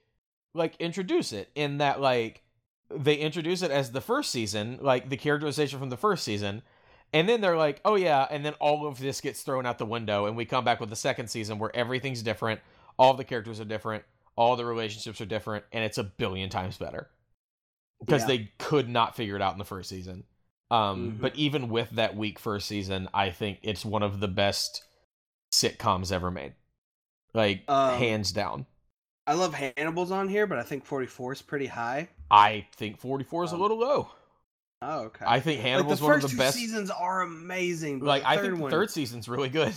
like 0.56 0.76
introduce 0.80 1.34
it 1.34 1.52
in 1.54 1.78
that 1.78 2.02
like 2.02 2.42
they 2.90 3.14
introduce 3.16 3.62
it 3.62 3.70
as 3.70 3.92
the 3.92 4.02
first 4.02 4.32
season 4.32 4.80
like 4.82 5.10
the 5.10 5.18
characterization 5.18 5.78
from 5.78 5.92
the 5.92 5.98
first 5.98 6.24
season 6.24 6.64
and 7.14 7.30
then 7.30 7.42
they're 7.42 7.58
like 7.58 7.80
oh 7.86 7.94
yeah 7.94 8.26
and 8.32 8.44
then 8.44 8.54
all 8.54 8.88
of 8.88 8.98
this 9.00 9.22
gets 9.22 9.44
thrown 9.44 9.68
out 9.68 9.78
the 9.78 9.86
window 9.86 10.26
and 10.26 10.36
we 10.36 10.46
come 10.46 10.66
back 10.66 10.80
with 10.80 10.90
the 10.90 10.96
second 10.96 11.28
season 11.28 11.60
where 11.60 11.76
everything's 11.76 12.24
different 12.24 12.60
all 12.98 13.14
the 13.14 13.24
characters 13.24 13.60
are 13.60 13.66
different 13.66 14.04
all 14.38 14.56
the 14.56 14.66
relationships 14.66 15.20
are 15.20 15.26
different 15.26 15.66
and 15.74 15.84
it's 15.84 15.98
a 15.98 16.04
billion 16.04 16.50
times 16.50 16.78
better 16.78 17.10
because 18.00 18.22
Yeah. 18.22 18.28
they 18.28 18.52
could 18.60 18.88
not 18.88 19.16
figure 19.16 19.36
it 19.36 19.42
out 19.42 19.52
in 19.54 19.60
the 19.60 19.66
first 19.66 19.90
season 19.90 20.24
um 20.72 21.14
Mhm. 21.14 21.22
but 21.22 21.36
even 21.36 21.70
with 21.70 21.90
that 21.92 22.16
weak 22.16 22.40
first 22.40 22.68
season 22.68 23.10
i 23.14 23.30
think 23.32 23.60
it's 23.64 23.84
one 23.84 24.04
of 24.04 24.20
the 24.20 24.28
best 24.28 24.84
sitcoms 25.54 26.12
ever 26.12 26.30
made 26.32 26.54
like 27.34 27.64
Um, 27.68 27.98
hands 28.00 28.32
down 28.32 28.66
I 29.30 29.34
love 29.34 29.54
Hannibal's 29.56 30.10
on 30.10 30.30
here, 30.30 30.48
but 30.48 30.58
I 30.58 30.64
think 30.64 30.86
44 30.86 31.34
is 31.34 31.42
pretty 31.42 31.66
high. 31.68 32.08
i 32.32 32.66
think 32.78 32.98
44 33.00 33.44
is 33.46 33.52
a 33.52 33.56
Um, 33.56 33.62
little 33.62 33.78
low 33.80 34.10
Oh, 34.82 35.00
okay. 35.06 35.26
i 35.28 35.40
think 35.40 35.62
hannibal's 35.62 36.00
first 36.00 36.04
one 36.04 36.16
of 36.18 36.22
the 36.22 36.28
two 36.30 36.38
best 36.38 36.56
seasons 36.56 36.92
are 36.92 37.22
amazing. 37.24 38.00
But 38.00 38.06
like 38.08 38.22
the 38.24 38.30
i 38.30 38.38
think 38.38 38.56
the 38.56 38.62
one, 38.62 38.72
third 38.72 38.92
season's 38.92 39.28
really 39.28 39.50
good 39.50 39.74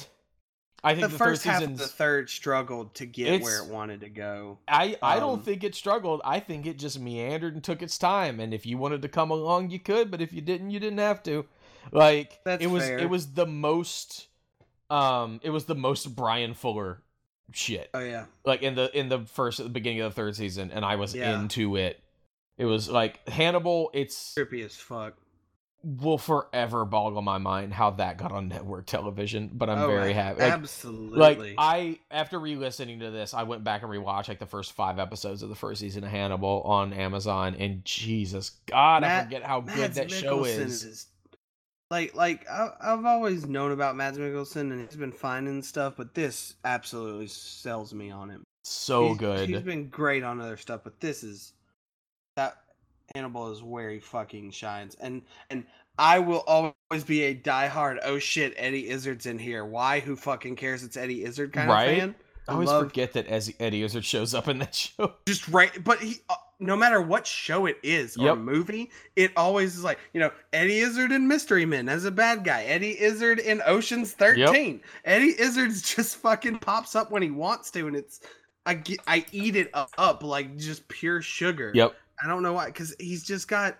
i 0.83 0.95
think 0.95 1.03
the, 1.03 1.09
the, 1.09 1.19
first 1.19 1.45
half 1.45 1.63
of 1.63 1.77
the 1.79 1.87
third 1.87 2.31
struggled 2.31 2.95
to 2.95 3.07
get 3.07 3.43
where 3.43 3.63
it 3.63 3.69
wanted 3.69 4.01
to 4.01 4.09
go. 4.09 4.59
I, 4.69 4.97
I 5.03 5.15
Um, 5.15 5.21
don't 5.21 5.45
think 5.45 5.65
it 5.65 5.75
struggled. 5.75 6.21
I 6.25 6.41
think 6.41 6.67
it 6.67 6.79
just 6.79 6.99
meandered 6.99 7.55
and 7.55 7.63
took 7.63 7.83
its 7.83 7.99
time. 7.99 8.41
And 8.41 8.55
if 8.55 8.65
you 8.67 8.79
wanted 8.79 9.03
to 9.03 9.09
come 9.09 9.31
along, 9.31 9.71
you 9.71 9.79
could. 9.79 10.11
But 10.11 10.21
if 10.21 10.33
you 10.33 10.41
didn't, 10.41 10.71
you 10.71 10.81
didn't 10.81 10.99
have 10.99 11.23
to. 11.25 11.45
Like 11.93 12.41
it 12.47 12.71
was. 12.71 12.85
fair. 12.85 12.99
It 12.99 13.11
was 13.11 13.33
the 13.33 13.47
most. 13.47 14.29
Um, 14.89 15.41
it 15.43 15.51
was 15.51 15.67
the 15.67 15.75
most 15.75 16.15
Bryan 16.17 16.55
Fuller 16.55 17.03
shit. 17.53 17.91
Oh 17.95 18.01
yeah, 18.01 18.27
Like 18.45 18.63
in 18.63 18.75
the 18.75 18.97
in 18.99 19.09
the 19.09 19.21
first 19.21 19.61
at 19.61 19.65
the 19.65 19.71
beginning 19.71 20.01
of 20.01 20.13
the 20.13 20.17
third 20.17 20.37
season, 20.37 20.71
and 20.73 20.85
I 20.85 20.97
was 20.97 21.15
Yeah. 21.15 21.41
into 21.41 21.77
it. 21.77 22.01
It 22.59 22.65
was 22.65 22.89
like 22.89 23.27
Hannibal. 23.29 23.91
It's 23.95 24.35
trippy 24.35 24.65
as 24.65 24.77
fuck. 24.77 25.15
Will 25.83 26.19
forever 26.19 26.85
boggle 26.85 27.23
my 27.23 27.39
mind 27.39 27.73
how 27.73 27.91
that 27.93 28.19
got 28.19 28.33
on 28.33 28.49
network 28.49 28.85
television. 28.87 29.51
But 29.53 29.71
I'm 29.71 29.79
Oh, 29.79 29.87
very 29.87 30.13
happy. 30.13 30.41
Like, 30.43 30.53
Absolutely. 30.53 31.19
like 31.19 31.55
I 31.57 31.99
after 32.11 32.39
re-listening 32.39 33.01
to 33.01 33.11
this, 33.11 33.33
I 33.33 33.45
went 33.45 33.65
back 33.65 33.83
and 33.83 33.91
rewatched 33.91 34.29
like 34.29 34.39
the 34.39 34.47
first 34.47 34.73
five 34.73 34.99
episodes 34.99 35.43
of 35.43 35.49
the 35.49 35.55
first 35.55 35.81
season 35.81 36.05
of 36.05 36.11
Hannibal 36.11 36.63
on 36.65 36.93
Amazon, 36.93 37.55
and 37.59 37.85
Jesus 37.85 38.51
God, 38.67 39.05
I 39.05 39.25
forget 39.25 39.43
how 39.43 39.61
good 39.63 39.95
that 39.95 40.11
show 40.11 40.41
Mikkelsen 40.41 40.67
is. 40.67 41.07
like 41.91 42.15
like 42.15 42.49
I, 42.49 42.69
I've 42.81 43.05
always 43.07 43.47
known 43.47 43.73
about 43.73 43.97
Mads 43.97 44.19
Mikkelsen 44.19 44.73
and 44.73 44.81
he's 44.87 44.97
been 44.97 45.13
fine 45.13 45.47
and 45.47 45.65
stuff, 45.65 45.95
but 45.97 46.15
this 46.15 46.55
absolutely 46.65 47.27
sells 47.29 47.95
me 47.95 48.11
on 48.11 48.29
him. 48.29 48.45
So 48.65 49.07
He's- 49.07 49.19
good. 49.19 49.49
He's 49.49 49.61
been 49.63 49.89
great 49.89 50.23
on 50.23 50.41
other 50.41 50.59
stuff, 50.59 50.83
but 50.85 51.01
this 51.01 51.23
is 51.25 51.55
that 52.37 52.57
Hannibal 53.15 53.51
is 53.53 53.63
where 53.63 53.91
he 53.91 53.99
fucking 54.01 54.51
shines. 54.53 54.97
And 55.01 55.23
and 55.51 55.65
I 55.99 56.19
will 56.19 56.45
always 56.47 57.05
be 57.05 57.25
a 57.25 57.35
diehard. 57.35 57.99
Oh 58.05 58.19
shit, 58.19 58.55
Eddie 58.57 58.89
Izzard's 58.89 59.27
in 59.27 59.39
here. 59.39 59.65
Why? 59.65 60.01
Who 60.01 60.17
fucking 60.17 60.57
cares? 60.57 60.83
It's 60.83 60.97
Eddie 60.97 61.25
Izzard 61.25 61.53
kind 61.53 61.69
Right? 61.69 61.85
of 61.91 61.99
fan. 61.99 62.15
I 62.49 62.53
always 62.53 62.69
love- 62.69 62.85
forget 62.89 63.13
that 63.13 63.27
Eddie 63.29 63.55
Eddie 63.61 63.83
Izzard 63.83 64.05
shows 64.05 64.35
up 64.35 64.49
in 64.49 64.59
that 64.59 64.75
show. 64.97 65.15
Just 65.27 65.49
right, 65.49 65.83
but 65.85 65.99
he. 66.01 66.17
Uh, 66.29 66.35
no 66.63 66.77
matter 66.77 67.01
what 67.01 67.27
show 67.27 67.65
it 67.65 67.79
is 67.83 68.19
or 68.19 68.27
Yep. 68.27 68.37
movie, 68.39 68.91
it 69.17 69.33
always 69.35 69.77
is 69.79 69.83
like 69.83 69.99
you 70.13 70.21
know 70.21 70.31
Eddie 70.53 70.81
Izzard 70.81 71.11
in 71.11 71.27
Mystery 71.27 71.65
Men 71.65 71.89
as 71.89 72.05
a 72.05 72.11
bad 72.11 72.45
guy, 72.45 72.65
Eddie 72.65 73.01
Izzard 73.01 73.39
in 73.39 73.63
Ocean's 73.67 74.13
Thirteen. 74.13 74.83
Eddie 75.07 75.41
Izzard's 75.41 75.81
just 75.95 76.17
fucking 76.17 76.59
pops 76.59 76.95
up 76.95 77.11
when 77.11 77.23
he 77.23 77.31
wants 77.31 77.71
to, 77.71 77.87
and 77.87 77.97
it's 77.97 78.21
I 78.67 78.75
get 78.75 79.01
I 79.07 79.25
eat 79.33 79.57
it 79.57 79.71
up 79.75 80.23
like 80.23 80.59
just 80.59 80.87
pure 80.89 81.23
sugar. 81.23 81.73
Yep. 81.75 81.95
I 82.23 82.29
don't 82.29 82.43
know 82.43 82.53
why, 82.53 82.67
because 82.67 82.95
he's 82.99 83.23
just 83.25 83.49
got 83.49 83.79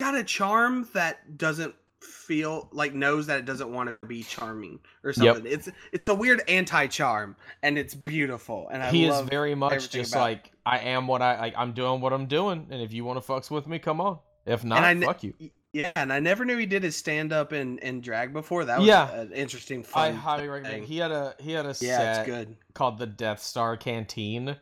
got 0.00 0.14
a 0.14 0.24
charm 0.24 0.88
that 0.94 1.38
doesn't 1.38 1.74
feel 2.00 2.68
like 2.72 2.92
knows 2.94 3.26
that 3.28 3.38
it 3.38 3.44
doesn't 3.44 3.72
want 3.72 3.88
to 3.88 4.06
be 4.08 4.24
charming 4.24 4.80
or 5.04 5.10
Yep. 5.10 5.14
something. 5.34 5.52
It's 5.52 5.68
it's 5.92 6.08
a 6.10 6.14
weird 6.14 6.42
anti 6.48 6.86
charm, 6.88 7.36
and 7.62 7.78
it's 7.78 7.94
beautiful. 7.94 8.68
And 8.72 8.82
I 8.82 8.90
he 8.90 9.04
is 9.06 9.20
very 9.22 9.54
much 9.54 9.90
just 9.90 10.12
about 10.12 10.20
it. 10.20 10.22
like 10.22 10.52
I 10.66 10.78
am 10.80 11.06
what 11.06 11.22
I 11.22 11.38
like. 11.38 11.54
I'm 11.56 11.72
doing 11.72 12.00
what 12.00 12.12
I'm 12.12 12.26
doing, 12.26 12.66
and 12.70 12.82
if 12.82 12.92
you 12.92 13.04
want 13.04 13.24
to 13.24 13.32
fucks 13.32 13.50
with 13.50 13.66
me, 13.66 13.78
come 13.78 14.00
on. 14.00 14.18
If 14.44 14.64
not, 14.64 14.82
I 14.82 14.98
fuck 15.00 15.22
you. 15.22 15.34
yeah. 15.72 15.92
And 15.94 16.12
I 16.12 16.18
never 16.18 16.44
knew 16.44 16.56
he 16.58 16.66
did 16.66 16.82
his 16.82 16.96
stand 16.96 17.32
up 17.32 17.52
in 17.52 17.78
in 17.78 18.00
drag 18.00 18.32
before. 18.32 18.64
That 18.64 18.80
was 18.80 18.88
Yeah. 18.88 19.08
an 19.12 19.32
interesting. 19.32 19.80
I 19.80 20.10
Fun 20.10 20.16
highly 20.16 20.48
recommend. 20.48 20.84
He 20.84 20.98
had 20.98 21.12
a 21.12 21.36
he 21.38 21.52
had 21.52 21.64
a 21.66 21.74
yeah, 21.80 21.96
set 21.98 22.18
it's 22.18 22.26
good. 22.26 22.56
called 22.74 22.98
the 22.98 23.06
Death 23.06 23.40
Star 23.40 23.76
Canteen, 23.76 24.56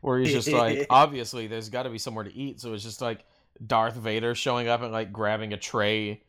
where 0.00 0.18
he's 0.18 0.32
just 0.32 0.48
like, 0.48 0.86
obviously, 0.90 1.46
there's 1.46 1.68
got 1.68 1.84
to 1.84 1.90
be 1.90 1.98
somewhere 1.98 2.24
to 2.24 2.34
eat, 2.34 2.60
so 2.60 2.72
it's 2.74 2.84
just 2.84 3.00
like 3.00 3.24
Darth 3.66 3.94
Vader 3.94 4.34
showing 4.34 4.68
up 4.68 4.82
and 4.82 4.92
like 4.92 5.12
grabbing 5.12 5.52
a 5.52 5.56
tray, 5.56 6.22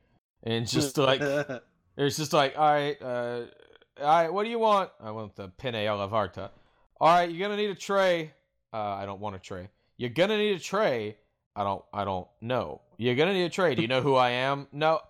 and 0.43 0.67
just 0.67 0.97
like 0.97 1.21
it's 1.97 2.17
just 2.17 2.33
like, 2.33 2.57
all 2.57 2.71
right, 2.71 3.01
uh, 3.01 3.41
all 4.01 4.07
right, 4.07 4.33
what 4.33 4.43
do 4.43 4.49
you 4.49 4.59
want? 4.59 4.91
I 5.01 5.11
want 5.11 5.35
the 5.35 5.49
penne 5.49 5.75
alla 5.75 6.07
varta. 6.07 6.49
All 6.99 7.07
right, 7.07 7.29
you're 7.29 7.47
gonna 7.47 7.61
need 7.61 7.69
a 7.69 7.75
tray. 7.75 8.33
Uh, 8.73 8.77
I 8.77 9.05
don't 9.05 9.19
want 9.19 9.35
a 9.35 9.39
tray. 9.39 9.69
You're 9.97 10.09
gonna 10.09 10.37
need 10.37 10.55
a 10.55 10.59
tray. 10.59 11.17
I 11.55 11.63
don't. 11.63 11.83
I 11.93 12.05
don't 12.05 12.27
know. 12.41 12.81
You're 12.97 13.15
gonna 13.15 13.33
need 13.33 13.45
a 13.45 13.49
tray. 13.49 13.75
Do 13.75 13.81
you 13.81 13.87
know 13.87 14.01
who 14.01 14.15
I 14.15 14.29
am? 14.29 14.67
No. 14.71 15.01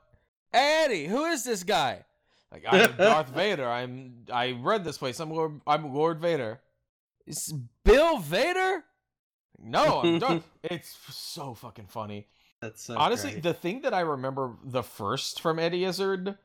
Eddie, 0.52 1.06
who 1.06 1.26
is 1.26 1.44
this 1.44 1.64
guy? 1.64 2.04
Like 2.52 2.64
I'm 2.68 2.92
Darth 2.98 3.30
Vader. 3.30 3.68
I'm. 3.68 4.26
I 4.32 4.52
read 4.52 4.84
this 4.84 4.98
place. 4.98 5.20
I'm 5.20 5.32
Lord. 5.32 5.62
I'm 5.68 5.94
Lord 5.94 6.20
Vader. 6.20 6.60
Is 7.30 7.54
Bill 7.86 8.18
Vader? 8.18 8.84
No, 9.62 10.02
I'm 10.02 10.20
Darth. 10.20 10.44
it's 10.64 10.98
so 11.10 11.54
fucking 11.54 11.88
funny. 11.88 12.28
That's 12.62 12.84
so 12.84 12.98
Honestly, 12.98 13.32
great. 13.32 13.44
the 13.44 13.54
thing 13.54 13.82
that 13.82 13.94
I 13.94 14.02
remember 14.02 14.56
the 14.64 14.84
first 14.84 15.42
from 15.42 15.60
Eddie 15.60 15.86
Izzard, 15.86 16.38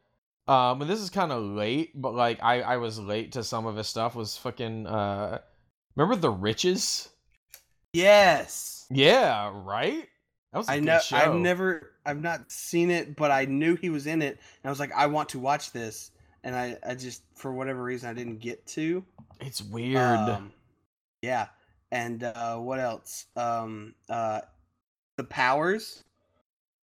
um, 0.46 0.80
and 0.82 0.88
this 0.90 1.00
is 1.00 1.10
kind 1.10 1.32
of 1.32 1.42
late, 1.42 1.90
but 2.00 2.14
like 2.14 2.38
I 2.42 2.60
I 2.60 2.76
was 2.76 2.98
late 3.00 3.32
to 3.32 3.42
some 3.42 3.66
of 3.66 3.76
his 3.76 3.88
stuff 3.88 4.14
was 4.14 4.36
fucking 4.36 4.86
uh, 4.86 5.38
remember 5.96 6.16
the 6.16 6.30
Riches? 6.30 7.08
yes. 7.92 8.86
Yeah, 8.90 9.50
right. 9.64 10.06
That 10.52 10.58
was 10.58 10.68
a 10.68 10.72
I 10.72 10.80
know. 10.80 10.98
show. 11.00 11.16
I've 11.16 11.34
never. 11.34 11.90
I've 12.06 12.20
not 12.20 12.52
seen 12.52 12.90
it, 12.90 13.16
but 13.16 13.30
I 13.30 13.46
knew 13.46 13.74
he 13.76 13.88
was 13.90 14.06
in 14.06 14.20
it, 14.22 14.32
and 14.34 14.66
I 14.66 14.70
was 14.70 14.78
like, 14.78 14.92
I 14.92 15.06
want 15.06 15.30
to 15.30 15.38
watch 15.38 15.72
this, 15.72 16.10
and 16.44 16.54
I, 16.54 16.76
I 16.86 16.94
just 16.94 17.22
for 17.34 17.52
whatever 17.52 17.82
reason 17.82 18.10
I 18.10 18.12
didn't 18.12 18.38
get 18.40 18.64
to. 18.68 19.02
It's 19.40 19.62
weird. 19.62 19.96
Um, 20.06 20.52
yeah, 21.24 21.48
and 21.90 22.22
uh, 22.22 22.56
what 22.56 22.78
else? 22.78 23.26
Um, 23.36 23.94
uh, 24.08 24.42
the 25.16 25.24
Powers. 25.24 26.04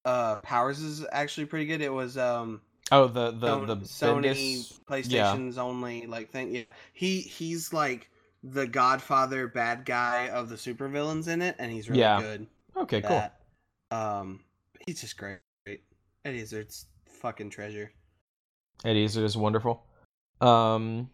Uh, 0.04 0.42
Powers 0.42 0.80
is 0.80 1.06
actually 1.12 1.46
pretty 1.46 1.66
good. 1.66 1.82
It 1.82 1.94
was 1.94 2.18
um 2.18 2.62
oh, 2.92 3.08
the 3.08 3.32
the 3.32 3.48
Son- 3.86 4.22
the 4.22 4.30
Sony 4.30 4.74
PlayStation's 4.86 5.58
only 5.58 6.08
like 6.08 6.30
thing. 6.30 6.56
Yeah. 6.56 6.64
He 6.94 7.22
he's 7.22 7.72
like 7.72 8.10
the 8.44 8.66
Godfather 8.66 9.48
bad 9.48 9.86
guy 9.86 10.30
of 10.30 10.50
the 10.50 10.56
supervillains 10.56 11.28
in 11.28 11.42
it, 11.42 11.56
and 11.60 11.72
he's 11.72 11.88
really 11.90 12.02
Yeah. 12.02 12.20
good. 12.20 12.48
Okay, 12.76 13.02
cool. 13.02 13.30
Um, 13.92 14.40
he's 14.86 15.02
just 15.02 15.18
great. 15.18 15.40
Eddie 16.26 16.42
Izzard's 16.42 16.88
fucking 17.06 17.50
treasure. 17.50 17.92
Eddie 18.84 19.04
Izzard 19.04 19.24
is 19.26 19.38
wonderful. 19.38 19.86
Um, 20.40 21.10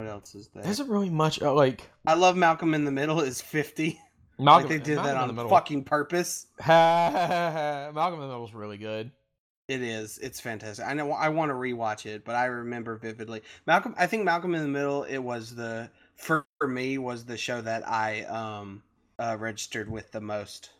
What 0.00 0.08
else 0.08 0.34
is 0.34 0.48
there? 0.48 0.62
there 0.62 0.72
isn't 0.72 0.88
really 0.88 1.10
much 1.10 1.42
uh, 1.42 1.52
like 1.52 1.90
I 2.06 2.14
love 2.14 2.34
Malcolm 2.34 2.72
in 2.72 2.86
the 2.86 2.90
Middle 2.90 3.20
is 3.20 3.42
fifty. 3.42 4.00
Malcolm. 4.38 4.70
like 4.70 4.78
they 4.78 4.82
did 4.82 4.96
Malcolm 4.96 5.14
that 5.14 5.20
on 5.20 5.34
middle. 5.34 5.50
fucking 5.50 5.84
purpose. 5.84 6.46
Malcolm 6.66 8.14
in 8.14 8.20
the 8.20 8.26
Middle 8.28 8.46
is 8.46 8.54
really 8.54 8.78
good. 8.78 9.10
It 9.68 9.82
is. 9.82 10.16
It's 10.18 10.40
fantastic. 10.40 10.86
I 10.86 10.94
know. 10.94 11.12
I 11.12 11.28
want 11.28 11.50
to 11.50 11.54
rewatch 11.54 12.06
it, 12.06 12.24
but 12.24 12.34
I 12.34 12.46
remember 12.46 12.96
vividly. 12.96 13.42
Malcolm. 13.66 13.94
I 13.98 14.06
think 14.06 14.24
Malcolm 14.24 14.54
in 14.54 14.62
the 14.62 14.68
Middle. 14.68 15.02
It 15.04 15.18
was 15.18 15.54
the 15.54 15.90
for 16.16 16.46
me 16.66 16.96
was 16.96 17.26
the 17.26 17.36
show 17.36 17.60
that 17.60 17.86
I 17.86 18.22
um 18.24 18.82
uh, 19.18 19.36
registered 19.38 19.90
with 19.90 20.10
the 20.12 20.20
most. 20.22 20.70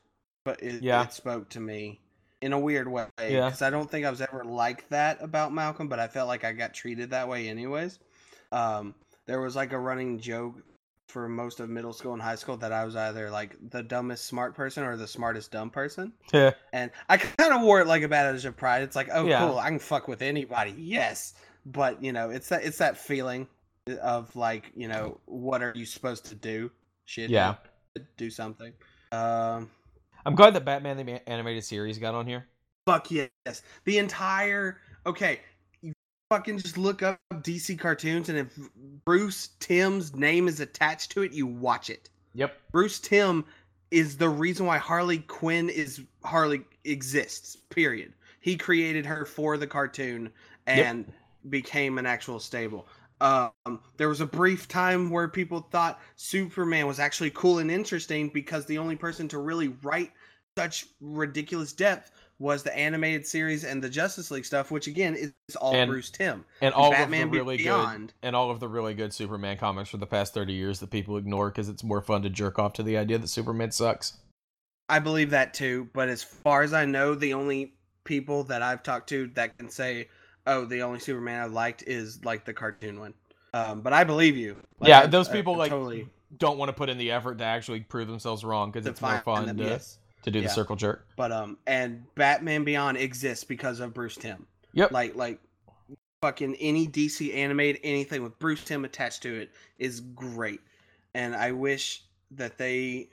But 0.47 0.62
it, 0.62 0.83
Yeah. 0.83 1.03
it 1.05 1.12
spoke 1.12 1.51
to 1.51 1.61
me 1.61 2.01
in 2.41 2.55
a 2.55 2.59
weird 2.59 2.89
way 2.89 3.07
Yeah. 3.21 3.45
because 3.45 3.61
I 3.61 3.68
don't 3.68 3.91
think 3.91 4.07
I 4.07 4.11
was 4.11 4.23
ever 4.23 4.45
like 4.45 4.89
that 4.89 5.23
about 5.23 5.53
Malcolm, 5.53 5.89
but 5.89 5.99
I 5.99 6.09
felt 6.09 6.27
like 6.29 6.43
I 6.43 6.53
got 6.53 6.73
treated 6.73 7.11
that 7.11 7.29
way 7.29 7.49
anyways. 7.51 7.99
Um, 8.51 8.95
there 9.27 9.41
was 9.41 9.57
like 9.57 9.73
a 9.73 9.79
running 9.79 10.18
joke 10.18 10.57
for 11.09 11.29
most 11.29 11.59
of 11.59 11.68
middle 11.68 11.93
school 11.93 12.12
and 12.12 12.23
high 12.23 12.37
school 12.37 12.57
that 12.57 12.73
I 12.73 12.85
was 12.85 12.95
either 12.95 13.31
like 13.31 13.57
the 13.71 13.83
dumbest 13.83 14.27
smart 14.27 14.55
person 14.55 14.85
or 14.85 14.97
the 14.97 15.07
smartest 15.09 15.51
dumb 15.51 15.68
person. 15.71 16.12
Yeah. 16.33 16.53
And 16.73 16.91
I 17.09 17.16
kind 17.16 17.53
of 17.53 17.62
wore 17.62 17.81
it 17.81 17.87
like 17.89 18.03
a 18.03 18.09
badge 18.09 18.45
of 18.45 18.57
pride. 18.57 18.83
It's 18.83 18.95
like, 18.95 19.09
oh, 19.13 19.26
Yeah. 19.26 19.41
cool, 19.47 19.59
I 19.59 19.68
can 19.68 19.79
fuck 19.80 20.07
with 20.07 20.22
anybody. 20.22 20.75
Yes, 20.79 21.34
but 21.67 22.03
you 22.03 22.13
know, 22.13 22.30
it's 22.30 22.49
that 22.51 22.63
it's 22.64 22.79
that 22.79 22.97
feeling 22.97 23.49
of 24.01 24.34
like, 24.37 24.71
you 24.76 24.87
know, 24.87 25.18
what 25.26 25.63
are 25.63 25.72
you 25.75 25.84
supposed 25.84 26.26
to 26.26 26.34
do? 26.37 26.71
Shit, 27.07 27.29
Yeah. 27.30 27.57
do 28.17 28.30
something. 28.30 28.72
Um, 29.11 29.68
I'm 30.25 30.37
glad 30.37 30.55
that 30.55 30.64
Batman 30.64 30.97
the 30.97 31.29
animated 31.29 31.64
series 31.64 31.99
got 31.99 32.14
on 32.14 32.26
here. 32.26 32.47
fuck 32.87 33.11
yes, 33.11 33.63
the 33.84 33.99
entire 33.99 34.79
okay. 35.07 35.41
Fucking 36.30 36.58
just 36.58 36.78
look 36.78 37.02
up 37.02 37.18
DC 37.34 37.76
cartoons, 37.76 38.28
and 38.28 38.38
if 38.38 38.57
Bruce 39.04 39.50
Timm's 39.58 40.14
name 40.14 40.46
is 40.46 40.61
attached 40.61 41.11
to 41.11 41.22
it, 41.22 41.32
you 41.32 41.44
watch 41.44 41.90
it. 41.90 42.08
Yep. 42.34 42.57
Bruce 42.70 43.00
Timm 43.00 43.44
is 43.90 44.16
the 44.16 44.28
reason 44.28 44.64
why 44.64 44.78
Harley 44.78 45.18
Quinn 45.18 45.68
is 45.68 46.00
Harley 46.22 46.62
exists. 46.84 47.57
Period. 47.57 48.12
He 48.40 48.57
created 48.57 49.04
her 49.07 49.24
for 49.24 49.57
the 49.57 49.66
cartoon 49.66 50.30
and 50.68 51.12
became 51.48 51.98
an 51.98 52.07
actual 52.07 52.38
stable. 52.38 52.86
Um, 53.20 53.80
there 53.96 54.08
was 54.08 54.20
a 54.20 54.26
brief 54.26 54.68
time 54.68 55.11
where 55.11 55.26
people 55.26 55.66
thought 55.72 56.00
Superman 56.14 56.86
was 56.86 57.00
actually 57.00 57.30
cool 57.30 57.58
and 57.58 57.70
interesting 57.72 58.28
because 58.28 58.64
the 58.66 58.78
only 58.78 58.96
person 58.96 59.26
to 59.28 59.38
really 59.38 59.74
write 59.82 60.12
such 60.57 60.86
ridiculous 61.00 61.72
depth 61.72 62.12
was 62.41 62.62
the 62.62 62.76
animated 62.76 63.26
series 63.26 63.64
and 63.64 63.84
the 63.84 63.88
Justice 63.88 64.30
League 64.30 64.46
stuff, 64.46 64.71
which 64.71 64.87
again 64.87 65.14
is 65.14 65.33
all 65.57 65.75
And 65.75 65.88
Bruce 65.91 66.11
Timm. 66.11 66.45
And 66.62 66.75
all 66.75 66.91
Batman 66.91 67.25
of 67.25 67.33
the 67.33 67.38
really 67.38 67.58
good 67.58 68.12
and 68.22 68.34
all 68.34 68.50
of 68.50 68.58
the 68.58 68.67
really 68.67 68.95
good 68.95 69.12
Superman 69.12 69.58
comics 69.58 69.91
for 69.91 69.99
the 69.99 70.07
past 70.07 70.33
30 70.34 70.54
years 70.54 70.80
that 70.80 70.91
people 70.91 71.18
ignore 71.18 71.50
because 71.50 71.68
it's 71.68 71.84
more 71.84 72.00
fun 72.00 72.22
to 72.22 72.30
jerk 72.30 72.58
off 72.58 72.72
to 72.75 72.83
the 72.83 72.96
idea 72.96 73.18
that 73.18 73.29
Superman 73.29 73.71
sucks. 73.71 74.14
I 74.88 74.99
believe 74.99 75.30
that 75.30 75.54
too, 75.54 75.88
but 75.92 76.08
as 76.08 76.22
far 76.22 76.62
as 76.62 76.72
I 76.72 76.87
know, 76.87 77.14
the 77.14 77.34
only 77.34 77.75
people 78.04 78.45
that 78.45 78.62
I've 78.62 78.83
talked 78.83 79.11
to 79.11 79.29
that 79.34 79.57
can 79.58 79.68
say, 79.68 80.08
"Oh, 80.46 80.64
the 80.64 80.83
only 80.83 80.99
Superman 80.99 81.42
I 81.42 81.45
liked 81.45 81.84
is 81.87 82.25
like 82.25 82.45
the 82.46 82.54
cartoon 82.54 82.99
one." 82.99 83.14
Um, 83.53 83.83
but 83.83 83.92
I 83.92 84.03
believe 84.03 84.37
you. 84.37 84.57
Like, 84.80 84.88
yeah, 84.88 85.00
I- 85.00 85.07
those 85.07 85.29
I 85.29 85.33
people 85.33 85.57
like 85.57 85.71
totally 85.71 86.08
don't 86.38 86.58
want 86.58 86.71
to 86.71 86.72
put 86.72 86.88
in 86.88 86.96
the 86.99 87.11
effort 87.12 87.38
to 87.38 87.45
actually 87.45 87.80
prove 87.80 88.08
themselves 88.08 88.45
wrong 88.45 88.71
because 88.71 88.87
it's 88.87 89.00
more 89.00 89.18
fun 89.18 89.46
them, 89.46 89.58
to, 89.58 89.64
yes. 89.64 89.99
To 90.25 90.30
do 90.30 90.42
the 90.42 90.49
circle 90.49 90.76
jerk. 90.76 91.07
But 91.17 91.33
um, 91.33 91.59
and 91.67 92.05
Batman 92.14 92.64
Beyond 92.64 92.99
exists 92.99 93.45
because 93.45 93.80
of 93.80 93.95
Bruce 93.95 94.17
Timm. 94.17 94.47
Yep. 94.75 94.92
Like 94.92 95.14
like 95.17 95.41
fucking 96.22 96.57
any 96.57 96.87
DC 96.87 97.34
animated 97.34 97.80
anything 97.83 98.22
with 98.22 98.38
Bruce 98.38 98.63
Timm 98.63 98.84
attached 98.84 99.22
to 99.22 99.34
it 99.34 99.51
is 99.79 100.01
great, 100.01 100.61
and 101.14 101.34
I 101.34 101.53
wish 101.53 102.05
that 102.33 102.59
they 102.59 103.09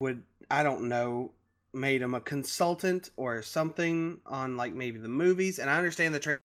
would 0.00 0.22
I 0.50 0.62
don't 0.62 0.88
know 0.88 1.32
made 1.74 2.00
him 2.00 2.14
a 2.14 2.20
consultant 2.20 3.10
or 3.16 3.42
something 3.42 4.18
on 4.26 4.56
like 4.56 4.74
maybe 4.74 4.98
the 4.98 5.08
movies. 5.08 5.58
And 5.58 5.68
I 5.68 5.76
understand 5.76 6.14
the 6.14 6.38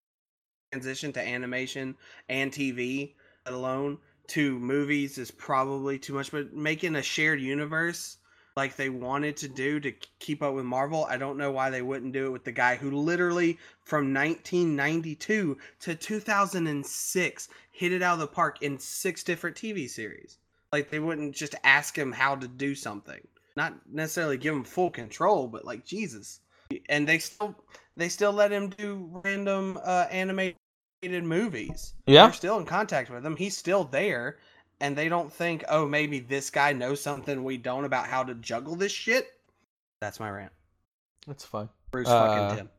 transition 0.73 1.13
to 1.13 1.27
animation 1.27 1.97
and 2.29 2.51
TV, 2.51 3.15
let 3.45 3.55
alone 3.55 3.99
to 4.29 4.59
movies, 4.59 5.19
is 5.19 5.31
probably 5.31 5.99
too 5.99 6.15
much. 6.15 6.31
But 6.33 6.55
making 6.55 6.97
a 6.97 7.03
shared 7.03 7.41
universe 7.41 8.19
like 8.59 8.75
they 8.75 8.89
wanted 8.91 9.37
to 9.37 9.47
do 9.47 9.79
to 9.79 9.93
keep 10.19 10.43
up 10.43 10.53
with 10.53 10.65
Marvel. 10.65 11.07
I 11.09 11.17
don't 11.17 11.39
know 11.39 11.53
why 11.53 11.71
they 11.71 11.81
wouldn't 11.81 12.13
do 12.13 12.27
it 12.27 12.31
with 12.31 12.43
the 12.43 12.51
guy 12.51 12.75
who 12.75 12.91
literally 12.91 13.57
from 13.85 14.13
1992 14.13 15.57
to 15.79 15.95
2006 15.95 17.49
hit 17.71 17.93
it 17.93 18.03
out 18.03 18.15
of 18.15 18.19
the 18.19 18.27
park 18.27 18.61
in 18.61 18.77
six 18.81 19.23
different 19.23 19.57
TV 19.57 19.89
series. 19.89 20.39
Like 20.73 20.91
they 20.91 20.99
wouldn't 20.99 21.37
just 21.37 21.55
ask 21.63 21.97
him 21.97 22.11
how 22.11 22.35
to 22.35 22.49
do 22.49 22.75
something. 22.75 23.21
Not 23.55 23.75
necessarily 23.89 24.39
give 24.39 24.57
him 24.57 24.65
full 24.65 24.91
control, 24.91 25.47
but 25.47 25.65
like 25.65 25.85
Jesus. 25.85 26.41
And 26.89 27.07
they 27.07 27.21
still 27.21 27.55
they 27.97 28.09
still 28.09 28.33
let 28.33 28.51
him 28.51 28.71
do 28.71 29.23
random 29.25 29.79
uh 29.85 30.07
animated 30.11 30.57
movies. 31.05 31.95
Yeah. 32.09 32.25
They're 32.25 32.33
still 32.33 32.59
in 32.59 32.67
contact 32.67 33.09
with 33.09 33.25
him. 33.25 33.37
He's 33.37 33.57
still 33.57 33.85
there 33.85 34.39
and 34.81 34.97
they 34.97 35.09
don't 35.09 35.33
think, 35.33 35.65
oh, 35.69 35.87
maybe 35.87 36.21
this 36.21 36.51
guy 36.51 36.73
knows 36.73 37.01
something 37.01 37.43
we 37.45 37.57
don't 37.57 37.85
about 37.85 38.07
how 38.07 38.23
to 38.23 38.35
juggle 38.37 38.77
this 38.77 38.93
shit. 38.93 39.33
That's 40.01 40.21
my 40.21 40.31
rant. 40.31 40.53
That's 41.27 41.45
fine. 41.45 41.69
Bruce 41.91 42.09
Uh, 42.09 42.27
fucking 42.27 42.57
Timm. 42.57 42.71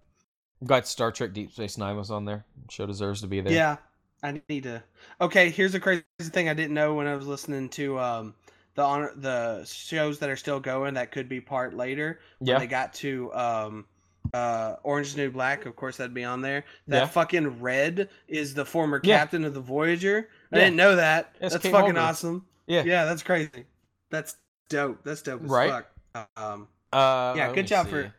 Got 0.65 0.87
Star 0.87 1.11
Trek 1.11 1.33
Deep 1.33 1.51
Space 1.51 1.77
Nine 1.77 1.95
was 1.97 2.11
on 2.11 2.25
there. 2.25 2.45
Show 2.69 2.85
deserves 2.85 3.21
to 3.21 3.27
be 3.27 3.41
there. 3.41 3.53
Yeah, 3.53 3.77
I 4.23 4.41
need 4.49 4.63
to. 4.63 4.83
Okay, 5.21 5.49
here's 5.49 5.73
a 5.73 5.79
crazy 5.79 6.03
thing 6.19 6.49
I 6.49 6.53
didn't 6.53 6.73
know 6.73 6.93
when 6.95 7.07
I 7.07 7.15
was 7.15 7.27
listening 7.27 7.69
to 7.69 7.97
um 7.99 8.35
the 8.75 8.83
honor 8.83 9.11
the 9.15 9.63
shows 9.65 10.19
that 10.19 10.29
are 10.29 10.35
still 10.35 10.59
going 10.59 10.93
that 10.95 11.11
could 11.11 11.29
be 11.29 11.39
part 11.41 11.73
later. 11.73 12.19
When 12.39 12.47
Yeah. 12.49 12.59
they 12.59 12.67
got 12.67 12.93
to 12.95 13.33
um 13.33 13.85
uh 14.33 14.75
Orange 14.83 15.07
is 15.07 15.17
New 15.17 15.31
Black, 15.31 15.65
of 15.65 15.75
course 15.75 15.97
that'd 15.97 16.13
be 16.13 16.25
on 16.25 16.41
there. 16.41 16.65
That 16.87 16.99
Yeah. 17.03 17.07
fucking 17.07 17.61
Red 17.61 18.09
is 18.27 18.53
the 18.53 18.65
former 18.65 18.99
Yeah. 19.03 19.17
captain 19.19 19.45
of 19.45 19.53
the 19.53 19.61
Voyager. 19.61 20.29
I 20.51 20.57
Yeah. 20.57 20.63
didn't 20.65 20.77
know 20.77 20.95
that. 20.95 21.35
That's 21.39 21.55
fucking 21.55 21.71
Mulgrew. 21.95 22.01
awesome. 22.01 22.45
Yeah. 22.67 22.83
Yeah, 22.83 23.05
that's 23.05 23.23
crazy. 23.23 23.65
That's 24.09 24.35
dope. 24.69 25.03
That's 25.03 25.21
dope 25.21 25.43
as 25.43 25.49
Right? 25.49 25.85
fuck. 26.15 26.29
Um 26.35 26.67
Uh, 26.91 27.33
yeah, 27.37 27.53
good 27.53 27.67
job 27.67 27.85
see. 27.85 27.91
for 27.91 28.13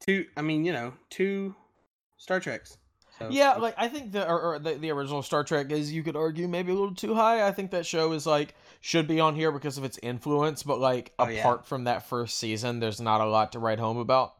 two 0.00 0.26
I 0.36 0.42
mean, 0.42 0.64
you 0.64 0.72
know, 0.72 0.92
two 1.10 1.54
Star 2.16 2.40
Treks. 2.40 2.78
So, 3.18 3.28
Yeah, 3.30 3.54
like 3.54 3.74
I 3.78 3.88
think 3.88 4.12
the 4.12 4.28
or, 4.28 4.40
or 4.40 4.58
the, 4.58 4.74
the 4.74 4.90
original 4.90 5.22
Star 5.22 5.42
Trek 5.44 5.70
is 5.72 5.90
you 5.92 6.02
could 6.02 6.16
argue 6.16 6.46
maybe 6.48 6.70
a 6.70 6.74
little 6.74 6.94
too 6.94 7.14
high. 7.14 7.46
I 7.46 7.52
think 7.52 7.70
that 7.70 7.86
show 7.86 8.12
is 8.12 8.26
like 8.26 8.54
should 8.80 9.06
be 9.08 9.20
on 9.20 9.34
here 9.34 9.50
because 9.52 9.78
of 9.78 9.84
its 9.84 9.98
influence, 10.02 10.62
but 10.62 10.78
like 10.80 11.12
Oh, 11.18 11.26
yeah. 11.28 11.40
apart 11.40 11.66
from 11.66 11.84
that 11.84 12.06
first 12.06 12.36
season, 12.38 12.80
there's 12.80 13.00
not 13.00 13.20
a 13.20 13.26
lot 13.26 13.52
to 13.52 13.58
write 13.58 13.78
home 13.78 13.96
about. 13.98 14.34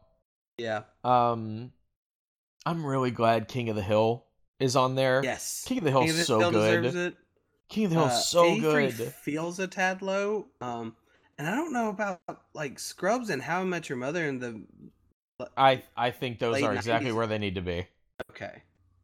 yeah. 0.59 0.83
Um, 1.05 1.73
I'm 2.67 2.85
really 2.85 3.11
glad 3.13 3.47
King 3.49 3.69
of 3.69 3.77
the 3.77 3.83
Hill 3.83 4.27
is 4.59 4.75
on 4.77 4.95
there. 4.97 5.21
Yes. 5.23 5.65
King 5.67 5.79
of 5.79 5.85
the 5.85 5.91
Hill 5.91 6.03
the 6.07 6.13
so 6.13 6.39
Hill 6.41 6.51
good. 6.51 7.17
King 7.69 7.85
of 7.87 7.91
the 7.91 7.97
Hill's 7.97 8.13
Uh, 8.13 8.21
so 8.21 8.45
83 8.45 8.91
good. 8.93 9.15
Feels 9.15 9.59
a 9.59 9.67
tad 9.67 10.03
low. 10.03 10.47
Um, 10.61 10.97
and 11.39 11.49
I 11.49 11.55
don't 11.55 11.73
know 11.73 11.89
about 11.91 12.21
like 12.55 12.79
Scrubs 12.79 13.31
and 13.31 13.43
How 13.43 13.61
I 13.61 13.65
Met 13.65 13.89
Your 13.89 13.99
Mother 13.99 14.27
and 14.29 14.41
the. 14.41 14.63
I 15.57 15.83
I 15.97 16.11
think 16.13 16.39
those 16.39 16.63
are 16.63 16.73
exactly 16.75 17.11
90s. 17.11 17.15
where 17.17 17.27
they 17.27 17.39
need 17.39 17.57
to 17.57 17.61
be. 17.63 17.87
Okay. 18.31 18.63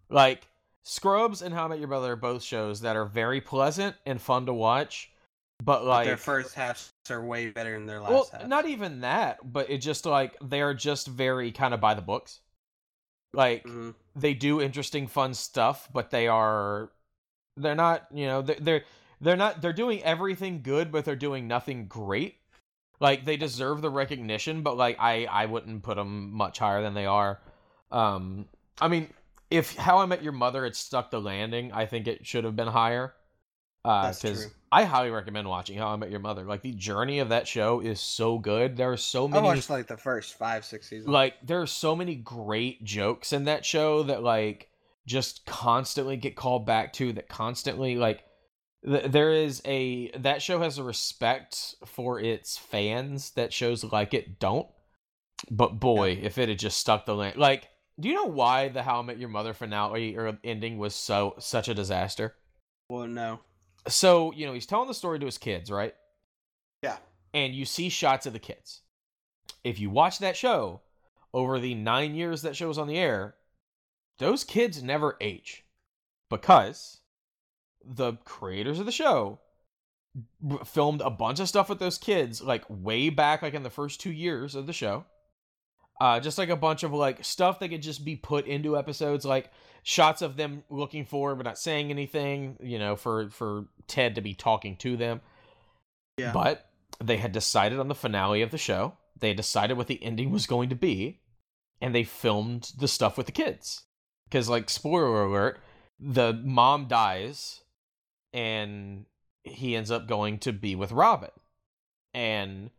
Like 0.08 0.48
Scrubs 0.84 1.42
and 1.42 1.54
How 1.54 1.64
I 1.66 1.68
Met 1.68 1.78
Your 1.78 1.88
Mother 1.88 2.12
are 2.12 2.16
both 2.16 2.42
shows 2.42 2.80
that 2.80 2.96
are 2.96 3.04
very 3.04 3.40
pleasant 3.40 3.96
and 4.06 4.20
fun 4.20 4.46
to 4.46 4.54
watch, 4.54 5.10
but 5.58 5.80
But 5.80 5.84
like 5.84 6.06
their 6.06 6.16
first 6.16 6.54
halves 6.54 6.92
are 7.10 7.22
way 7.24 7.50
better 7.50 7.72
than 7.74 7.86
their 7.86 8.00
last 8.00 8.10
well, 8.10 8.28
half. 8.32 8.46
not 8.46 8.66
even 8.66 9.00
that, 9.00 9.52
but 9.52 9.68
it 9.68 9.78
just 9.78 10.06
like 10.06 10.36
they 10.40 10.62
are 10.62 10.72
just 10.74 11.06
very 11.08 11.52
kind 11.52 11.74
of 11.74 11.80
by 11.80 11.94
the 11.94 12.02
books. 12.02 12.40
Like 13.34 13.64
Mhm. 13.64 13.94
they 14.16 14.32
do 14.34 14.60
interesting, 14.60 15.06
fun 15.06 15.34
stuff, 15.34 15.88
but 15.92 16.10
they 16.10 16.28
are 16.28 16.90
they're 17.56 17.74
not 17.74 18.06
you 18.12 18.26
know 18.26 18.42
they're 18.42 18.56
they're, 18.60 18.84
they're 19.20 19.36
not 19.36 19.62
they're 19.62 19.72
doing 19.72 20.02
everything 20.02 20.62
good, 20.62 20.90
but 20.90 21.04
they're 21.04 21.16
doing 21.16 21.48
nothing 21.48 21.86
great. 21.86 22.36
Like 23.00 23.24
they 23.24 23.36
deserve 23.36 23.82
the 23.82 23.90
recognition, 23.90 24.62
but 24.62 24.76
like 24.76 24.96
I 25.00 25.26
I 25.26 25.46
wouldn't 25.46 25.82
put 25.82 25.96
them 25.96 26.32
much 26.32 26.58
higher 26.58 26.82
than 26.82 26.94
they 26.94 27.06
are. 27.06 27.40
Um, 27.90 28.46
I 28.80 28.88
mean, 28.88 29.08
if 29.50 29.76
How 29.76 29.98
I 29.98 30.06
Met 30.06 30.22
Your 30.22 30.32
Mother 30.32 30.64
had 30.64 30.74
stuck 30.74 31.10
the 31.10 31.20
landing, 31.20 31.72
I 31.72 31.86
think 31.86 32.06
it 32.06 32.26
should 32.26 32.44
have 32.44 32.56
been 32.56 32.68
higher. 32.68 33.12
Uh, 33.84 34.04
That's 34.04 34.22
because 34.22 34.42
true. 34.44 34.52
I 34.70 34.84
highly 34.84 35.10
recommend 35.10 35.48
watching 35.48 35.76
How 35.76 35.88
I 35.88 35.96
Met 35.96 36.10
Your 36.10 36.20
Mother. 36.20 36.44
Like 36.44 36.62
the 36.62 36.72
journey 36.72 37.18
of 37.18 37.28
that 37.30 37.46
show 37.46 37.80
is 37.80 38.00
so 38.00 38.38
good. 38.38 38.76
There 38.76 38.90
are 38.92 38.96
so 38.96 39.28
many. 39.28 39.46
I 39.46 39.54
watched 39.54 39.68
like 39.68 39.88
the 39.88 39.96
first 39.96 40.34
five, 40.34 40.64
six 40.64 40.88
seasons. 40.88 41.08
like 41.08 41.34
there 41.44 41.60
are 41.60 41.66
so 41.66 41.94
many 41.94 42.14
great 42.14 42.82
jokes 42.84 43.32
in 43.32 43.44
that 43.44 43.66
show 43.66 44.04
that 44.04 44.22
like 44.22 44.68
just 45.06 45.44
constantly 45.46 46.16
get 46.16 46.36
called 46.36 46.64
back 46.66 46.92
to 46.92 47.12
that 47.12 47.28
constantly 47.28 47.96
like 47.96 48.24
th- 48.84 49.10
there 49.10 49.30
is 49.32 49.60
a 49.64 50.10
that 50.18 50.40
show 50.42 50.60
has 50.60 50.78
a 50.78 50.84
respect 50.84 51.74
for 51.86 52.20
its 52.20 52.56
fans 52.56 53.30
that 53.32 53.52
shows 53.52 53.82
like 53.84 54.14
it 54.14 54.38
don't 54.38 54.66
but 55.50 55.80
boy 55.80 56.18
if 56.22 56.38
it 56.38 56.48
had 56.48 56.58
just 56.58 56.78
stuck 56.78 57.04
the 57.04 57.14
land 57.14 57.36
like 57.36 57.68
do 57.98 58.08
you 58.08 58.14
know 58.14 58.26
why 58.26 58.68
the 58.68 58.82
how 58.82 59.00
i 59.00 59.02
met 59.02 59.18
your 59.18 59.28
mother 59.28 59.52
finale 59.52 60.16
or 60.16 60.38
ending 60.44 60.78
was 60.78 60.94
so 60.94 61.34
such 61.38 61.68
a 61.68 61.74
disaster 61.74 62.34
well, 62.88 63.06
no. 63.08 63.40
so 63.88 64.32
you 64.32 64.46
know 64.46 64.52
he's 64.52 64.66
telling 64.66 64.86
the 64.88 64.94
story 64.94 65.18
to 65.18 65.26
his 65.26 65.38
kids 65.38 65.70
right 65.70 65.94
Yeah. 66.82 66.98
and 67.32 67.54
you 67.54 67.64
see 67.64 67.88
shots 67.88 68.26
of 68.26 68.34
the 68.34 68.38
kids. 68.38 68.82
If 69.64 69.78
you 69.80 69.88
watch 69.90 70.18
that 70.18 70.36
show 70.36 70.82
over 71.32 71.58
the 71.58 71.74
nine 71.74 72.14
years 72.14 72.42
that 72.42 72.54
show 72.56 72.68
was 72.68 72.78
on 72.78 72.88
the 72.88 72.98
air, 72.98 73.36
those 74.22 74.44
kids 74.44 74.82
never 74.82 75.16
age 75.20 75.64
because 76.30 77.00
the 77.84 78.14
creators 78.24 78.78
of 78.78 78.86
the 78.86 78.92
show 78.92 79.38
filmed 80.64 81.00
a 81.00 81.10
bunch 81.10 81.40
of 81.40 81.48
stuff 81.48 81.68
with 81.68 81.78
those 81.78 81.98
kids 81.98 82.40
like 82.42 82.64
way 82.68 83.08
back 83.08 83.42
like 83.42 83.54
in 83.54 83.62
the 83.62 83.70
first 83.70 84.00
two 84.00 84.12
years 84.12 84.54
of 84.54 84.66
the 84.66 84.72
show 84.72 85.04
uh 86.00 86.20
just 86.20 86.36
like 86.38 86.48
a 86.50 86.56
bunch 86.56 86.82
of 86.82 86.92
like 86.92 87.24
stuff 87.24 87.58
that 87.58 87.68
could 87.70 87.82
just 87.82 88.04
be 88.04 88.14
put 88.14 88.46
into 88.46 88.76
episodes 88.76 89.24
like 89.24 89.50
shots 89.82 90.20
of 90.22 90.36
them 90.36 90.62
looking 90.70 91.04
forward 91.04 91.36
but 91.36 91.46
not 91.46 91.58
saying 91.58 91.90
anything 91.90 92.56
you 92.62 92.78
know 92.78 92.94
for 92.94 93.30
for 93.30 93.66
ted 93.86 94.14
to 94.14 94.20
be 94.20 94.34
talking 94.34 94.76
to 94.76 94.96
them 94.96 95.20
Yeah. 96.18 96.32
but 96.32 96.68
they 97.02 97.16
had 97.16 97.32
decided 97.32 97.80
on 97.80 97.88
the 97.88 97.94
finale 97.94 98.42
of 98.42 98.50
the 98.50 98.58
show. 98.58 98.96
They 99.18 99.28
had 99.28 99.36
decided 99.36 99.76
what 99.76 99.86
the 99.88 100.02
ending 100.04 100.30
was 100.30 100.46
going 100.46 100.68
to 100.68 100.76
be, 100.76 101.20
and 101.80 101.92
they 101.94 102.04
filmed 102.04 102.70
the 102.78 102.86
stuff 102.86 103.16
with 103.16 103.26
the 103.26 103.32
kids. 103.32 103.82
Because, 104.32 104.48
like, 104.48 104.70
spoiler 104.70 105.24
alert, 105.24 105.60
the 106.00 106.32
mom 106.32 106.88
dies, 106.88 107.60
and 108.32 109.04
he 109.44 109.76
ends 109.76 109.90
up 109.90 110.08
going 110.08 110.38
to 110.38 110.54
be 110.54 110.74
with 110.74 110.90
Robin. 110.90 111.28
And 112.14 112.70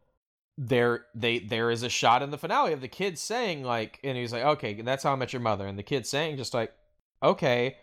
there, 0.58 1.06
they, 1.14 1.38
there 1.38 1.70
is 1.70 1.84
a 1.84 1.90
shot 1.90 2.24
in 2.24 2.32
the 2.32 2.40
finale 2.40 2.74
of 2.74 2.82
the 2.82 2.88
kids 2.88 3.22
saying, 3.22 3.64
like, 3.64 4.00
and 4.04 4.18
he's 4.18 4.34
like, 4.34 4.44
"Okay, 4.44 4.82
that's 4.82 5.04
how 5.04 5.14
I 5.14 5.16
met 5.16 5.32
your 5.32 5.44
mother," 5.44 5.68
and 5.68 5.78
the 5.78 5.84
kids 5.84 6.10
saying, 6.10 6.38
just 6.38 6.56
like, 6.56 6.74
"Okay." 7.22 7.78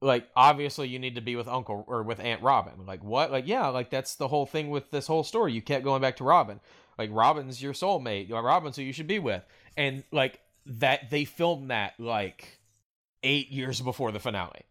like 0.00 0.28
obviously 0.36 0.86
you 0.86 0.98
need 0.98 1.14
to 1.14 1.22
be 1.22 1.34
with 1.34 1.48
uncle 1.48 1.82
or 1.88 2.02
with 2.02 2.20
aunt 2.20 2.42
robin. 2.42 2.84
Like 2.84 3.02
what? 3.02 3.32
Like 3.32 3.46
yeah 3.46 3.68
like 3.68 3.88
that's 3.88 4.16
the 4.16 4.28
whole 4.28 4.44
thing 4.44 4.68
with 4.68 4.90
this 4.90 5.06
whole 5.06 5.24
story. 5.24 5.54
You 5.54 5.62
kept 5.62 5.82
going 5.82 6.02
back 6.02 6.16
to 6.16 6.24
robin. 6.24 6.60
Like 6.98 7.08
robin's 7.12 7.62
your 7.62 7.72
soulmate. 7.72 8.30
Robin's 8.30 8.76
who 8.76 8.82
you 8.82 8.92
should 8.92 9.06
be 9.06 9.18
with. 9.18 9.42
And 9.78 10.04
like 10.12 10.40
that 10.66 11.10
they 11.10 11.24
filmed 11.24 11.70
that 11.70 11.98
like 11.98 12.60
eight 13.24 13.50
years 13.50 13.80
before 13.80 14.12
the 14.12 14.20
finale 14.20 14.62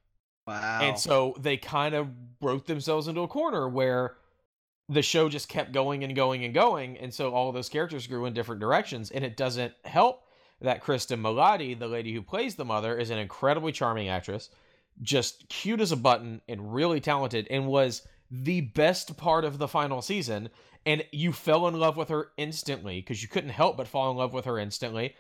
Wow. 0.47 0.80
and 0.81 0.99
so 0.99 1.35
they 1.39 1.55
kind 1.57 1.95
of 1.95 2.09
wrote 2.41 2.67
themselves 2.67 3.07
into 3.07 3.21
a 3.21 3.27
corner 3.27 3.67
where 3.69 4.17
the 4.89 5.01
show 5.01 5.30
just 5.30 5.47
kept 5.47 5.71
going 5.71 6.03
and 6.03 6.15
going 6.15 6.43
and 6.43 6.53
going 6.53 6.97
and 6.97 7.13
so 7.13 7.34
all 7.34 7.51
those 7.51 7.69
characters 7.69 8.07
grew 8.07 8.25
in 8.25 8.34
different 8.34 8.59
directions 8.59 9.09
and 9.11 9.23
it 9.23 9.38
doesn't 9.38 9.73
help 9.85 10.23
that 10.61 10.84
Cristin 10.84 11.21
Milioti, 11.21 11.77
the 11.77 11.88
lady 11.88 12.13
who 12.13 12.21
plays 12.21 12.55
the 12.55 12.65
mother 12.65 12.97
is 12.97 13.09
an 13.09 13.17
incredibly 13.17 13.71
charming 13.71 14.09
actress 14.09 14.49
just 15.01 15.47
cute 15.49 15.81
as 15.81 15.91
a 15.91 15.97
button 15.97 16.41
and 16.47 16.73
really 16.73 16.99
talented 16.99 17.47
and 17.49 17.65
was 17.65 18.05
the 18.30 18.61
best 18.61 19.15
part 19.17 19.45
of 19.45 19.57
the 19.57 19.67
final 19.67 20.01
season 20.01 20.49
and 20.85 21.03
you 21.11 21.31
fell 21.31 21.67
in 21.67 21.80
love 21.80 21.95
with 21.95 22.09
her 22.09 22.31
instantly 22.38 22.99
because 22.99 23.21
you 23.21 23.30
couldn't 23.30 23.49
help 23.51 23.77
but 23.77 23.88
fall 23.88 24.11
in 24.11 24.17
love 24.17 24.34
with 24.34 24.45
her 24.45 24.59
instantly 24.59 25.15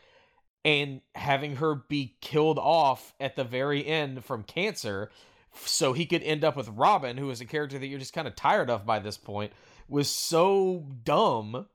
and 0.65 1.01
having 1.15 1.57
her 1.57 1.75
be 1.75 2.15
killed 2.21 2.57
off 2.59 3.13
at 3.19 3.35
the 3.35 3.43
very 3.43 3.85
end 3.85 4.23
from 4.23 4.43
cancer 4.43 5.09
so 5.65 5.93
he 5.93 6.05
could 6.05 6.23
end 6.23 6.43
up 6.43 6.55
with 6.55 6.69
Robin 6.69 7.17
who 7.17 7.29
is 7.29 7.41
a 7.41 7.45
character 7.45 7.77
that 7.77 7.87
you're 7.87 7.99
just 7.99 8.13
kind 8.13 8.27
of 8.27 8.35
tired 8.35 8.69
of 8.69 8.85
by 8.85 8.99
this 8.99 9.17
point 9.17 9.51
was 9.89 10.09
so 10.09 10.85
dumb 11.03 11.65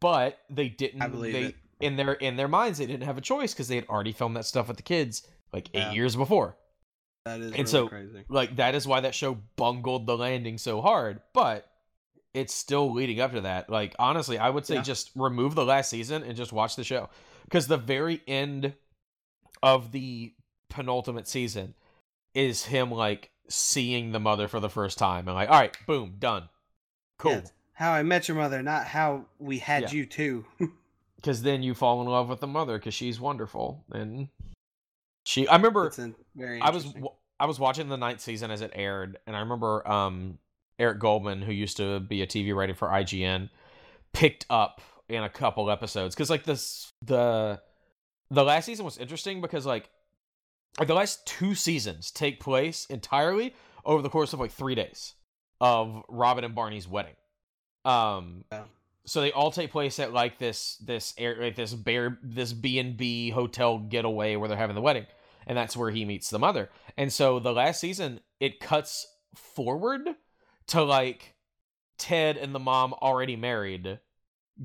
but 0.00 0.38
they 0.48 0.68
didn't 0.68 1.02
I 1.02 1.08
believe 1.08 1.32
they 1.32 1.42
it. 1.44 1.56
in 1.80 1.96
their 1.96 2.12
in 2.14 2.36
their 2.36 2.48
minds 2.48 2.78
they 2.78 2.86
didn't 2.86 3.02
have 3.04 3.18
a 3.18 3.22
choice 3.22 3.52
because 3.52 3.68
they 3.68 3.76
had 3.76 3.86
already 3.88 4.12
filmed 4.12 4.36
that 4.36 4.46
stuff 4.46 4.68
with 4.68 4.76
the 4.78 4.82
kids 4.82 5.26
like 5.52 5.68
eight 5.74 5.80
Yeah. 5.80 5.92
years 5.92 6.16
before 6.16 6.56
that 7.26 7.40
is 7.40 7.46
and 7.46 7.54
really 7.54 7.66
so- 7.66 7.88
crazy. 7.88 8.24
like 8.28 8.56
that 8.56 8.74
is 8.74 8.86
why 8.86 9.00
that 9.00 9.14
show 9.14 9.38
bungled 9.56 10.06
the 10.06 10.16
landing 10.16 10.56
so 10.58 10.80
hard 10.80 11.20
but 11.32 11.68
it's 12.32 12.54
still 12.54 12.92
leading 12.92 13.20
up 13.20 13.32
to 13.32 13.42
that 13.42 13.68
like 13.68 13.94
honestly 13.98 14.38
i 14.38 14.48
would 14.48 14.64
say 14.66 14.76
Yeah. 14.76 14.82
just 14.82 15.10
remove 15.14 15.54
the 15.54 15.64
last 15.64 15.90
season 15.90 16.22
and 16.22 16.36
just 16.36 16.52
watch 16.52 16.76
the 16.76 16.84
show 16.84 17.10
because 17.44 17.66
the 17.66 17.76
very 17.76 18.22
end 18.26 18.74
of 19.62 19.92
the 19.92 20.34
penultimate 20.68 21.28
season 21.28 21.74
is 22.34 22.64
him 22.64 22.90
like 22.90 23.30
seeing 23.48 24.12
the 24.12 24.20
mother 24.20 24.48
for 24.48 24.58
the 24.58 24.68
first 24.68 24.98
time 24.98 25.28
and 25.28 25.34
like 25.34 25.48
all 25.48 25.60
right 25.60 25.76
boom 25.86 26.14
done 26.18 26.48
cool 27.18 27.32
Yeah, 27.32 27.42
How 27.74 27.92
I 27.92 28.02
Met 28.02 28.28
Your 28.28 28.36
Mother, 28.36 28.62
not 28.62 28.86
How 28.86 29.26
We 29.38 29.58
Had 29.58 29.84
Yeah. 29.84 29.90
You 29.92 30.06
Too. 30.06 30.44
because 31.16 31.42
then 31.42 31.62
you 31.62 31.74
fall 31.74 32.02
in 32.02 32.08
love 32.08 32.28
with 32.28 32.40
the 32.40 32.46
mother 32.46 32.78
because 32.78 32.94
she's 32.94 33.20
wonderful 33.20 33.84
and 33.92 34.28
she. 35.24 35.48
I 35.48 35.56
remember. 35.56 35.90
I 36.60 36.70
was 36.70 36.92
I 37.40 37.46
was 37.46 37.58
watching 37.58 37.88
the 37.88 37.96
ninth 37.96 38.20
season 38.20 38.50
as 38.50 38.60
it 38.60 38.72
aired, 38.74 39.18
and 39.26 39.34
I 39.34 39.40
remember 39.40 39.86
um, 39.88 40.38
Eric 40.78 40.98
Goldman, 40.98 41.42
who 41.42 41.52
used 41.52 41.78
to 41.78 42.00
be 42.00 42.22
a 42.22 42.26
TV 42.26 42.54
writer 42.54 42.74
for 42.74 42.88
IGN, 42.88 43.48
picked 44.12 44.46
up 44.50 44.80
in 45.08 45.22
a 45.22 45.28
couple 45.28 45.70
episodes 45.70 46.14
because 46.14 46.30
like 46.30 46.44
this 46.44 46.90
the 47.02 47.60
the 48.30 48.42
last 48.44 48.64
season 48.64 48.84
was 48.84 48.98
interesting 48.98 49.40
because 49.40 49.66
like 49.66 49.90
like, 50.78 50.88
the 50.88 50.94
last 50.94 51.24
two 51.26 51.54
seasons 51.54 52.10
take 52.10 52.40
place 52.40 52.86
entirely 52.86 53.54
over 53.84 54.02
the 54.02 54.08
course 54.08 54.32
of 54.32 54.40
like 54.40 54.50
three 54.50 54.74
days 54.74 55.14
of 55.60 56.02
Robin 56.08 56.42
and 56.42 56.54
Barney's 56.54 56.88
wedding. 56.88 57.14
Um, 57.84 58.44
Yeah. 58.50 58.64
so 59.04 59.20
they 59.20 59.30
all 59.30 59.50
take 59.52 59.70
place 59.70 59.98
at 60.00 60.12
like 60.12 60.38
this 60.38 60.76
this 60.78 61.14
air 61.18 61.36
like 61.38 61.54
this 61.54 61.74
bear 61.74 62.18
this 62.22 62.52
B 62.52 62.78
and 62.78 62.96
B 62.96 63.30
hotel 63.30 63.78
getaway 63.78 64.36
where 64.36 64.48
they're 64.48 64.58
having 64.58 64.74
the 64.74 64.80
wedding, 64.82 65.06
and 65.46 65.56
that's 65.56 65.76
where 65.76 65.90
he 65.90 66.04
meets 66.04 66.30
the 66.30 66.38
mother. 66.38 66.70
And 66.96 67.12
so 67.12 67.38
the 67.38 67.52
last 67.52 67.80
season 67.80 68.20
it 68.40 68.58
cuts 68.58 69.06
forward 69.34 70.08
to 70.68 70.82
like 70.82 71.34
Ted 71.98 72.36
and 72.36 72.54
the 72.54 72.58
mom 72.58 72.94
already 72.94 73.36
married, 73.36 74.00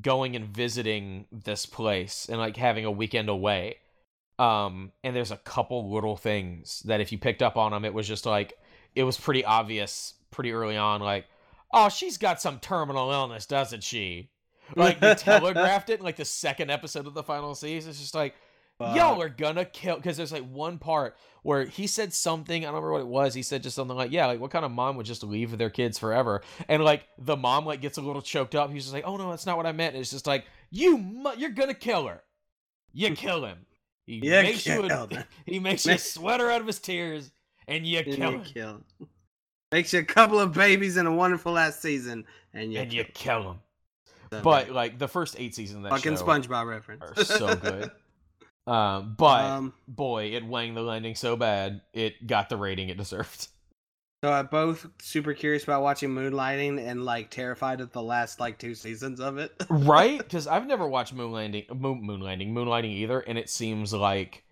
going 0.01 0.35
and 0.35 0.45
visiting 0.45 1.25
this 1.31 1.65
place 1.65 2.27
and 2.29 2.39
like 2.39 2.57
having 2.57 2.85
a 2.85 2.91
weekend 2.91 3.29
away. 3.29 3.77
Um, 4.37 4.91
and 5.03 5.15
there's 5.15 5.31
a 5.31 5.37
couple 5.37 5.91
little 5.91 6.15
things 6.15 6.81
that 6.85 7.01
if 7.01 7.11
you 7.11 7.17
picked 7.17 7.41
up 7.41 7.57
on 7.57 7.71
them, 7.71 7.83
it 7.83 7.93
was 7.93 8.07
just 8.07 8.25
like 8.25 8.53
it 8.95 9.03
was 9.03 9.17
pretty 9.17 9.43
obvious 9.43 10.13
pretty 10.31 10.51
early 10.51 10.77
on, 10.77 11.01
like, 11.01 11.25
oh, 11.73 11.89
she's 11.89 12.17
got 12.17 12.41
some 12.41 12.59
terminal 12.59 13.11
illness, 13.11 13.45
doesn't 13.45 13.83
she? 13.83 14.29
Like 14.75 14.99
they 14.99 15.15
telegraphed 15.17 15.89
it 15.89 15.99
in 15.99 16.05
like 16.05 16.15
the 16.15 16.25
second 16.25 16.69
episode 16.71 17.07
of 17.07 17.13
the 17.13 17.23
final 17.23 17.55
season. 17.55 17.89
It's 17.89 17.99
just 17.99 18.15
like 18.15 18.35
y'all 18.79 19.15
Fuck. 19.15 19.19
are 19.25 19.29
gonna 19.29 19.65
kill 19.65 19.97
because 19.97 20.15
there's 20.17 20.31
like 20.31 20.47
one 20.49 20.77
part 20.77 21.17
where 21.43 21.65
he 21.65 21.85
said 21.85 22.13
something 22.13 22.63
i 22.63 22.65
don't 22.67 22.75
remember 22.75 22.93
what 22.93 23.01
it 23.01 23.07
was 23.07 23.33
he 23.33 23.41
said 23.41 23.61
just 23.61 23.75
something 23.75 23.97
like 23.97 24.11
yeah 24.11 24.25
like 24.25 24.39
what 24.39 24.51
kind 24.51 24.63
of 24.63 24.71
mom 24.71 24.95
would 24.95 25.05
just 25.05 25.21
leave 25.23 25.57
their 25.57 25.69
kids 25.69 25.99
forever 25.99 26.41
and 26.69 26.83
like 26.83 27.03
the 27.17 27.35
mom 27.35 27.65
like 27.65 27.81
gets 27.81 27.97
a 27.97 28.01
little 28.01 28.21
choked 28.21 28.55
up 28.55 28.71
he's 28.71 28.83
just 28.83 28.93
like 28.93 29.03
oh 29.05 29.17
no 29.17 29.29
that's 29.29 29.45
not 29.45 29.57
what 29.57 29.65
i 29.65 29.71
meant 29.73 29.95
and 29.95 30.01
it's 30.01 30.11
just 30.11 30.25
like 30.27 30.45
you 30.71 30.97
mu- 30.97 31.35
you're 31.37 31.49
gonna 31.49 31.73
kill 31.73 32.07
her 32.07 32.21
you 32.93 33.13
kill 33.15 33.43
him 33.43 33.57
he 34.05 34.15
You 34.23 34.31
makes 34.31 34.65
you 34.65 34.81
a- 34.83 35.25
he 35.45 35.59
makes 35.59 35.85
you 35.85 35.93
a 35.93 35.97
sweater 35.99 36.49
out 36.49 36.61
of 36.61 36.67
his 36.67 36.79
tears 36.79 37.31
and 37.67 37.85
you 37.85 37.99
And 37.99 38.15
kill 38.15 38.31
you 38.31 38.37
him 38.37 38.43
kill. 38.45 38.81
Makes 39.71 39.93
you 39.93 39.99
a 39.99 40.03
couple 40.03 40.39
of 40.39 40.51
babies 40.53 40.97
in 40.97 41.05
a 41.05 41.13
wonderful 41.13 41.51
last 41.51 41.79
season, 41.79 42.25
and 42.55 42.73
you 42.73 42.79
and 42.79 42.91
you 42.91 43.03
kill 43.13 43.51
him 43.51 43.59
kill 44.31 44.41
but 44.41 44.71
like 44.71 44.97
the 44.97 45.07
first 45.07 45.35
eight 45.37 45.53
seasons 45.53 45.77
of 45.77 45.83
that 45.83 45.91
fucking 45.91 46.13
SpongeBob 46.15 46.67
reference. 46.67 47.03
are 47.03 47.23
so 47.23 47.55
good. 47.55 47.91
Um 48.67 49.15
but 49.17 49.43
um, 49.45 49.73
boy 49.87 50.25
it 50.25 50.45
wang 50.45 50.73
the 50.75 50.81
landing 50.81 51.15
so 51.15 51.35
bad 51.35 51.81
it 51.93 52.27
got 52.27 52.49
the 52.49 52.57
rating 52.57 52.89
it 52.89 52.97
deserved 52.97 53.47
so 54.23 54.31
I'm 54.31 54.47
both 54.47 54.85
super 55.01 55.33
curious 55.33 55.63
about 55.63 55.81
watching 55.81 56.09
Moonlighting 56.09 56.85
and 56.85 57.05
like 57.05 57.29
terrified 57.29 57.79
of 57.79 57.91
the 57.93 58.01
last 58.01 58.39
like 58.41 58.57
two 58.59 58.75
seasons 58.75 59.21
of 59.21 59.37
it. 59.37 59.53
right? 59.69 60.17
Because 60.17 60.45
I've 60.45 60.67
never 60.67 60.89
watched 60.89 61.13
Moon 61.13 61.31
Landing, 61.31 61.63
Moon, 61.73 62.03
Moon 62.03 62.19
Moonlighting 62.21 62.91
either, 62.91 63.21
and 63.21 63.37
it 63.37 63.49
seems 63.49 63.93
like 63.93 64.43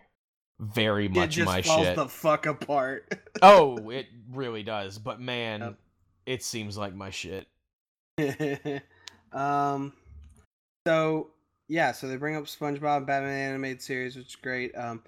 very 0.61 1.07
it 1.07 1.11
much 1.13 1.31
just 1.31 1.45
my 1.47 1.61
falls 1.61 1.85
shit. 1.85 1.95
the 1.97 2.07
fuck 2.07 2.45
apart. 2.45 3.13
Oh, 3.41 3.89
it 3.89 4.07
really 4.31 4.63
does. 4.63 4.97
But 4.97 5.19
man, 5.19 5.59
Yep. 5.59 5.75
it 6.25 6.43
seems 6.43 6.77
like 6.77 6.95
my 6.95 7.09
shit. 7.09 7.47
um, 9.33 9.91
so 10.87 11.31
yeah, 11.67 11.91
so 11.91 12.07
they 12.07 12.17
bring 12.17 12.35
up 12.35 12.45
SpongeBob 12.45 13.05
Batman 13.05 13.51
animated 13.51 13.81
series, 13.81 14.15
which 14.15 14.27
is 14.27 14.35
great. 14.35 14.75
Um, 14.77 15.03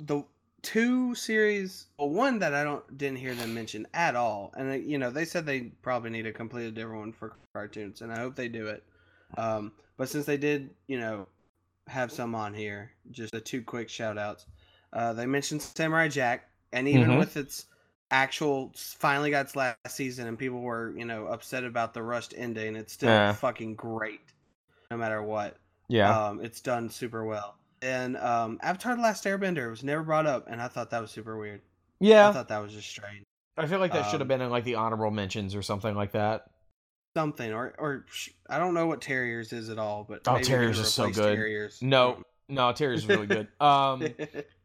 the 0.00 0.24
two 0.62 1.14
series, 1.14 1.86
well, 1.98 2.10
one 2.10 2.38
that 2.40 2.54
I 2.54 2.64
don't 2.64 2.98
didn't 2.98 3.18
hear 3.18 3.34
them 3.34 3.54
mention 3.54 3.86
at 3.94 4.16
all, 4.16 4.52
and 4.56 4.88
you 4.88 4.98
know 4.98 5.10
they 5.10 5.24
said 5.24 5.46
they 5.46 5.62
probably 5.82 6.10
need 6.10 6.26
a 6.26 6.32
completely 6.32 6.72
different 6.72 7.00
one 7.00 7.12
for 7.12 7.34
cartoons, 7.54 8.02
and 8.02 8.12
I 8.12 8.18
hope 8.20 8.36
they 8.36 8.48
do 8.48 8.66
it. 8.66 8.84
Um, 9.38 9.72
but 9.96 10.08
since 10.08 10.26
they 10.26 10.36
did, 10.38 10.74
you 10.88 10.98
know, 10.98 11.28
have 11.88 12.12
some 12.12 12.34
on 12.34 12.54
here, 12.54 12.92
just 13.10 13.32
the 13.32 13.40
two 13.40 13.62
quick 13.62 13.88
shout 13.88 14.18
outs. 14.18 14.46
Uh, 14.92 15.12
they 15.12 15.26
mentioned 15.26 15.62
Samurai 15.62 16.08
Jack, 16.08 16.50
and 16.72 16.88
even 16.88 17.16
Mhm. 17.16 17.16
with 17.16 17.36
its 17.36 17.66
actual 18.10 18.72
finally 18.76 19.30
got 19.30 19.46
its 19.46 19.56
last 19.56 19.76
season 19.88 20.28
and 20.28 20.38
people 20.38 20.60
were 20.60 20.96
you 20.96 21.04
know 21.04 21.26
upset 21.26 21.64
about 21.64 21.92
the 21.92 22.00
rushed 22.00 22.32
ending 22.36 22.76
it's 22.76 22.92
still 22.92 23.18
Yeah. 23.18 23.36
fucking 23.36 23.74
great 23.74 24.20
no 24.90 24.96
matter 24.96 25.22
what 25.22 25.56
Yeah. 25.88 26.26
um 26.28 26.40
it's 26.44 26.60
done 26.60 26.88
super 26.90 27.24
well 27.24 27.56
and 27.82 28.16
um 28.16 28.58
avatar 28.62 28.96
the 28.96 29.02
last 29.02 29.24
airbender 29.24 29.70
was 29.70 29.84
never 29.84 30.02
brought 30.02 30.26
up 30.26 30.46
and 30.48 30.60
i 30.60 30.68
thought 30.68 30.90
that 30.90 31.00
was 31.00 31.10
super 31.10 31.36
weird 31.38 31.60
Yeah. 32.00 32.28
i 32.28 32.32
thought 32.32 32.48
that 32.48 32.58
was 32.62 32.72
just 32.72 32.88
strange 32.88 33.22
I 33.58 33.66
feel 33.66 33.78
like 33.78 33.92
that 33.94 34.02
should 34.04 34.20
have 34.20 34.22
um, 34.22 34.28
been 34.28 34.40
in 34.42 34.50
like 34.50 34.64
the 34.64 34.74
honorable 34.74 35.10
mentions 35.10 35.54
or 35.54 35.62
something 35.62 35.94
like 35.94 36.12
that. 36.12 36.50
something 37.16 37.52
or 37.52 37.74
or 37.78 38.04
sh- 38.10 38.30
i 38.50 38.58
don't 38.58 38.74
know 38.74 38.86
what 38.86 39.00
terriers 39.00 39.52
is 39.52 39.70
at 39.70 39.78
all 39.78 40.04
but 40.08 40.20
Oh, 40.28 40.38
Terriers 40.38 40.78
is 40.78 40.92
so 40.92 41.10
good. 41.10 41.34
terriers 41.36 41.78
No, 41.80 42.22
no, 42.48 42.72
Terrier's 42.72 43.02
is 43.04 43.08
really 43.08 43.26
good. 43.26 43.48
Um, 43.60 44.06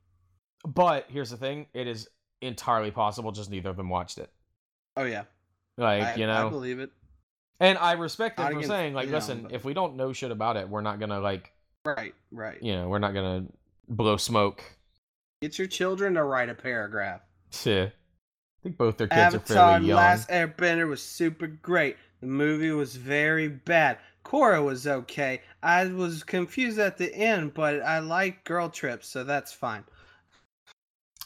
but 0.66 1.06
here's 1.10 1.30
the 1.30 1.38
thing: 1.38 1.68
it 1.74 1.88
is 1.88 2.08
entirely 2.42 2.92
possible 2.92 3.32
just 3.32 3.50
neither 3.50 3.70
of 3.70 3.78
them 3.78 3.90
watched 3.90 4.18
it. 4.18 4.30
oh 4.98 5.04
yeah 5.04 5.24
Like 5.78 6.04
I, 6.04 6.16
you 6.16 6.26
I 6.26 6.42
know, 6.44 6.50
believe 6.50 6.80
it 6.80 6.92
and 7.62 7.78
I 7.78 7.94
respect 7.94 8.38
them 8.38 8.54
for 8.54 8.64
saying 8.64 8.94
like, 8.94 9.10
listen, 9.10 9.44
but- 9.44 9.54
if 9.54 9.64
we 9.64 9.74
don't 9.74 9.96
know 9.96 10.12
shit 10.12 10.32
about 10.32 10.58
it, 10.58 10.68
we're 10.68 10.82
not 10.82 11.00
gonna 11.00 11.22
like, 11.22 11.54
right 11.86 12.14
right 12.32 12.62
you 12.62 12.74
know, 12.74 12.90
we're 12.90 13.00
not 13.00 13.14
gonna 13.14 13.46
blow 13.88 14.18
smoke. 14.18 14.64
get 15.42 15.58
your 15.58 15.68
children 15.68 16.16
to 16.16 16.24
write 16.24 16.50
a 16.50 16.54
paragraph 16.54 17.22
Yeah. 17.66 17.86
I 17.86 18.64
think 18.64 18.78
both 18.78 18.98
their 18.98 19.08
kids 19.08 19.34
are 19.34 19.38
Avatar: 19.38 19.72
fairly 19.72 19.88
young. 19.88 19.98
Last 19.98 20.30
Airbender 20.30 20.88
was 20.88 21.02
super 21.02 21.48
great. 21.48 21.98
The 22.20 22.28
movie 22.28 22.70
was 22.70 22.96
very 22.96 23.48
bad. 23.48 23.98
Korra 24.24 24.64
was 24.64 24.86
okay. 24.86 25.42
I 25.64 25.86
was 25.86 26.24
confused 26.24 26.78
at 26.78 26.96
the 26.98 27.12
end, 27.16 27.56
but 27.56 27.82
I 27.82 27.98
like 28.00 28.44
girl 28.44 28.70
trips, 28.70 29.08
so 29.08 29.24
that's 29.24 29.52
fine. 29.52 29.84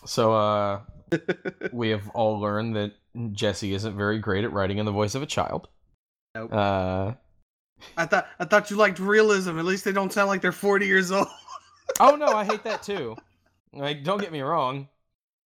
So 0.06 0.34
uh 0.34 0.82
we 1.74 1.90
have 1.90 2.07
all 2.10 2.40
learned 2.40 2.76
that 2.78 2.94
Jesse 3.34 3.74
isn't 3.74 3.98
very 3.98 4.20
great 4.20 4.45
at 4.45 4.53
writing 4.53 4.78
in 4.78 4.86
the 4.86 4.91
voice 4.94 5.16
of 5.16 5.22
a 5.22 5.26
child. 5.26 5.68
Nope. 6.36 6.53
Uh 6.53 7.14
I 7.98 8.06
thought 8.06 8.28
I 8.40 8.45
thought 8.45 8.70
you 8.70 8.78
liked 8.78 8.99
realism. 8.99 9.57
At 9.57 9.66
least 9.66 9.84
they 9.86 9.91
don't 9.91 10.12
sound 10.14 10.28
like 10.28 10.41
they're 10.41 10.52
forty 10.52 10.86
years 10.86 11.12
old. 11.12 11.28
oh 11.99 12.16
no, 12.16 12.28
I 12.28 12.44
hate 12.45 12.64
that 12.64 12.84
too. 12.84 13.16
Like, 13.74 14.03
don't 14.03 14.20
get 14.22 14.32
me 14.32 14.41
wrong. 14.41 14.88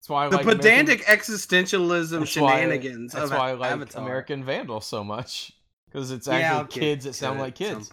That's 0.01 0.09
why 0.11 0.27
I 0.27 0.29
the 0.29 0.37
like 0.37 0.47
pedantic 0.47 1.03
American, 1.07 1.35
existentialism 1.35 2.21
that's 2.21 2.37
why- 2.37 2.57
shenanigans 2.61 3.13
That's 3.13 3.31
of 3.31 3.37
why 3.39 3.51
I 3.51 3.53
like 3.53 3.73
Avatar. 3.73 4.03
American 4.03 4.45
Vandal 4.45 4.81
so 4.81 5.03
much 5.05 5.53
because 5.87 6.11
it's 6.11 6.29
actually 6.29 6.45
I'll 6.45 6.65
get 6.65 6.71
kids 6.81 7.05
that 7.05 7.15
sound 7.15 7.39
it 7.39 7.43
like 7.43 7.55
kids. 7.55 7.93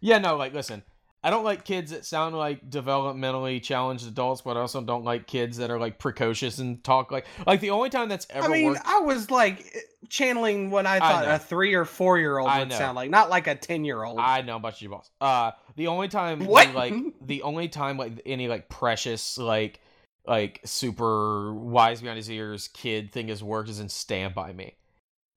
Yeah, 0.00 0.18
no, 0.18 0.36
like 0.36 0.54
listen, 0.54 0.82
I 1.22 1.28
don't 1.28 1.44
like 1.44 1.64
kids 1.64 1.90
that 1.90 2.06
sound 2.06 2.34
like 2.34 2.70
developmentally 2.70 3.62
challenged 3.62 4.06
adults, 4.08 4.40
but 4.40 4.56
I 4.56 4.60
also 4.60 4.80
don't 4.80 5.04
like 5.04 5.26
kids 5.26 5.58
that 5.58 5.70
are 5.70 5.78
like 5.78 5.98
precocious 5.98 6.58
and 6.58 6.82
talk 6.82 7.12
like 7.12 7.26
like 7.46 7.60
the 7.60 7.70
only 7.70 7.90
time 7.90 8.08
that's 8.08 8.26
ever 8.30 8.46
I 8.46 8.50
mean, 8.50 8.66
worked. 8.68 8.80
I 8.86 9.00
was 9.00 9.30
like 9.30 9.64
channeling 10.08 10.70
what 10.70 10.86
I 10.86 10.98
thought 10.98 11.26
know. 11.26 11.34
a 11.34 11.38
three 11.38 11.74
or 11.74 11.84
four 11.84 12.18
year 12.18 12.38
old 12.38 12.50
would 12.50 12.68
know. 12.68 12.78
sound 12.78 12.96
like, 12.96 13.10
not 13.10 13.28
like 13.28 13.46
a 13.48 13.54
ten 13.54 13.84
year 13.84 14.02
old. 14.02 14.18
I 14.18 14.40
know 14.40 14.56
about 14.56 14.80
you, 14.80 14.88
boss. 14.88 15.10
Uh, 15.20 15.50
the 15.76 15.88
only 15.88 16.08
time 16.08 16.46
What? 16.46 16.68
the, 16.68 16.74
like 16.74 16.94
the 17.20 17.42
only 17.42 17.68
time 17.68 17.98
like 17.98 18.12
any 18.24 18.48
like 18.48 18.70
precious 18.70 19.36
like 19.36 19.80
like 20.26 20.60
super 20.64 21.52
wise 21.52 22.00
beyond 22.00 22.16
his 22.16 22.30
ears 22.30 22.68
kid 22.68 23.12
thing 23.12 23.28
has 23.28 23.42
worked 23.42 23.68
is 23.68 23.78
in 23.78 23.90
Stand 23.90 24.34
by 24.34 24.54
Me. 24.54 24.74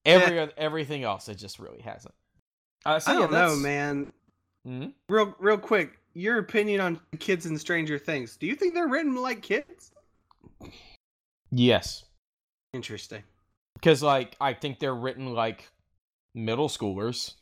Every 0.06 0.50
everything 0.56 1.04
else 1.04 1.28
it 1.28 1.36
just 1.36 1.58
really 1.58 1.82
hasn't. 1.82 2.14
Uh, 2.86 2.98
so 2.98 3.12
I 3.12 3.14
yeah, 3.14 3.20
don't 3.20 3.32
know, 3.32 3.56
man. 3.56 4.12
Mhm. 4.66 4.92
Real, 5.08 5.34
real 5.38 5.58
quick, 5.58 5.98
your 6.14 6.38
opinion 6.38 6.80
on 6.80 7.00
kids 7.18 7.46
in 7.46 7.58
Stranger 7.58 7.98
Things? 7.98 8.36
Do 8.36 8.46
you 8.46 8.54
think 8.54 8.74
they're 8.74 8.88
written 8.88 9.14
like 9.14 9.42
kids? 9.42 9.92
Yes, 11.50 12.04
Interesting. 12.72 13.22
because 13.74 14.02
like 14.02 14.36
I 14.40 14.52
think 14.54 14.78
they're 14.80 14.94
written 14.94 15.32
like 15.32 15.68
middle 16.34 16.68
schoolers. 16.68 17.34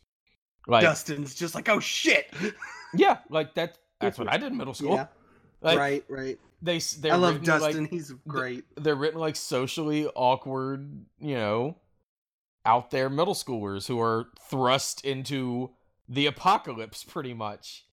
Like 0.67 0.83
Dustin's 0.83 1.35
just 1.35 1.55
like, 1.55 1.69
oh 1.69 1.81
shit. 1.81 2.33
yeah, 2.95 3.19
like 3.31 3.55
that. 3.55 3.79
That's 4.01 4.19
what 4.19 4.29
I 4.31 4.37
did 4.37 4.53
in 4.53 4.59
middle 4.59 4.75
school. 4.75 4.97
yeah, 4.97 5.07
Like 5.63 5.79
right, 5.79 6.05
right. 6.09 6.39
they 6.61 6.79
they're 6.99 7.13
I 7.13 7.17
love 7.17 7.35
written, 7.41 7.49
like, 7.61 7.61
Dustin. 7.73 7.85
He's 7.87 8.11
great. 8.29 8.65
they're 8.77 8.95
written 8.97 9.21
like 9.21 9.37
socially 9.37 10.07
awkward, 10.15 11.05
you 11.21 11.35
know, 11.37 11.77
out 12.67 12.91
there 12.91 13.09
middle 13.09 13.35
schoolers 13.35 13.87
who 13.87 14.01
are 14.01 14.27
thrust 14.51 15.05
into 15.05 15.71
the 16.09 16.27
apocalypse 16.27 17.05
pretty 17.05 17.35
much. 17.35 17.87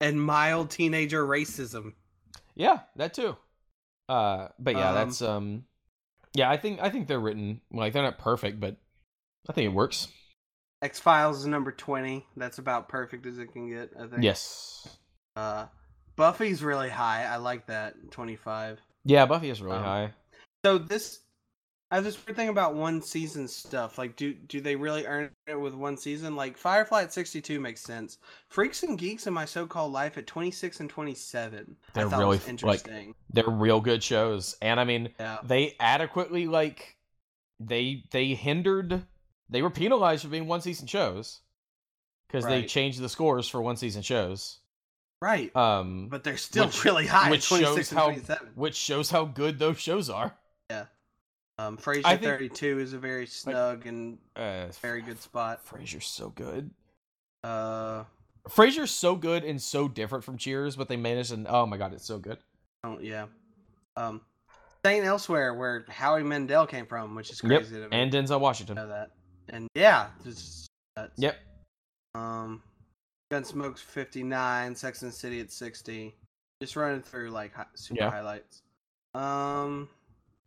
And 0.00 0.22
mild 0.22 0.70
teenager 0.70 1.26
racism. 1.26 1.92
Yeah, 2.54 2.80
that 2.96 3.14
too. 3.14 3.36
Uh 4.08 4.48
but 4.58 4.76
yeah, 4.76 4.88
Um, 4.90 4.94
that's 4.94 5.22
um 5.22 5.64
yeah, 6.34 6.50
I 6.50 6.56
think 6.56 6.80
I 6.80 6.90
think 6.90 7.06
they're 7.08 7.20
written 7.20 7.60
like 7.72 7.92
they're 7.92 8.02
not 8.02 8.18
perfect, 8.18 8.60
but 8.60 8.76
I 9.48 9.52
think 9.52 9.66
it 9.66 9.74
works. 9.74 10.08
X 10.82 10.98
Files 10.98 11.40
is 11.40 11.46
number 11.46 11.72
twenty. 11.72 12.26
That's 12.36 12.58
about 12.58 12.88
perfect 12.88 13.26
as 13.26 13.38
it 13.38 13.52
can 13.52 13.68
get. 13.68 13.90
I 13.98 14.06
think. 14.06 14.22
Yes. 14.22 14.88
Uh, 15.36 15.66
Buffy's 16.16 16.62
really 16.62 16.88
high. 16.88 17.24
I 17.24 17.36
like 17.36 17.66
that. 17.66 17.94
Twenty 18.10 18.36
five. 18.36 18.80
Yeah, 19.04 19.26
Buffy 19.26 19.50
is 19.50 19.60
really 19.60 19.76
Um, 19.78 19.84
high. 19.84 20.14
So 20.64 20.78
this, 20.78 21.20
I 21.92 21.96
have 21.96 22.04
this 22.04 22.24
weird 22.24 22.36
thing 22.36 22.50
about 22.50 22.74
one 22.74 23.02
season 23.02 23.48
stuff. 23.48 23.98
Like, 23.98 24.14
do 24.14 24.32
do 24.32 24.60
they 24.60 24.76
really 24.76 25.06
earn 25.06 25.30
it 25.48 25.58
with 25.60 25.74
one 25.74 25.96
season? 25.96 26.36
Like 26.36 26.56
Firefly 26.56 27.02
at 27.02 27.12
sixty 27.12 27.40
two 27.40 27.58
makes 27.58 27.80
sense. 27.80 28.18
Freaks 28.48 28.84
and 28.84 28.96
Geeks 28.96 29.26
in 29.26 29.34
My 29.34 29.44
So 29.44 29.66
Called 29.66 29.92
Life 29.92 30.16
at 30.16 30.26
twenty 30.28 30.52
six 30.52 30.78
and 30.78 30.88
twenty 30.88 31.14
seven. 31.14 31.76
They're 31.94 32.06
really, 32.06 32.26
was 32.26 32.40
like- 32.40 32.48
interesting. 32.48 33.14
They're 33.32 33.48
real 33.48 33.80
good 33.80 34.02
shows, 34.04 34.56
and 34.62 34.78
I 34.78 34.84
mean, 34.84 35.10
yeah. 35.18 35.38
they 35.42 35.74
adequately 35.80 36.46
like 36.46 36.96
they 37.58 38.04
they 38.12 38.34
hindered 38.34 39.04
they 39.48 39.62
were 39.62 39.70
penalized 39.70 40.22
for 40.22 40.28
being 40.28 40.46
one 40.46 40.60
season 40.60 40.86
shows 40.86 41.40
because 42.28 42.44
they 42.46 42.62
changed 42.62 43.00
the 43.00 43.08
scores 43.08 43.48
for 43.48 43.60
one 43.60 43.76
season 43.76 44.02
shows. 44.02 44.60
Right. 45.20 45.54
Um, 45.54 46.06
but 46.08 46.22
they're 46.22 46.36
still 46.36 46.66
which- 46.66 46.84
really 46.84 47.06
high. 47.08 47.30
which 47.30 47.42
shows 47.42 47.90
how- 47.90 48.12
which 48.54 48.76
shows 48.76 49.10
how 49.10 49.24
good 49.24 49.58
those 49.58 49.80
shows 49.80 50.08
are. 50.08 50.36
Um, 51.60 51.76
Frasier 51.76 52.02
think- 52.04 52.22
thirty 52.22 52.48
two 52.48 52.78
is 52.78 52.92
a 52.92 52.98
very 52.98 53.26
snug 53.26 53.86
and 53.86 54.18
Uh, 54.36 54.66
very 54.80 55.02
good 55.02 55.20
spot. 55.20 55.64
Frasier's 55.66 56.06
so 56.06 56.30
good. 56.30 56.70
Uh, 57.44 58.04
Frasier's 58.48 58.90
so 58.90 59.14
good 59.16 59.44
and 59.44 59.60
so 59.60 59.88
different 59.88 60.24
from 60.24 60.38
Cheers, 60.38 60.76
but 60.76 60.88
they 60.88 60.96
managed 60.96 61.32
and 61.32 61.46
oh 61.48 61.66
my 61.66 61.76
god, 61.76 61.92
it's 61.92 62.04
so 62.06 62.18
good. 62.18 62.38
oh 62.84 62.98
yeah. 63.00 63.26
Um, 63.96 64.22
Saint 64.86 65.04
Elsewhere, 65.04 65.52
where 65.54 65.84
Howie 65.88 66.22
Mandel 66.22 66.66
came 66.66 66.86
from, 66.86 67.14
which 67.14 67.30
is 67.30 67.42
Yep, 67.42 67.60
crazy 67.62 67.76
to. 67.76 67.88
And 67.92 68.10
Denzel 68.10 68.40
Washington. 68.40 68.76
know 68.76 68.88
that. 68.88 69.10
And 69.50 69.68
yeah, 69.74 70.08
just 70.24 70.68
nuts. 70.96 71.12
Yep. 71.18 71.36
Um, 72.14 72.62
Gunsmoke's 73.30 73.82
fifty 73.82 74.22
nine, 74.22 74.74
Sex 74.74 75.02
and 75.02 75.12
City 75.12 75.40
at 75.40 75.50
sixty. 75.52 76.14
Just 76.62 76.76
running 76.76 77.02
through 77.02 77.30
like 77.30 77.52
hi- 77.54 77.66
super 77.74 78.02
Yeah. 78.04 78.10
highlights. 78.10 78.62
Um, 79.14 79.88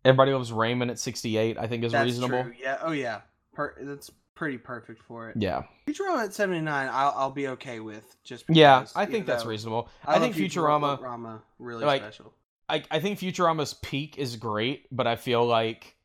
Everybody 0.05 0.33
loves 0.33 0.51
Raymond 0.51 0.91
at 0.91 0.99
68. 0.99 1.57
I 1.57 1.67
think 1.67 1.83
is 1.83 1.91
that's 1.91 2.05
reasonable. 2.05 2.43
true. 2.43 2.53
Yeah. 2.59 2.77
Oh 2.81 2.91
yeah. 2.91 3.21
Per- 3.53 3.75
that's 3.81 4.11
pretty 4.35 4.57
perfect 4.57 5.01
for 5.03 5.29
it. 5.29 5.37
Yeah, 5.39 5.63
Futurama 5.87 6.25
at 6.25 6.33
seventy 6.33 6.61
nine, 6.61 6.89
I'll 6.91 7.13
I'll 7.15 7.31
be 7.31 7.49
okay 7.49 7.79
with. 7.79 8.15
Just 8.23 8.47
because, 8.47 8.57
yeah, 8.57 8.85
I 8.95 9.05
think 9.05 9.25
that's 9.25 9.45
reasonable. 9.45 9.89
I 10.05 10.15
I 10.15 10.19
think 10.19 10.35
Futurama. 10.35 10.99
Futurama 10.99 11.41
really 11.59 11.85
like, 11.85 12.01
special. 12.01 12.33
I, 12.69 12.83
I 12.89 12.99
think 12.99 13.19
Futurama's 13.19 13.75
peak 13.75 14.17
is 14.17 14.35
great, 14.35 14.87
but 14.91 15.05
I 15.05 15.15
feel 15.17 15.45
like 15.45 15.95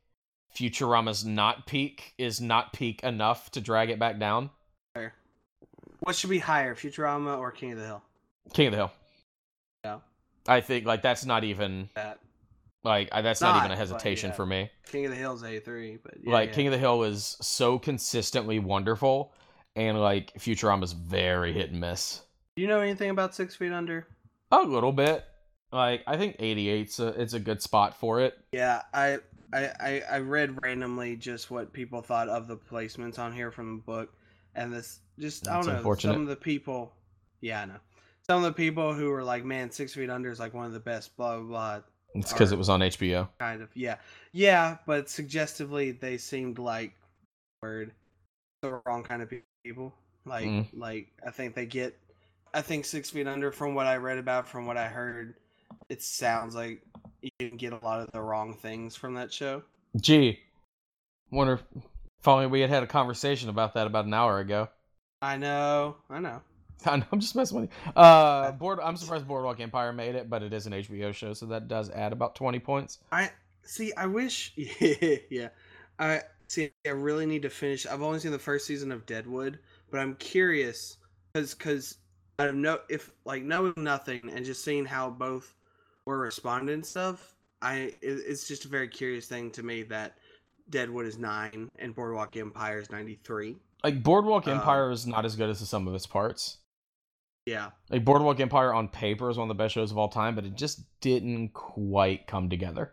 Futurama's 0.55 1.25
not 1.25 1.65
peak 1.65 2.13
is 2.17 2.41
not 2.41 2.73
peak 2.73 3.03
enough 3.03 3.49
to 3.51 3.61
drag 3.61 3.89
it 3.89 3.99
back 3.99 4.19
down. 4.19 4.49
What 6.01 6.15
should 6.15 6.29
be 6.29 6.39
higher, 6.39 6.75
Futurama 6.75 7.37
or 7.39 7.51
King 7.51 7.73
of 7.73 7.79
the 7.79 7.85
Hill? 7.85 8.01
King 8.53 8.67
of 8.67 8.71
the 8.71 8.77
Hill. 8.77 8.91
Yeah. 9.83 9.97
I 10.47 10.61
think 10.61 10.85
like 10.85 11.01
that's 11.01 11.25
not 11.25 11.43
even 11.43 11.89
That 11.95 12.19
like 12.83 13.09
I, 13.11 13.21
that's 13.21 13.41
not, 13.41 13.55
Not, 13.55 13.65
even 13.65 13.71
a 13.71 13.75
but 13.75 13.91
hestation 13.91 14.29
yeah. 14.29 14.35
for 14.35 14.45
me. 14.45 14.71
King 14.89 15.05
of 15.05 15.11
the 15.11 15.17
Hill's 15.17 15.43
A 15.43 15.59
three, 15.59 15.97
but 16.01 16.15
yeah, 16.23 16.31
like 16.31 16.49
yeah. 16.49 16.55
King 16.55 16.67
of 16.67 16.71
the 16.71 16.77
Hill 16.77 17.03
is 17.03 17.37
so 17.41 17.77
consistently 17.77 18.59
wonderful, 18.59 19.33
and 19.75 19.99
like 19.99 20.33
Futurama's 20.35 20.93
very 20.93 21.53
hit 21.53 21.71
and 21.71 21.79
miss. 21.79 22.21
Do 22.55 22.61
you 22.61 22.67
know 22.67 22.79
anything 22.79 23.09
about 23.09 23.35
Six 23.35 23.55
Feet 23.55 23.71
Under? 23.71 24.07
A 24.51 24.61
little 24.61 24.91
bit. 24.91 25.25
Like 25.71 26.03
I 26.07 26.17
think 26.17 26.37
88's 26.37 26.99
a 26.99 27.07
it's 27.21 27.33
a 27.33 27.39
good 27.39 27.61
spot 27.61 27.97
for 27.97 28.21
it. 28.21 28.37
Yeah, 28.51 28.81
I, 28.93 29.19
I 29.53 29.71
I 29.79 30.03
I 30.11 30.19
read 30.19 30.57
randomly 30.63 31.15
just 31.15 31.51
what 31.51 31.73
people 31.73 32.01
thought 32.01 32.29
of 32.29 32.47
the 32.47 32.57
placements 32.57 33.19
on 33.19 33.33
here 33.33 33.51
from 33.51 33.77
the 33.77 33.83
book, 33.83 34.13
and 34.55 34.73
this 34.73 34.99
just 35.19 35.47
I 35.47 35.61
don't 35.61 35.83
know 35.83 35.95
some 35.95 36.21
of 36.21 36.27
the 36.27 36.35
people. 36.35 36.93
Yeah, 37.41 37.61
I 37.61 37.65
know. 37.65 37.79
Some 38.25 38.37
of 38.37 38.43
the 38.43 38.53
people 38.53 38.93
who 38.93 39.09
were 39.09 39.23
like, 39.23 39.43
"Man, 39.43 39.69
Six 39.69 39.93
Feet 39.93 40.09
Under 40.09 40.31
is 40.31 40.39
like 40.39 40.53
one 40.53 40.65
of 40.65 40.73
the 40.73 40.79
best." 40.79 41.15
Blah 41.17 41.37
blah 41.37 41.45
blah. 41.45 41.81
It's 42.15 42.33
because 42.33 42.51
it 42.51 42.57
was 42.57 42.69
on 42.69 42.79
HBO. 42.81 43.29
Kind 43.39 43.61
of. 43.61 43.69
Yeah, 43.75 43.97
yeah, 44.31 44.77
but 44.85 45.09
suggestively 45.09 45.91
they 45.91 46.17
seemed 46.17 46.57
like 46.59 46.93
word 47.61 47.91
the 48.61 48.81
wrong 48.85 49.03
kind 49.03 49.21
of 49.21 49.31
people. 49.63 49.93
Like 50.25 50.45
Mm. 50.45 50.67
like 50.73 51.07
I 51.25 51.31
think 51.31 51.55
they 51.55 51.65
get. 51.65 51.97
I 52.53 52.61
think 52.61 52.85
Six 52.85 53.11
Feet 53.11 53.27
Under, 53.27 53.51
from 53.51 53.75
what 53.75 53.85
I 53.85 53.97
read 53.97 54.17
about, 54.17 54.47
from 54.47 54.65
what 54.65 54.75
I 54.75 54.87
heard, 54.87 55.35
it 55.87 56.01
sounds 56.01 56.55
like 56.55 56.81
you 57.21 57.29
can 57.39 57.57
get 57.57 57.73
a 57.73 57.85
lot 57.85 58.01
of 58.01 58.11
the 58.11 58.21
wrong 58.21 58.55
things 58.55 58.95
from 58.95 59.13
that 59.15 59.31
show. 59.31 59.61
Gee, 59.99 60.39
wonder 61.31 61.53
if 61.53 61.63
if 62.19 62.27
only 62.27 62.47
we 62.47 62.59
had 62.59 62.69
had 62.69 62.83
a 62.83 62.87
conversation 62.87 63.49
about 63.49 63.75
that 63.75 63.87
about 63.87 64.05
an 64.05 64.13
hour 64.13 64.39
ago. 64.39 64.67
I 65.21 65.37
know, 65.37 65.97
I 66.09 66.19
know. 66.19 66.41
I'm 66.85 67.19
just 67.19 67.35
messing 67.35 67.61
with 67.61 67.69
you. 67.69 67.91
Uh, 67.93 68.51
Board. 68.53 68.79
I'm 68.81 68.95
surprised 68.95 69.27
Boardwalk 69.27 69.59
Empire 69.59 69.91
made 69.91 70.15
it, 70.15 70.29
but 70.29 70.43
it 70.43 70.53
is 70.53 70.65
an 70.65 70.73
HBO 70.73 71.13
show, 71.13 71.33
so 71.33 71.45
that 71.47 71.67
does 71.67 71.89
add 71.89 72.13
about 72.13 72.35
20 72.35 72.59
points. 72.59 72.99
I 73.11 73.31
see. 73.63 73.93
I 73.95 74.05
wish. 74.05 74.53
Yeah, 75.29 75.49
I 75.97 76.21
see. 76.47 76.71
I 76.85 76.89
really 76.89 77.25
need 77.25 77.41
to 77.43 77.49
finish. 77.49 77.85
I've 77.85 78.01
only 78.01 78.19
seen 78.19 78.31
the 78.31 78.39
first 78.39 78.65
season 78.65 78.91
of 78.91 79.05
Deadwood, 79.05 79.59
but 79.91 79.99
I'm 79.99 80.15
curious 80.15 80.97
because 81.33 81.53
because 81.53 81.97
I 82.37 82.45
don't 82.45 82.61
know 82.61 82.79
if 82.89 83.11
like 83.25 83.43
knowing 83.43 83.73
nothing 83.77 84.31
and 84.33 84.45
just 84.45 84.63
seeing 84.63 84.85
how 84.85 85.09
both 85.09 85.55
were 86.05 86.17
responding 86.19 86.75
and 86.75 86.85
stuff. 86.85 87.35
I 87.61 87.73
it, 87.73 87.97
it's 88.01 88.47
just 88.47 88.65
a 88.65 88.69
very 88.69 88.87
curious 88.87 89.27
thing 89.27 89.51
to 89.51 89.63
me 89.63 89.83
that 89.83 90.17
Deadwood 90.69 91.05
is 91.05 91.17
nine 91.17 91.69
and 91.79 91.93
Boardwalk 91.93 92.37
Empire 92.37 92.79
is 92.79 92.89
ninety 92.89 93.19
three. 93.23 93.57
Like 93.83 94.01
Boardwalk 94.01 94.47
Um, 94.47 94.55
Empire 94.55 94.91
is 94.91 95.05
not 95.05 95.25
as 95.25 95.35
good 95.35 95.49
as 95.49 95.59
the 95.59 95.65
sum 95.65 95.87
of 95.87 95.93
its 95.93 96.07
parts. 96.07 96.57
Yeah, 97.49 97.71
Like 97.89 98.05
Boardwalk 98.05 98.39
Empire 98.39 98.73
on 98.73 98.87
paper 98.89 99.29
is 99.29 99.37
one 99.37 99.49
of 99.49 99.57
the 99.57 99.61
best 99.63 99.73
shows 99.73 99.91
of 99.91 99.97
all 99.97 100.09
time, 100.09 100.35
but 100.35 100.45
it 100.45 100.55
just 100.55 100.81
didn't 101.01 101.49
quite 101.53 102.27
come 102.27 102.49
together. 102.49 102.91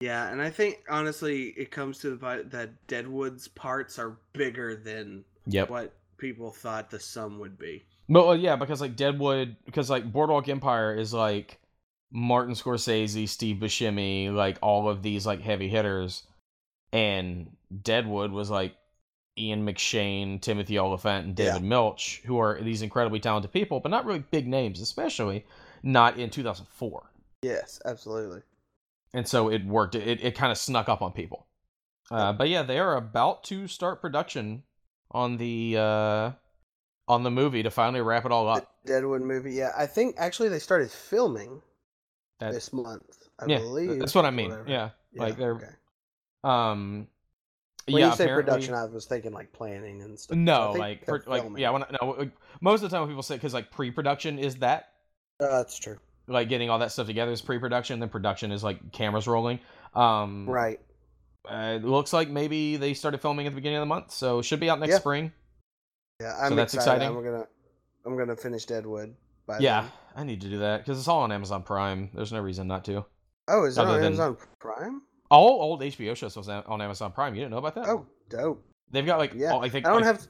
yeah, 0.00 0.30
and 0.30 0.40
I 0.40 0.50
think 0.50 0.78
honestly 0.88 1.48
it 1.56 1.70
comes 1.70 1.98
to 1.98 2.10
the 2.10 2.16
point 2.16 2.50
that 2.52 2.86
Deadwood's 2.86 3.48
parts 3.48 3.98
are 3.98 4.16
bigger 4.32 4.76
than 4.76 5.24
Yep. 5.46 5.70
what 5.70 5.94
people 6.18 6.50
thought 6.52 6.90
the 6.90 7.00
sum 7.00 7.38
would 7.40 7.58
be. 7.58 7.84
But 8.08 8.26
well, 8.26 8.36
yeah, 8.36 8.56
because 8.56 8.80
like 8.80 8.96
Deadwood, 8.96 9.56
because 9.66 9.90
like 9.90 10.10
Boardwalk 10.10 10.48
Empire 10.48 10.94
is 10.94 11.12
like 11.12 11.58
Martin 12.10 12.54
Scorsese, 12.54 13.28
Steve 13.28 13.56
Buscemi, 13.58 14.32
like 14.32 14.56
all 14.62 14.88
of 14.88 15.02
these 15.02 15.26
like 15.26 15.40
heavy 15.42 15.68
hitters, 15.68 16.22
and 16.92 17.50
Deadwood 17.82 18.30
was 18.32 18.50
like 18.50 18.74
Ian 19.38 19.64
McShane, 19.66 20.40
Timothy 20.40 20.78
Olyphant, 20.78 21.26
and 21.26 21.34
David 21.36 21.62
Milch, 21.62 22.22
who 22.24 22.38
are 22.38 22.60
these 22.60 22.82
incredibly 22.82 23.20
talented 23.20 23.52
people, 23.52 23.80
but 23.80 23.90
not 23.90 24.04
really 24.04 24.24
big 24.30 24.46
names, 24.48 24.80
especially 24.80 25.44
not 25.82 26.18
in 26.18 26.30
2004. 26.30 27.10
Yes, 27.42 27.80
absolutely. 27.84 28.40
And 29.14 29.26
so 29.26 29.48
it 29.50 29.64
worked. 29.64 29.94
It 29.94 30.22
it 30.22 30.34
kind 30.34 30.52
of 30.52 30.58
snuck 30.58 30.88
up 30.88 31.00
on 31.02 31.12
people. 31.12 31.46
Uh, 32.10 32.32
but 32.32 32.48
yeah, 32.48 32.62
they 32.62 32.78
are 32.78 32.96
about 32.96 33.44
to 33.44 33.68
start 33.68 34.00
production 34.00 34.62
on 35.10 35.36
the 35.36 35.76
uh, 35.78 36.30
on 37.06 37.22
the 37.22 37.30
movie 37.30 37.62
to 37.62 37.70
finally 37.70 38.00
wrap 38.00 38.24
it 38.26 38.32
all 38.32 38.44
The 38.46 38.62
up. 38.62 38.74
Deadwood 38.84 39.22
movie. 39.22 39.52
Yeah, 39.52 39.72
I 39.76 39.86
think 39.86 40.16
actually 40.18 40.48
they 40.50 40.58
started 40.58 40.90
filming 40.90 41.62
That- 42.40 42.52
this 42.52 42.72
month. 42.72 43.28
I 43.40 43.46
yeah, 43.46 43.58
believe. 43.58 43.98
that's 44.00 44.14
what 44.16 44.24
I 44.24 44.30
mean. 44.30 44.50
whatever. 44.50 44.68
Yeah, 44.68 44.90
like 45.14 45.36
they're 45.36 45.54
okay. 45.54 45.66
um. 46.44 47.06
When 47.92 48.00
yeah, 48.00 48.10
you 48.10 48.16
say 48.16 48.26
production, 48.28 48.74
I 48.74 48.84
was 48.84 49.06
thinking 49.06 49.32
like 49.32 49.52
planning 49.52 50.02
and 50.02 50.18
stuff. 50.18 50.36
No, 50.36 50.72
like 50.72 51.04
for, 51.04 51.22
like 51.26 51.44
yeah, 51.56 51.70
when, 51.70 51.84
no. 52.00 52.10
like, 52.18 52.32
Most 52.60 52.82
of 52.82 52.90
the 52.90 52.94
time, 52.94 53.02
when 53.02 53.10
people 53.10 53.22
say 53.22 53.36
because 53.36 53.54
like 53.54 53.70
pre-production 53.70 54.38
is 54.38 54.56
that 54.56 54.90
Uh, 55.40 55.48
that's 55.48 55.78
true. 55.78 55.98
like 56.26 56.48
getting 56.48 56.70
all 56.70 56.78
that 56.80 56.92
stuff 56.92 57.06
together 57.06 57.32
is 57.32 57.40
pre-production, 57.40 58.00
then 58.00 58.08
production 58.08 58.52
is 58.52 58.62
like 58.64 58.92
cameras 58.92 59.26
rolling. 59.26 59.60
Um, 59.94 60.48
Right. 60.48 60.80
uh, 61.48 61.78
it 61.80 61.84
looks 61.84 62.12
like 62.12 62.28
maybe 62.28 62.76
they 62.76 62.94
started 62.94 63.20
filming 63.20 63.46
at 63.46 63.50
the 63.50 63.56
beginning 63.56 63.78
of 63.78 63.82
the 63.82 63.86
month, 63.86 64.10
so 64.12 64.42
should 64.42 64.60
be 64.60 64.68
out 64.70 64.78
next 64.80 64.92
Yeah. 64.92 64.98
spring. 64.98 65.32
Yeah, 66.20 66.36
I'm 66.40 66.50
so 66.50 66.54
that's 66.56 66.74
excited. 66.74 67.02
exciting. 67.02 67.16
I'm 67.16 67.24
gonna, 67.24 67.46
I'm 68.04 68.16
gonna 68.18 68.36
finish 68.36 68.64
Deadwood. 68.66 69.14
Yeah, 69.60 69.82
then. 69.82 69.90
I 70.16 70.24
need 70.24 70.40
to 70.42 70.48
do 70.50 70.58
that 70.58 70.78
because 70.84 70.98
it's 70.98 71.08
all 71.08 71.20
on 71.20 71.32
Amazon 71.32 71.62
Prime. 71.62 72.10
There's 72.12 72.32
no 72.32 72.40
reason 72.40 72.66
not 72.66 72.84
to. 72.86 73.06
Oh, 73.48 73.64
is 73.64 73.78
it 73.78 73.80
on 73.80 73.94
than- 73.94 74.04
Amazon 74.04 74.36
Prime? 74.58 75.00
All 75.30 75.60
old 75.62 75.80
HBO 75.82 76.16
shows 76.16 76.36
was 76.36 76.48
on 76.48 76.80
Amazon 76.82 77.12
Prime. 77.12 77.34
You 77.34 77.40
didn't 77.42 77.50
know 77.52 77.58
about 77.58 77.74
that? 77.74 77.86
Oh, 77.88 78.06
dope. 78.30 78.64
they've 78.90 79.04
got 79.06 79.18
like 79.18 79.32
Yeah. 79.34 79.52
all, 79.52 79.64
I 79.64 79.68
think 79.68 79.86
I 79.86 79.90
don't 79.90 80.02
like- 80.02 80.06
have. 80.06 80.26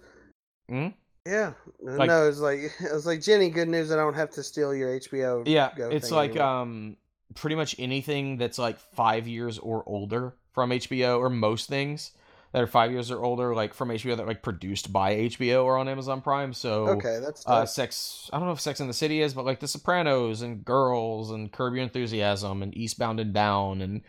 Hmm? 0.68 0.88
Yeah. 1.26 1.52
Like- 1.80 2.08
no, 2.08 2.28
it's 2.28 2.38
like 2.40 2.58
it 2.80 2.92
was 2.92 3.06
like 3.06 3.20
Jenny. 3.22 3.50
Good 3.50 3.68
news. 3.68 3.92
I 3.92 3.96
don't 3.96 4.14
have 4.14 4.30
to 4.30 4.42
steal 4.42 4.74
your 4.74 4.98
HBO. 4.98 5.42
Yeah, 5.46 5.70
Go 5.76 5.88
it's 5.90 6.10
like 6.10 6.30
anymore. 6.32 6.46
um 6.48 6.96
pretty 7.34 7.56
much 7.56 7.76
anything 7.78 8.38
that's 8.38 8.58
like 8.58 8.78
five 8.78 9.28
years 9.28 9.58
or 9.58 9.84
older 9.86 10.34
from 10.52 10.70
HBO, 10.70 11.18
or 11.18 11.28
most 11.30 11.68
things 11.68 12.12
that 12.52 12.62
are 12.62 12.66
five 12.66 12.90
years 12.90 13.10
or 13.10 13.22
older, 13.22 13.54
like 13.54 13.74
from 13.74 13.90
HBO 13.90 14.16
that 14.16 14.22
are, 14.22 14.26
like 14.26 14.42
produced 14.42 14.90
by 14.92 15.14
HBO 15.14 15.64
or 15.64 15.76
on 15.76 15.86
Amazon 15.86 16.22
Prime. 16.22 16.52
So 16.54 16.88
Okay, 16.88 17.20
that's 17.20 17.46
uh 17.46 17.66
sex 17.66 18.28
I 18.32 18.38
don't 18.38 18.46
know 18.46 18.52
if 18.54 18.60
Sex 18.60 18.80
in 18.80 18.86
the 18.88 18.94
City 18.94 19.20
is, 19.20 19.34
but 19.34 19.44
like 19.44 19.60
The 19.60 19.68
Sopranos 19.68 20.40
and 20.42 20.64
Girls 20.64 21.30
and 21.30 21.52
Curb 21.52 21.74
Your 21.74 21.82
Enthusiasm 21.84 22.62
and 22.62 22.74
Eastbound 22.76 23.20
and 23.20 23.32
Down 23.34 23.82
and 23.82 24.00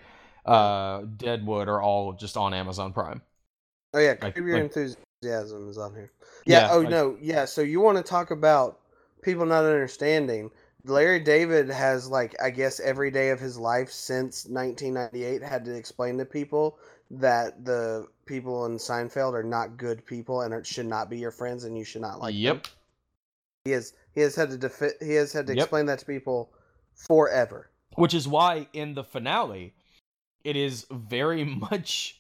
uh 0.46 1.02
Deadwood 1.18 1.68
are 1.68 1.82
all 1.82 2.14
just 2.14 2.38
on 2.38 2.54
Amazon 2.54 2.94
Prime. 2.94 3.22
oh 3.94 4.00
yeah, 4.00 4.16
like- 4.22 4.36
Curb 4.36 4.46
Your 4.46 4.56
like- 4.56 4.64
Enthusiasm 4.76 5.70
is 5.70 5.78
on 5.78 5.94
here. 5.96 6.12
Yeah. 6.46 6.68
Yeah, 6.68 6.70
oh 6.74 6.80
like- 6.80 6.90
no. 6.90 7.18
Yeah. 7.22 7.46
So 7.46 7.62
you 7.62 7.80
want 7.82 7.98
to 7.98 8.04
talk 8.04 8.32
about 8.32 8.80
people 9.22 9.46
not 9.46 9.66
understanding? 9.66 10.50
Larry 10.86 11.20
David 11.20 11.70
has 11.70 12.08
like 12.08 12.36
I 12.42 12.50
guess 12.52 12.80
every 12.80 13.12
day 13.12 13.30
of 13.30 13.40
his 13.40 13.58
life 13.58 13.92
since 13.92 14.46
1998 14.48 15.44
had 15.44 15.66
to 15.66 15.76
explain 15.76 16.18
to 16.20 16.26
people 16.26 16.78
that 17.12 17.66
the 17.66 18.08
people 18.26 18.66
in 18.66 18.78
Seinfeld 18.78 19.34
are 19.34 19.44
not 19.44 19.76
good 19.78 20.06
people 20.06 20.42
and 20.42 20.66
should 20.66 20.86
not 20.86 21.10
be 21.10 21.18
your 21.18 21.32
friends 21.32 21.64
and 21.66 21.78
you 21.78 21.84
should 21.84 22.02
not 22.02 22.20
like 22.20 22.34
them. 22.34 22.42
yep. 22.42 22.68
He 23.66 23.72
has 23.72 23.94
he 24.16 24.22
has 24.22 24.36
had 24.36 24.52
to 24.52 24.58
defi- 24.58 24.98
he 25.02 25.14
has 25.16 25.34
had 25.34 25.48
to 25.48 25.54
Yep. 25.54 25.64
explain 25.64 25.86
that 25.88 26.00
to 26.00 26.06
people 26.06 26.50
forever. 26.96 27.70
Which 27.96 28.14
is 28.14 28.28
why 28.28 28.68
in 28.74 28.94
the 28.94 29.04
finale, 29.04 29.74
it 30.44 30.56
is 30.56 30.86
very 30.92 31.44
much 31.72 32.20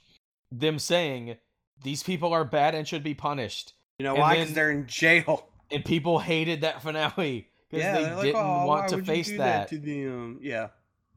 them 0.52 0.80
saying 0.80 1.38
these 1.84 2.04
people 2.04 2.34
are 2.34 2.44
bad 2.46 2.76
and 2.76 2.88
should 2.88 3.04
be 3.04 3.14
punished. 3.14 3.74
You 4.00 4.06
know 4.06 4.14
And 4.14 4.22
why? 4.22 4.36
Because 4.36 4.54
they're 4.54 4.72
in 4.72 4.88
jail. 4.88 5.48
And 5.72 5.86
people 5.86 6.20
hated 6.20 6.62
that 6.62 6.82
finale 6.82 7.48
because 7.70 7.86
they 7.86 8.04
they're 8.04 8.16
like, 8.16 8.24
didn't 8.24 8.41
"Oh, 8.41 8.66
want 8.66 8.90
to 8.90 9.04
face 9.04 9.28
do 9.28 9.38
that. 9.38 9.68
to 9.70 9.78
them. 9.78 10.40
Yeah. 10.41 10.70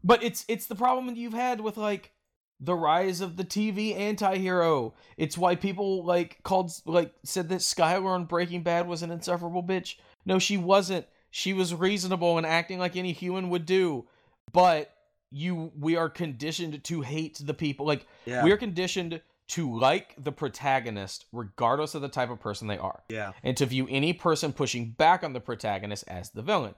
But 0.04 0.22
it's 0.22 0.44
it's 0.48 0.66
the 0.66 0.74
problem 0.74 1.06
that 1.06 1.16
you've 1.16 1.32
had 1.32 1.60
with 1.60 1.76
like 1.76 2.12
the 2.60 2.74
rise 2.74 3.20
of 3.20 3.36
the 3.36 3.44
TV 3.44 3.96
anti-hero. 3.96 4.94
It's 5.16 5.38
why 5.38 5.56
people 5.56 6.04
like 6.04 6.42
called 6.42 6.70
like 6.84 7.12
said 7.24 7.48
that 7.48 7.60
Skyler 7.60 8.06
on 8.10 8.26
Breaking 8.26 8.62
Bad 8.62 8.86
was 8.86 9.02
an 9.02 9.10
insufferable 9.10 9.62
bitch. 9.62 9.96
No, 10.26 10.38
she 10.38 10.56
wasn't. 10.56 11.06
She 11.30 11.54
was 11.54 11.74
reasonable 11.74 12.36
and 12.36 12.46
acting 12.46 12.78
like 12.78 12.94
any 12.94 13.12
human 13.12 13.48
would 13.48 13.64
do. 13.64 14.06
But 14.52 14.94
you 15.32 15.72
we 15.78 15.96
are 15.96 16.08
conditioned 16.08 16.84
to 16.84 17.00
hate 17.00 17.40
the 17.42 17.54
people. 17.54 17.86
Like 17.86 18.06
Yeah. 18.26 18.44
we 18.44 18.52
are 18.52 18.56
conditioned 18.56 19.20
to 19.48 19.78
like 19.78 20.14
the 20.18 20.32
protagonist 20.32 21.26
regardless 21.32 21.94
of 21.94 22.02
the 22.02 22.08
type 22.08 22.30
of 22.30 22.40
person 22.40 22.68
they 22.68 22.78
are. 22.78 23.02
yeah. 23.08 23.32
And 23.42 23.56
to 23.56 23.66
view 23.66 23.86
any 23.90 24.12
person 24.12 24.52
pushing 24.52 24.90
back 24.92 25.24
on 25.24 25.32
the 25.32 25.40
protagonist 25.40 26.04
as 26.08 26.30
the 26.30 26.42
villain. 26.42 26.74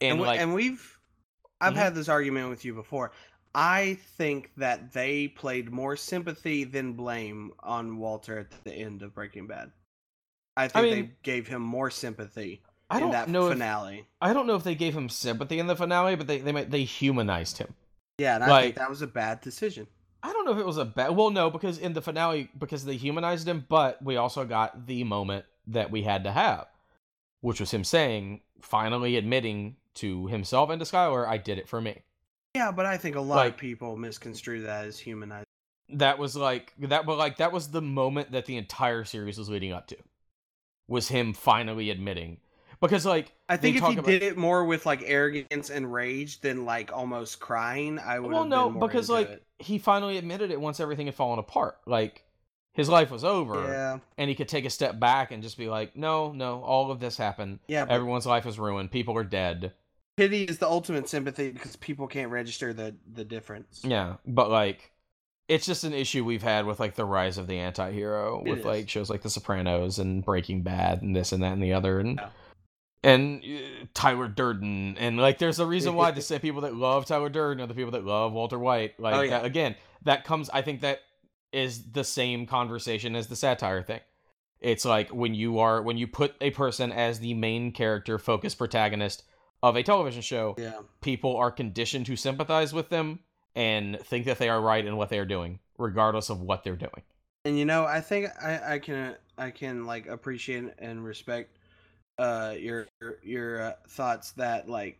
And, 0.00 0.12
and, 0.12 0.20
we, 0.20 0.26
like 0.26 0.40
and 0.40 0.52
we've 0.54 0.98
I've 1.60 1.74
Mhm. 1.74 1.76
had 1.76 1.94
this 1.94 2.08
argument 2.08 2.50
with 2.50 2.64
you 2.64 2.74
before. 2.74 3.12
I 3.54 3.98
think 4.16 4.52
that 4.58 4.92
they 4.92 5.28
played 5.28 5.70
more 5.72 5.96
sympathy 5.96 6.64
than 6.64 6.92
blame 6.92 7.52
on 7.60 7.96
Walter 7.98 8.38
at 8.38 8.64
the 8.64 8.72
end 8.74 9.02
of 9.02 9.14
Breaking 9.14 9.46
Bad. 9.46 9.72
I 10.56 10.68
think 10.68 10.86
they 10.90 11.02
mean- 11.02 11.16
gave 11.22 11.48
him 11.48 11.62
more 11.62 11.90
sympathy 11.90 12.62
I 12.90 12.96
in 12.96 13.02
don't 13.04 13.12
that 13.12 13.28
know 13.28 13.46
if 13.46 13.52
finale. 13.54 14.06
I 14.20 14.32
don't 14.32 14.46
know 14.46 14.54
if 14.56 14.64
they 14.64 14.74
gave 14.74 14.96
him 14.96 15.08
sympathy 15.08 15.58
in 15.58 15.66
the 15.66 15.76
finale, 15.76 16.14
but 16.16 16.26
they 16.26 16.38
they 16.40 16.52
might- 16.52 16.70
they 16.70 16.84
humanized 16.84 17.58
him. 17.58 17.74
Yeah, 18.18 18.34
and 18.34 18.44
I 18.44 18.48
like- 18.48 18.64
think 18.64 18.76
that 18.76 18.90
was 18.90 19.02
a 19.02 19.06
bad 19.06 19.40
decision. 19.40 19.86
I 20.22 20.32
don't 20.32 20.44
know 20.44 20.52
if 20.52 20.58
it 20.58 20.66
was 20.66 20.78
a 20.78 20.84
bad. 20.84 21.16
Well, 21.16 21.30
no, 21.30 21.48
because 21.48 21.78
in 21.78 21.92
the 21.92 22.02
finale, 22.02 22.50
because 22.58 22.84
they 22.84 22.96
humanized 22.96 23.46
him, 23.46 23.64
but 23.68 24.02
we 24.02 24.16
also 24.16 24.44
got 24.44 24.86
the 24.86 25.04
moment 25.04 25.44
that 25.68 25.92
we 25.92 26.02
had 26.02 26.24
to 26.24 26.32
have, 26.32 26.66
which 27.40 27.60
was 27.60 27.70
him 27.70 27.84
saying, 27.84 28.40
finally 28.60 29.16
admitting 29.16 29.76
to 29.94 30.26
himself 30.26 30.70
and 30.70 30.80
to 30.80 30.84
Skyler, 30.84 31.26
"I 31.26 31.38
did 31.38 31.58
it 31.58 31.68
for 31.68 31.80
me." 31.80 32.02
Yeah, 32.56 32.72
but 32.72 32.84
I 32.84 32.96
think 32.96 33.14
a 33.14 33.20
lot 33.20 33.36
Like- 33.36 33.52
of 33.54 33.58
people 33.58 33.96
misconstrue 33.96 34.62
that 34.62 34.86
as 34.86 34.98
humanized. 34.98 35.46
That 35.90 36.18
was 36.18 36.34
like 36.34 36.74
that, 36.78 37.06
but 37.06 37.16
like 37.16 37.36
that 37.36 37.52
was 37.52 37.70
the 37.70 37.80
moment 37.80 38.32
that 38.32 38.46
the 38.46 38.56
entire 38.56 39.04
series 39.04 39.38
was 39.38 39.48
leading 39.48 39.72
up 39.72 39.86
to, 39.86 39.96
was 40.88 41.08
him 41.08 41.32
finally 41.32 41.90
admitting, 41.90 42.40
because 42.80 43.04
like 43.06 43.32
I 43.48 43.56
think 43.56 43.76
if 43.76 43.84
he 43.84 43.94
about- 43.94 44.06
did 44.06 44.22
it 44.22 44.36
more 44.36 44.64
with 44.64 44.86
like 44.86 45.02
arrogance 45.04 45.70
and 45.70 45.92
rage 45.92 46.40
than 46.40 46.64
like 46.64 46.92
almost 46.92 47.40
crying, 47.40 47.98
I 47.98 48.18
would. 48.18 48.30
Well, 48.32 48.44
no, 48.44 48.70
because 48.70 49.08
like 49.08 49.28
it. 49.28 49.42
he 49.58 49.78
finally 49.78 50.18
admitted 50.18 50.50
it 50.50 50.60
once 50.60 50.80
everything 50.80 51.06
had 51.06 51.14
fallen 51.14 51.38
apart. 51.38 51.78
Like 51.86 52.24
his 52.74 52.88
life 52.88 53.10
was 53.10 53.24
over, 53.24 53.64
yeah, 53.64 53.98
and 54.16 54.28
he 54.28 54.34
could 54.36 54.48
take 54.48 54.64
a 54.64 54.70
step 54.70 55.00
back 55.00 55.30
and 55.32 55.42
just 55.42 55.58
be 55.58 55.68
like, 55.68 55.96
"No, 55.96 56.32
no, 56.32 56.62
all 56.62 56.90
of 56.90 57.00
this 57.00 57.16
happened. 57.16 57.58
yeah. 57.66 57.84
Everyone's 57.88 58.26
life 58.26 58.46
is 58.46 58.58
ruined. 58.58 58.90
People 58.90 59.16
are 59.16 59.24
dead." 59.24 59.72
pity 60.16 60.42
is 60.42 60.58
the 60.58 60.66
ultimate 60.66 61.08
sympathy 61.08 61.48
because 61.52 61.76
people 61.76 62.08
can't 62.08 62.32
register 62.32 62.72
the 62.72 62.92
the 63.14 63.24
difference. 63.24 63.82
Yeah, 63.84 64.14
but 64.26 64.50
like, 64.50 64.90
it's 65.46 65.64
just 65.64 65.84
an 65.84 65.94
issue 65.94 66.24
we've 66.24 66.42
had 66.42 66.66
with 66.66 66.80
like 66.80 66.96
the 66.96 67.04
rise 67.04 67.38
of 67.38 67.46
the 67.46 67.58
anti-hero 67.58 68.42
It 68.44 68.50
with 68.50 68.58
is. 68.60 68.64
like 68.64 68.88
shows 68.88 69.10
like 69.10 69.22
The 69.22 69.30
Sopranos 69.30 70.00
and 70.00 70.24
Breaking 70.24 70.62
Bad 70.62 71.02
and 71.02 71.14
this 71.14 71.30
and 71.30 71.42
that 71.44 71.52
and 71.52 71.62
the 71.62 71.72
other 71.72 72.00
and. 72.00 72.16
Yeah. 72.18 72.28
And 73.02 73.42
uh, 73.44 73.86
Tyler 73.94 74.26
Durden, 74.28 74.96
and 74.98 75.18
like, 75.18 75.38
there's 75.38 75.60
a 75.60 75.66
reason 75.66 75.94
why 75.94 76.10
the 76.10 76.20
same 76.22 76.40
people 76.40 76.62
that 76.62 76.74
love 76.74 77.06
Tyler 77.06 77.28
Durden 77.28 77.62
are 77.62 77.66
the 77.66 77.74
people 77.74 77.92
that 77.92 78.04
love 78.04 78.32
Walter 78.32 78.58
White. 78.58 78.98
Like, 78.98 79.14
Oh, 79.14 79.20
yeah. 79.20 79.30
that, 79.30 79.44
again, 79.44 79.76
that 80.02 80.24
comes. 80.24 80.50
I 80.50 80.62
think 80.62 80.80
that 80.80 81.00
is 81.52 81.92
the 81.92 82.04
same 82.04 82.46
conversation 82.46 83.14
as 83.14 83.28
the 83.28 83.36
satire 83.36 83.82
thing. 83.82 84.00
It's 84.60 84.84
like 84.84 85.10
when 85.10 85.34
you 85.34 85.60
are 85.60 85.80
when 85.82 85.96
you 85.96 86.08
put 86.08 86.34
a 86.40 86.50
person 86.50 86.90
as 86.90 87.20
the 87.20 87.34
main 87.34 87.70
character, 87.72 88.18
focus 88.18 88.56
protagonist 88.56 89.22
of 89.62 89.76
a 89.76 89.82
television 89.84 90.20
show, 90.22 90.56
Yeah. 90.58 90.80
people 91.00 91.36
are 91.36 91.52
conditioned 91.52 92.06
to 92.06 92.16
sympathize 92.16 92.72
with 92.72 92.88
them 92.88 93.20
and 93.54 93.98
think 94.00 94.26
that 94.26 94.38
they 94.38 94.48
are 94.48 94.60
right 94.60 94.84
in 94.84 94.96
what 94.96 95.08
they 95.10 95.18
are 95.20 95.24
doing, 95.24 95.60
regardless 95.78 96.28
of 96.30 96.40
what 96.40 96.64
they're 96.64 96.76
doing. 96.76 97.02
And 97.44 97.56
you 97.56 97.64
know, 97.64 97.84
I 97.84 98.00
think 98.00 98.26
I, 98.42 98.74
I 98.74 98.78
can 98.80 99.14
I 99.38 99.50
can 99.52 99.86
like 99.86 100.08
appreciate 100.08 100.64
and 100.80 101.04
respect 101.04 101.56
uh 102.18 102.54
your 102.58 102.86
your, 103.22 103.62
uh, 103.62 103.72
thoughts 103.88 104.32
that 104.32 104.68
like 104.68 104.98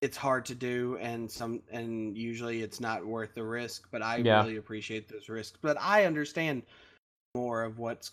it's 0.00 0.16
hard 0.16 0.44
to 0.44 0.54
do 0.54 0.98
and 1.00 1.30
some 1.30 1.62
and 1.70 2.16
usually 2.18 2.60
it's 2.62 2.80
not 2.80 3.04
worth 3.06 3.34
the 3.34 3.42
risk, 3.44 3.88
but 3.92 4.02
I 4.02 4.16
Yeah. 4.16 4.42
really 4.42 4.56
appreciate 4.56 5.08
those 5.08 5.28
risks. 5.28 5.56
But 5.62 5.76
I 5.80 6.04
understand 6.06 6.62
more 7.36 7.62
of 7.62 7.78
what's 7.78 8.10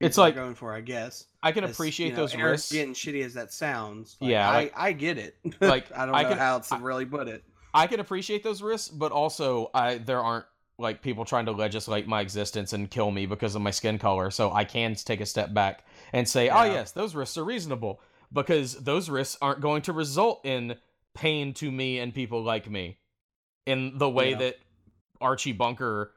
It's 0.00 0.16
like- 0.18 0.34
going 0.36 0.54
for, 0.54 0.72
I 0.72 0.80
guess. 0.80 1.26
I 1.42 1.50
can 1.52 1.64
As, 1.64 1.72
appreciate 1.72 2.06
you 2.08 2.12
know, 2.12 2.18
those 2.18 2.36
risks. 2.36 2.72
and 2.74 2.94
shitty 2.94 3.24
as 3.24 3.34
that 3.34 3.52
sounds. 3.52 4.16
like, 4.20 4.30
Yeah, 4.30 4.48
I, 4.48 4.54
like- 4.54 4.72
I 4.76 4.92
get 4.92 5.18
it. 5.18 5.36
like, 5.60 5.90
I 5.96 6.06
don't 6.06 6.14
I 6.14 6.22
know 6.22 6.28
can- 6.30 6.38
how 6.38 6.52
else 6.54 6.68
to 6.70 6.76
really 6.76 7.06
put 7.06 7.26
it. 7.28 7.44
I 7.74 7.86
can 7.88 8.00
appreciate 8.00 8.42
those 8.44 8.62
risks, 8.62 8.88
but 8.88 9.10
also 9.12 9.70
I 9.74 9.98
there 9.98 10.20
aren't 10.20 10.44
like 10.78 11.02
people 11.02 11.24
trying 11.24 11.46
to 11.46 11.52
legislate 11.52 12.06
my 12.06 12.20
existence 12.20 12.72
and 12.72 12.90
kill 12.90 13.10
me 13.10 13.26
because 13.26 13.54
of 13.54 13.62
my 13.62 13.70
skin 13.70 13.98
color. 13.98 14.30
So 14.30 14.52
I 14.52 14.64
can 14.64 14.94
take 14.94 15.20
a 15.20 15.26
step 15.26 15.52
back 15.54 15.84
and 16.12 16.28
say, 16.28 16.48
"Oh 16.48 16.64
yes, 16.64 16.92
those 16.92 17.14
risks 17.14 17.36
are 17.38 17.44
reasonable," 17.44 18.00
because 18.32 18.74
those 18.74 19.08
risks 19.10 19.36
aren't 19.40 19.60
going 19.60 19.82
to 19.82 19.92
result 19.92 20.44
in 20.44 20.76
pain 21.14 21.52
to 21.54 21.70
me 21.70 21.98
and 21.98 22.14
people 22.14 22.42
like 22.42 22.70
me, 22.70 22.98
in 23.66 23.98
the 23.98 24.08
way 24.08 24.30
Yeah. 24.30 24.38
that 24.38 24.58
Archie 25.20 25.52
Bunker, 25.52 26.12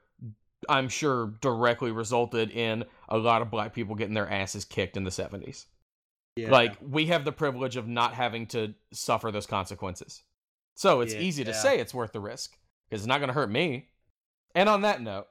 I'm 0.70 0.90
sure, 0.90 1.28
directly 1.42 1.92
resulted 1.92 2.50
in 2.52 2.86
a 3.10 3.18
lot 3.18 3.42
of 3.42 3.52
black 3.52 3.74
people 3.74 3.96
getting 3.96 4.14
their 4.16 4.30
asses 4.30 4.66
kicked 4.66 4.98
in 4.98 5.04
the 5.04 5.12
'70s. 5.12 5.66
Yeah. 6.36 6.50
Like 6.52 6.76
we 6.82 7.06
have 7.08 7.24
the 7.24 7.32
privilege 7.32 7.76
of 7.78 7.88
not 7.88 8.14
having 8.14 8.48
to 8.48 8.74
suffer 8.92 9.32
those 9.32 9.46
consequences. 9.46 10.24
So 10.76 11.00
it's 11.02 11.14
Yeah, 11.14 11.22
easy 11.22 11.44
to 11.46 11.52
yeah. 11.52 11.58
say 11.58 11.80
it's 11.80 11.94
worth 11.94 12.12
the 12.12 12.20
risk 12.20 12.58
because 12.90 13.02
it's 13.04 13.08
not 13.08 13.20
going 13.20 13.30
to 13.30 13.34
hurt 13.34 13.50
me. 13.50 13.88
And 14.54 14.68
on 14.68 14.82
that 14.82 15.02
note, 15.02 15.28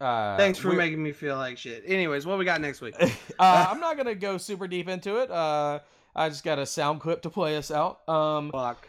uh, 0.00 0.36
Thanks 0.36 0.58
for 0.58 0.72
making 0.72 1.02
me 1.02 1.12
feel 1.12 1.36
like 1.36 1.58
shit. 1.58 1.82
Anyways, 1.86 2.26
what 2.26 2.38
we 2.38 2.44
got 2.44 2.60
next 2.60 2.80
week? 2.80 2.94
uh, 3.00 3.66
I'm 3.70 3.80
not 3.80 3.96
going 3.96 4.06
to 4.06 4.14
go 4.14 4.38
super 4.38 4.68
deep 4.68 4.88
into 4.88 5.16
it. 5.18 5.30
Uh, 5.30 5.80
I 6.14 6.28
just 6.28 6.44
got 6.44 6.58
a 6.58 6.66
sound 6.66 7.00
clip 7.00 7.22
to 7.22 7.30
play 7.30 7.56
us 7.56 7.70
out. 7.70 8.08
Um, 8.08 8.50
Fuck. 8.50 8.88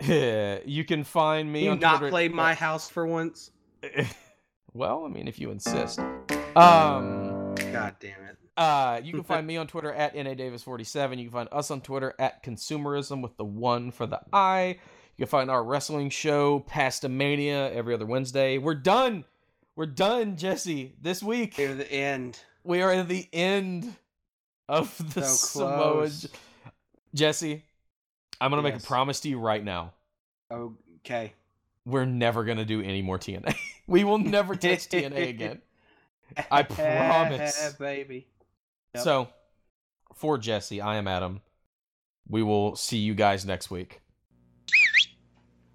you 0.02 0.84
can 0.84 1.04
find 1.04 1.52
me 1.52 1.64
You 1.64 1.70
on 1.72 1.80
not 1.80 1.98
Twitter- 1.98 2.10
play 2.10 2.28
my 2.28 2.54
house 2.54 2.88
for 2.88 3.06
once? 3.06 3.50
well, 4.72 5.04
I 5.04 5.08
mean, 5.08 5.28
if 5.28 5.38
you 5.38 5.50
insist. 5.50 6.00
Um, 6.56 7.54
God 7.56 7.96
damn 8.00 8.22
it. 8.24 8.36
Uh, 8.56 9.00
you 9.02 9.12
can 9.14 9.22
find 9.22 9.46
me 9.46 9.56
on 9.56 9.66
Twitter 9.66 9.92
at 9.92 10.14
NADavis47. 10.14 11.18
You 11.18 11.24
can 11.24 11.32
find 11.32 11.48
us 11.52 11.70
on 11.70 11.80
Twitter 11.80 12.14
at 12.18 12.44
Consumerism 12.44 13.22
with 13.22 13.36
the 13.36 13.44
one 13.44 13.90
for 13.90 14.06
the 14.06 14.20
I. 14.32 14.78
You 15.16 15.24
can 15.24 15.26
find 15.26 15.50
our 15.50 15.64
wrestling 15.64 16.10
show, 16.10 16.60
Pastamania, 16.68 17.72
every 17.72 17.94
other 17.94 18.06
Wednesday. 18.06 18.58
We're 18.58 18.74
done. 18.74 19.24
We're 19.74 19.86
done, 19.86 20.36
Jesse. 20.36 20.92
This 21.00 21.22
week, 21.22 21.56
Near 21.56 21.74
the 21.74 21.90
end. 21.90 22.38
we 22.62 22.82
are 22.82 22.92
at 22.92 23.08
the 23.08 23.26
end 23.32 23.96
of 24.68 24.94
the 25.14 25.22
So 25.22 25.60
Samoa. 25.60 26.10
Jesse, 27.14 27.64
I'm 28.40 28.50
going 28.50 28.62
to 28.62 28.70
make 28.70 28.78
a 28.78 28.84
promise 28.86 29.20
to 29.20 29.30
you 29.30 29.38
right 29.38 29.64
now. 29.64 29.94
Okay. 30.52 31.32
We're 31.86 32.04
never 32.04 32.44
going 32.44 32.58
to 32.58 32.66
do 32.66 32.82
any 32.82 33.00
more 33.00 33.18
TNA. 33.18 33.54
we 33.86 34.04
will 34.04 34.18
never 34.18 34.54
touch 34.54 34.88
TNA 34.88 35.28
again. 35.30 35.62
I 36.50 36.62
promise. 36.64 37.72
baby. 37.78 38.26
Yep. 38.94 39.04
So, 39.04 39.28
for 40.14 40.36
Jesse, 40.36 40.82
I 40.82 40.96
am 40.96 41.08
Adam. 41.08 41.40
We 42.28 42.42
will 42.42 42.76
see 42.76 42.98
you 42.98 43.14
guys 43.14 43.46
next 43.46 43.70
week. 43.70 44.01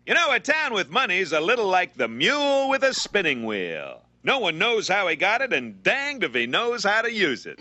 You 0.08 0.14
know, 0.14 0.32
a 0.32 0.40
town 0.40 0.74
with 0.74 0.90
money's 0.90 1.34
a 1.34 1.42
little 1.42 1.68
like 1.68 1.96
the 1.96 2.08
mule 2.08 2.70
with 2.70 2.82
a 2.82 2.94
spinning 2.94 3.46
wheel. 3.46 4.04
No 4.24 4.40
one 4.40 4.58
knows 4.58 4.88
how 4.88 5.10
he 5.10 5.18
got 5.18 5.42
it, 5.42 5.52
and 5.52 5.84
danged 5.84 6.24
if 6.24 6.34
he 6.34 6.48
knows 6.48 6.86
how 6.86 7.02
to 7.02 7.12
use 7.12 7.46
it. 7.46 7.60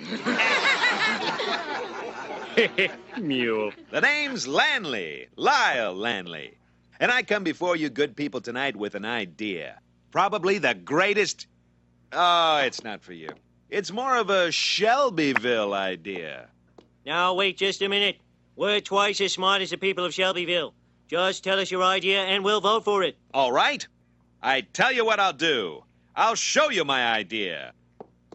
Mule. 3.20 3.72
The 3.90 4.00
name's 4.00 4.46
Lanley, 4.46 5.26
Lyle 5.34 5.92
Lanley. 5.92 6.56
And 7.00 7.10
I 7.10 7.24
come 7.24 7.42
before 7.42 7.74
you 7.74 7.90
good 7.90 8.14
people 8.14 8.40
tonight 8.40 8.76
with 8.76 8.94
an 8.94 9.04
idea. 9.04 9.80
Probably 10.12 10.58
the 10.58 10.74
greatest. 10.74 11.48
Oh, 12.12 12.58
it's 12.58 12.84
not 12.84 13.02
for 13.02 13.12
you. 13.12 13.30
It's 13.70 13.90
more 13.90 14.16
of 14.16 14.30
a 14.30 14.52
Shelbyville 14.52 15.74
idea. 15.74 16.46
Now, 17.04 17.34
wait 17.34 17.56
just 17.58 17.82
a 17.82 17.88
minute. 17.88 18.18
We're 18.54 18.80
twice 18.80 19.20
as 19.20 19.32
smart 19.32 19.62
as 19.62 19.70
the 19.70 19.78
people 19.78 20.04
of 20.04 20.14
Shelbyville. 20.14 20.75
Just 21.08 21.44
tell 21.44 21.60
us 21.60 21.70
your 21.70 21.82
idea 21.84 22.20
and 22.20 22.42
we'll 22.42 22.60
vote 22.60 22.84
for 22.84 23.02
it. 23.02 23.16
All 23.32 23.52
right? 23.52 23.86
I 24.42 24.62
tell 24.62 24.92
you 24.92 25.04
what 25.04 25.20
I'll 25.20 25.32
do. 25.32 25.84
I'll 26.14 26.34
show 26.34 26.70
you 26.70 26.84
my 26.84 27.06
idea. 27.12 27.72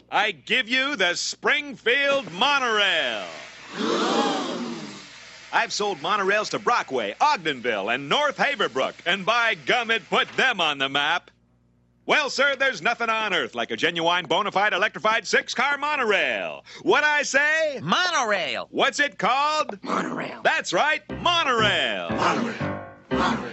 I 0.10 0.32
give 0.32 0.70
you 0.70 0.96
the 0.96 1.16
Springfield 1.16 2.32
Monorail. 2.34 3.26
I've 5.54 5.74
sold 5.74 5.98
monorails 6.00 6.50
to 6.52 6.60
Brockway, 6.60 7.16
Ogdenville, 7.20 7.94
and 7.94 8.08
North 8.08 8.38
Haverbrook, 8.38 8.94
and 9.06 9.26
by 9.26 9.56
gum, 9.56 9.92
it 9.92 10.10
put 10.10 10.30
them 10.38 10.62
on 10.62 10.78
the 10.78 10.88
map. 10.88 11.30
Well, 12.12 12.30
sir, 12.30 12.58
there's 12.58 12.82
nothing 12.82 13.10
on 13.10 13.34
earth 13.34 13.56
like 13.56 13.72
a 13.72 13.78
genuine, 13.78 14.26
bona 14.26 14.52
fide, 14.52 14.74
electrified 14.74 15.26
six 15.26 15.54
car 15.54 15.78
monorail. 15.78 16.66
What 16.82 17.06
I 17.06 17.24
say? 17.24 17.80
Monorail. 17.82 18.68
What's 18.70 19.00
it 19.00 19.18
called? 19.18 19.82
Monorail. 19.82 20.42
That's 20.44 20.74
right, 20.74 21.02
monorail. 21.22 22.10
Monorail. 22.10 22.82
monorail. 23.12 23.51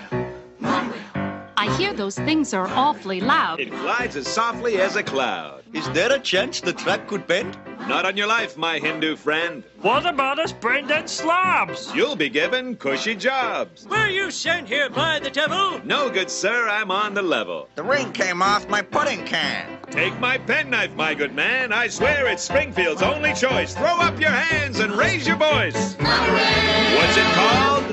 I 1.68 1.76
hear 1.76 1.92
those 1.92 2.18
things 2.18 2.54
are 2.54 2.66
awfully 2.68 3.20
loud. 3.20 3.60
It 3.60 3.68
glides 3.68 4.16
as 4.16 4.26
softly 4.26 4.80
as 4.80 4.96
a 4.96 5.02
cloud. 5.02 5.64
Is 5.74 5.86
there 5.90 6.10
a 6.10 6.18
chance 6.18 6.62
the 6.62 6.72
track 6.72 7.06
could 7.06 7.26
bend? 7.26 7.58
Not 7.80 8.06
on 8.06 8.16
your 8.16 8.26
life, 8.26 8.56
my 8.56 8.78
Hindu 8.78 9.16
friend. 9.16 9.62
What 9.82 10.06
about 10.06 10.38
us 10.38 10.50
brain-dead 10.50 11.10
slobs? 11.10 11.94
You'll 11.94 12.16
be 12.16 12.30
given 12.30 12.76
cushy 12.76 13.14
jobs. 13.14 13.86
Were 13.86 14.08
you 14.08 14.30
sent 14.30 14.66
here 14.66 14.88
by 14.88 15.18
the 15.18 15.28
devil? 15.28 15.78
No, 15.84 16.08
good 16.08 16.30
sir, 16.30 16.70
I'm 16.70 16.90
on 16.90 17.12
the 17.12 17.20
level. 17.20 17.68
The 17.74 17.82
ring 17.82 18.12
came 18.12 18.40
off 18.40 18.66
my 18.70 18.80
pudding 18.80 19.26
can. 19.26 19.78
Take 19.90 20.18
my 20.18 20.38
penknife, 20.38 20.94
my 20.94 21.12
good 21.12 21.34
man. 21.34 21.70
I 21.70 21.88
swear 21.88 22.28
it's 22.28 22.44
Springfield's 22.44 23.02
only 23.02 23.34
choice. 23.34 23.74
Throw 23.74 24.00
up 24.00 24.18
your 24.18 24.30
hands 24.30 24.80
and 24.80 24.92
raise 24.92 25.26
your 25.26 25.36
voice. 25.36 25.96
What's 25.98 27.16
it 27.18 27.30
called? 27.34 27.84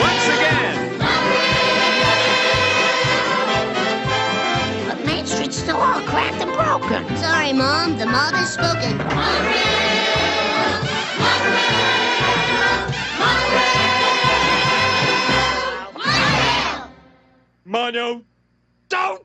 Once 0.00 0.26
again. 0.28 0.73
Main 5.66 5.72
Street's 5.72 5.72
still 5.72 5.76
all 5.76 6.00
cracked 6.02 6.42
and 6.42 6.52
broken. 6.52 7.16
Sorry, 7.16 7.52
Mom. 7.52 7.96
The 7.98 8.06
mob 8.06 8.34
has 8.34 8.52
spoken. 8.52 8.98
Mono, 17.64 18.22
don't 18.88 19.24